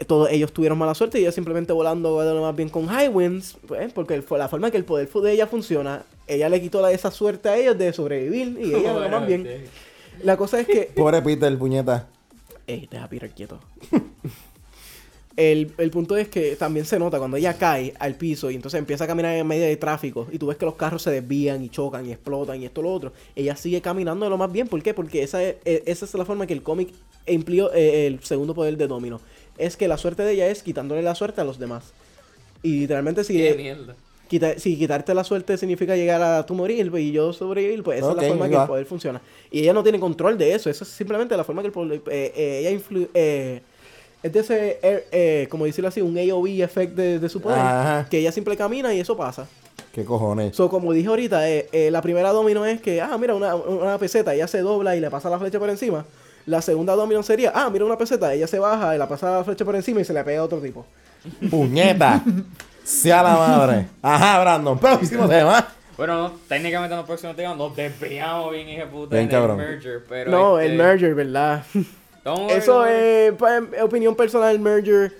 todos 0.05 0.29
ellos 0.29 0.51
tuvieron 0.53 0.77
mala 0.77 0.93
suerte 0.93 1.17
y 1.19 1.23
ella 1.23 1.31
simplemente 1.31 1.73
volando 1.73 2.19
de 2.21 2.34
lo 2.34 2.41
más 2.41 2.55
bien 2.55 2.69
con 2.69 2.86
High 2.88 3.09
Winds, 3.09 3.57
pues, 3.67 3.91
porque 3.93 4.13
el- 4.15 4.25
la 4.38 4.47
forma 4.49 4.69
que 4.69 4.77
el 4.77 4.86
poder 4.86 5.09
de 5.09 5.31
ella 5.31 5.47
funciona, 5.47 6.03
ella 6.27 6.47
le 6.49 6.61
quitó 6.61 6.79
la, 6.81 6.91
esa 6.91 7.09
suerte 7.09 7.49
a 7.49 7.57
ellos 7.57 7.77
de 7.77 7.91
sobrevivir 7.93 8.57
y 8.61 8.75
ella 8.75 8.93
lo 8.93 9.09
más 9.09 9.25
bien. 9.25 9.47
La 10.21 10.38
cosa 10.38 10.59
es 10.59 10.67
que... 10.67 10.91
Pobre 10.95 11.21
Peter, 11.23 11.57
puñeta. 11.57 12.07
Ey, 12.67 12.88
deja 12.91 13.05
a 13.05 13.09
Peter 13.09 13.31
quieto. 13.31 13.59
El, 15.36 15.71
el 15.79 15.89
punto 15.89 16.15
es 16.15 16.27
que 16.27 16.55
también 16.55 16.86
se 16.86 16.99
nota 16.99 17.17
cuando 17.17 17.38
ella 17.38 17.55
cae 17.57 17.93
al 17.97 18.13
piso 18.15 18.51
y 18.51 18.55
entonces 18.55 18.77
empieza 18.77 19.05
a 19.05 19.07
caminar 19.07 19.36
en 19.36 19.47
medio 19.47 19.65
de 19.65 19.75
tráfico 19.77 20.27
y 20.31 20.38
tú 20.38 20.45
ves 20.47 20.57
que 20.57 20.65
los 20.65 20.75
carros 20.75 21.01
se 21.01 21.09
desvían 21.09 21.63
y 21.63 21.69
chocan 21.69 22.05
y 22.05 22.11
explotan 22.11 22.61
y 22.61 22.65
esto 22.65 22.84
lo 22.84 22.93
otro. 22.93 23.13
Ella 23.36 23.55
sigue 23.55 23.81
caminando 23.81 24.25
de 24.25 24.29
lo 24.29 24.38
más 24.38 24.51
bien. 24.51 24.67
¿Por 24.67 24.84
qué? 24.84 24.93
Porque 24.93 25.23
esa 25.23 25.43
es, 25.43 25.55
eh, 25.65 25.81
esa 25.88 26.05
es 26.05 26.13
la 26.13 26.23
forma 26.25 26.45
que 26.45 26.53
el 26.53 26.61
cómic 26.61 26.89
empleó 27.25 27.73
eh, 27.73 28.05
el 28.05 28.23
segundo 28.23 28.53
poder 28.53 28.77
de 28.77 28.86
Domino. 28.88 29.19
Es 29.57 29.75
que 29.75 29.88
la 29.88 29.97
suerte 29.97 30.21
de 30.23 30.34
ella 30.34 30.47
es 30.49 30.61
quitándole 30.61 31.01
la 31.01 31.15
suerte 31.15 31.41
a 31.41 31.43
los 31.43 31.57
demás. 31.57 31.93
Y 32.61 32.81
literalmente 32.81 33.23
si, 33.23 33.34
Qué 33.38 33.53
quita- 34.29 34.59
si 34.59 34.77
quitarte 34.77 35.13
la 35.15 35.23
suerte 35.23 35.57
significa 35.57 35.95
llegar 35.95 36.21
a 36.21 36.45
tu 36.45 36.53
morir 36.53 36.91
pues, 36.91 37.03
y 37.03 37.11
yo 37.11 37.34
sobrevivir, 37.34 37.81
pues 37.81 37.97
esa 37.99 38.11
es 38.11 38.15
la 38.17 38.21
forma 38.29 38.45
que 38.49 38.55
va. 38.55 38.61
el 38.63 38.67
poder 38.67 38.86
funciona. 38.86 39.21
Y 39.51 39.61
ella 39.61 39.73
no 39.73 39.81
tiene 39.84 39.99
control 39.99 40.38
de 40.38 40.53
eso, 40.53 40.69
eso 40.69 40.84
es 40.84 40.89
simplemente 40.91 41.36
la 41.36 41.43
forma 41.43 41.61
que 41.63 41.67
el 41.67 41.73
poder... 41.73 42.01
eh, 42.11 42.34
eh, 42.36 42.59
ella 42.59 42.71
influ- 42.71 43.09
eh, 43.15 43.61
es 44.24 44.34
de 44.34 44.39
ese, 44.39 44.80
eh, 44.82 45.07
eh, 45.11 45.47
como 45.51 45.65
decirlo 45.65 45.89
así, 45.89 46.01
un 46.01 46.17
AOV 46.17 46.61
effect 46.63 46.95
de, 46.95 47.19
de 47.19 47.30
su 47.30 47.41
poder, 47.41 47.59
Ajá. 47.59 48.07
que 48.09 48.17
ella 48.19 48.32
siempre 48.32 48.55
camina 48.57 48.93
y 48.93 48.99
eso 48.99 49.15
pasa. 49.15 49.45
¿Qué 49.93 50.03
cojones? 50.05 50.55
So, 50.55 50.69
como 50.69 50.91
dije 50.91 51.07
ahorita, 51.07 51.47
eh, 51.49 51.69
eh, 51.71 51.91
la 51.91 52.01
primera 52.01 52.32
domino 52.32 52.65
es 52.65 52.82
que, 52.82 52.99
ah, 53.01 53.15
mira, 53.19 53.36
una, 53.36 53.53
una 53.55 53.97
peseta, 53.99 54.34
ella 54.34 54.47
se 54.47 54.61
dobla 54.61 54.95
y 54.95 54.99
le 54.99 55.11
pasa 55.11 55.30
la 55.30 55.38
flecha 55.38 55.59
por 55.59 55.69
encima. 55.69 56.03
La 56.47 56.61
segunda 56.61 56.95
domino 56.95 57.21
sería, 57.21 57.51
ah, 57.53 57.69
mira 57.71 57.86
una 57.86 57.97
peseta, 57.97 58.34
ella 58.34 58.47
se 58.47 58.57
baja 58.59 58.95
y 58.95 58.97
la 58.97 59.07
pasa 59.07 59.38
la 59.38 59.43
flecha 59.43 59.63
por 59.63 59.76
encima 59.76 60.01
y 60.01 60.05
se 60.05 60.13
le 60.13 60.24
pega 60.24 60.39
a 60.41 60.43
otro 60.45 60.59
tipo. 60.59 60.86
Puñeta. 61.49 62.24
Sea 62.84 63.21
la 63.24 63.36
madre. 63.36 63.88
Ajá, 64.01 64.41
Brandon. 64.41 64.78
Próximo 64.80 65.28
tema. 65.30 65.67
Bueno, 65.95 66.17
no, 66.24 66.32
técnicamente 66.47 66.93
en 66.95 66.99
el 67.01 67.05
próximo 67.05 67.36
tema 67.36 67.53
nos 67.53 67.76
desviamos 67.76 68.51
bien, 68.51 68.67
hija 68.67 68.86
de 68.86 68.88
puta, 68.88 69.15
Bien 69.15 69.24
en 69.26 69.30
cabrón. 69.30 69.61
el 69.61 69.67
merger, 69.67 70.03
pero 70.09 70.32
no, 70.32 70.59
este, 70.59 70.71
el 70.71 70.78
merger, 70.80 71.13
¿verdad? 71.15 71.63
don't 72.24 72.39
worry, 72.41 72.53
Eso 72.53 72.71
don't 72.74 72.86
worry. 72.86 72.95
es 72.95 73.34
pa- 73.34 73.84
opinión 73.84 74.15
personal, 74.15 74.57
merger. 74.59 75.13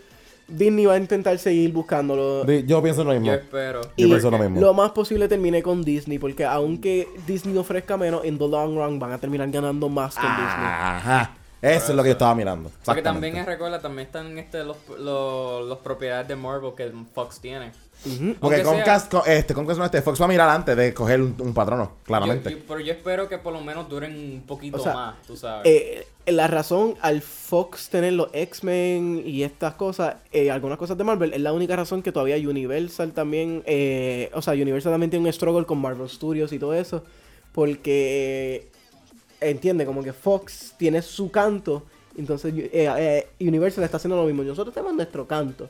Disney 0.46 0.86
va 0.86 0.96
a 0.96 0.98
intentar 0.98 1.38
seguir 1.40 1.72
buscándolo. 1.72 2.46
Yo 2.46 2.84
pienso 2.84 3.04
lo 3.04 3.14
Yo 3.14 3.20
mismo. 3.22 3.34
espero. 3.36 3.82
Yo 3.82 4.08
pienso 4.08 4.30
lo 4.30 4.38
mismo. 4.38 4.60
lo 4.60 4.74
más 4.74 4.92
posible 4.92 5.28
termine 5.30 5.64
con 5.64 5.84
Disney, 5.84 6.20
porque 6.20 6.46
aunque 6.46 7.08
Disney 7.26 7.58
ofrezca 7.58 7.96
menos, 7.96 8.26
en 8.26 8.38
the 8.38 8.48
long 8.48 8.76
run 8.76 9.00
van 9.00 9.14
a 9.14 9.18
terminar 9.18 9.50
ganando 9.50 9.88
más 9.90 10.16
con 10.16 10.26
Ajá. 10.26 11.32
Eso 11.62 11.92
es 11.92 11.96
lo 11.96 12.04
que 12.04 12.10
yo 12.10 12.14
estaba 12.14 12.36
mirando. 12.36 12.70
Porque 12.84 13.02
también 13.02 13.38
es, 13.38 13.46
recuerda, 13.46 13.80
también 13.82 14.06
están 14.08 14.38
este, 14.38 14.66
los, 14.66 14.76
los, 15.00 15.66
los 15.66 15.78
propiedades 15.78 16.28
de 16.28 16.36
Marvel 16.36 16.74
que 16.76 16.92
Fox 17.14 17.40
tiene. 17.40 17.72
Porque 18.04 18.58
Aunque 18.58 18.64
Comcast, 18.64 19.12
co- 19.12 19.26
este, 19.26 19.54
Comcast 19.54 19.80
no, 19.80 19.86
este, 19.86 20.02
Fox 20.02 20.20
va 20.22 20.26
a 20.26 20.28
mirar 20.28 20.50
antes 20.50 20.76
de 20.76 20.94
coger 20.94 21.22
un, 21.22 21.36
un 21.40 21.54
patrono, 21.54 21.94
claramente. 22.04 22.50
Yo- 22.52 22.58
yo- 22.58 22.64
pero 22.68 22.80
yo 22.82 22.92
espero 22.94 23.30
que 23.30 23.38
por 23.38 23.54
lo 23.54 23.62
menos 23.62 23.88
duren 23.88 24.14
un 24.14 24.42
poquito 24.46 24.78
O 24.78 24.80
sea, 24.82 24.94
más, 24.94 25.16
tú 25.26 25.38
sabes. 25.38 25.62
Eh, 25.66 26.06
la 26.26 26.48
razón 26.48 26.96
al 27.02 27.22
Fox 27.22 27.90
tener 27.90 28.14
los 28.14 28.30
X-Men 28.34 29.24
y 29.26 29.44
estas 29.44 29.76
cosas, 29.76 30.16
eh, 30.32 30.52
algunas 30.52 30.78
cosas 30.78 30.98
de 30.98 31.04
Marvel, 31.04 31.34
es 31.34 31.42
la 31.42 31.54
única 31.54 31.76
razón 31.76 32.02
que 32.02 32.12
todavía 32.12 32.36
Universal 32.38 33.12
también, 33.14 33.64
eh, 33.66 34.30
o 34.34 34.42
sea, 34.42 34.54
Universal 34.54 34.92
también 34.94 35.10
tiene 35.10 35.26
un 35.26 35.32
struggle 35.34 35.66
con 35.66 35.80
Marvel 35.80 36.10
Studios 36.10 36.52
y 36.54 36.60
todo 36.60 36.74
eso, 36.74 37.04
porque 37.54 38.68
eh, 39.42 39.50
entiende 39.52 39.86
como 39.86 40.04
que 40.04 40.14
Fox 40.14 40.74
tiene 40.78 41.02
su 41.02 41.32
canto, 41.32 41.84
entonces 42.18 42.54
eh, 42.56 42.70
eh, 42.98 43.28
Universal 43.46 43.84
está 43.84 43.98
haciendo 43.98 44.18
lo 44.18 44.26
mismo, 44.26 44.44
nosotros 44.44 44.74
tenemos 44.74 44.94
nuestro 44.96 45.28
canto. 45.28 45.70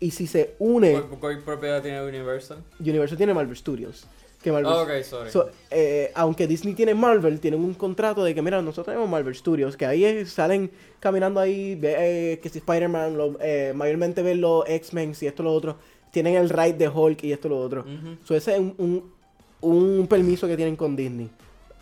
Y 0.00 0.10
si 0.12 0.26
se 0.26 0.54
une, 0.58 1.00
¿Cuál, 1.20 1.42
propiedad 1.42 1.82
tiene 1.82 2.02
Universal? 2.02 2.58
Universal 2.80 3.18
tiene 3.18 3.34
Marvel 3.34 3.56
Studios. 3.56 4.06
Que 4.42 4.50
Marvel 4.50 4.72
Oh, 4.72 4.82
ok, 4.82 5.02
sorry. 5.02 5.30
So, 5.30 5.50
eh, 5.70 6.10
aunque 6.14 6.46
Disney 6.46 6.72
tiene 6.72 6.94
Marvel, 6.94 7.38
tienen 7.38 7.60
un 7.60 7.74
contrato 7.74 8.24
de 8.24 8.34
que, 8.34 8.40
mira, 8.40 8.62
nosotros 8.62 8.86
tenemos 8.86 9.08
Marvel 9.10 9.34
Studios, 9.34 9.76
que 9.76 9.84
ahí 9.84 10.24
salen 10.24 10.70
caminando 10.98 11.38
ahí, 11.38 11.78
eh, 11.82 12.40
que 12.42 12.48
si 12.48 12.58
Spider-Man, 12.58 13.36
eh, 13.40 13.72
mayormente 13.74 14.22
ven 14.22 14.40
los 14.40 14.66
X-Men 14.66 15.12
y 15.20 15.26
esto 15.26 15.42
lo 15.42 15.52
otro, 15.52 15.76
tienen 16.10 16.36
el 16.36 16.48
ride 16.48 16.72
de 16.72 16.88
Hulk 16.88 17.22
y 17.24 17.32
esto 17.32 17.50
lo 17.50 17.58
otro. 17.58 17.82
Ujú. 17.82 18.16
So, 18.24 18.34
ese 18.34 18.54
es 18.54 18.58
un, 18.58 18.74
un, 18.78 19.12
un 19.60 20.06
permiso 20.06 20.48
que 20.48 20.56
tienen 20.56 20.76
con 20.76 20.96
Disney. 20.96 21.28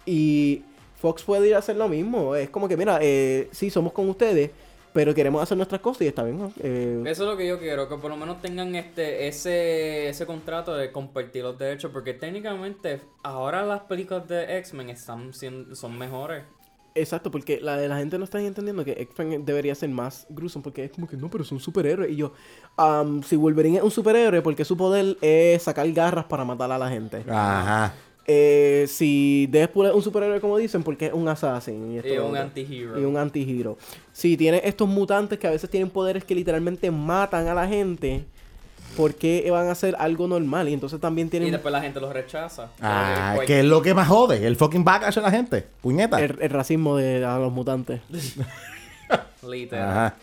Y 0.04 0.62
Fox 1.00 1.22
puede 1.22 1.48
ir 1.48 1.54
a 1.54 1.58
hacer 1.58 1.76
lo 1.76 1.88
mismo. 1.88 2.34
Es 2.34 2.50
como 2.50 2.66
que, 2.66 2.76
mira, 2.76 2.98
eh, 3.00 3.48
sí, 3.52 3.70
somos 3.70 3.92
con 3.92 4.08
ustedes, 4.08 4.50
pero 4.92 5.14
queremos 5.14 5.42
hacer 5.42 5.56
nuestras 5.56 5.80
cosas 5.80 6.02
y 6.02 6.06
está 6.06 6.22
bien. 6.24 6.38
¿no? 6.38 6.52
Eh, 6.60 7.02
Eso 7.06 7.24
es 7.24 7.30
lo 7.30 7.36
que 7.36 7.46
yo 7.46 7.58
quiero, 7.58 7.88
que 7.88 7.96
por 7.96 8.10
lo 8.10 8.16
menos 8.16 8.40
tengan 8.40 8.74
este 8.74 9.28
ese 9.28 10.08
ese 10.08 10.26
contrato 10.26 10.74
de 10.74 10.92
compartir 10.92 11.42
los 11.44 11.58
derechos, 11.58 11.90
porque 11.92 12.14
técnicamente 12.14 13.00
ahora 13.22 13.64
las 13.64 13.80
películas 13.82 14.26
de 14.28 14.58
X-Men 14.58 14.90
están 14.90 15.32
siendo, 15.32 15.74
son 15.74 15.96
mejores. 15.98 16.44
Exacto, 16.94 17.30
porque 17.30 17.60
la, 17.60 17.76
la 17.76 17.96
gente 17.98 18.18
no 18.18 18.24
está 18.24 18.40
entendiendo 18.40 18.84
que 18.84 18.92
X-Men 18.92 19.44
debería 19.44 19.74
ser 19.74 19.88
más 19.90 20.26
grueso, 20.30 20.60
porque 20.62 20.84
es 20.84 20.90
como 20.90 21.06
que 21.06 21.16
no, 21.16 21.30
pero 21.30 21.44
es 21.44 21.52
un 21.52 21.60
superhéroe. 21.60 22.10
Y 22.10 22.16
yo, 22.16 22.32
am, 22.76 23.22
si 23.22 23.36
Wolverine 23.36 23.76
es 23.78 23.84
un 23.84 23.90
superhéroe, 23.92 24.42
porque 24.42 24.64
su 24.64 24.76
poder 24.76 25.16
es 25.20 25.62
sacar 25.62 25.88
garras 25.92 26.24
para 26.24 26.44
matar 26.44 26.72
a 26.72 26.78
la 26.78 26.88
gente. 26.88 27.24
Ajá. 27.28 27.94
Eh, 28.30 28.84
si 28.88 29.48
Deadpool 29.50 29.86
es 29.86 29.94
un 29.94 30.02
superhéroe, 30.02 30.38
como 30.38 30.58
dicen, 30.58 30.82
porque 30.82 31.06
es 31.06 31.14
un 31.14 31.26
assassin. 31.28 31.92
Y, 31.92 31.96
esto 31.96 32.12
Y 32.12 32.18
un 32.18 32.36
antihero. 32.36 33.00
Y 33.00 33.04
un 33.04 33.16
antihero. 33.16 33.78
Si 34.12 34.36
tiene 34.36 34.60
estos 34.64 34.86
mutantes 34.86 35.38
que 35.38 35.46
a 35.46 35.50
veces 35.50 35.70
tienen 35.70 35.88
poderes 35.88 36.24
que 36.24 36.34
literalmente 36.34 36.90
matan 36.90 37.48
a 37.48 37.54
la 37.54 37.66
gente, 37.66 38.26
¿por 38.98 39.14
qué 39.14 39.48
van 39.50 39.68
a 39.68 39.70
hacer 39.70 39.96
algo 39.98 40.28
normal? 40.28 40.68
Y 40.68 40.74
entonces 40.74 41.00
también 41.00 41.28
Y 41.28 41.30
tienen 41.30 41.52
después 41.52 41.72
la 41.72 41.80
gente 41.80 42.00
los 42.00 42.12
rechaza. 42.12 42.68
Ah, 42.82 43.38
que 43.46 43.60
es 43.60 43.64
lo 43.64 43.80
que 43.80 43.94
más 43.94 44.08
jode. 44.08 44.46
El 44.46 44.56
fucking 44.56 44.84
backlash 44.84 45.14
de 45.14 45.22
la 45.22 45.30
gente. 45.30 45.64
Puñeta. 45.80 46.22
el, 46.22 46.36
el 46.38 46.50
racismo 46.50 46.98
de 46.98 47.24
a 47.24 47.38
los 47.38 47.50
mutantes. 47.50 48.02
Literal. 49.42 49.88
Ajá. 49.88 50.16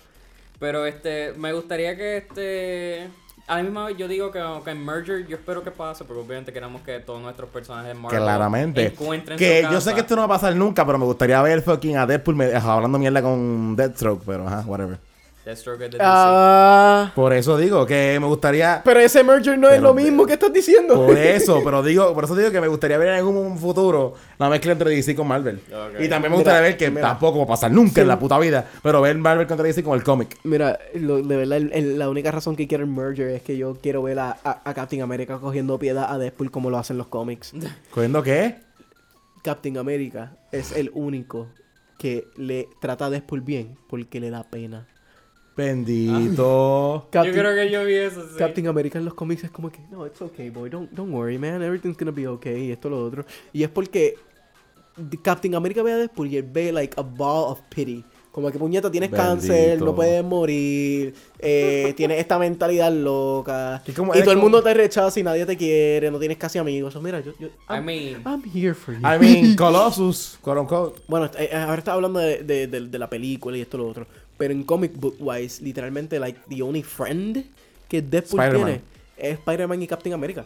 Pero 0.60 0.86
este, 0.86 1.34
me 1.34 1.53
gustaría 1.53 1.98
que 1.98 2.18
este. 2.18 3.10
A 3.48 3.58
la 3.58 3.64
misma 3.64 3.86
vez 3.86 3.98
yo 3.98 4.08
digo 4.08 4.32
que, 4.32 4.42
que 4.64 4.72
en 4.72 4.84
Merger 4.84 5.28
yo 5.28 5.36
espero 5.38 5.64
que 5.64 5.70
pase, 5.70 6.04
porque 6.04 6.22
obviamente 6.22 6.52
queremos 6.52 6.82
que 6.82 7.00
todos 7.00 7.22
nuestros 7.22 7.48
personajes 7.52 7.90
de 7.90 7.94
Marvel 7.94 8.20
Claramente. 8.20 8.88
encuentren 8.88 9.38
Que 9.38 9.64
su 9.64 9.72
yo 9.72 9.82
sé 9.82 9.94
que 9.94 10.00
esto 10.00 10.16
no 10.16 10.22
va 10.28 10.36
a 10.36 10.40
pasar 10.40 10.56
nunca, 10.56 10.84
pero 10.86 10.98
me 10.98 11.06
gustaría 11.06 11.40
ver 11.44 11.62
fucking 11.62 11.96
a 11.98 12.08
Deadpool 12.08 12.36
me- 12.36 12.54
hablando 12.56 12.98
mierda 12.98 13.22
con 13.22 13.76
Deathstroke, 13.76 14.24
pero 14.26 14.48
ajá, 14.48 14.64
whatever. 14.66 14.98
Deathstroke 15.46 15.76
es 15.84 15.92
de 15.92 15.98
DC. 16.00 16.04
Ah, 16.04 17.12
Por 17.14 17.32
eso 17.32 17.56
digo 17.58 17.86
que 17.86 18.18
me 18.20 18.26
gustaría. 18.26 18.82
pero 18.84 19.00
ese 19.00 19.24
merger 19.24 19.58
no 19.60 19.70
es 19.70 19.80
lo 19.80 19.94
mismo 19.94 20.26
que 20.26 20.34
estás 20.34 20.52
diciendo. 20.52 20.96
Por 20.96 21.16
eso, 21.18 21.62
pero 21.64 21.84
digo, 21.84 22.14
por 22.16 22.24
eso 22.24 22.36
digo 22.36 22.50
que 22.52 22.60
me 22.60 22.68
gustaría 22.68 22.98
ver 22.98 23.10
en 23.10 23.16
algún 23.16 23.58
futuro 23.60 24.16
la 24.40 24.50
mezcla 24.50 24.72
entre 24.72 24.90
DC 24.90 25.16
con 25.16 25.28
Marvel. 25.28 25.62
Y 26.00 26.08
también 26.10 26.32
me 26.32 26.38
gustaría 26.38 26.60
Mira, 26.62 26.70
ver 26.70 26.78
que 26.78 26.90
mira. 26.90 27.02
tampoco 27.10 27.38
va 27.38 27.44
a 27.44 27.48
pasar 27.48 27.72
nunca 27.72 28.02
en 28.02 28.08
la 28.08 28.18
puta 28.18 28.40
vida, 28.40 28.66
pero 28.82 29.02
ver 29.02 29.16
Marvel 29.18 29.46
contra 29.46 29.64
DC 29.66 29.84
con 29.84 29.96
el 29.96 30.04
cómic. 30.04 30.38
Mira, 30.44 30.80
lo- 30.96 31.22
de 31.22 31.38
verdad, 31.38 31.58
el- 31.60 31.72
el- 31.74 32.00
la 32.00 32.10
única 32.10 32.32
razón 32.32 32.56
que 32.56 32.68
quiero 32.68 32.84
el 32.84 32.90
merger 32.90 33.30
es 33.30 33.44
que 33.44 33.56
yo 33.56 33.76
quiero 33.82 34.02
ver 34.02 34.18
a, 34.18 34.36
a- 34.44 34.62
a 34.66 34.74
Captain 34.74 35.04
America 35.04 35.38
cogiendo 35.38 35.78
piedad 35.78 36.12
a 36.12 36.18
Deadpool 36.18 36.50
como 36.50 36.72
lo 36.72 36.80
hacen 36.80 36.98
los 36.98 37.08
cómics. 37.08 37.54
¿Cogiendo 37.92 38.24
qué? 38.24 38.56
Captain 39.44 39.78
America 39.78 40.38
es 40.52 40.72
el 40.72 40.90
único 40.96 41.50
que 42.00 42.28
le 42.36 42.68
trata 42.82 43.06
a 43.06 43.10
Deadpool 43.12 43.42
bien 43.42 43.78
porque 43.88 44.20
le 44.20 44.32
da 44.32 44.44
pena. 44.44 44.88
Bendito. 45.56 47.07
Yo 47.14 47.22
creo 47.32 47.56
que 47.56 47.69
yo 47.72 47.86
vi 47.86 47.94
eso, 47.95 48.22
sí. 48.22 48.36
Captain 48.38 48.68
America 48.68 48.98
en 48.99 49.06
los 49.06 49.14
cómics 49.14 49.44
es 49.44 49.52
como 49.52 49.72
que, 49.72 49.80
no, 49.91 50.06
it's 50.06 50.22
okay, 50.22 50.49
boy, 50.49 50.69
don't, 50.69 50.91
don't 50.91 51.14
worry, 51.14 51.38
man, 51.38 51.61
everything's 51.61 51.98
gonna 51.98 52.11
be 52.11 52.27
okay, 52.27 52.68
y 52.68 52.72
esto, 52.72 52.90
lo 52.90 53.03
otro. 53.06 53.26
Y 53.53 53.64
es 53.64 53.69
porque 53.69 54.15
Captain 55.22 55.56
America 55.56 55.84
ve 55.84 55.91
a 55.94 55.98
Deadpool 55.98 56.27
y 56.27 56.38
él 56.38 56.48
ve, 56.52 56.72
like, 56.72 56.94
a 56.99 57.03
ball 57.03 57.52
of 57.52 57.60
pity. 57.73 58.03
Como 58.32 58.52
que, 58.52 58.60
puñeta, 58.60 58.91
tienes 58.91 59.10
cáncer, 59.30 59.80
no 59.80 59.95
puedes 59.95 60.22
morir, 60.26 61.14
eh, 61.40 61.94
tienes 61.98 62.19
esta 62.19 62.38
mentalidad 62.38 62.91
loca. 62.91 63.82
Como- 63.95 64.14
y 64.14 64.19
todo 64.23 64.32
el 64.32 64.38
mundo 64.40 64.61
te 64.61 64.73
rechaza 64.73 65.18
y 65.18 65.23
nadie 65.23 65.45
te 65.45 65.56
quiere, 65.56 66.11
no 66.11 66.19
tienes 66.19 66.36
casi 66.38 66.57
amigos. 66.57 66.91
So, 66.94 67.02
mira, 67.02 67.22
yo, 67.22 67.32
yo 67.40 67.48
I 67.69 67.80
mean, 67.80 68.22
I'm 68.26 68.44
here 68.44 68.73
for 68.73 68.94
you. 68.94 68.99
I 69.07 69.18
mean, 69.18 69.56
Colossus, 69.57 70.38
quote 70.41 70.60
unquote. 70.60 71.02
Bueno, 71.07 71.27
eh, 71.38 71.48
eh, 71.49 71.56
ahora 71.56 71.77
está 71.77 71.94
hablando 71.94 72.19
de, 72.19 72.44
de, 72.44 72.68
de- 72.68 72.88
de 72.88 72.99
la 72.99 73.10
película 73.10 73.56
y 73.57 73.61
esto 73.61 73.77
lo 73.77 73.88
otro. 73.88 74.06
Pero 74.38 74.53
en 74.53 74.64
comic 74.64 74.94
book 74.95 75.16
wise, 75.20 75.64
literalmente, 75.64 76.20
like, 76.20 76.40
the 76.49 76.62
only 76.62 76.84
friend 76.84 77.45
que 77.88 78.02
Deadpool 78.02 78.41
tiene 78.52 78.82
es 79.18 79.34
Spider-Man 79.40 79.82
y 79.82 79.88
Captain 79.88 80.14
America. 80.14 80.45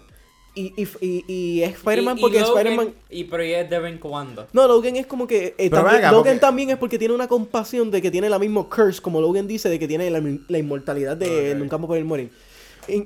Y, 0.56 0.74
y, 0.76 0.88
y, 1.02 1.24
y 1.28 1.64
es 1.64 1.74
Spider-Man 1.76 2.18
porque 2.20 2.40
Spider-Man. 2.40 2.90
Y 3.10 3.24
pero 3.26 3.44
y 3.46 3.54
es 3.54 3.70
de 3.70 3.80
vez 3.80 3.94
en 3.94 4.00
cuando. 4.00 4.48
No, 4.52 4.68
Logan 4.68 4.96
es 4.96 5.06
como 5.06 5.26
que. 5.28 5.48
eh, 5.48 5.54
Pero 5.58 5.78
también- 5.78 5.96
venga, 5.98 6.12
Logan 6.12 6.24
porque- 6.34 6.40
también 6.40 6.70
es 6.72 6.78
porque 6.78 7.00
tiene 7.00 7.14
una 7.14 7.28
compasión 7.28 7.92
de 7.92 8.02
que 8.02 8.12
tiene 8.12 8.30
la 8.30 8.40
misma 8.40 8.64
curse, 8.68 9.02
como 9.02 9.22
Logan 9.22 9.48
dice, 9.48 9.70
de 9.70 9.80
que 9.80 9.88
tiene 9.88 10.10
la, 10.10 10.22
la 10.48 10.58
inmortalidad 10.58 11.16
de 11.18 11.52
Ok. 11.54 11.58
nunca 11.60 11.78
poder 11.78 12.04
morir. 12.04 12.32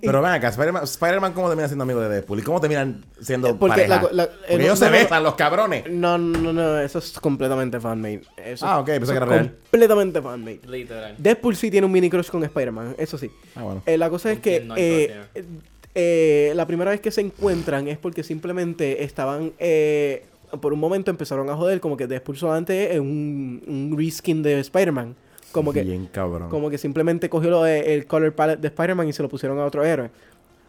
Pero 0.02 0.22
ven 0.22 0.32
acá, 0.32 0.50
Spider-Man, 0.50 0.84
Spider-Man, 0.84 1.34
¿cómo 1.34 1.48
termina 1.48 1.68
siendo 1.68 1.84
amigo 1.84 2.00
de 2.02 2.10
Deadpool? 2.10 2.40
¿Y 2.40 2.42
cómo 2.44 2.60
terminan 2.62 3.04
siendo 3.22 3.50
Eh, 3.50 3.56
porque 3.60 3.88
pareja? 3.88 4.02
la- 4.04 4.12
la- 4.12 4.28
Porque 4.30 4.58
no- 4.58 4.64
ellos 4.64 4.80
no, 4.80 4.86
se 4.86 4.92
no. 4.92 4.98
besan, 4.98 5.24
los 5.24 5.36
cabrones. 5.36 5.84
no, 5.90 6.18
no, 6.18 6.54
no, 6.54 6.80
eso 6.80 7.00
es 7.00 7.20
completamente 7.20 7.80
fanmade. 7.80 8.22
Eso 8.38 8.66
Ah, 8.68 8.76
es- 8.76 8.82
ok, 8.82 8.86
pensé 8.86 9.04
eso 9.04 9.12
que 9.12 9.18
era 9.18 9.26
real. 9.26 9.56
Completamente 9.72 10.22
fanmade. 10.22 10.60
Literal. 10.68 11.16
Deadpool 11.18 11.56
sí 11.56 11.70
tiene 11.72 11.86
un 11.86 11.92
mini 11.94 12.10
crush 12.10 12.30
con 12.30 12.44
Spider-Man, 12.44 12.96
eso 12.98 13.18
sí. 13.18 13.30
Ah, 13.56 13.64
bueno. 13.64 13.84
Eh, 13.86 13.98
la 13.98 14.10
cosa 14.10 14.30
es 14.32 14.36
¿Con 14.38 14.42
que 14.44 14.60
no 14.62 14.74
eh, 14.78 15.16
eh, 15.96 16.52
la 16.56 16.66
primera 16.66 16.92
vez 16.92 17.02
que 17.02 17.12
se 17.12 17.22
encuentran 17.22 17.88
es 17.88 17.98
porque 17.98 18.24
simplemente 18.24 19.04
estaban 19.04 19.54
eh, 19.60 20.26
por 20.62 20.74
un 20.74 20.80
momento 20.80 21.10
empezaron 21.12 21.50
a 21.50 21.56
joder 21.56 21.80
como 21.80 21.98
que 21.98 22.06
Deadpool 22.08 22.38
solamente 22.38 22.94
es 22.94 23.00
un, 23.00 23.64
un 23.68 23.96
reskin 23.98 24.44
de 24.44 24.60
Spider-Man. 24.60 25.16
Como 25.54 25.72
que, 25.72 25.84
Bien 25.84 26.08
cabrón. 26.12 26.50
como 26.50 26.70
que 26.70 26.78
simplemente 26.78 27.30
cogió 27.30 27.50
lo 27.50 27.64
de- 27.64 27.94
el 27.96 28.06
color 28.08 28.34
palette 28.34 28.60
de 28.60 28.68
Spider-Man 28.68 29.08
y 29.08 29.14
se 29.14 29.24
lo 29.24 29.30
pusieron 29.30 29.58
a 29.60 29.66
otro 29.66 29.86
héroe. 29.86 30.10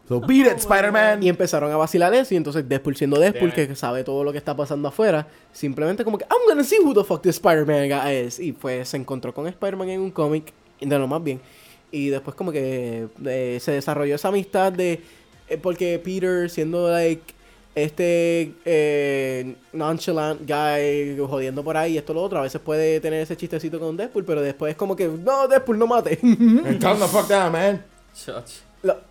So 0.07 0.21
beat 0.21 0.47
it, 0.53 0.59
Spider-Man. 0.59 1.23
Y 1.23 1.29
empezaron 1.31 1.73
a 1.73 1.77
vacilar 1.77 2.13
eso 2.15 2.35
y 2.35 2.37
entonces 2.37 2.69
Deadpool 2.69 2.95
siendo 2.95 3.19
Deadpool, 3.19 3.53
Damn. 3.57 3.69
que 3.69 3.75
sabe 3.75 4.05
todo 4.05 4.23
lo 4.23 4.31
que 4.33 4.39
está 4.39 4.55
pasando 4.55 4.87
afuera, 4.89 5.27
simplemente 5.53 6.05
como 6.05 6.19
que 6.19 6.27
I'm 6.31 6.47
gonna 6.47 6.63
see 6.63 6.79
who 6.85 6.93
the 6.95 7.03
fuck 7.05 7.23
this 7.23 7.37
Spider-Man 7.37 7.89
guy 7.89 8.27
is. 8.27 8.39
Y 8.39 8.53
pues 8.53 8.91
se 8.91 8.99
encontró 8.99 9.33
con 9.33 9.47
Spider-Man 9.47 9.89
en 9.89 10.01
un 10.03 10.11
cómic, 10.11 10.53
de 10.81 10.99
lo 10.99 11.09
más 11.09 11.25
bien. 11.25 11.41
Y 11.91 12.09
después 12.11 12.37
como 12.37 12.53
que 12.53 13.07
eh, 13.25 13.59
se 13.61 13.73
desarrolló 13.73 14.15
esa 14.17 14.29
amistad 14.29 14.73
de... 14.73 15.01
eh, 15.49 15.57
porque 15.57 15.99
Peter 16.05 16.51
siendo 16.51 16.91
like 16.91 17.33
este 17.75 18.53
eh, 18.65 19.55
nonchalant 19.73 20.41
guy 20.49 21.17
jodiendo 21.27 21.63
por 21.65 21.77
ahí 21.77 21.95
y 21.95 21.99
esto 21.99 22.15
lo 22.15 22.23
otro, 22.23 22.39
a 22.39 22.43
veces 22.43 22.61
puede 22.61 23.01
tener 23.01 23.21
ese 23.21 23.37
chistecito 23.37 23.81
con 23.81 23.97
Deadpool, 23.97 24.25
pero 24.25 24.41
después 24.43 24.71
es 24.73 24.77
como 24.77 24.95
que, 24.95 25.09
no, 25.09 25.49
Deadpool, 25.49 25.79
no 25.79 25.87
mate. 25.87 26.17
Calm 26.81 26.99
the 27.01 27.07
fuck 27.09 27.29
down, 27.29 27.53
man. 27.53 27.85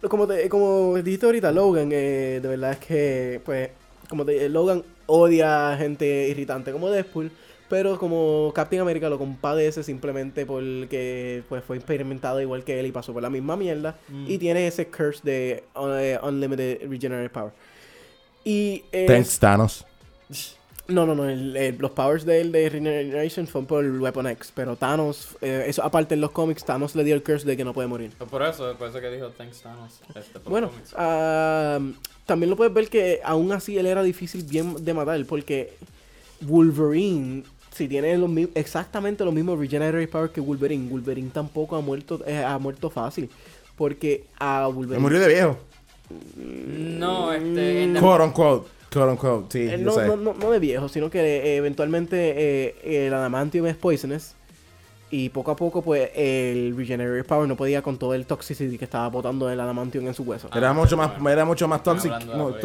Como, 0.07 0.27
te- 0.27 0.47
como 0.49 0.95
dijiste 1.01 1.25
ahorita, 1.25 1.51
Logan, 1.51 1.89
eh, 1.91 2.39
de 2.41 2.47
verdad 2.47 2.73
es 2.73 2.77
que, 2.79 3.41
pues, 3.43 3.69
como 4.07 4.23
te, 4.23 4.47
Logan 4.47 4.83
odia 5.07 5.71
a 5.73 5.77
gente 5.77 6.27
irritante 6.29 6.71
como 6.71 6.89
Deadpool, 6.89 7.31
pero 7.69 7.97
como 7.97 8.51
Captain 8.53 8.81
America 8.81 9.09
lo 9.09 9.17
compadece 9.17 9.83
simplemente 9.83 10.45
porque 10.45 11.41
pues, 11.49 11.63
fue 11.63 11.77
experimentado 11.77 12.39
igual 12.39 12.63
que 12.63 12.79
él 12.79 12.85
y 12.85 12.91
pasó 12.91 13.13
por 13.13 13.23
la 13.23 13.29
misma 13.31 13.57
mierda 13.57 13.97
Mm. 14.09 14.25
y 14.29 14.37
tiene 14.37 14.67
ese 14.67 14.87
curse 14.87 15.21
de 15.23 15.63
eh, 15.75 16.19
Unlimited 16.21 16.87
Regenerative 16.87 17.29
Power. 17.31 17.51
Y 18.43 18.83
es- 18.91 19.07
Thanks, 19.07 19.39
Thanos. 19.39 19.85
no, 20.87 21.05
no, 21.05 21.15
no. 21.15 21.29
el- 21.29 21.55
el- 21.55 21.77
los 21.77 21.91
powers 21.91 22.25
de 22.25 22.41
él 22.41 22.51
de 22.51 22.67
Regeneration 22.69 23.47
son 23.47 23.65
por 23.65 23.83
el 23.85 23.99
Weapon 24.01 24.27
X. 24.27 24.51
Pero 24.53 24.75
Thanos, 24.75 25.29
eh, 25.41 25.63
eso 25.67 25.81
aparte 25.83 26.13
en 26.15 26.21
los 26.21 26.31
cómics, 26.31 26.65
Thanos 26.65 26.93
le 26.95 27.03
dio 27.05 27.15
el 27.15 27.23
curse 27.23 27.45
de 27.47 27.55
que 27.55 27.63
no 27.63 27.73
puede 27.73 27.87
morir. 27.87 28.11
Por 28.29 28.43
eso, 28.43 28.75
por 28.77 28.89
eso 28.89 28.99
que 28.99 29.09
dijo 29.09 29.29
Thanks 29.29 29.61
Thanos. 29.61 30.01
Este, 30.15 30.39
Bueno, 30.45 30.69
también 32.25 32.49
lo 32.49 32.55
puedes 32.57 32.73
ver 32.73 32.89
que 32.89 33.21
aún 33.23 33.51
así 33.51 33.77
él 33.77 33.85
era 33.85 34.03
difícil 34.03 34.43
bien 34.43 34.83
de 34.83 34.93
matar. 34.93 35.23
Porque 35.25 35.73
Wolverine, 36.41 37.43
si 37.73 37.87
tiene 37.87 38.17
los 38.17 38.29
exactamente 38.55 39.23
los 39.25 39.33
mismos 39.33 39.57
Regenerative 39.59 40.07
Power 40.07 40.29
que 40.31 40.41
Wolverine, 40.41 40.89
Wolverine 40.89 41.29
tampoco 41.31 41.75
ha 41.75 41.81
muerto, 41.81 42.21
eh, 42.25 42.43
ha 42.43 42.57
muerto 42.59 42.89
fácil. 42.89 43.29
Porque 43.77 44.25
a 44.39 44.67
Me 44.67 44.73
Wolverine. 44.75 44.99
murió 44.99 45.19
de 45.19 45.27
viejo. 45.27 45.57
No, 46.35 47.33
este. 47.33 47.83
En 47.83 47.95
Quote 47.95 48.23
unquote. 48.23 48.69
Quote 48.91 49.11
unquote. 49.11 49.45
Sí, 49.51 49.73
Eh, 49.73 49.77
no, 49.77 49.93
sé. 49.93 50.05
no, 50.05 50.15
no, 50.17 50.33
no 50.33 50.51
de 50.51 50.59
viejo, 50.59 50.87
sino 50.89 51.09
que 51.09 51.19
eh, 51.19 51.55
eventualmente 51.57 52.33
eh, 52.35 53.07
el 53.07 53.13
adamantium 53.13 53.65
es 53.67 53.75
poisonous. 53.75 54.35
Y 55.09 55.29
poco 55.29 55.51
a 55.51 55.55
poco, 55.55 55.83
pues, 55.83 56.09
el 56.15 56.75
Regenerative 56.75 57.23
Power 57.23 57.47
no 57.47 57.55
podía 57.55 57.83
con 57.83 57.99
todo 57.99 58.15
el 58.15 58.25
toxicity 58.25 58.79
que 58.79 58.85
estaba 58.85 59.07
botando 59.09 59.47
el 59.47 59.59
adamantium 59.59 60.07
en 60.07 60.15
su 60.15 60.23
hueso. 60.23 60.47
Ah, 60.51 60.57
Era 60.57 60.73
mucho 60.73 60.97
bueno. 60.97 61.13
más, 61.19 61.33
era 61.33 61.45
mucho 61.45 61.67
más 61.67 61.83
toxic, 61.83 62.11
no, 62.11 62.17
película. 62.19 62.59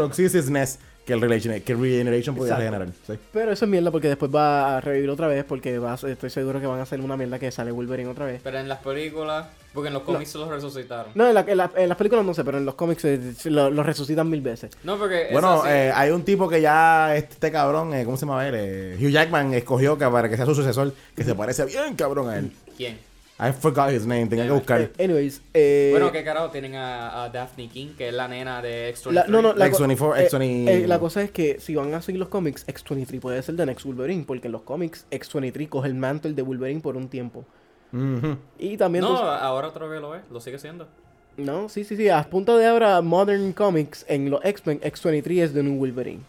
Que 1.09 1.15
el 1.15 1.21
relation, 1.23 1.59
que 1.63 1.73
el 1.73 1.81
regeneration 1.81 2.37
podía 2.37 2.53
Exacto. 2.53 2.71
regenerar. 2.79 2.95
Sí. 3.07 3.15
Pero 3.33 3.51
eso 3.51 3.65
es 3.65 3.71
mierda 3.71 3.91
porque 3.91 4.09
después 4.09 4.31
va 4.33 4.77
a 4.77 4.81
revivir 4.83 5.09
otra 5.09 5.27
vez. 5.27 5.43
Porque 5.45 5.79
va 5.79 5.95
a- 5.95 6.09
estoy 6.09 6.29
seguro 6.29 6.61
que 6.61 6.67
van 6.67 6.79
a 6.81 6.83
hacer 6.83 7.01
una 7.01 7.17
mierda 7.17 7.39
que 7.39 7.51
sale 7.51 7.73
Wolverine 7.73 8.11
otra 8.11 8.27
vez. 8.27 8.43
Pero 8.45 8.59
en 8.59 8.69
las 8.69 8.79
películas, 8.81 9.47
porque 9.73 9.89
en 9.89 9.95
los 9.95 10.03
cómics 10.03 10.31
se 10.31 10.37
los 10.39 10.49
resucitaron. 10.49 11.13
No, 11.15 11.27
en, 11.27 11.35
la- 11.35 11.41
en 11.49 11.57
la- 11.57 11.71
en 11.75 11.89
las 11.89 11.97
películas 11.97 12.27
no 12.27 12.35
sé, 12.35 12.45
pero 12.45 12.59
en 12.59 12.67
los 12.67 12.75
cómics 12.75 13.05
eh, 13.07 13.19
lo, 13.47 13.71
lo 13.71 13.83
resucitan 13.83 14.29
mil 14.29 14.43
veces. 14.43 14.71
No, 14.85 14.99
porque. 14.99 15.29
Bueno, 15.33 15.63
eh, 15.67 15.91
hay 15.95 16.11
un 16.11 16.23
tipo 16.25 16.47
que 16.49 16.61
ya 16.61 17.17
este 17.17 17.51
cabrón, 17.51 17.95
eh, 17.95 18.05
¿cómo 18.05 18.19
se 18.19 18.27
llama 18.27 18.47
él? 18.47 18.55
Eh, 18.59 18.97
Hugh 19.01 19.11
Jackman 19.11 19.55
escogió 19.55 19.97
que 19.97 20.07
para 20.07 20.29
que 20.29 20.37
sea 20.37 20.45
su 20.45 20.55
sucesor, 20.55 20.93
que 21.17 21.25
se 21.25 21.35
parece 21.35 21.65
bien 21.65 21.97
cabrón 21.97 22.29
a 22.29 22.39
él. 22.39 22.53
¿Quién? 22.77 22.99
I 23.41 23.53
forgot 23.53 23.91
his 23.93 24.05
name, 24.05 24.27
tenía 24.27 24.45
que 24.47 24.51
Eh, 24.51 24.55
buscar. 24.55 24.81
Eh, 24.81 24.93
anyways, 25.05 25.41
eh, 25.55 25.91
Bueno, 25.93 26.11
¿qué 26.11 26.25
carajo 26.25 26.51
tienen 26.51 26.75
a, 26.75 27.23
a 27.25 27.29
Daphne 27.29 27.69
King, 27.69 27.95
que 27.97 28.09
es 28.09 28.15
la 28.15 28.27
nena 28.27 28.61
de 28.61 28.93
X23? 28.93 29.13
La, 29.13 29.27
no, 29.29 29.41
no, 29.41 29.53
la, 29.55 29.71
co- 29.71 29.79
X24, 29.79 30.17
eh, 30.19 30.29
X20. 30.29 30.69
eh, 30.69 30.87
la 30.89 30.99
cosa 30.99 31.23
es 31.23 31.31
que 31.31 31.61
si 31.61 31.77
van 31.77 31.95
a 31.95 32.03
seguir 32.03 32.19
los 32.19 32.29
cómics, 32.31 32.67
X23 32.67 33.21
puede 33.21 33.41
ser 33.43 33.57
The 33.57 33.65
Next 33.67 33.85
Wolverine, 33.85 34.25
porque 34.27 34.49
en 34.49 34.53
los 34.53 34.63
cómics 34.63 35.07
X23 35.13 35.69
coge 35.69 35.87
el 35.89 35.95
mantle 35.95 36.33
de 36.35 36.43
Wolverine 36.43 36.81
por 36.81 36.97
un 36.97 37.09
tiempo. 37.09 37.45
Ujú. 37.93 38.37
Y 38.59 38.77
también... 38.77 39.05
No, 39.05 39.17
ahora 39.17 39.69
otra 39.69 39.87
vez 39.87 40.01
lo 40.01 40.17
es, 40.17 40.23
lo 40.33 40.41
sigue 40.41 40.59
siendo. 40.59 40.89
no, 41.37 41.69
sí, 41.69 41.85
sí, 41.85 41.97
sí, 41.97 42.09
a 42.09 42.25
punto 42.25 42.57
de 42.59 42.67
ahora 42.67 43.01
Modern 43.03 43.53
Comics, 43.53 44.05
en 44.09 44.31
los 44.31 44.45
X-Men, 44.45 44.81
X23 44.81 45.43
es 45.45 45.53
The 45.55 45.63
New 45.63 45.79
Wolverine. 45.79 46.23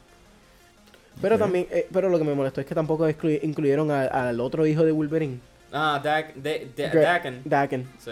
Pero 1.24 1.36
Ok. 1.36 1.42
también, 1.42 1.68
eh, 1.72 1.88
pero 1.92 2.08
lo 2.10 2.20
que 2.20 2.24
me 2.24 2.36
molestó 2.36 2.62
es 2.62 2.68
que 2.68 2.76
tampoco 2.76 3.10
exclu- 3.10 3.40
incluyeron 3.42 3.90
al 3.90 4.40
otro 4.40 4.66
hijo 4.68 4.86
de 4.86 4.92
Wolverine, 4.92 5.40
Ah, 5.72 6.00
Dak, 6.04 6.34
de, 6.36 6.68
de- 6.76 6.90
Daken. 6.90 7.42
Daken. 7.46 7.88
Sí. 8.00 8.12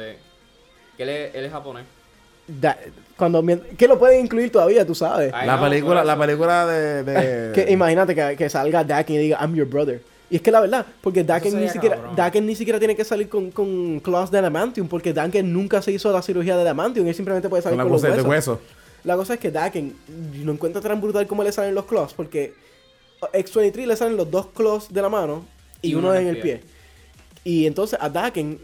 Que 0.96 1.04
él 1.04 1.10
es, 1.10 1.36
él 1.36 1.46
es 1.46 1.52
japonés. 1.52 1.86
Da- 2.48 2.78
cuando, 3.18 3.44
que 3.78 3.88
lo 3.88 3.98
pueden 3.98 4.22
incluir 4.22 4.52
todavía, 4.52 4.86
tú 4.86 4.94
sabes. 4.96 5.32
Ay, 5.34 5.48
La 5.48 5.58
no, 5.58 5.64
película, 5.64 6.04
la 6.04 6.18
película 6.18 6.66
de... 6.68 7.04
de- 7.04 7.52
Que 7.56 7.72
imagínate 7.72 8.14
que, 8.16 8.36
que 8.38 8.50
salga 8.50 8.84
Daken 8.84 9.16
y 9.16 9.20
diga, 9.20 9.38
I'm 9.42 9.56
your 9.56 9.68
brother. 9.68 10.02
Y 10.30 10.36
es 10.36 10.42
que 10.42 10.52
la 10.52 10.60
verdad, 10.60 10.86
porque 11.02 11.24
Daken 11.24 11.60
ni 11.60 11.70
siquiera, 11.70 11.96
cabrón. 11.96 12.16
Daken 12.16 12.46
ni 12.46 12.54
siquiera 12.56 12.80
tiene 12.80 12.96
que 12.96 13.06
salir 13.06 13.30
con, 13.30 13.50
con 13.52 14.00
claws 14.02 14.30
de 14.30 14.38
adamantium, 14.40 14.88
porque 14.88 15.14
Daken 15.14 15.52
nunca 15.54 15.82
se 15.82 15.92
hizo 15.94 16.12
la 16.12 16.22
cirugía 16.22 16.56
de 16.56 16.62
adamantium, 16.64 17.08
él 17.08 17.16
simplemente 17.16 17.48
puede 17.50 17.64
con 17.64 17.70
salir 17.72 17.78
la 17.78 17.84
con, 17.84 17.94
los 17.94 18.04
huesos. 18.04 18.26
hueso. 18.26 18.62
La 19.06 19.16
cosa 19.16 19.36
es 19.36 19.40
que 19.40 19.52
Daken 19.52 19.96
no 20.44 20.52
encuentra 20.52 20.82
tan 20.82 21.00
brutal 21.00 21.26
como 21.28 21.44
le 21.44 21.52
salen 21.54 21.74
los 21.74 21.86
claws, 21.86 22.14
porque 22.14 22.54
X23 23.22 23.86
le 23.86 23.96
salen 23.96 24.18
los 24.18 24.30
dos 24.30 24.48
claws 24.48 24.92
de 24.94 25.02
la 25.02 25.08
mano 25.10 25.46
y, 25.82 25.96
uno, 25.96 26.14
en 26.14 26.28
el 26.28 26.40
pie. 26.40 26.62
Y 27.44 27.66
entonces 27.66 27.98
a 28.02 28.10
Daken, 28.10 28.60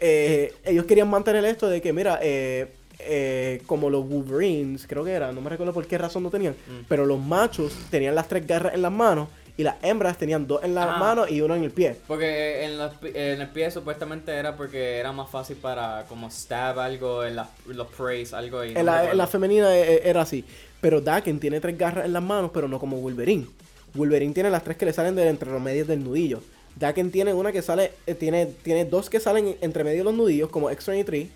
eh, 0.00 0.52
ellos 0.64 0.84
querían 0.86 1.08
mantener 1.08 1.44
esto 1.44 1.68
de 1.68 1.80
que, 1.80 1.92
mira, 1.92 2.18
eh, 2.22 2.68
eh, 2.98 3.62
como 3.66 3.90
los 3.90 4.08
Wolverines, 4.08 4.86
creo 4.86 5.04
que 5.04 5.12
era, 5.12 5.32
no 5.32 5.40
me 5.40 5.50
recuerdo 5.50 5.72
por 5.72 5.86
qué 5.86 5.98
razón 5.98 6.22
no 6.22 6.30
tenían, 6.30 6.54
Mm. 6.54 6.84
pero 6.88 7.04
los 7.06 7.20
machos 7.20 7.72
tenían 7.90 8.14
las 8.14 8.28
tres 8.28 8.46
garras 8.46 8.74
en 8.74 8.82
las 8.82 8.92
manos 8.92 9.28
y 9.56 9.62
las 9.62 9.76
hembras 9.82 10.16
tenían 10.18 10.46
dos 10.46 10.62
en 10.64 10.74
la 10.74 10.94
Ah. 10.94 10.98
mano 10.98 11.28
y 11.28 11.40
uno 11.40 11.54
en 11.54 11.62
el 11.64 11.70
pie. 11.70 11.96
Porque 12.08 12.64
en, 12.64 12.78
los 12.78 12.92
en 13.02 13.40
el 13.40 13.48
pie 13.50 13.70
supuestamente 13.70 14.32
era 14.32 14.56
porque 14.56 14.96
era 14.98 15.12
más 15.12 15.30
fácil 15.30 15.56
para 15.56 16.04
como 16.08 16.30
stab 16.30 16.78
algo 16.80 17.24
en 17.24 17.36
las- 17.36 17.48
los 17.66 17.86
praise, 17.88 18.34
algo 18.34 18.64
y 18.64 18.72
no 18.74 18.80
En 18.80 18.86
la, 18.86 19.10
en 19.12 19.16
la 19.18 19.26
femenina 19.26 19.76
eh, 19.76 20.02
era 20.04 20.22
así. 20.22 20.44
Pero 20.80 21.00
Daken 21.00 21.38
tiene 21.40 21.60
tres 21.60 21.76
garras 21.78 22.04
en 22.04 22.12
las 22.12 22.22
manos, 22.22 22.50
pero 22.52 22.68
no 22.68 22.78
como 22.80 22.96
Wolverine. 23.00 23.46
Wolverine 23.94 24.34
tiene 24.34 24.50
las 24.50 24.64
tres 24.64 24.76
que 24.76 24.86
le 24.86 24.92
salen 24.92 25.14
de 25.14 25.28
entre 25.28 25.50
los 25.50 25.60
medios 25.60 25.86
del 25.86 26.02
nudillo. 26.02 26.40
Daken 26.76 27.10
tiene 27.10 27.32
una 27.32 27.52
que 27.52 27.62
sale, 27.62 27.92
eh, 28.06 28.14
tiene, 28.14 28.46
tiene 28.46 28.84
dos 28.84 29.08
que 29.10 29.20
salen 29.20 29.56
entre 29.60 29.84
medio 29.84 29.98
de 29.98 30.04
los 30.04 30.14
nudillos, 30.14 30.48
como 30.50 30.70
X-23, 30.70 31.28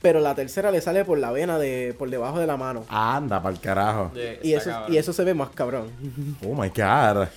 pero 0.00 0.20
la 0.20 0.34
tercera 0.34 0.70
le 0.70 0.80
sale 0.80 1.04
por 1.04 1.18
la 1.18 1.30
vena 1.32 1.58
de, 1.58 1.94
por 1.98 2.08
debajo 2.08 2.38
de 2.38 2.46
la 2.46 2.56
mano. 2.56 2.84
Anda, 2.88 3.42
pa'l 3.42 3.60
carajo. 3.60 4.10
De- 4.14 4.38
Y 4.42 4.52
eso, 4.54 4.70
cabrón. 4.70 4.92
y 4.94 4.96
eso 4.96 5.12
se 5.12 5.24
ve 5.24 5.34
más 5.34 5.50
cabrón. 5.50 5.88
Oh 6.46 6.54
my 6.54 6.68
god. 6.68 7.28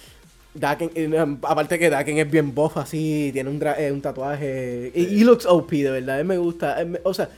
Daken, 0.53 0.91
eh, 0.95 1.37
aparte 1.43 1.79
que 1.79 1.89
Daken 1.89 2.17
es 2.17 2.29
bien 2.29 2.53
buff 2.53 2.77
así, 2.77 3.29
tiene 3.33 3.49
un, 3.49 3.59
dra- 3.59 3.77
eh, 3.79 3.91
un 3.91 4.01
tatuaje. 4.01 4.91
Y, 4.93 5.01
y 5.03 5.23
looks 5.23 5.45
OP, 5.45 5.71
de 5.71 5.91
verdad, 5.91 6.19
él 6.19 6.25
me 6.25 6.37
gusta. 6.37 6.79
él 6.81 6.87
me- 6.89 6.99
o 7.03 7.13
sea, 7.13 7.29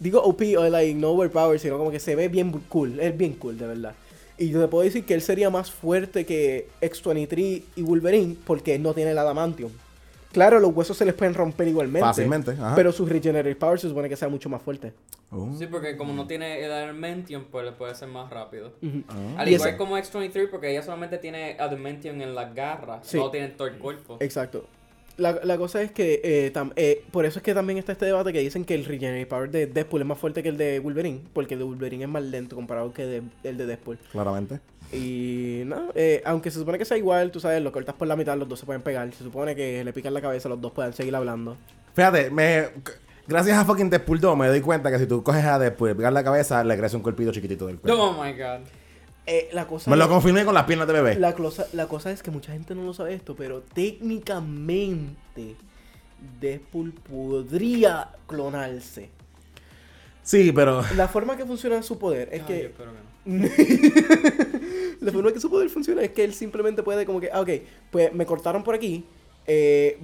digo 0.00 0.20
OP 0.22 0.42
o 0.58 0.68
like 0.68 0.94
no 0.94 1.10
overpower, 1.10 1.58
sino 1.60 1.78
como 1.78 1.90
que 1.90 2.00
se 2.00 2.14
ve 2.16 2.28
bien 2.28 2.50
cool. 2.68 2.98
Es 3.00 3.16
bien 3.16 3.34
cool, 3.34 3.56
de 3.58 3.66
verdad. 3.68 3.94
Y 4.38 4.50
yo 4.50 4.60
te 4.60 4.68
puedo 4.68 4.84
decir 4.84 5.04
que 5.04 5.14
él 5.14 5.22
sería 5.22 5.48
más 5.50 5.70
fuerte 5.70 6.26
que 6.26 6.68
X-23 6.80 7.62
y 7.76 7.82
Wolverine 7.82 8.36
porque 8.46 8.74
él 8.74 8.82
no 8.82 8.92
tiene 8.92 9.12
el 9.12 9.18
adamantium. 9.18 9.70
Claro, 10.32 10.60
los 10.60 10.74
huesos 10.76 10.98
se 10.98 11.06
les 11.06 11.14
pueden 11.14 11.32
romper 11.32 11.66
igualmente. 11.68 12.06
Fácilmente, 12.06 12.50
ajá. 12.50 12.74
Pero 12.74 12.92
su 12.92 13.06
regenerative 13.06 13.56
power 13.56 13.80
se 13.80 13.88
supone 13.88 14.08
que 14.10 14.16
sea 14.16 14.28
mucho 14.28 14.50
más 14.50 14.60
fuerte. 14.60 14.92
Oh. 15.30 15.50
Sí, 15.58 15.66
porque 15.66 15.96
como 15.96 16.12
no 16.12 16.26
tiene 16.26 16.62
el 16.62 16.70
adamantium, 16.70 17.44
pues 17.50 17.64
le 17.64 17.72
puede 17.72 17.94
ser 17.94 18.08
más 18.08 18.28
rápido. 18.30 18.72
Ujú. 18.82 19.02
Ah. 19.08 19.34
Al 19.38 19.48
Y 19.48 19.54
igual 19.54 19.76
como 19.78 19.96
X-23, 19.96 20.50
porque 20.50 20.70
ella 20.70 20.82
solamente 20.82 21.16
tiene 21.16 21.56
adamantium 21.58 22.20
en 22.20 22.34
las 22.34 22.54
garras, 22.54 23.06
Sí. 23.06 23.16
no 23.16 23.30
tiene 23.30 23.46
en 23.46 23.56
todo 23.56 23.68
el 23.68 23.78
cuerpo. 23.78 24.18
Exacto. 24.20 24.66
La, 25.18 25.40
la 25.44 25.56
cosa 25.56 25.80
es 25.80 25.90
que, 25.92 26.20
eh, 26.22 26.52
tam- 26.52 26.72
eh, 26.76 27.02
por 27.10 27.24
eso 27.24 27.38
es 27.38 27.42
que 27.42 27.54
también 27.54 27.78
está 27.78 27.92
este 27.92 28.04
debate 28.04 28.32
que 28.34 28.40
dicen 28.40 28.64
que 28.66 28.74
el 28.74 28.84
Regenerative 28.84 29.26
Power 29.26 29.50
de 29.50 29.66
Deadpool 29.66 30.02
es 30.02 30.06
más 30.06 30.18
fuerte 30.18 30.42
que 30.42 30.50
el 30.50 30.58
de 30.58 30.78
Wolverine, 30.78 31.20
porque 31.32 31.54
el 31.54 31.60
de 31.60 31.64
Wolverine 31.64 32.04
es 32.04 32.10
más 32.10 32.22
lento 32.22 32.54
comparado 32.54 32.92
que 32.92 33.06
de- 33.06 33.22
el 33.42 33.56
de 33.56 33.64
Deadpool. 33.66 33.98
Claramente. 34.12 34.60
Y 34.92 35.62
no, 35.66 35.88
eh, 35.94 36.22
aunque 36.26 36.50
se 36.50 36.58
supone 36.58 36.78
que 36.78 36.84
sea 36.84 36.96
igual, 36.98 37.30
tú 37.30 37.40
sabes, 37.40 37.62
lo 37.62 37.72
cortas 37.72 37.94
por 37.94 38.06
la 38.06 38.14
mitad, 38.14 38.36
los 38.36 38.48
dos 38.48 38.60
se 38.60 38.66
pueden 38.66 38.82
pegar. 38.82 39.10
Se 39.14 39.24
supone 39.24 39.56
que 39.56 39.82
le 39.82 39.92
pican 39.92 40.12
la 40.14 40.20
cabeza, 40.20 40.48
los 40.48 40.60
dos 40.60 40.72
puedan 40.72 40.92
seguir 40.92 41.16
hablando. 41.16 41.56
Fíjate, 41.94 42.30
me, 42.30 42.68
gracias 43.26 43.56
a 43.58 43.64
fucking 43.64 43.88
Deadpool 43.90 44.20
2 44.20 44.36
me 44.36 44.48
doy 44.48 44.60
cuenta 44.60 44.90
que 44.90 44.98
si 44.98 45.06
tú 45.06 45.22
coges 45.22 45.44
a 45.44 45.58
Deadpool 45.58 45.88
y 45.88 45.92
le 45.92 45.96
pegas 45.96 46.12
la 46.12 46.22
cabeza, 46.24 46.62
le 46.62 46.76
crece 46.76 46.94
un 46.94 47.02
cuerpito 47.02 47.32
chiquitito 47.32 47.66
del 47.66 47.78
cuerpo. 47.78 48.00
Oh 48.02 48.22
my 48.22 48.32
god. 48.32 48.60
Eh, 49.26 49.48
la 49.52 49.66
cosa 49.66 49.90
Me 49.90 49.96
lo 49.96 50.08
confirmé 50.08 50.44
con 50.44 50.54
las 50.54 50.64
piernas 50.64 50.86
de 50.86 50.92
bebé. 50.94 51.16
La 51.16 51.34
cosa, 51.34 51.66
la 51.72 51.88
cosa 51.88 52.12
es 52.12 52.22
que 52.22 52.30
mucha 52.30 52.52
gente 52.52 52.74
no 52.74 52.84
lo 52.84 52.94
sabe 52.94 53.14
esto, 53.14 53.34
pero 53.34 53.60
técnicamente 53.60 55.56
Deadpool 56.40 56.92
podría 56.92 58.10
clonarse. 58.26 59.10
Sí, 60.22 60.52
pero... 60.52 60.82
La 60.96 61.08
forma 61.08 61.36
que 61.36 61.44
funciona 61.44 61.82
su 61.82 61.98
poder 61.98 62.28
es 62.32 62.42
Ay, 62.42 62.46
que 62.46 62.60
yo 62.62 62.68
espero 62.68 62.92
que 62.92 62.98
no. 62.98 63.16
la 65.00 65.12
forma 65.12 65.32
que 65.32 65.40
su 65.40 65.50
poder 65.50 65.68
funciona 65.70 66.02
es 66.02 66.10
que 66.10 66.24
él 66.24 66.32
simplemente 66.32 66.82
puede 66.82 67.04
como 67.04 67.20
que, 67.20 67.30
ah, 67.32 67.40
ok, 67.40 67.50
pues 67.90 68.12
me 68.12 68.26
cortaron 68.26 68.62
por 68.62 68.74
aquí, 68.74 69.04
eh, 69.46 69.98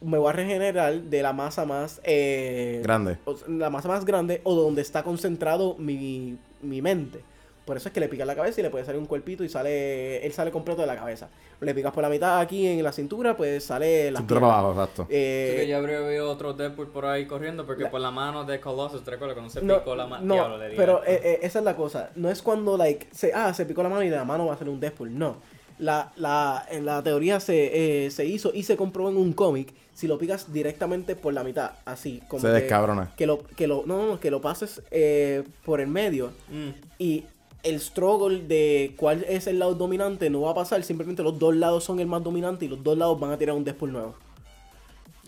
me 0.00 0.18
voy 0.18 0.28
a 0.30 0.32
regenerar 0.32 1.02
de 1.02 1.22
la 1.22 1.32
masa 1.32 1.64
más 1.64 2.00
eh, 2.04 2.80
Grande. 2.82 3.18
o 3.24 3.36
la 3.48 3.70
masa 3.70 3.88
más 3.88 4.04
grande 4.04 4.40
o 4.44 4.54
donde 4.54 4.82
está 4.82 5.02
concentrado 5.02 5.76
mi, 5.78 6.38
mi 6.60 6.82
mente. 6.82 7.20
Por 7.64 7.76
eso 7.76 7.88
es 7.88 7.94
que 7.94 8.00
le 8.00 8.08
picas 8.08 8.26
la 8.26 8.34
cabeza 8.34 8.60
y 8.60 8.64
le 8.64 8.70
puede 8.70 8.84
salir 8.84 8.98
un 9.00 9.06
cuerpito 9.06 9.44
y 9.44 9.48
sale, 9.48 10.24
él 10.26 10.32
sale 10.32 10.50
completo 10.50 10.80
de 10.80 10.86
la 10.88 10.96
cabeza. 10.96 11.28
Le 11.60 11.72
picas 11.74 11.92
por 11.92 12.02
la 12.02 12.08
mitad 12.08 12.40
aquí 12.40 12.66
en 12.66 12.82
la 12.82 12.90
cintura, 12.92 13.36
pues 13.36 13.62
sale 13.64 14.10
la 14.10 14.18
Cintura 14.18 14.40
para 14.40 14.58
abajo, 14.58 14.72
exacto. 14.72 15.06
Eh, 15.08 15.46
Así 15.50 15.56
que 15.60 15.66
ya 15.68 15.76
habría 15.78 15.98
habido 15.98 16.28
otro 16.28 16.54
Deadpool 16.54 16.88
por 16.88 17.06
ahí 17.06 17.26
corriendo, 17.26 17.64
porque 17.64 17.84
La- 17.84 17.90
por 17.92 18.00
la 18.00 18.10
mano 18.10 18.44
de 18.44 18.58
Colossus, 18.58 19.04
¿te 19.04 19.12
recuerdas 19.12 19.34
cuando 19.36 19.50
se 19.52 19.62
no, 19.62 19.78
picó 19.78 19.94
la 19.94 20.06
mano? 20.08 20.24
no, 20.24 20.34
Diablo, 20.34 20.58
pero 20.76 21.04
eh, 21.04 21.20
eh, 21.22 21.38
esa 21.42 21.60
es 21.60 21.64
la 21.64 21.76
cosa. 21.76 22.10
No 22.16 22.28
es 22.30 22.42
cuando, 22.42 22.76
like, 22.76 23.06
se, 23.12 23.32
ah, 23.32 23.54
se 23.54 23.64
picó 23.64 23.82
la 23.84 23.88
mano 23.88 24.02
y 24.02 24.08
de 24.08 24.16
la 24.16 24.24
mano 24.24 24.46
va 24.46 24.54
a 24.54 24.58
salir 24.58 24.72
un 24.72 24.80
Deadpool. 24.80 25.16
No. 25.16 25.36
La, 25.78 26.12
la, 26.16 26.66
en 26.70 26.84
la 26.84 27.02
teoría 27.02 27.40
se, 27.40 28.06
eh, 28.06 28.10
se 28.10 28.24
hizo 28.24 28.50
y 28.52 28.64
se 28.64 28.76
comprobó 28.76 29.08
en 29.10 29.16
un 29.16 29.32
cómic. 29.32 29.72
Si 29.94 30.06
lo 30.06 30.16
picas 30.18 30.52
directamente 30.52 31.16
por 31.16 31.32
la 31.34 31.42
mitad, 31.44 31.72
así. 31.84 32.22
Como 32.28 32.40
Se 32.40 32.48
que- 32.48 32.52
descabrona. 32.54 33.12
Que 33.16 33.26
lo, 33.26 33.42
que 33.42 33.66
lo, 33.66 33.82
no, 33.86 33.96
no, 33.98 34.06
no, 34.06 34.20
que 34.20 34.30
lo 34.30 34.40
pases 34.40 34.82
eh, 34.90 35.44
por 35.64 35.80
el 35.80 35.86
medio 35.88 36.30
Mm. 36.50 36.68
y 36.98 37.24
el 37.62 37.80
struggle 37.80 38.42
de 38.42 38.94
cuál 38.96 39.24
es 39.28 39.46
el 39.46 39.58
lado 39.58 39.74
dominante 39.74 40.28
no 40.30 40.42
va 40.42 40.50
a 40.50 40.54
pasar. 40.54 40.82
Simplemente 40.82 41.22
los 41.22 41.38
dos 41.38 41.54
lados 41.56 41.84
son 41.84 42.00
el 42.00 42.06
más 42.06 42.22
dominante 42.22 42.64
y 42.64 42.68
los 42.68 42.82
dos 42.82 42.96
lados 42.98 43.18
van 43.20 43.30
a 43.32 43.38
tirar 43.38 43.54
un 43.56 43.64
Deadpool 43.64 43.92
nuevo. 43.92 44.14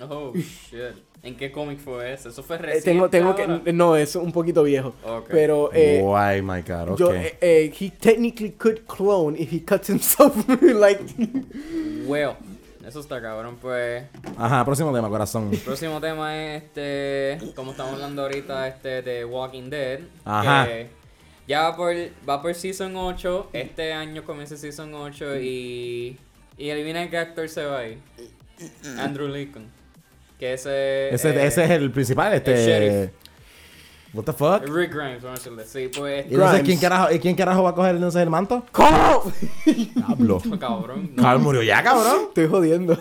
Oh, 0.01 0.33
shit. 0.35 0.97
¿En 1.23 1.37
qué 1.37 1.51
cómic 1.51 1.79
fue 1.79 2.13
ese? 2.13 2.29
Eso 2.29 2.43
fue 2.43 2.57
Eh, 2.57 2.59
reciente 2.59 2.91
tengo, 2.91 3.09
tengo 3.09 3.31
ahora? 3.31 3.63
que. 3.65 3.73
No, 3.73 3.97
es 3.97 4.15
un 4.17 4.31
poquito 4.33 4.63
viejo. 4.63 4.93
Pero. 5.31 5.71
Eh, 5.73 6.03
Why, 6.05 6.43
my 6.43 6.61
God, 6.63 6.91
ok. 6.91 6.99
Yo, 6.99 7.15
eh, 7.15 7.39
eh, 7.41 7.73
he 7.81 7.91
technically 7.91 8.51
could 8.53 8.81
clone 8.87 9.37
if 9.41 9.51
he 9.51 9.61
cuts 9.65 9.89
himself 9.89 10.35
like. 10.61 11.01
Well, 12.07 12.35
eso 12.87 13.01
está 13.01 13.23
cabrón, 13.23 13.57
pues... 13.63 14.05
Ajá, 14.37 14.63
próximo 14.67 14.93
tema, 14.93 15.09
corazón. 15.09 15.51
Próximo 15.65 15.99
tema 16.03 16.37
es 16.37 16.65
este, 16.65 17.39
como 17.55 17.71
estamos 17.71 17.95
hablando 17.95 18.21
ahorita, 18.23 18.69
este 18.69 19.01
de 19.01 19.25
Walking 19.25 19.71
Dead. 19.71 20.01
Ajá. 20.27 20.67
Que 20.67 20.89
ya 21.47 21.63
va 21.63 21.77
por, 21.77 21.95
va 22.29 22.43
por 22.43 22.55
Season 22.55 22.97
8. 22.97 23.51
Este 23.53 23.93
año 23.93 24.25
comienza 24.25 24.57
Season 24.57 24.93
8 24.95 25.41
y... 25.41 26.19
Y 26.57 26.71
adivina 26.71 27.11
qué 27.11 27.19
actor 27.19 27.49
se 27.49 27.65
va 27.65 27.81
ahí. 27.81 27.99
Andrew 28.99 29.29
Lincoln. 29.29 29.67
Que 30.39 30.55
ese... 30.55 31.13
Ese, 31.13 31.31
eh, 31.31 31.47
ese 31.47 31.65
es 31.65 31.71
el 31.71 31.91
principal, 31.91 32.33
este... 32.33 32.55
sheriff. 32.55 33.11
What 34.15 34.25
the 34.25 34.33
fuck? 34.33 34.63
Rick 34.69 34.93
Grimes, 34.93 35.23
vamos 35.23 35.45
a 35.45 35.51
decirle. 35.51 35.65
Sí, 35.65 35.91
pues... 35.99 36.27
¿Y 36.31 36.35
entonces 36.35 36.63
quién 36.63 36.79
carajo, 36.79 37.13
¿y 37.13 37.19
quién 37.19 37.35
carajo 37.35 37.65
va 37.65 37.71
a 37.71 37.75
coger 37.75 37.97
entonces 37.97 38.23
el 38.23 38.31
manto? 38.31 38.65
¡Carl! 38.71 39.23
Cabrón. 40.61 41.11
no. 41.15 41.23
Carl 41.23 41.41
murió 41.41 41.63
ya, 41.63 41.83
cabrón. 41.83 42.25
Estoy 42.29 42.47
jodiendo. 42.47 42.97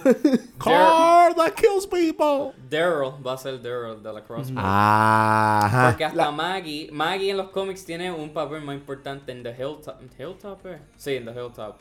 Carl 0.57 1.35
that 1.35 1.53
kills 1.55 1.85
people. 1.85 2.53
Daryl 2.69 3.13
va 3.25 3.33
a 3.33 3.37
ser 3.37 3.61
Daryl 3.61 4.01
de 4.01 4.11
la 4.11 4.23
Crossbow. 4.23 4.57
Ajá. 4.57 5.89
Porque 5.89 6.05
hasta 6.05 6.31
Maggie, 6.31 6.89
Maggie 6.91 7.29
en 7.29 7.37
los 7.37 7.49
cómics 7.49 7.85
tiene 7.85 8.11
un 8.11 8.31
papel 8.33 8.61
más 8.63 8.75
importante 8.75 9.31
en 9.31 9.43
The 9.43 9.51
Hilltop. 9.51 10.01
¿Hilltop? 10.17 10.65
eh? 10.65 10.79
Sí, 10.97 11.15
en 11.17 11.25
The 11.25 11.31
Hilltop. 11.31 11.75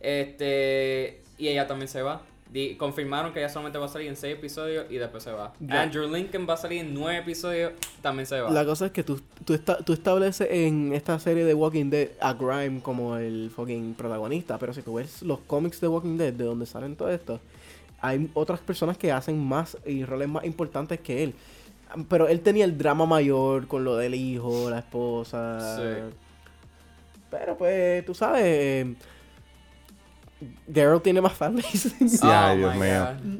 Este. 0.00 1.22
Y 1.36 1.48
ella 1.48 1.66
también 1.66 1.88
se 1.88 2.02
va. 2.02 2.22
Di- 2.52 2.76
confirmaron 2.76 3.32
que 3.34 3.40
ella 3.40 3.48
solamente 3.50 3.78
va 3.78 3.84
a 3.86 3.88
salir 3.88 4.08
en 4.08 4.16
6 4.16 4.36
episodios 4.38 4.86
y 4.90 4.96
después 4.96 5.22
se 5.22 5.32
va. 5.32 5.52
Ya. 5.60 5.82
Andrew 5.82 6.08
Lincoln 6.10 6.46
va 6.48 6.54
a 6.54 6.56
salir 6.56 6.80
en 6.80 6.94
9 6.94 7.18
episodios, 7.18 7.72
también 8.00 8.24
se 8.26 8.40
va. 8.40 8.50
La 8.50 8.64
cosa 8.64 8.86
es 8.86 8.92
que 8.92 9.04
tú, 9.04 9.20
tú, 9.44 9.52
esta- 9.52 9.76
tú 9.78 9.92
estableces 9.92 10.48
en 10.50 10.92
esta 10.94 11.18
serie 11.18 11.44
de 11.44 11.52
Walking 11.52 11.90
Dead 11.90 12.08
a 12.20 12.32
Grime 12.32 12.80
como 12.80 13.16
el 13.18 13.50
fucking 13.54 13.92
protagonista, 13.94 14.58
pero 14.58 14.72
si 14.72 14.80
tú 14.82 14.94
ves 14.94 15.20
los 15.22 15.40
cómics 15.40 15.80
de 15.80 15.88
Walking 15.88 16.16
Dead, 16.16 16.32
de 16.32 16.44
donde 16.44 16.64
salen 16.64 16.96
todo 16.96 17.10
esto, 17.10 17.38
hay 18.00 18.30
otras 18.32 18.60
personas 18.60 18.96
que 18.96 19.12
hacen 19.12 19.38
más 19.38 19.76
y 19.84 20.04
roles 20.04 20.28
más 20.28 20.44
importantes 20.44 21.00
que 21.00 21.24
él. 21.24 21.34
Pero 22.08 22.28
él 22.28 22.40
tenía 22.40 22.64
el 22.64 22.78
drama 22.78 23.04
mayor 23.06 23.66
con 23.66 23.82
lo 23.84 23.96
del 23.96 24.14
hijo, 24.14 24.70
la 24.70 24.78
esposa. 24.78 25.76
Sí. 25.76 26.14
Pero 27.30 27.56
pues, 27.58 28.04
tú 28.06 28.14
sabes, 28.14 28.42
eh, 28.44 28.94
Daryl 30.66 31.00
tiene 31.02 31.20
más 31.20 31.32
fanbase. 31.32 31.90
Sí, 32.08 32.18
Oh 32.22 32.30
ay, 32.30 32.58
Dios 32.58 32.74
mío. 32.76 33.06
God. 33.06 33.38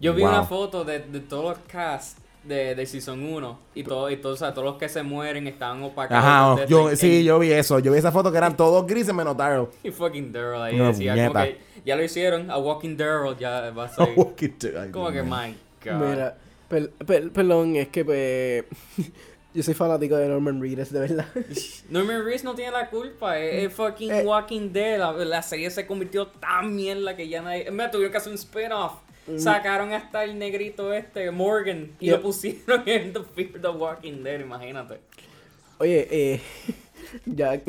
Yo 0.00 0.14
vi 0.14 0.22
Wow. 0.22 0.30
una 0.30 0.42
foto 0.44 0.84
de, 0.84 0.98
de 1.00 1.20
todos 1.20 1.44
los 1.56 1.58
cast 1.68 2.18
de, 2.42 2.74
de 2.74 2.86
Season 2.86 3.22
1 3.22 3.58
y, 3.76 3.84
todo, 3.84 4.10
y 4.10 4.16
todo, 4.16 4.32
o 4.32 4.36
sea, 4.36 4.52
todos 4.52 4.64
los 4.66 4.76
que 4.76 4.88
se 4.88 5.02
mueren 5.04 5.46
estaban 5.46 5.80
opacados. 5.84 6.24
Ajá, 6.24 6.60
de- 6.62 6.66
yo, 6.66 6.90
en- 6.90 6.96
sí, 6.96 7.22
yo 7.22 7.38
vi 7.38 7.52
eso. 7.52 7.78
Yo 7.78 7.92
vi 7.92 7.98
esa 7.98 8.10
foto 8.10 8.32
que 8.32 8.38
eran 8.38 8.56
todos 8.56 8.84
grises 8.86 9.14
menos 9.14 9.36
Daryl. 9.36 9.68
Y 9.84 9.90
fucking 9.92 10.32
Daryl 10.32 10.60
ahí 10.60 10.74
Una 10.80 10.88
decía 10.88 11.14
como 11.28 11.40
que 11.44 11.60
ya 11.86 11.94
lo 11.96 12.02
hicieron, 12.02 12.50
a 12.50 12.58
Walking 12.58 12.96
Daryl 12.96 13.36
ya 13.38 13.70
va 13.70 13.84
a 13.84 13.88
ser. 13.88 14.08
Ay, 14.08 14.14
como 14.90 15.10
Dios 15.12 15.22
que 15.22 15.22
mío. 15.22 15.36
my 15.46 15.56
god. 15.84 16.08
Mira, 16.08 16.36
per- 16.68 16.90
per- 16.90 17.30
perdón, 17.30 17.76
es 17.76 17.88
que 17.88 18.04
pues, 18.04 18.64
yo 19.54 19.62
soy 19.62 19.74
fanático 19.74 20.16
de 20.16 20.28
Norman 20.28 20.60
Reedus, 20.60 20.90
de 20.92 21.00
verdad. 21.00 21.26
Norman 21.90 22.24
Reedus 22.24 22.44
no 22.44 22.54
tiene 22.54 22.72
la 22.72 22.88
culpa, 22.90 23.38
es, 23.38 23.64
es 23.64 23.72
fucking 23.72 24.10
Eh. 24.10 24.22
Walking 24.24 24.72
Dead. 24.72 24.98
La, 24.98 25.12
la 25.12 25.42
serie 25.42 25.70
se 25.70 25.86
convirtió 25.86 26.26
tan 26.26 26.74
mierda 26.74 27.16
que 27.16 27.28
ya 27.28 27.42
nadie. 27.42 27.70
Me 27.70 27.88
tuvieron 27.88 28.12
que 28.12 28.18
hacer 28.18 28.30
un 28.32 28.38
spin-off. 28.38 28.94
Sacaron 29.38 29.92
hasta 29.92 30.24
el 30.24 30.36
negrito 30.36 30.92
este, 30.92 31.30
Morgan, 31.30 31.92
y 32.00 32.10
lo 32.10 32.20
pusieron 32.20 32.82
en 32.86 33.12
The 33.12 33.20
Fear 33.20 33.62
the 33.62 33.68
Walking 33.68 34.24
Dead, 34.24 34.40
imagínate. 34.40 34.98
Oye, 35.78 36.08
eh, 36.10 36.40
ya, 37.26 37.60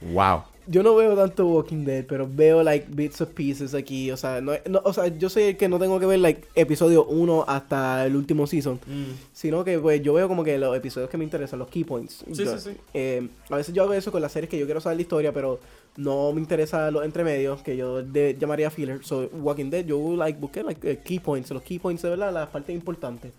Wow. 0.00 0.44
Yo 0.66 0.82
no 0.82 0.94
veo 0.94 1.16
tanto 1.16 1.46
Walking 1.46 1.84
Dead, 1.84 2.04
pero 2.06 2.28
veo 2.30 2.62
like 2.62 2.86
bits 2.90 3.20
of 3.20 3.30
pieces 3.30 3.74
aquí, 3.74 4.10
o 4.10 4.16
sea, 4.16 4.40
no, 4.40 4.52
no- 4.68 4.80
o 4.84 4.92
sea, 4.92 5.08
yo 5.08 5.28
soy 5.28 5.42
el 5.44 5.56
que 5.56 5.68
no 5.68 5.78
tengo 5.78 5.98
que 5.98 6.06
ver 6.06 6.18
like 6.20 6.46
episodio 6.54 7.04
1 7.06 7.44
hasta 7.48 8.06
el 8.06 8.14
último 8.16 8.46
season, 8.46 8.80
Mm. 8.86 9.12
sino 9.32 9.64
que 9.64 9.78
pues 9.78 10.02
yo 10.02 10.14
veo 10.14 10.28
como 10.28 10.44
que 10.44 10.56
los 10.58 10.76
episodios 10.76 11.10
que 11.10 11.18
me 11.18 11.24
interesan, 11.24 11.58
los 11.58 11.68
key 11.68 11.84
points. 11.84 12.24
Sí, 12.32 12.44
Yo- 12.44 12.58
sí, 12.58 12.70
sí. 12.72 12.76
eh, 12.94 13.28
a 13.50 13.56
veces 13.56 13.74
yo 13.74 13.82
hago 13.82 13.92
eso 13.94 14.12
con 14.12 14.22
las 14.22 14.32
series 14.32 14.48
que 14.50 14.58
yo 14.58 14.64
quiero 14.66 14.80
saber 14.80 14.96
la 14.96 15.02
historia, 15.02 15.32
pero 15.32 15.58
no 15.96 16.32
me 16.32 16.40
interesa 16.40 16.90
los 16.90 17.04
entremedios, 17.04 17.62
que 17.62 17.76
yo 17.76 18.02
de- 18.02 18.36
llamaría 18.38 18.70
filler. 18.70 19.04
So, 19.04 19.28
Walking 19.32 19.68
Dead, 19.70 19.84
yo 19.84 20.16
like 20.16 20.38
busqué 20.38 20.62
like 20.62 20.90
eh, 20.90 20.98
key 21.04 21.18
points, 21.18 21.50
los 21.50 21.62
key 21.62 21.78
points 21.78 22.02
de 22.02 22.10
verdad, 22.10 22.32
las 22.32 22.48
partes 22.48 22.74
importantes. 22.74 23.32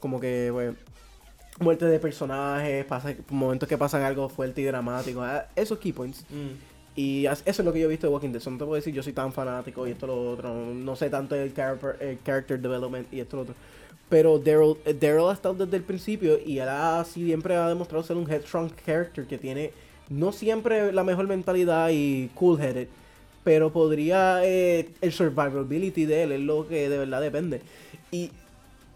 Como 0.00 0.18
que, 0.20 0.48
pues, 0.52 0.74
muerte 1.62 1.86
de 1.86 1.98
personajes, 1.98 2.84
pasa, 2.84 3.14
momentos 3.30 3.68
que 3.68 3.78
pasan 3.78 4.02
algo 4.02 4.28
fuerte 4.28 4.60
y 4.60 4.64
dramático, 4.64 5.22
ah, 5.22 5.46
esos 5.56 5.78
key 5.78 5.92
points. 5.92 6.24
Mm. 6.30 6.72
Y 6.94 7.24
eso 7.24 7.42
es 7.44 7.58
lo 7.60 7.72
que 7.72 7.80
yo 7.80 7.86
he 7.86 7.90
visto 7.90 8.06
de 8.06 8.12
Walking 8.12 8.30
Dead. 8.30 8.42
No 8.44 8.58
te 8.58 8.64
puedo 8.64 8.74
decir 8.74 8.92
yo 8.92 9.02
soy 9.02 9.14
tan 9.14 9.32
fanático 9.32 9.86
y 9.86 9.92
esto 9.92 10.06
lo 10.06 10.32
otro. 10.32 10.52
No 10.54 10.94
sé 10.94 11.08
tanto 11.08 11.34
el 11.34 11.54
character, 11.54 11.96
el 12.00 12.18
character 12.22 12.60
development 12.60 13.12
y 13.12 13.20
esto 13.20 13.36
lo 13.36 13.42
otro. 13.42 13.54
Pero 14.10 14.38
Daryl 14.38 14.76
eh, 14.84 14.92
Daryl 14.92 15.30
ha 15.30 15.32
estado 15.32 15.54
desde 15.54 15.78
el 15.78 15.84
principio 15.84 16.38
y 16.44 16.58
él 16.58 16.68
ha, 16.68 17.02
siempre 17.04 17.56
ha 17.56 17.66
demostrado 17.68 18.04
ser 18.04 18.16
un 18.18 18.30
headstrong 18.30 18.70
character 18.84 19.26
que 19.26 19.38
tiene 19.38 19.72
no 20.10 20.32
siempre 20.32 20.92
la 20.92 21.02
mejor 21.02 21.26
mentalidad 21.26 21.88
y 21.90 22.28
cool-headed. 22.34 22.88
Pero 23.42 23.72
podría... 23.72 24.44
eh, 24.44 24.90
el 25.00 25.12
survivability 25.12 26.04
de 26.04 26.24
él 26.24 26.32
es 26.32 26.40
lo 26.40 26.68
que 26.68 26.90
de 26.90 26.98
verdad 26.98 27.22
depende. 27.22 27.62
Y 28.10 28.30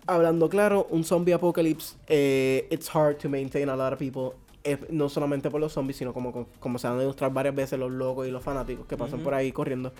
hablando 0.06 0.48
claro, 0.48 0.86
un 0.90 1.04
zombie 1.04 1.32
apocalypse, 1.32 1.96
eh, 2.06 2.66
it's 2.70 2.88
hard 2.94 3.18
to 3.18 3.28
maintain 3.28 3.68
a 3.68 3.76
lot 3.76 3.92
of 3.92 3.98
people. 3.98 4.34
eh, 4.66 4.78
no 4.90 5.08
solamente 5.08 5.48
por 5.48 5.60
los 5.60 5.72
zombies, 5.72 5.96
sino 5.96 6.12
como, 6.12 6.48
como, 6.58 6.78
se 6.78 6.88
han 6.88 6.98
demostrado 6.98 7.32
varias 7.32 7.54
veces 7.54 7.78
los 7.78 7.92
locos 7.92 8.26
y 8.26 8.32
los 8.32 8.42
fanáticos 8.42 8.84
que 8.86 8.96
pasan 8.96 9.20
por 9.20 9.32
ahí 9.32 9.52
corriendo. 9.52 9.92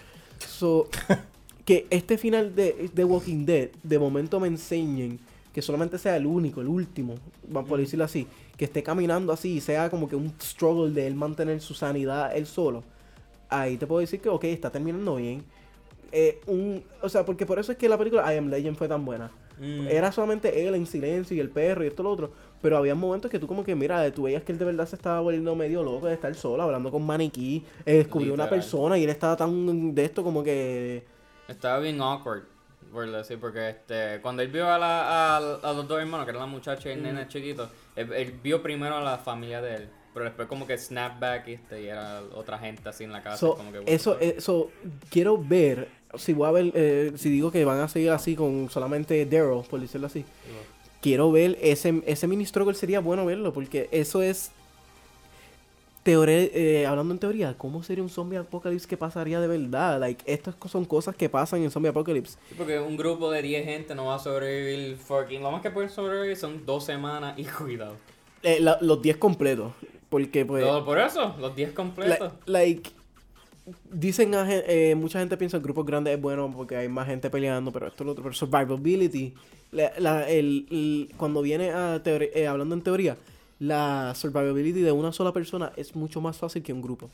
So, 0.45 0.89
que 1.65 1.87
este 1.89 2.19
final 2.19 2.55
de, 2.55 2.91
de 2.93 3.05
Walking 3.05 3.47
Dead, 3.47 3.69
de 3.85 3.99
momento 3.99 4.41
me 4.41 4.49
enseñen 4.49 5.21
que 5.53 5.63
solamente 5.63 5.99
sea 5.99 6.17
el 6.17 6.27
único, 6.27 6.61
el 6.61 6.67
último, 6.67 7.15
vamos 7.49 7.69
por 7.69 7.79
decirlo 7.79 8.05
así, 8.05 8.27
que 8.57 8.65
esté 8.65 8.83
caminando 8.83 9.33
así 9.33 9.55
y 9.55 9.61
sea 9.61 9.89
como 9.89 10.09
que 10.09 10.17
un 10.17 10.35
struggle 10.41 10.93
de 10.93 11.07
él 11.07 11.15
mantener 11.15 11.61
su 11.61 11.73
sanidad 11.73 12.37
él 12.37 12.47
solo. 12.47 12.83
Ahí 13.49 13.77
te 13.77 13.87
puedo 13.87 14.01
decir 14.01 14.21
que, 14.21 14.29
ok, 14.29 14.45
está 14.45 14.71
terminando 14.71 15.15
bien. 15.15 15.45
Eh, 16.11 16.41
un, 16.47 16.83
o 17.03 17.09
sea, 17.09 17.25
porque 17.25 17.47
por 17.47 17.61
eso 17.61 17.71
es 17.71 17.79
que 17.79 17.89
la 17.89 17.97
película 17.97 18.35
I 18.35 18.39
Am 18.39 18.49
Legend 18.49 18.77
fue 18.77 18.89
tan 18.89 19.05
buena. 19.05 19.31
Mm. 19.59 19.89
Era 19.89 20.13
solamente 20.13 20.67
él 20.67 20.75
en 20.75 20.87
silencio 20.87 21.37
y 21.37 21.41
el 21.41 21.51
perro 21.51 21.85
y 21.85 21.89
esto 21.89 22.03
y 22.03 22.05
lo 22.05 22.11
otro. 22.11 22.33
Pero 22.63 22.77
había 22.77 22.95
momentos 22.95 23.31
que 23.31 23.39
tú 23.39 23.47
como 23.47 23.65
que, 23.65 23.75
mira, 23.75 24.11
tú 24.13 24.25
veías 24.25 24.43
que 24.43 24.53
él 24.53 24.59
de 24.59 24.65
verdad 24.65 24.87
se 24.87 24.97
estaba 24.97 25.21
volviendo 25.21 25.55
medio 25.55 25.83
loco 25.83 26.07
de 26.07 26.15
estar 26.15 26.35
solo, 26.35 26.63
hablando 26.63 26.91
con 26.91 27.05
maniquí. 27.05 27.65
eh, 27.85 27.99
descubrió 27.99 28.35
una 28.35 28.49
persona 28.49 28.99
y 28.99 29.05
él 29.05 29.11
estaba 29.11 29.37
tan 29.37 29.95
de 29.95 30.05
esto 30.05 30.23
como 30.23 30.43
que... 30.43 31.05
Estaba 31.49 31.79
bien 31.79 32.01
awkward, 32.01 32.43
por 32.93 33.11
decir, 33.11 33.39
porque 33.39 33.69
este, 33.71 34.21
cuando 34.21 34.43
él 34.43 34.49
vio 34.49 34.69
a, 34.69 34.79
la, 34.79 35.37
a, 35.37 35.37
a 35.37 35.73
los 35.73 35.87
dos 35.87 36.01
hermanos, 36.01 36.25
que 36.27 36.31
eran 36.31 36.41
la 36.43 36.47
muchacha 36.47 36.89
y 36.89 36.93
el 36.93 37.03
nene 37.03 37.29
chiquito, 37.29 37.71
él, 37.95 38.13
él 38.13 38.33
vio 38.43 38.63
primero 38.63 38.97
a 38.97 39.01
la 39.01 39.19
familia 39.19 39.61
de 39.63 39.75
él, 39.77 39.89
pero 40.13 40.25
después 40.25 40.49
como 40.49 40.67
que 40.67 40.77
snapback 40.79 41.47
este, 41.49 41.83
y 41.83 41.87
era 41.89 42.23
otra 42.35 42.59
gente 42.59 42.89
así 42.89 43.05
en 43.05 43.13
la 43.13 43.23
casa. 43.23 43.37
So, 43.37 43.55
como 43.55 43.71
que, 43.71 43.83
eso, 43.87 44.17
the 44.17 44.27
fuck. 44.27 44.39
eso, 44.39 44.71
quiero 45.11 45.39
ver, 45.39 45.89
si 46.17 46.33
voy 46.33 46.49
a 46.49 46.53
ver, 46.53 46.73
eh, 46.75 47.13
si 47.17 47.29
digo 47.31 47.51
que 47.51 47.65
van 47.65 47.81
a 47.81 47.89
seguir 47.89 48.11
así 48.11 48.35
con 48.37 48.69
solamente 48.71 49.25
Daryl, 49.27 49.63
por 49.69 49.81
decirlo 49.81 50.07
así. 50.07 50.25
Quiero 51.03 51.31
ver 51.31 51.59
ese, 51.61 52.03
ese 52.07 52.27
mini 52.27 52.45
struggle, 52.47 52.75
sería 52.75 53.01
bueno 53.01 53.25
verlo, 53.27 53.53
porque 53.53 53.89
eso 53.93 54.23
es... 54.23 54.51
Teore- 56.05 56.51
eh, 56.55 56.87
hablando 56.87 57.13
en 57.15 57.19
teoría, 57.19 57.55
¿cómo 57.59 57.83
sería 57.83 58.03
un 58.05 58.09
zombie 58.11 58.39
apocalypse 58.39 58.87
que 58.87 58.97
pasaría 58.97 59.41
de 59.41 59.49
verdad? 59.49 59.99
Like, 59.99 60.23
estas 60.33 60.55
son 60.71 60.85
cosas 60.85 61.17
que 61.17 61.29
pasan 61.29 61.63
en 61.65 61.71
zombie 61.73 61.89
apocalypse. 61.91 62.39
Sí, 62.49 62.55
porque 62.57 62.79
un 62.79 62.97
grupo 62.97 63.29
de 63.31 63.43
10 63.43 63.65
gente 63.65 63.95
no 63.97 64.07
va 64.07 64.15
a 64.15 64.19
sobrevivir 64.21 64.97
fucking. 64.99 65.43
Lo 65.43 65.51
más 65.51 65.63
que 65.63 65.71
pueden 65.73 65.91
sobrevivir 65.91 66.37
son 66.37 66.65
dos 66.65 66.85
semanas 66.85 67.37
y 67.37 67.45
cuidado. 67.59 67.95
Eh, 68.45 68.59
la- 68.61 68.79
los 68.81 69.03
10 69.03 69.17
completos. 69.17 69.73
Porque 70.09 70.47
pues... 70.47 70.63
Todo 70.65 70.85
por 70.85 71.01
eso, 71.01 71.35
los 71.41 71.57
10 71.57 71.71
la- 71.71 71.75
completos. 71.75 72.33
like... 72.47 72.91
Dicen 73.91 74.35
a 74.35 74.47
eh, 74.49 74.95
mucha 74.95 75.19
gente 75.19 75.37
piensa 75.37 75.59
que 75.59 75.65
grupos 75.65 75.85
grandes 75.87 76.15
es 76.15 76.21
bueno 76.21 76.53
porque 76.57 76.77
hay 76.77 76.89
más 76.89 77.07
gente 77.09 77.31
peleando, 77.31 77.73
pero 77.73 77.89
esto 77.89 78.05
es 78.05 78.07
lo 78.07 78.13
otro. 78.13 78.23
Pero 78.25 78.35
survivability, 78.35 79.35
la- 79.73 79.93
la- 79.99 80.29
el, 80.31 80.67
el- 80.71 81.09
cuando 81.17 81.43
viene 81.43 81.71
a 81.71 82.01
teori- 82.03 82.31
eh, 82.33 82.47
hablando 82.47 82.75
en 82.77 82.83
teoría, 82.83 83.17
la 83.59 84.13
survivability 84.15 84.83
de 84.83 84.93
una 84.93 85.13
sola 85.13 85.33
persona 85.33 85.73
es 85.77 85.97
mucho 85.97 86.21
más 86.21 86.37
fácil 86.37 86.63
que 86.63 86.73
un 86.73 86.81
grupo. 86.83 87.09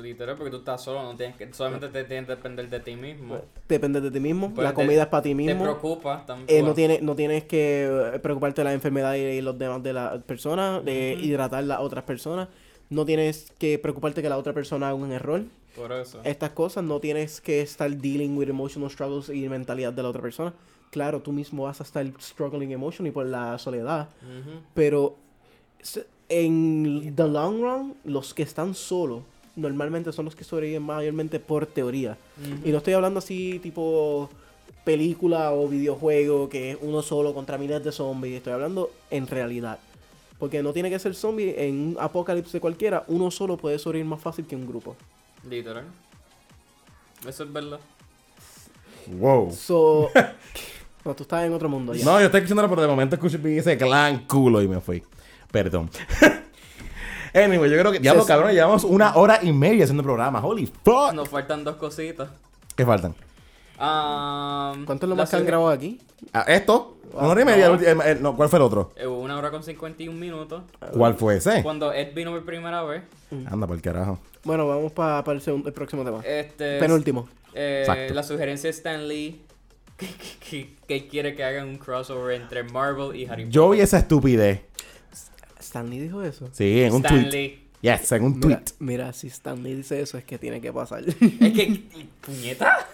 Literal, 0.00 0.36
porque 0.36 0.50
tú 0.52 0.58
estás 0.58 0.84
solo, 0.84 1.02
no 1.02 1.16
tienes 1.16 1.36
que, 1.36 1.52
solamente 1.52 1.88
te 1.88 2.04
tienes 2.04 2.26
que 2.26 2.36
depender 2.36 2.68
de 2.70 2.78
ti 2.80 2.94
mismo. 2.94 3.40
Depende 3.68 4.00
de 4.00 4.10
ti 4.12 4.20
mismo, 4.20 4.54
Pues 4.54 4.62
la 4.62 4.70
te- 4.70 4.74
comida 4.76 5.02
es 5.02 5.08
para 5.08 5.22
ti 5.24 5.30
Te 5.30 5.34
mismo. 5.34 5.62
preocupa 5.64 6.24
también. 6.24 6.48
Eh, 6.48 6.62
no, 6.62 6.72
tiene, 6.72 7.00
no 7.02 7.16
tienes 7.16 7.44
que 7.44 7.86
eh, 8.14 8.18
preocuparte 8.20 8.60
de 8.60 8.64
la 8.66 8.72
enfermedad 8.74 9.14
y 9.14 9.40
los 9.40 9.58
demás 9.58 9.82
de 9.82 9.92
las 9.92 10.22
personas, 10.22 10.84
de 10.84 11.14
hidratar 11.20 11.64
las 11.64 11.80
otras 11.80 12.04
personas. 12.04 12.48
No 12.90 13.04
tienes 13.04 13.52
que 13.58 13.78
preocuparte 13.78 14.22
que 14.22 14.28
la 14.28 14.38
otra 14.38 14.52
persona 14.52 14.88
haga 14.88 14.94
un 14.96 15.12
error. 15.12 15.42
Por 15.74 15.92
eso. 15.92 16.20
estas 16.24 16.50
cosas, 16.50 16.84
no 16.84 17.00
tienes 17.00 17.42
que 17.42 17.60
estar 17.60 17.94
dealing 17.94 18.36
with 18.36 18.48
emotional 18.48 18.90
struggles 18.90 19.28
y 19.28 19.46
mentalidad 19.48 19.92
de 19.92 20.02
la 20.02 20.08
otra 20.08 20.22
persona. 20.22 20.54
Claro, 20.90 21.20
tú 21.20 21.32
mismo 21.32 21.64
vas 21.64 21.80
a 21.80 21.84
estar 21.84 22.06
struggling 22.18 22.72
emotionally 22.72 23.12
por 23.12 23.26
la 23.26 23.58
soledad, 23.58 24.08
pero 24.72 25.16
en 26.28 27.14
the 27.14 27.28
long 27.28 27.60
run, 27.60 27.94
los 28.04 28.32
que 28.32 28.42
están 28.42 28.74
solos 28.74 29.22
normalmente 29.56 30.12
son 30.12 30.26
los 30.26 30.36
que 30.36 30.44
sobreviven 30.44 30.82
mayormente 30.82 31.40
por 31.40 31.66
teoría. 31.66 32.16
Y 32.64 32.70
no 32.70 32.78
estoy 32.78 32.94
hablando 32.94 33.18
así 33.18 33.58
tipo 33.62 34.30
película 34.84 35.52
o 35.52 35.66
videojuego 35.66 36.48
que 36.48 36.72
es 36.72 36.78
uno 36.80 37.02
solo 37.02 37.34
contra 37.34 37.58
miles 37.58 37.82
de 37.82 37.90
zombies, 37.90 38.36
estoy 38.36 38.52
hablando 38.52 38.90
en 39.10 39.26
realidad. 39.26 39.78
Porque 40.38 40.62
no 40.62 40.72
tiene 40.72 40.90
que 40.90 40.98
ser 40.98 41.14
zombie, 41.14 41.54
en 41.56 41.74
un 41.74 41.96
apocalipsis 41.98 42.60
cualquiera, 42.60 43.04
uno 43.08 43.30
solo 43.30 43.56
puede 43.56 43.78
sobrevivir 43.78 44.10
más 44.10 44.20
fácil 44.20 44.46
que 44.46 44.54
un 44.54 44.66
grupo. 44.66 44.96
Literal. 45.48 45.84
Eso 47.26 47.44
es 47.44 47.52
verdad. 47.52 47.80
Wow. 49.06 49.50
So, 49.52 50.10
no, 51.04 51.14
tú 51.14 51.22
estás 51.22 51.44
en 51.44 51.52
otro 51.52 51.68
mundo 51.68 51.94
ya. 51.94 52.04
No, 52.04 52.18
yo 52.18 52.26
estoy 52.26 52.40
escuchándolo, 52.40 52.68
pero 52.68 52.82
de 52.82 52.88
momento 52.88 53.16
escuché 53.16 53.40
y 53.44 53.58
ese 53.58 53.78
clan 53.78 54.26
culo 54.26 54.60
y 54.60 54.68
me 54.68 54.80
fui. 54.80 55.02
Perdón. 55.50 55.88
anyway, 57.34 57.70
yo 57.70 57.78
creo 57.78 57.92
que, 57.92 58.00
diablo, 58.00 58.26
cabrón, 58.26 58.52
llevamos 58.52 58.84
una 58.84 59.16
hora 59.16 59.40
y 59.42 59.52
media 59.52 59.84
haciendo 59.84 60.02
el 60.02 60.06
programa. 60.06 60.44
Holy 60.44 60.66
fuck. 60.66 61.14
Nos 61.14 61.28
faltan 61.28 61.64
dos 61.64 61.76
cositas. 61.76 62.28
¿Qué 62.74 62.84
faltan? 62.84 63.14
Um, 63.78 64.84
¿Cuánto 64.86 65.06
es 65.06 65.10
lo 65.10 65.16
más 65.16 65.30
que 65.30 65.36
han 65.36 65.44
grabado 65.46 65.70
aquí? 65.70 66.00
Ah, 66.32 66.44
esto. 66.48 66.96
Una 67.12 67.28
hora 67.28 67.42
y 67.42 67.44
media. 67.44 67.68
no. 67.68 67.74
el 67.74 67.84
el- 67.84 68.00
el- 68.02 68.22
no, 68.22 68.34
¿Cuál 68.36 68.48
fue 68.48 68.58
el 68.58 68.62
otro? 68.64 68.90
Eh, 68.96 69.06
Una 69.06 69.36
hora 69.38 69.50
con 69.50 69.62
51 69.62 70.18
minutos. 70.18 70.62
¿Cuál 70.92 71.14
fue 71.14 71.36
ese? 71.36 71.62
Cuando 71.62 71.92
Ed 71.92 72.14
vino 72.14 72.30
por 72.32 72.44
primera 72.44 72.82
vez. 72.84 73.02
Anda, 73.50 73.66
por 73.66 73.76
el 73.76 73.82
carajo. 73.82 74.18
Bueno, 74.44 74.66
vamos 74.66 74.92
para 74.92 75.22
el, 75.32 75.40
segundo- 75.40 75.68
el 75.68 75.74
próximo 75.74 76.04
tema. 76.04 76.20
Este. 76.24 76.78
Penúltimo. 76.78 77.28
eh, 77.54 78.10
la 78.12 78.22
sugerencia 78.22 78.68
de 78.68 78.76
Stan 78.76 79.06
Lee. 79.08 79.40
Que, 79.96 80.08
que- 80.50 80.74
que 80.86 81.08
quiere 81.08 81.34
que 81.34 81.42
hagan 81.42 81.68
un 81.68 81.78
crossover 81.78 82.34
entre 82.40 82.62
Marvel 82.64 83.16
y 83.16 83.24
Harry 83.24 83.44
Potter. 83.44 83.48
Yo 83.50 83.70
vi 83.70 83.80
esa 83.80 83.98
estupidez. 83.98 84.60
Stanley 85.58 85.98
dijo 85.98 86.22
eso. 86.22 86.48
Sí, 86.52 86.82
en 86.82 86.92
un 86.94 87.04
Stan 87.04 87.18
tweet. 87.22 87.30
Lee. 87.32 87.65
Yes, 87.82 88.10
en 88.12 88.24
un 88.24 88.40
Mira, 88.40 88.60
tweet. 88.64 88.74
mira, 88.80 89.12
si 89.12 89.26
Stanley 89.28 89.74
dice 89.74 90.00
eso 90.00 90.16
es 90.18 90.24
que 90.24 90.38
tiene 90.38 90.60
que 90.60 90.72
pasar. 90.72 91.04
Es 91.08 91.14
que. 91.14 91.82
¿Puñeta? 92.20 92.88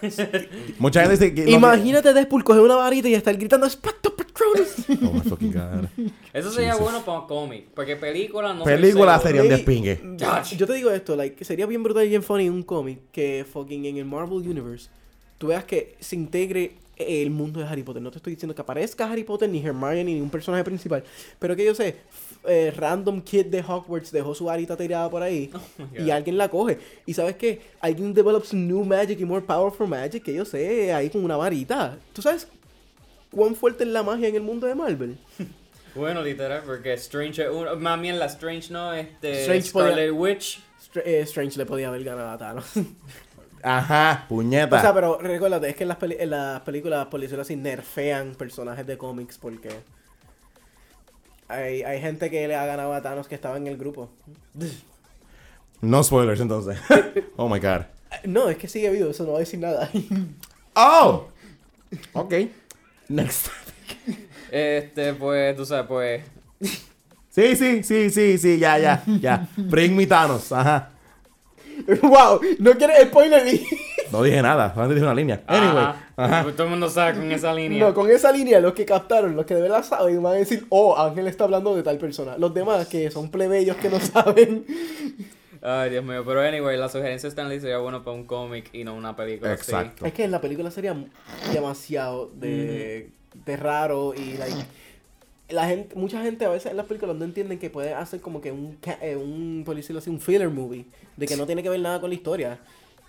Mucha 0.79 1.01
gente 1.01 1.13
dice 1.17 1.33
que. 1.33 1.45
no- 1.45 1.51
Imagínate 1.51 2.13
Deadpool 2.13 2.43
coger 2.43 2.61
una 2.61 2.75
varita 2.75 3.07
y 3.07 3.13
estar 3.15 3.35
gritando 3.37 3.69
Spectro 3.69 4.15
Patronus. 4.15 4.73
Oh 5.03 5.13
my 5.13 5.21
fucking 5.21 5.51
God. 5.53 5.85
Eso 6.33 6.51
sería 6.51 6.71
Jesus. 6.73 6.81
bueno 6.83 7.03
para 7.05 7.25
cómic. 7.27 7.65
Porque 7.73 7.95
película 7.95 8.53
no 8.53 8.63
soy 8.63 8.73
Película 8.75 9.13
seguro. 9.19 9.21
sería 9.21 9.41
un 9.41 9.47
Maybe- 9.47 9.57
despingue. 9.57 10.17
Josh. 10.19 10.57
Yo 10.57 10.67
te 10.67 10.73
digo 10.73 10.91
esto, 10.91 11.15
like, 11.15 11.43
sería 11.45 11.65
bien 11.65 11.81
brutal 11.83 12.05
y 12.05 12.09
bien 12.09 12.21
funny 12.23 12.49
un 12.49 12.63
cómic 12.63 12.99
que 13.11 13.45
fucking 13.51 13.85
en 13.85 13.97
el 13.97 14.05
Marvel 14.05 14.47
Universe 14.47 14.89
tú 15.37 15.47
veas 15.47 15.63
que 15.65 15.95
se 15.99 16.15
integre 16.15 16.75
el 16.97 17.29
mundo 17.31 17.59
de 17.59 17.65
Harry 17.67 17.83
Potter. 17.83 18.01
No 18.01 18.11
te 18.11 18.17
estoy 18.17 18.33
diciendo 18.33 18.53
que 18.53 18.61
aparezca 18.61 19.09
Harry 19.11 19.23
Potter, 19.23 19.49
ni 19.49 19.59
Hermione, 19.65 20.03
ni 20.03 20.19
un 20.21 20.29
personaje 20.29 20.63
principal. 20.63 21.03
Pero 21.39 21.55
que 21.55 21.65
yo 21.65 21.73
sé, 21.75 21.95
eh, 22.45 22.73
random 22.75 23.21
kid 23.21 23.45
de 23.47 23.61
Hogwarts 23.61 24.11
dejó 24.11 24.33
su 24.35 24.45
varita 24.45 24.75
tirada 24.77 25.09
por 25.09 25.21
ahí 25.23 25.51
y 25.97 26.09
alguien 26.09 26.37
la 26.37 26.49
coge. 26.49 26.79
Y 27.05 27.13
sabes 27.13 27.35
qué? 27.35 27.61
Alguien 27.79 28.13
develops 28.13 28.53
new 28.53 28.83
magic 28.83 29.19
y 29.19 29.25
more 29.25 29.41
powerful 29.45 29.87
magic 29.87 30.23
que 30.23 30.33
yo 30.33 30.45
sé, 30.45 30.93
ahí 30.93 31.09
con 31.09 31.23
una 31.23 31.37
varita. 31.37 31.97
¿Tú 32.13 32.21
sabes 32.21 32.47
cuán 33.31 33.55
fuerte 33.55 33.83
es 33.83 33.89
la 33.89 34.03
magia 34.03 34.27
en 34.27 34.35
el 34.35 34.41
mundo 34.41 34.67
de 34.67 34.75
Marvel? 34.75 35.17
Bueno, 35.95 36.23
literal, 36.23 36.63
porque 36.65 36.91
Strange 36.93 37.43
es 37.43 37.49
uno. 37.51 37.75
Más 37.75 38.01
bien 38.01 38.17
la 38.17 38.25
Strange 38.25 38.73
no, 38.73 38.91
este. 38.95 39.41
Strange 39.41 39.61
Scarlet 39.67 40.09
podía- 40.09 40.13
Witch. 40.13 40.59
Str- 40.91 41.03
eh, 41.05 41.19
Strange 41.21 41.55
le 41.59 41.67
podía 41.67 41.89
haber 41.89 42.03
ganado 42.03 42.31
a 42.31 42.37
Thanos. 42.39 42.65
Ajá, 43.61 44.25
puñeta. 44.27 44.77
O 44.77 44.81
sea, 44.81 44.91
pero 44.91 45.19
recuérdate, 45.19 45.69
es 45.69 45.75
que 45.75 45.83
en 45.83 45.89
las, 45.89 45.97
peli- 45.97 46.17
en 46.19 46.31
las 46.31 46.61
películas, 46.61 47.05
por 47.05 47.21
decirlo 47.21 47.43
así, 47.43 47.55
nerfean 47.55 48.33
personajes 48.33 48.87
de 48.87 48.97
cómics 48.97 49.37
porque 49.37 49.69
hay, 51.47 51.83
hay 51.83 52.01
gente 52.01 52.29
que 52.29 52.47
le 52.47 52.55
ha 52.55 52.65
ganado 52.65 52.93
a 52.93 53.01
Thanos 53.01 53.27
que 53.27 53.35
estaba 53.35 53.57
en 53.57 53.67
el 53.67 53.77
grupo. 53.77 54.09
No 55.81 56.01
spoilers 56.01 56.39
entonces. 56.39 56.79
oh 57.35 57.49
my 57.49 57.59
god. 57.59 57.81
No, 58.23 58.47
es 58.47 58.55
que 58.55 58.69
sigue 58.69 58.89
vivo, 58.89 59.09
eso 59.09 59.25
no 59.25 59.31
va 59.33 59.37
a 59.37 59.39
decir 59.39 59.59
nada. 59.59 59.89
Oh. 60.75 61.27
Ok. 62.13 62.33
Next. 63.09 63.47
Este, 64.49 65.13
pues, 65.13 65.55
tú 65.55 65.65
sabes, 65.65 65.85
pues. 65.87 66.23
Sí, 67.29 67.55
sí, 67.55 67.83
sí, 67.83 68.09
sí, 68.09 68.37
sí, 68.39 68.57
ya, 68.57 68.79
ya, 68.79 69.03
ya. 69.19 69.47
Bring 69.55 69.95
me 69.95 70.07
Thanos, 70.07 70.51
ajá. 70.51 70.89
wow, 72.01 72.39
no 72.57 72.71
quieres 72.75 73.07
spoiler. 73.07 73.59
No 74.13 74.23
dije 74.23 74.41
nada, 74.41 74.69
solamente 74.73 74.95
dije 74.95 75.05
una 75.05 75.15
línea. 75.15 75.41
Anyway, 75.47 75.83
Ajá. 75.83 76.07
ajá. 76.15 76.43
Pues 76.43 76.55
todo 76.55 76.65
el 76.65 76.69
mundo 76.71 76.89
sabe 76.89 77.15
con 77.19 77.31
esa 77.31 77.53
línea. 77.53 77.79
No, 77.85 77.93
con 77.93 78.09
esa 78.09 78.31
línea, 78.31 78.59
los 78.61 78.73
que 78.73 78.85
captaron, 78.85 79.35
los 79.35 79.45
que 79.45 79.55
de 79.55 79.61
verdad 79.61 79.83
saben, 79.83 80.21
van 80.23 80.33
a 80.33 80.37
decir, 80.37 80.65
oh, 80.69 80.97
Ángel 80.97 81.27
está 81.27 81.43
hablando 81.43 81.75
de 81.75 81.83
tal 81.83 81.97
persona. 81.97 82.37
Los 82.37 82.53
demás, 82.53 82.87
que 82.87 83.11
son 83.11 83.29
plebeyos 83.29 83.75
que 83.77 83.89
no 83.89 83.99
saben. 83.99 84.65
Ay, 85.61 85.89
Dios 85.91 86.03
mío. 86.03 86.23
Pero 86.25 86.41
anyway, 86.41 86.77
la 86.77 86.89
sugerencia 86.89 87.27
de 87.27 87.29
Stanley 87.31 87.59
sería 87.59 87.77
bueno 87.79 88.03
para 88.03 88.15
un 88.15 88.25
cómic 88.25 88.69
y 88.73 88.83
no 88.83 88.95
una 88.95 89.15
película. 89.15 89.53
así. 89.53 89.61
Exacto. 89.71 90.05
Es 90.05 90.13
que 90.13 90.23
en 90.25 90.31
la 90.31 90.41
película 90.41 90.69
sería 90.71 90.95
demasiado 91.53 92.29
de, 92.35 93.09
de 93.45 93.57
raro 93.57 94.13
y 94.13 94.37
like, 94.37 94.55
la 95.49 95.67
gente, 95.67 95.95
mucha 95.95 96.21
gente 96.21 96.45
a 96.45 96.49
veces 96.49 96.71
en 96.71 96.77
las 96.77 96.85
películas 96.85 97.15
no 97.15 97.25
entienden 97.25 97.59
que 97.59 97.69
puede 97.69 97.93
hacer 97.93 98.21
como 98.21 98.41
que 98.41 98.51
un, 98.51 98.75
ca- 98.81 98.97
eh, 99.01 99.15
un 99.15 99.63
por 99.65 99.75
decirlo 99.75 99.99
así, 99.99 100.09
un 100.09 100.19
filler 100.19 100.49
movie, 100.49 100.85
de 101.15 101.25
que 101.27 101.37
no 101.37 101.45
tiene 101.45 101.63
que 101.63 101.69
ver 101.69 101.79
nada 101.79 102.01
con 102.01 102.09
la 102.09 102.15
historia 102.15 102.57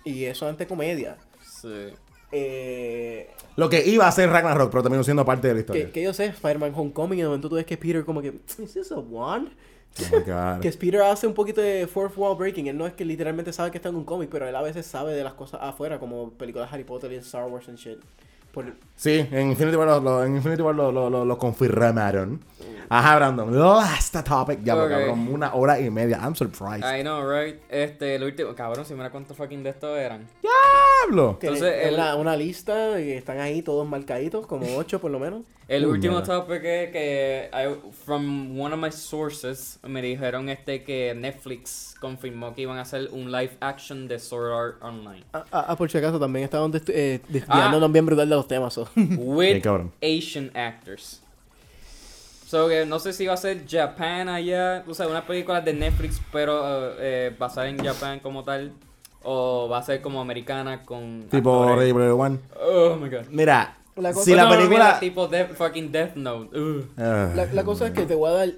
y 0.05 0.23
es 0.23 0.37
solamente 0.37 0.65
comedia. 0.67 1.17
Sí. 1.43 1.89
Eh, 2.31 3.29
Lo 3.55 3.69
que 3.69 3.85
iba 3.85 4.07
a 4.07 4.11
ser 4.11 4.29
Ragnarok, 4.29 4.69
pero 4.71 4.83
terminó 4.83 5.03
siendo 5.03 5.25
parte 5.25 5.47
de 5.47 5.53
la 5.53 5.59
historia. 5.61 5.91
que 5.91 6.01
yo 6.03 6.13
sé, 6.13 6.25
Spider-Man 6.25 6.73
Homecoming, 6.75 7.19
y 7.19 7.21
de 7.21 7.27
momento 7.27 7.49
tú 7.49 7.55
ves 7.55 7.65
que 7.65 7.77
Peter 7.77 8.03
como 8.05 8.21
que, 8.21 8.33
¿is 8.59 8.73
this 8.73 8.91
a 8.91 8.99
wand? 8.99 9.49
Oh. 9.49 10.59
Que 10.61 10.71
Peter 10.73 11.01
hace 11.01 11.25
un 11.25 11.33
poquito 11.33 11.61
de 11.61 11.87
fourth 11.87 12.17
wall 12.17 12.35
breaking. 12.37 12.67
Él 12.67 12.77
no 12.77 12.85
es 12.85 12.93
que 12.93 13.05
literalmente 13.05 13.53
sabe 13.53 13.71
que 13.71 13.77
está 13.77 13.87
en 13.89 13.95
un 13.95 14.03
cómic, 14.03 14.29
pero 14.29 14.47
él 14.47 14.55
a 14.55 14.61
veces 14.61 14.85
sabe 14.85 15.13
de 15.13 15.23
las 15.23 15.33
cosas 15.33 15.61
afuera, 15.63 15.99
como 15.99 16.31
películas 16.31 16.69
de 16.69 16.75
Harry 16.75 16.83
Potter 16.83 17.11
y 17.13 17.15
Star 17.15 17.45
Wars 17.47 17.69
and 17.69 17.77
shit. 17.77 17.99
Por, 18.51 18.73
Sí, 18.97 19.25
en 19.31 19.51
Infinity 19.51 19.75
War 19.77 19.87
lo, 19.87 19.99
lo- 20.01 20.23
en 20.25 20.35
Infinity 20.35 20.61
War 20.61 20.75
lo, 20.75 20.91
lo, 20.91 21.09
lo, 21.09 21.23
lo 21.23 21.37
confirmaron. 21.37 22.41
Ajá, 22.89 23.15
Brandon. 23.15 23.57
Last 23.59 24.15
topic. 24.25 24.59
Ya, 24.63 24.75
Ok. 24.75 24.89
cabrón, 24.89 25.27
una 25.31 25.53
hora 25.55 25.79
y 25.79 25.89
media. 25.89 26.19
I'm 26.21 26.35
surprised. 26.35 26.83
I 26.85 27.01
know, 27.01 27.21
right? 27.29 27.59
Este, 27.69 28.15
el 28.15 28.23
último. 28.23 28.53
Cabrón, 28.55 28.85
si 28.85 28.93
mira 28.93 29.09
cuántos 29.09 29.35
fucking 29.35 29.63
de 29.63 29.71
estos 29.71 29.97
eran. 29.97 30.27
Diablo. 30.41 31.37
Entonces, 31.41 31.73
es 31.81 31.87
el- 31.87 31.93
una, 31.95 32.15
una 32.15 32.35
lista 32.37 32.99
y 33.01 33.11
están 33.11 33.39
ahí 33.39 33.61
todos 33.61 33.87
marcaditos, 33.87 34.45
como 34.47 34.65
ocho 34.77 34.99
por 34.99 35.11
lo 35.11 35.19
menos. 35.19 35.41
El 35.67 35.83
Uy, 35.87 35.93
último 35.93 36.17
mierda. 36.17 36.35
topic 36.41 36.63
es 36.63 36.91
que 36.91 37.49
I- 37.51 37.91
from 38.05 38.59
one 38.59 38.75
of 38.75 38.79
my 38.79 38.91
sources 38.91 39.79
me 39.81 39.99
dijeron 39.99 40.47
este 40.49 40.83
que 40.83 41.15
Netflix 41.15 41.95
confirmó 41.99 42.53
que 42.53 42.61
iban 42.61 42.77
a 42.77 42.81
hacer 42.81 43.09
un 43.11 43.31
live 43.31 43.57
action 43.61 44.07
de 44.07 44.19
Sword 44.19 44.51
Art 44.53 44.83
Online 44.83 45.23
Ah, 45.33 45.43
ah, 45.51 45.65
ah, 45.69 45.75
por 45.75 45.89
si 45.89 45.97
acaso, 45.97 46.19
también 46.19 46.45
estaban 46.45 46.71
dest- 46.71 46.91
eh, 46.93 47.19
desviándonos 47.29 47.91
bien 47.91 48.05
brutal 48.05 48.29
de 48.29 48.35
los 48.35 48.47
temas. 48.47 48.75
so. 48.75 48.87
With 48.95 49.63
cabrón. 49.63 49.91
Asian 50.03 50.51
actors. 50.55 51.23
So 52.45 52.67
que 52.67 52.85
no 52.85 52.99
sé 52.99 53.11
si 53.13 53.25
va 53.25 53.33
a 53.33 53.37
ser 53.37 53.63
Japan 53.67 54.29
allá, 54.29 54.83
o 54.87 54.93
sea, 54.93 55.07
una 55.07 55.25
película 55.25 55.61
de 55.61 55.73
Netflix 55.73 56.21
pero 56.31 56.91
eh, 56.91 56.95
eh, 56.99 57.35
basada 57.37 57.67
en 57.69 57.83
Japan 57.83 58.19
como 58.19 58.43
tal 58.43 58.71
o 59.23 59.67
va 59.67 59.79
a 59.79 59.83
ser 59.83 60.01
como 60.01 60.21
americana 60.21 60.83
con 60.83 61.27
Tipo 61.31 61.63
actores- 61.63 61.77
Ready 61.79 61.93
Player 61.93 62.11
One. 62.11 62.39
Oh 62.61 62.95
my 62.95 63.09
god. 63.09 63.25
Mira, 63.31 63.77
La 63.95 64.13
cosa- 64.13 64.25
si 64.25 64.35
la 64.35 64.43
No, 64.43 64.49
no, 64.49 64.55
película... 64.57 64.85
mira, 64.85 64.99
tipo 64.99 65.27
Death- 65.27 65.55
fucking 65.55 65.91
Death 65.91 66.15
Note. 66.15 66.55
Ugh. 66.59 66.85
Ah. 66.97 67.31
la, 67.35 67.45
la 67.51 67.63
cosa 67.63 67.87
es 67.87 67.93
que 67.93 68.03
te 68.03 68.13
voy 68.13 68.29
a 68.29 68.33
dar 68.33 68.49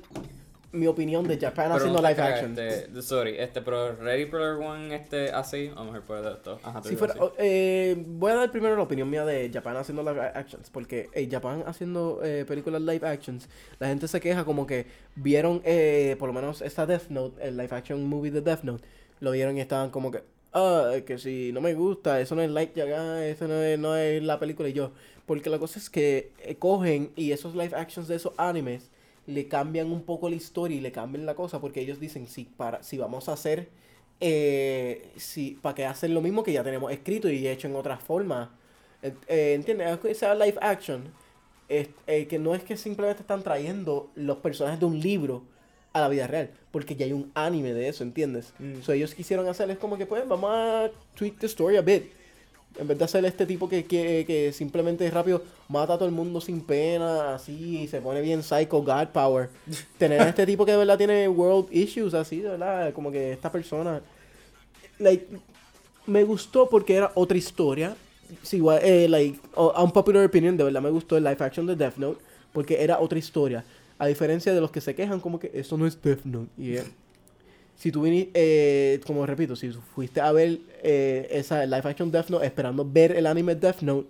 mi 0.72 0.88
opinión 0.88 1.27
de 1.27 1.38
Japan 1.38 1.65
Pero 1.65 1.76
haciendo 1.76 2.02
no 2.02 2.07
live 2.07 2.22
action. 2.22 2.60
Este, 2.60 3.02
sorry, 3.02 3.35
este, 3.38 3.61
pero 3.61 3.95
Ready 3.95 4.26
Player 4.26 4.56
One, 4.56 4.95
este, 4.95 5.31
así, 5.31 5.72
a 5.73 5.80
lo 5.80 5.85
mejor 5.85 6.02
puede 6.03 6.22
dar 6.22 6.34
esto. 6.34 6.60
Ajá, 6.64 6.84
Si 6.84 6.95
fuera, 6.95 7.15
oh, 7.19 7.34
eh, 7.38 7.95
voy 8.06 8.31
a 8.31 8.35
dar 8.35 8.52
primero 8.52 8.76
la 8.76 8.84
opinión 8.84 9.10
mía 9.10 9.26
de 9.26 9.49
Japan 9.53 9.77
haciendo 9.77 10.03
live 10.03 10.22
actions. 10.22 10.69
Porque 10.69 11.10
eh, 11.14 11.27
Japan 11.31 11.64
haciendo 11.65 12.19
eh, 12.23 12.45
películas 12.48 12.81
live 12.81 13.07
actions, 13.07 13.49
la 13.80 13.88
gente 13.88 14.07
se 14.07 14.19
queja 14.19 14.45
como 14.45 14.68
que 14.68 14.88
vieron, 15.15 15.61
eh, 15.64 16.15
por 16.19 16.27
lo 16.27 16.34
menos 16.34 16.61
esta 16.61 16.85
Death 16.85 17.10
Note, 17.10 17.45
el 17.45 17.57
live 17.57 17.76
action 17.76 18.03
movie 18.06 18.31
de 18.31 18.41
Death 18.41 18.64
Note, 18.64 18.84
lo 19.19 19.31
vieron 19.31 19.57
y 19.57 19.61
estaban 19.61 19.89
como 19.89 20.11
que, 20.11 20.23
ah, 20.53 20.91
que 21.06 21.18
si 21.18 21.52
no 21.53 21.61
me 21.61 21.73
gusta, 21.73 22.19
eso 22.22 22.35
no 22.35 22.41
es 22.41 22.49
like 22.49 22.77
Yaga, 22.77 23.26
eso 23.26 23.48
no 23.48 23.61
es, 23.61 23.80
no 23.80 23.95
es 23.95 24.22
la 24.23 24.39
película 24.39 24.69
y 24.69 24.73
yo. 24.73 24.91
Porque 25.26 25.49
la 25.49 25.60
cosa 25.60 25.77
es 25.77 25.89
que 25.89 26.31
eh, 26.39 26.56
cogen 26.56 27.11
y 27.15 27.31
esos 27.31 27.53
live 27.53 27.76
actions 27.76 28.07
de 28.07 28.15
esos 28.15 28.34
animes 28.38 28.89
le 29.27 29.47
cambian 29.47 29.91
un 29.91 30.03
poco 30.03 30.29
la 30.29 30.35
historia 30.35 30.77
y 30.77 30.81
le 30.81 30.91
cambian 30.91 31.25
la 31.25 31.35
cosa 31.35 31.61
porque 31.61 31.81
ellos 31.81 31.99
dicen, 31.99 32.27
si, 32.27 32.45
para, 32.45 32.81
si 32.83 32.97
vamos 32.97 33.29
a 33.29 33.33
hacer 33.33 33.69
eh, 34.19 35.11
si, 35.17 35.51
para 35.61 35.75
que 35.75 35.85
hacen 35.85 36.13
lo 36.13 36.21
mismo 36.21 36.43
que 36.43 36.53
ya 36.53 36.63
tenemos 36.63 36.91
escrito 36.91 37.29
y 37.29 37.47
hecho 37.47 37.67
en 37.67 37.75
otra 37.75 37.97
forma. 37.97 38.55
Eh, 39.01 39.13
eh, 39.27 39.53
¿Entiendes? 39.53 40.17
Sea 40.17 40.33
live 40.35 40.57
action. 40.61 41.13
eh, 41.69 42.27
que 42.27 42.39
no 42.39 42.55
es 42.55 42.63
que 42.63 42.77
simplemente 42.77 43.21
están 43.21 43.43
trayendo 43.43 44.09
los 44.15 44.37
personajes 44.37 44.79
de 44.79 44.85
un 44.85 44.99
libro 44.99 45.43
a 45.93 46.01
la 46.01 46.09
vida 46.09 46.27
real, 46.27 46.51
porque 46.71 46.95
ya 46.95 47.05
hay 47.05 47.13
un 47.13 47.31
anime 47.33 47.73
de 47.73 47.89
eso, 47.89 48.03
¿entiendes? 48.03 48.53
Mm. 48.59 48.81
So, 48.81 48.93
ellos 48.93 49.13
quisieron 49.15 49.47
hacer 49.47 49.69
es 49.71 49.77
como 49.77 49.97
que 49.97 50.05
pues 50.05 50.27
vamos 50.27 50.49
a 50.53 50.91
tweak 51.15 51.39
the 51.39 51.47
story 51.47 51.77
a 51.77 51.81
bit. 51.81 52.11
En 52.80 52.88
vez 52.88 52.98
de 52.98 53.06
hacer 53.06 53.26
este 53.26 53.45
tipo 53.45 53.68
que, 53.68 53.85
que, 53.85 54.23
que 54.27 54.53
simplemente 54.53 55.10
rápido 55.10 55.41
mata 55.68 55.94
a 55.94 55.98
todo 55.98 56.07
el 56.07 56.14
mundo 56.14 56.39
sin 56.39 56.61
pena, 56.61 57.35
así, 57.35 57.80
y 57.81 57.88
se 57.88 58.02
pone 58.02 58.22
bien 58.22 58.44
psycho 58.44 58.84
god 58.84 59.07
power. 59.07 59.49
Tener 59.98 60.22
a 60.22 60.30
este 60.30 60.45
tipo 60.45 60.65
que 60.65 60.72
de 60.72 60.77
verdad 60.77 60.98
tiene 60.98 61.27
world 61.27 61.68
issues, 61.72 62.14
así, 62.14 62.41
de 62.41 62.49
verdad, 62.49 62.94
como 62.94 63.11
que 63.11 63.34
esta 63.34 63.52
persona. 63.52 64.02
Like, 64.99 65.27
me 66.06 66.23
gustó 66.23 66.69
porque 66.69 66.95
era 66.95 67.11
otra 67.15 67.38
historia. 67.38 67.95
Sí, 68.44 68.57
igual, 68.57 68.80
eh, 68.84 69.07
like, 69.07 69.39
a 69.56 69.84
un 69.84 69.91
popular 69.91 70.26
opinion, 70.26 70.57
de 70.57 70.64
verdad 70.64 70.81
me 70.81 70.89
gustó 70.89 71.18
el 71.18 71.23
live 71.23 71.38
action 71.39 71.65
de 71.65 71.76
Death 71.76 71.98
Note, 71.98 72.22
porque 72.53 72.84
era 72.84 72.99
otra 72.99 73.18
historia. 73.18 73.64
A 73.99 74.06
diferencia 74.07 74.53
de 74.53 74.61
los 74.61 74.69
que 74.69 74.81
se 74.81 74.94
quejan, 74.94 75.19
como 75.19 75.39
que 75.39 75.52
eso 75.53 75.77
no 75.77 75.88
es 75.88 76.02
Death 76.02 76.26
Note. 76.26 76.49
Y, 76.57 76.76
eh, 76.76 76.84
si 77.77 77.91
tú 77.91 78.01
viniste, 78.01 78.31
eh, 78.33 78.99
como 79.05 79.25
repito, 79.25 79.55
si 79.55 79.69
fuiste 79.71 80.19
a 80.19 80.31
ver 80.31 80.59
eh, 80.83 81.27
esa 81.31 81.65
live 81.65 81.81
action 81.89 82.11
Death 82.11 82.29
Note 82.29 82.45
esperando 82.45 82.83
ver 82.83 83.11
el 83.15 83.25
anime 83.27 83.55
Death 83.55 83.81
Note, 83.81 84.07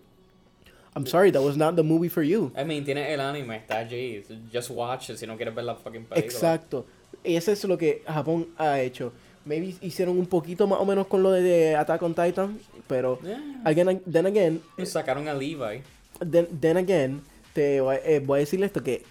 I'm 0.96 1.06
sorry, 1.06 1.32
that 1.32 1.42
was 1.44 1.56
not 1.58 1.76
the 1.76 1.84
movie 1.84 2.10
for 2.10 2.24
you. 2.24 2.52
I 2.58 2.64
mean, 2.64 2.84
tiene 2.84 3.14
el 3.14 3.20
anime, 3.20 3.58
está 3.58 3.78
allí. 3.80 4.24
Just 4.52 4.72
watch 4.72 5.10
it 5.12 5.18
si 5.18 5.28
no 5.28 5.36
quieres 5.38 5.54
ver 5.54 5.66
la 5.66 5.76
fucking 5.76 6.06
película. 6.06 6.26
Exacto. 6.26 6.86
Y 7.24 7.36
eso 7.36 7.52
es 7.52 7.64
lo 7.66 7.78
que 7.78 8.02
Japón 8.08 8.48
ha 8.58 8.80
hecho. 8.82 9.12
Maybe 9.46 9.76
hicieron 9.82 10.18
un 10.18 10.26
poquito 10.26 10.66
más 10.66 10.80
o 10.80 10.86
menos 10.86 11.06
con 11.08 11.22
lo 11.22 11.32
de, 11.32 11.76
Attack 11.76 12.02
on 12.02 12.16
Titan, 12.16 12.58
pero 12.88 13.20
Yeah. 13.24 13.40
again, 13.64 14.02
then 14.12 14.26
again, 14.26 14.62
Sacaron 14.86 15.28
a 15.28 15.34
Levi. 15.34 15.84
then, 16.20 16.48
then 16.60 16.78
again, 16.78 17.22
te 17.54 17.80
voy, 17.80 17.98
eh, 18.04 18.20
voy 18.26 18.38
a 18.38 18.40
decirle 18.42 18.66
esto 18.66 18.82
que 18.82 19.04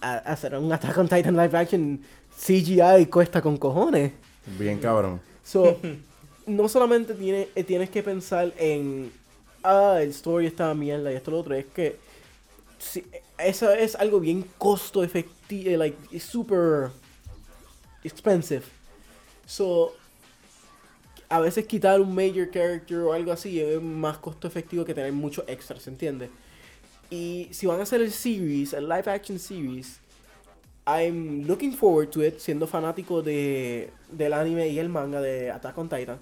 a- 0.00 0.18
hacer 0.18 0.54
un 0.56 0.72
Attack 0.72 0.96
on 0.96 1.08
Titan 1.08 1.36
live 1.36 1.56
action 1.56 2.00
CGI 2.38 3.06
cuesta 3.06 3.40
con 3.40 3.56
cojones. 3.56 4.12
Bien 4.58 4.78
cabrón. 4.78 5.20
So, 5.44 5.78
no 6.46 6.68
solamente 6.68 7.14
tiene, 7.14 7.48
eh, 7.54 7.64
tienes 7.64 7.90
que 7.90 8.02
pensar 8.02 8.52
en, 8.58 9.12
ah, 9.62 9.98
el 10.00 10.10
story 10.10 10.46
está 10.46 10.72
mierda 10.74 11.12
y 11.12 11.16
esto 11.16 11.30
lo 11.30 11.40
otro, 11.40 11.54
es 11.54 11.66
que 11.66 11.96
si, 12.78 13.04
eso 13.38 13.70
es 13.72 13.94
algo 13.96 14.20
bien 14.20 14.44
costo 14.58 15.02
efectivo, 15.02 15.76
like, 15.76 15.96
it's 16.10 16.24
super 16.24 16.90
expensive. 18.04 18.62
So, 19.46 19.94
a 21.28 21.40
veces 21.40 21.66
quitar 21.66 22.00
un 22.00 22.14
major 22.14 22.50
character 22.50 22.98
o 22.98 23.12
algo 23.12 23.32
así 23.32 23.60
es 23.60 23.80
más 23.80 24.18
costo 24.18 24.46
efectivo 24.46 24.84
que 24.84 24.94
tener 24.94 25.12
muchos 25.12 25.44
extras, 25.48 25.86
¿entiendes? 25.86 26.30
Y 27.10 27.48
si 27.52 27.66
van 27.66 27.80
a 27.80 27.82
hacer 27.84 28.00
el 28.00 28.12
series, 28.12 28.72
el 28.72 28.88
live 28.88 29.10
action 29.10 29.38
series, 29.38 29.98
I'm 30.86 31.46
looking 31.46 31.72
forward 31.72 32.10
to 32.10 32.22
it, 32.24 32.38
siendo 32.38 32.66
fanático 32.66 33.20
de, 33.22 33.90
del 34.10 34.32
anime 34.32 34.68
y 34.68 34.78
el 34.78 34.88
manga 34.88 35.20
de 35.20 35.50
Attack 35.50 35.76
on 35.78 35.88
Titan. 35.88 36.18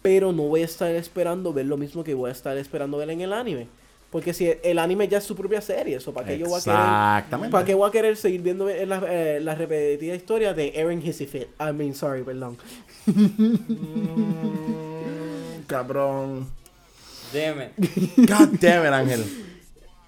Pero 0.00 0.32
no 0.32 0.44
voy 0.44 0.62
a 0.62 0.64
estar 0.64 0.90
esperando 0.94 1.52
ver 1.52 1.66
lo 1.66 1.76
mismo 1.76 2.02
que 2.02 2.14
voy 2.14 2.30
a 2.30 2.32
estar 2.32 2.56
esperando 2.56 2.96
ver 2.96 3.10
en 3.10 3.20
el 3.20 3.34
anime. 3.34 3.68
Porque 4.10 4.32
si 4.32 4.52
el 4.64 4.78
anime 4.78 5.06
ya 5.06 5.18
es 5.18 5.24
su 5.24 5.36
propia 5.36 5.60
serie, 5.60 5.96
eso 5.96 6.12
para 6.12 6.26
qué 6.28 6.38
yo 6.38 6.46
voy 6.46 6.58
a 6.60 6.64
querer. 6.64 6.78
Exactamente. 6.78 7.52
¿Para 7.52 7.64
qué 7.64 7.74
voy 7.74 7.88
a 7.88 7.92
querer 7.92 8.16
seguir 8.16 8.40
viendo 8.42 8.66
la, 8.66 9.02
eh, 9.08 9.38
la 9.40 9.54
repetida 9.54 10.14
historia 10.14 10.52
de 10.54 10.72
Eren 10.74 11.06
Hissifit? 11.06 11.48
I 11.60 11.72
mean, 11.72 11.94
sorry, 11.94 12.22
perdón. 12.22 12.56
Mm, 15.10 15.62
cabrón. 15.66 16.46
Damn 17.32 17.60
it. 17.62 17.72
God 18.28 18.58
damn 18.60 18.84
it, 18.84 18.92
Ángel. 18.92 19.24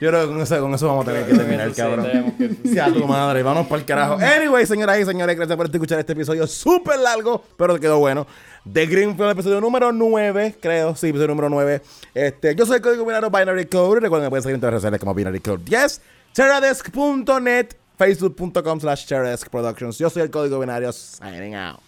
Yo 0.02 0.08
creo 0.08 0.22
que 0.22 0.32
con 0.32 0.40
eso, 0.42 0.60
con 0.60 0.74
eso 0.74 0.86
vamos 0.88 1.06
a 1.06 1.12
tener 1.12 1.26
que 1.28 1.34
terminar, 1.34 1.68
Sí, 1.70 1.76
cabrón. 1.76 2.34
que- 2.36 2.68
Sea 2.74 2.92
tu 2.92 3.06
madre, 3.06 3.42
vamos 3.44 3.68
para 3.68 3.78
el 3.80 3.86
carajo. 3.86 4.14
Anyway, 4.14 4.66
señoras 4.66 4.98
y 4.98 5.04
señores, 5.04 5.36
gracias 5.36 5.56
por 5.56 5.66
escuchar 5.72 6.00
este 6.00 6.12
episodio 6.14 6.44
súper 6.48 6.98
largo, 6.98 7.44
pero 7.56 7.78
quedó 7.78 7.98
bueno. 8.00 8.26
De 8.64 8.84
Greenfield, 8.86 9.30
episodio 9.30 9.60
número 9.60 9.92
9, 9.92 10.56
creo, 10.60 10.96
sí, 10.96 11.06
episodio 11.10 11.28
número 11.28 11.48
9. 11.50 11.80
Este, 12.14 12.54
yo 12.56 12.66
soy 12.66 12.76
el 12.76 12.82
código 12.82 13.04
binario 13.06 13.30
Binary 13.30 13.66
Code. 13.66 14.00
Recuerden 14.00 14.26
que 14.26 14.30
pueden 14.30 14.42
seguir 14.42 14.54
en 14.56 14.60
todas 14.60 14.72
las 14.74 14.82
redes 14.82 14.82
sociales 14.82 15.00
como 15.00 15.14
Binary 15.14 15.38
Code 15.40 15.62
10, 15.64 16.00
Terradesk.net, 16.32 17.66
Facebook.com 17.96 18.80
slash 18.80 19.06
Terradesk 19.06 19.48
Productions. 19.50 19.98
Yo 19.98 20.10
soy 20.10 20.22
el 20.22 20.30
código 20.30 20.58
binario, 20.58 20.90
signing 20.92 21.54
out. 21.54 21.78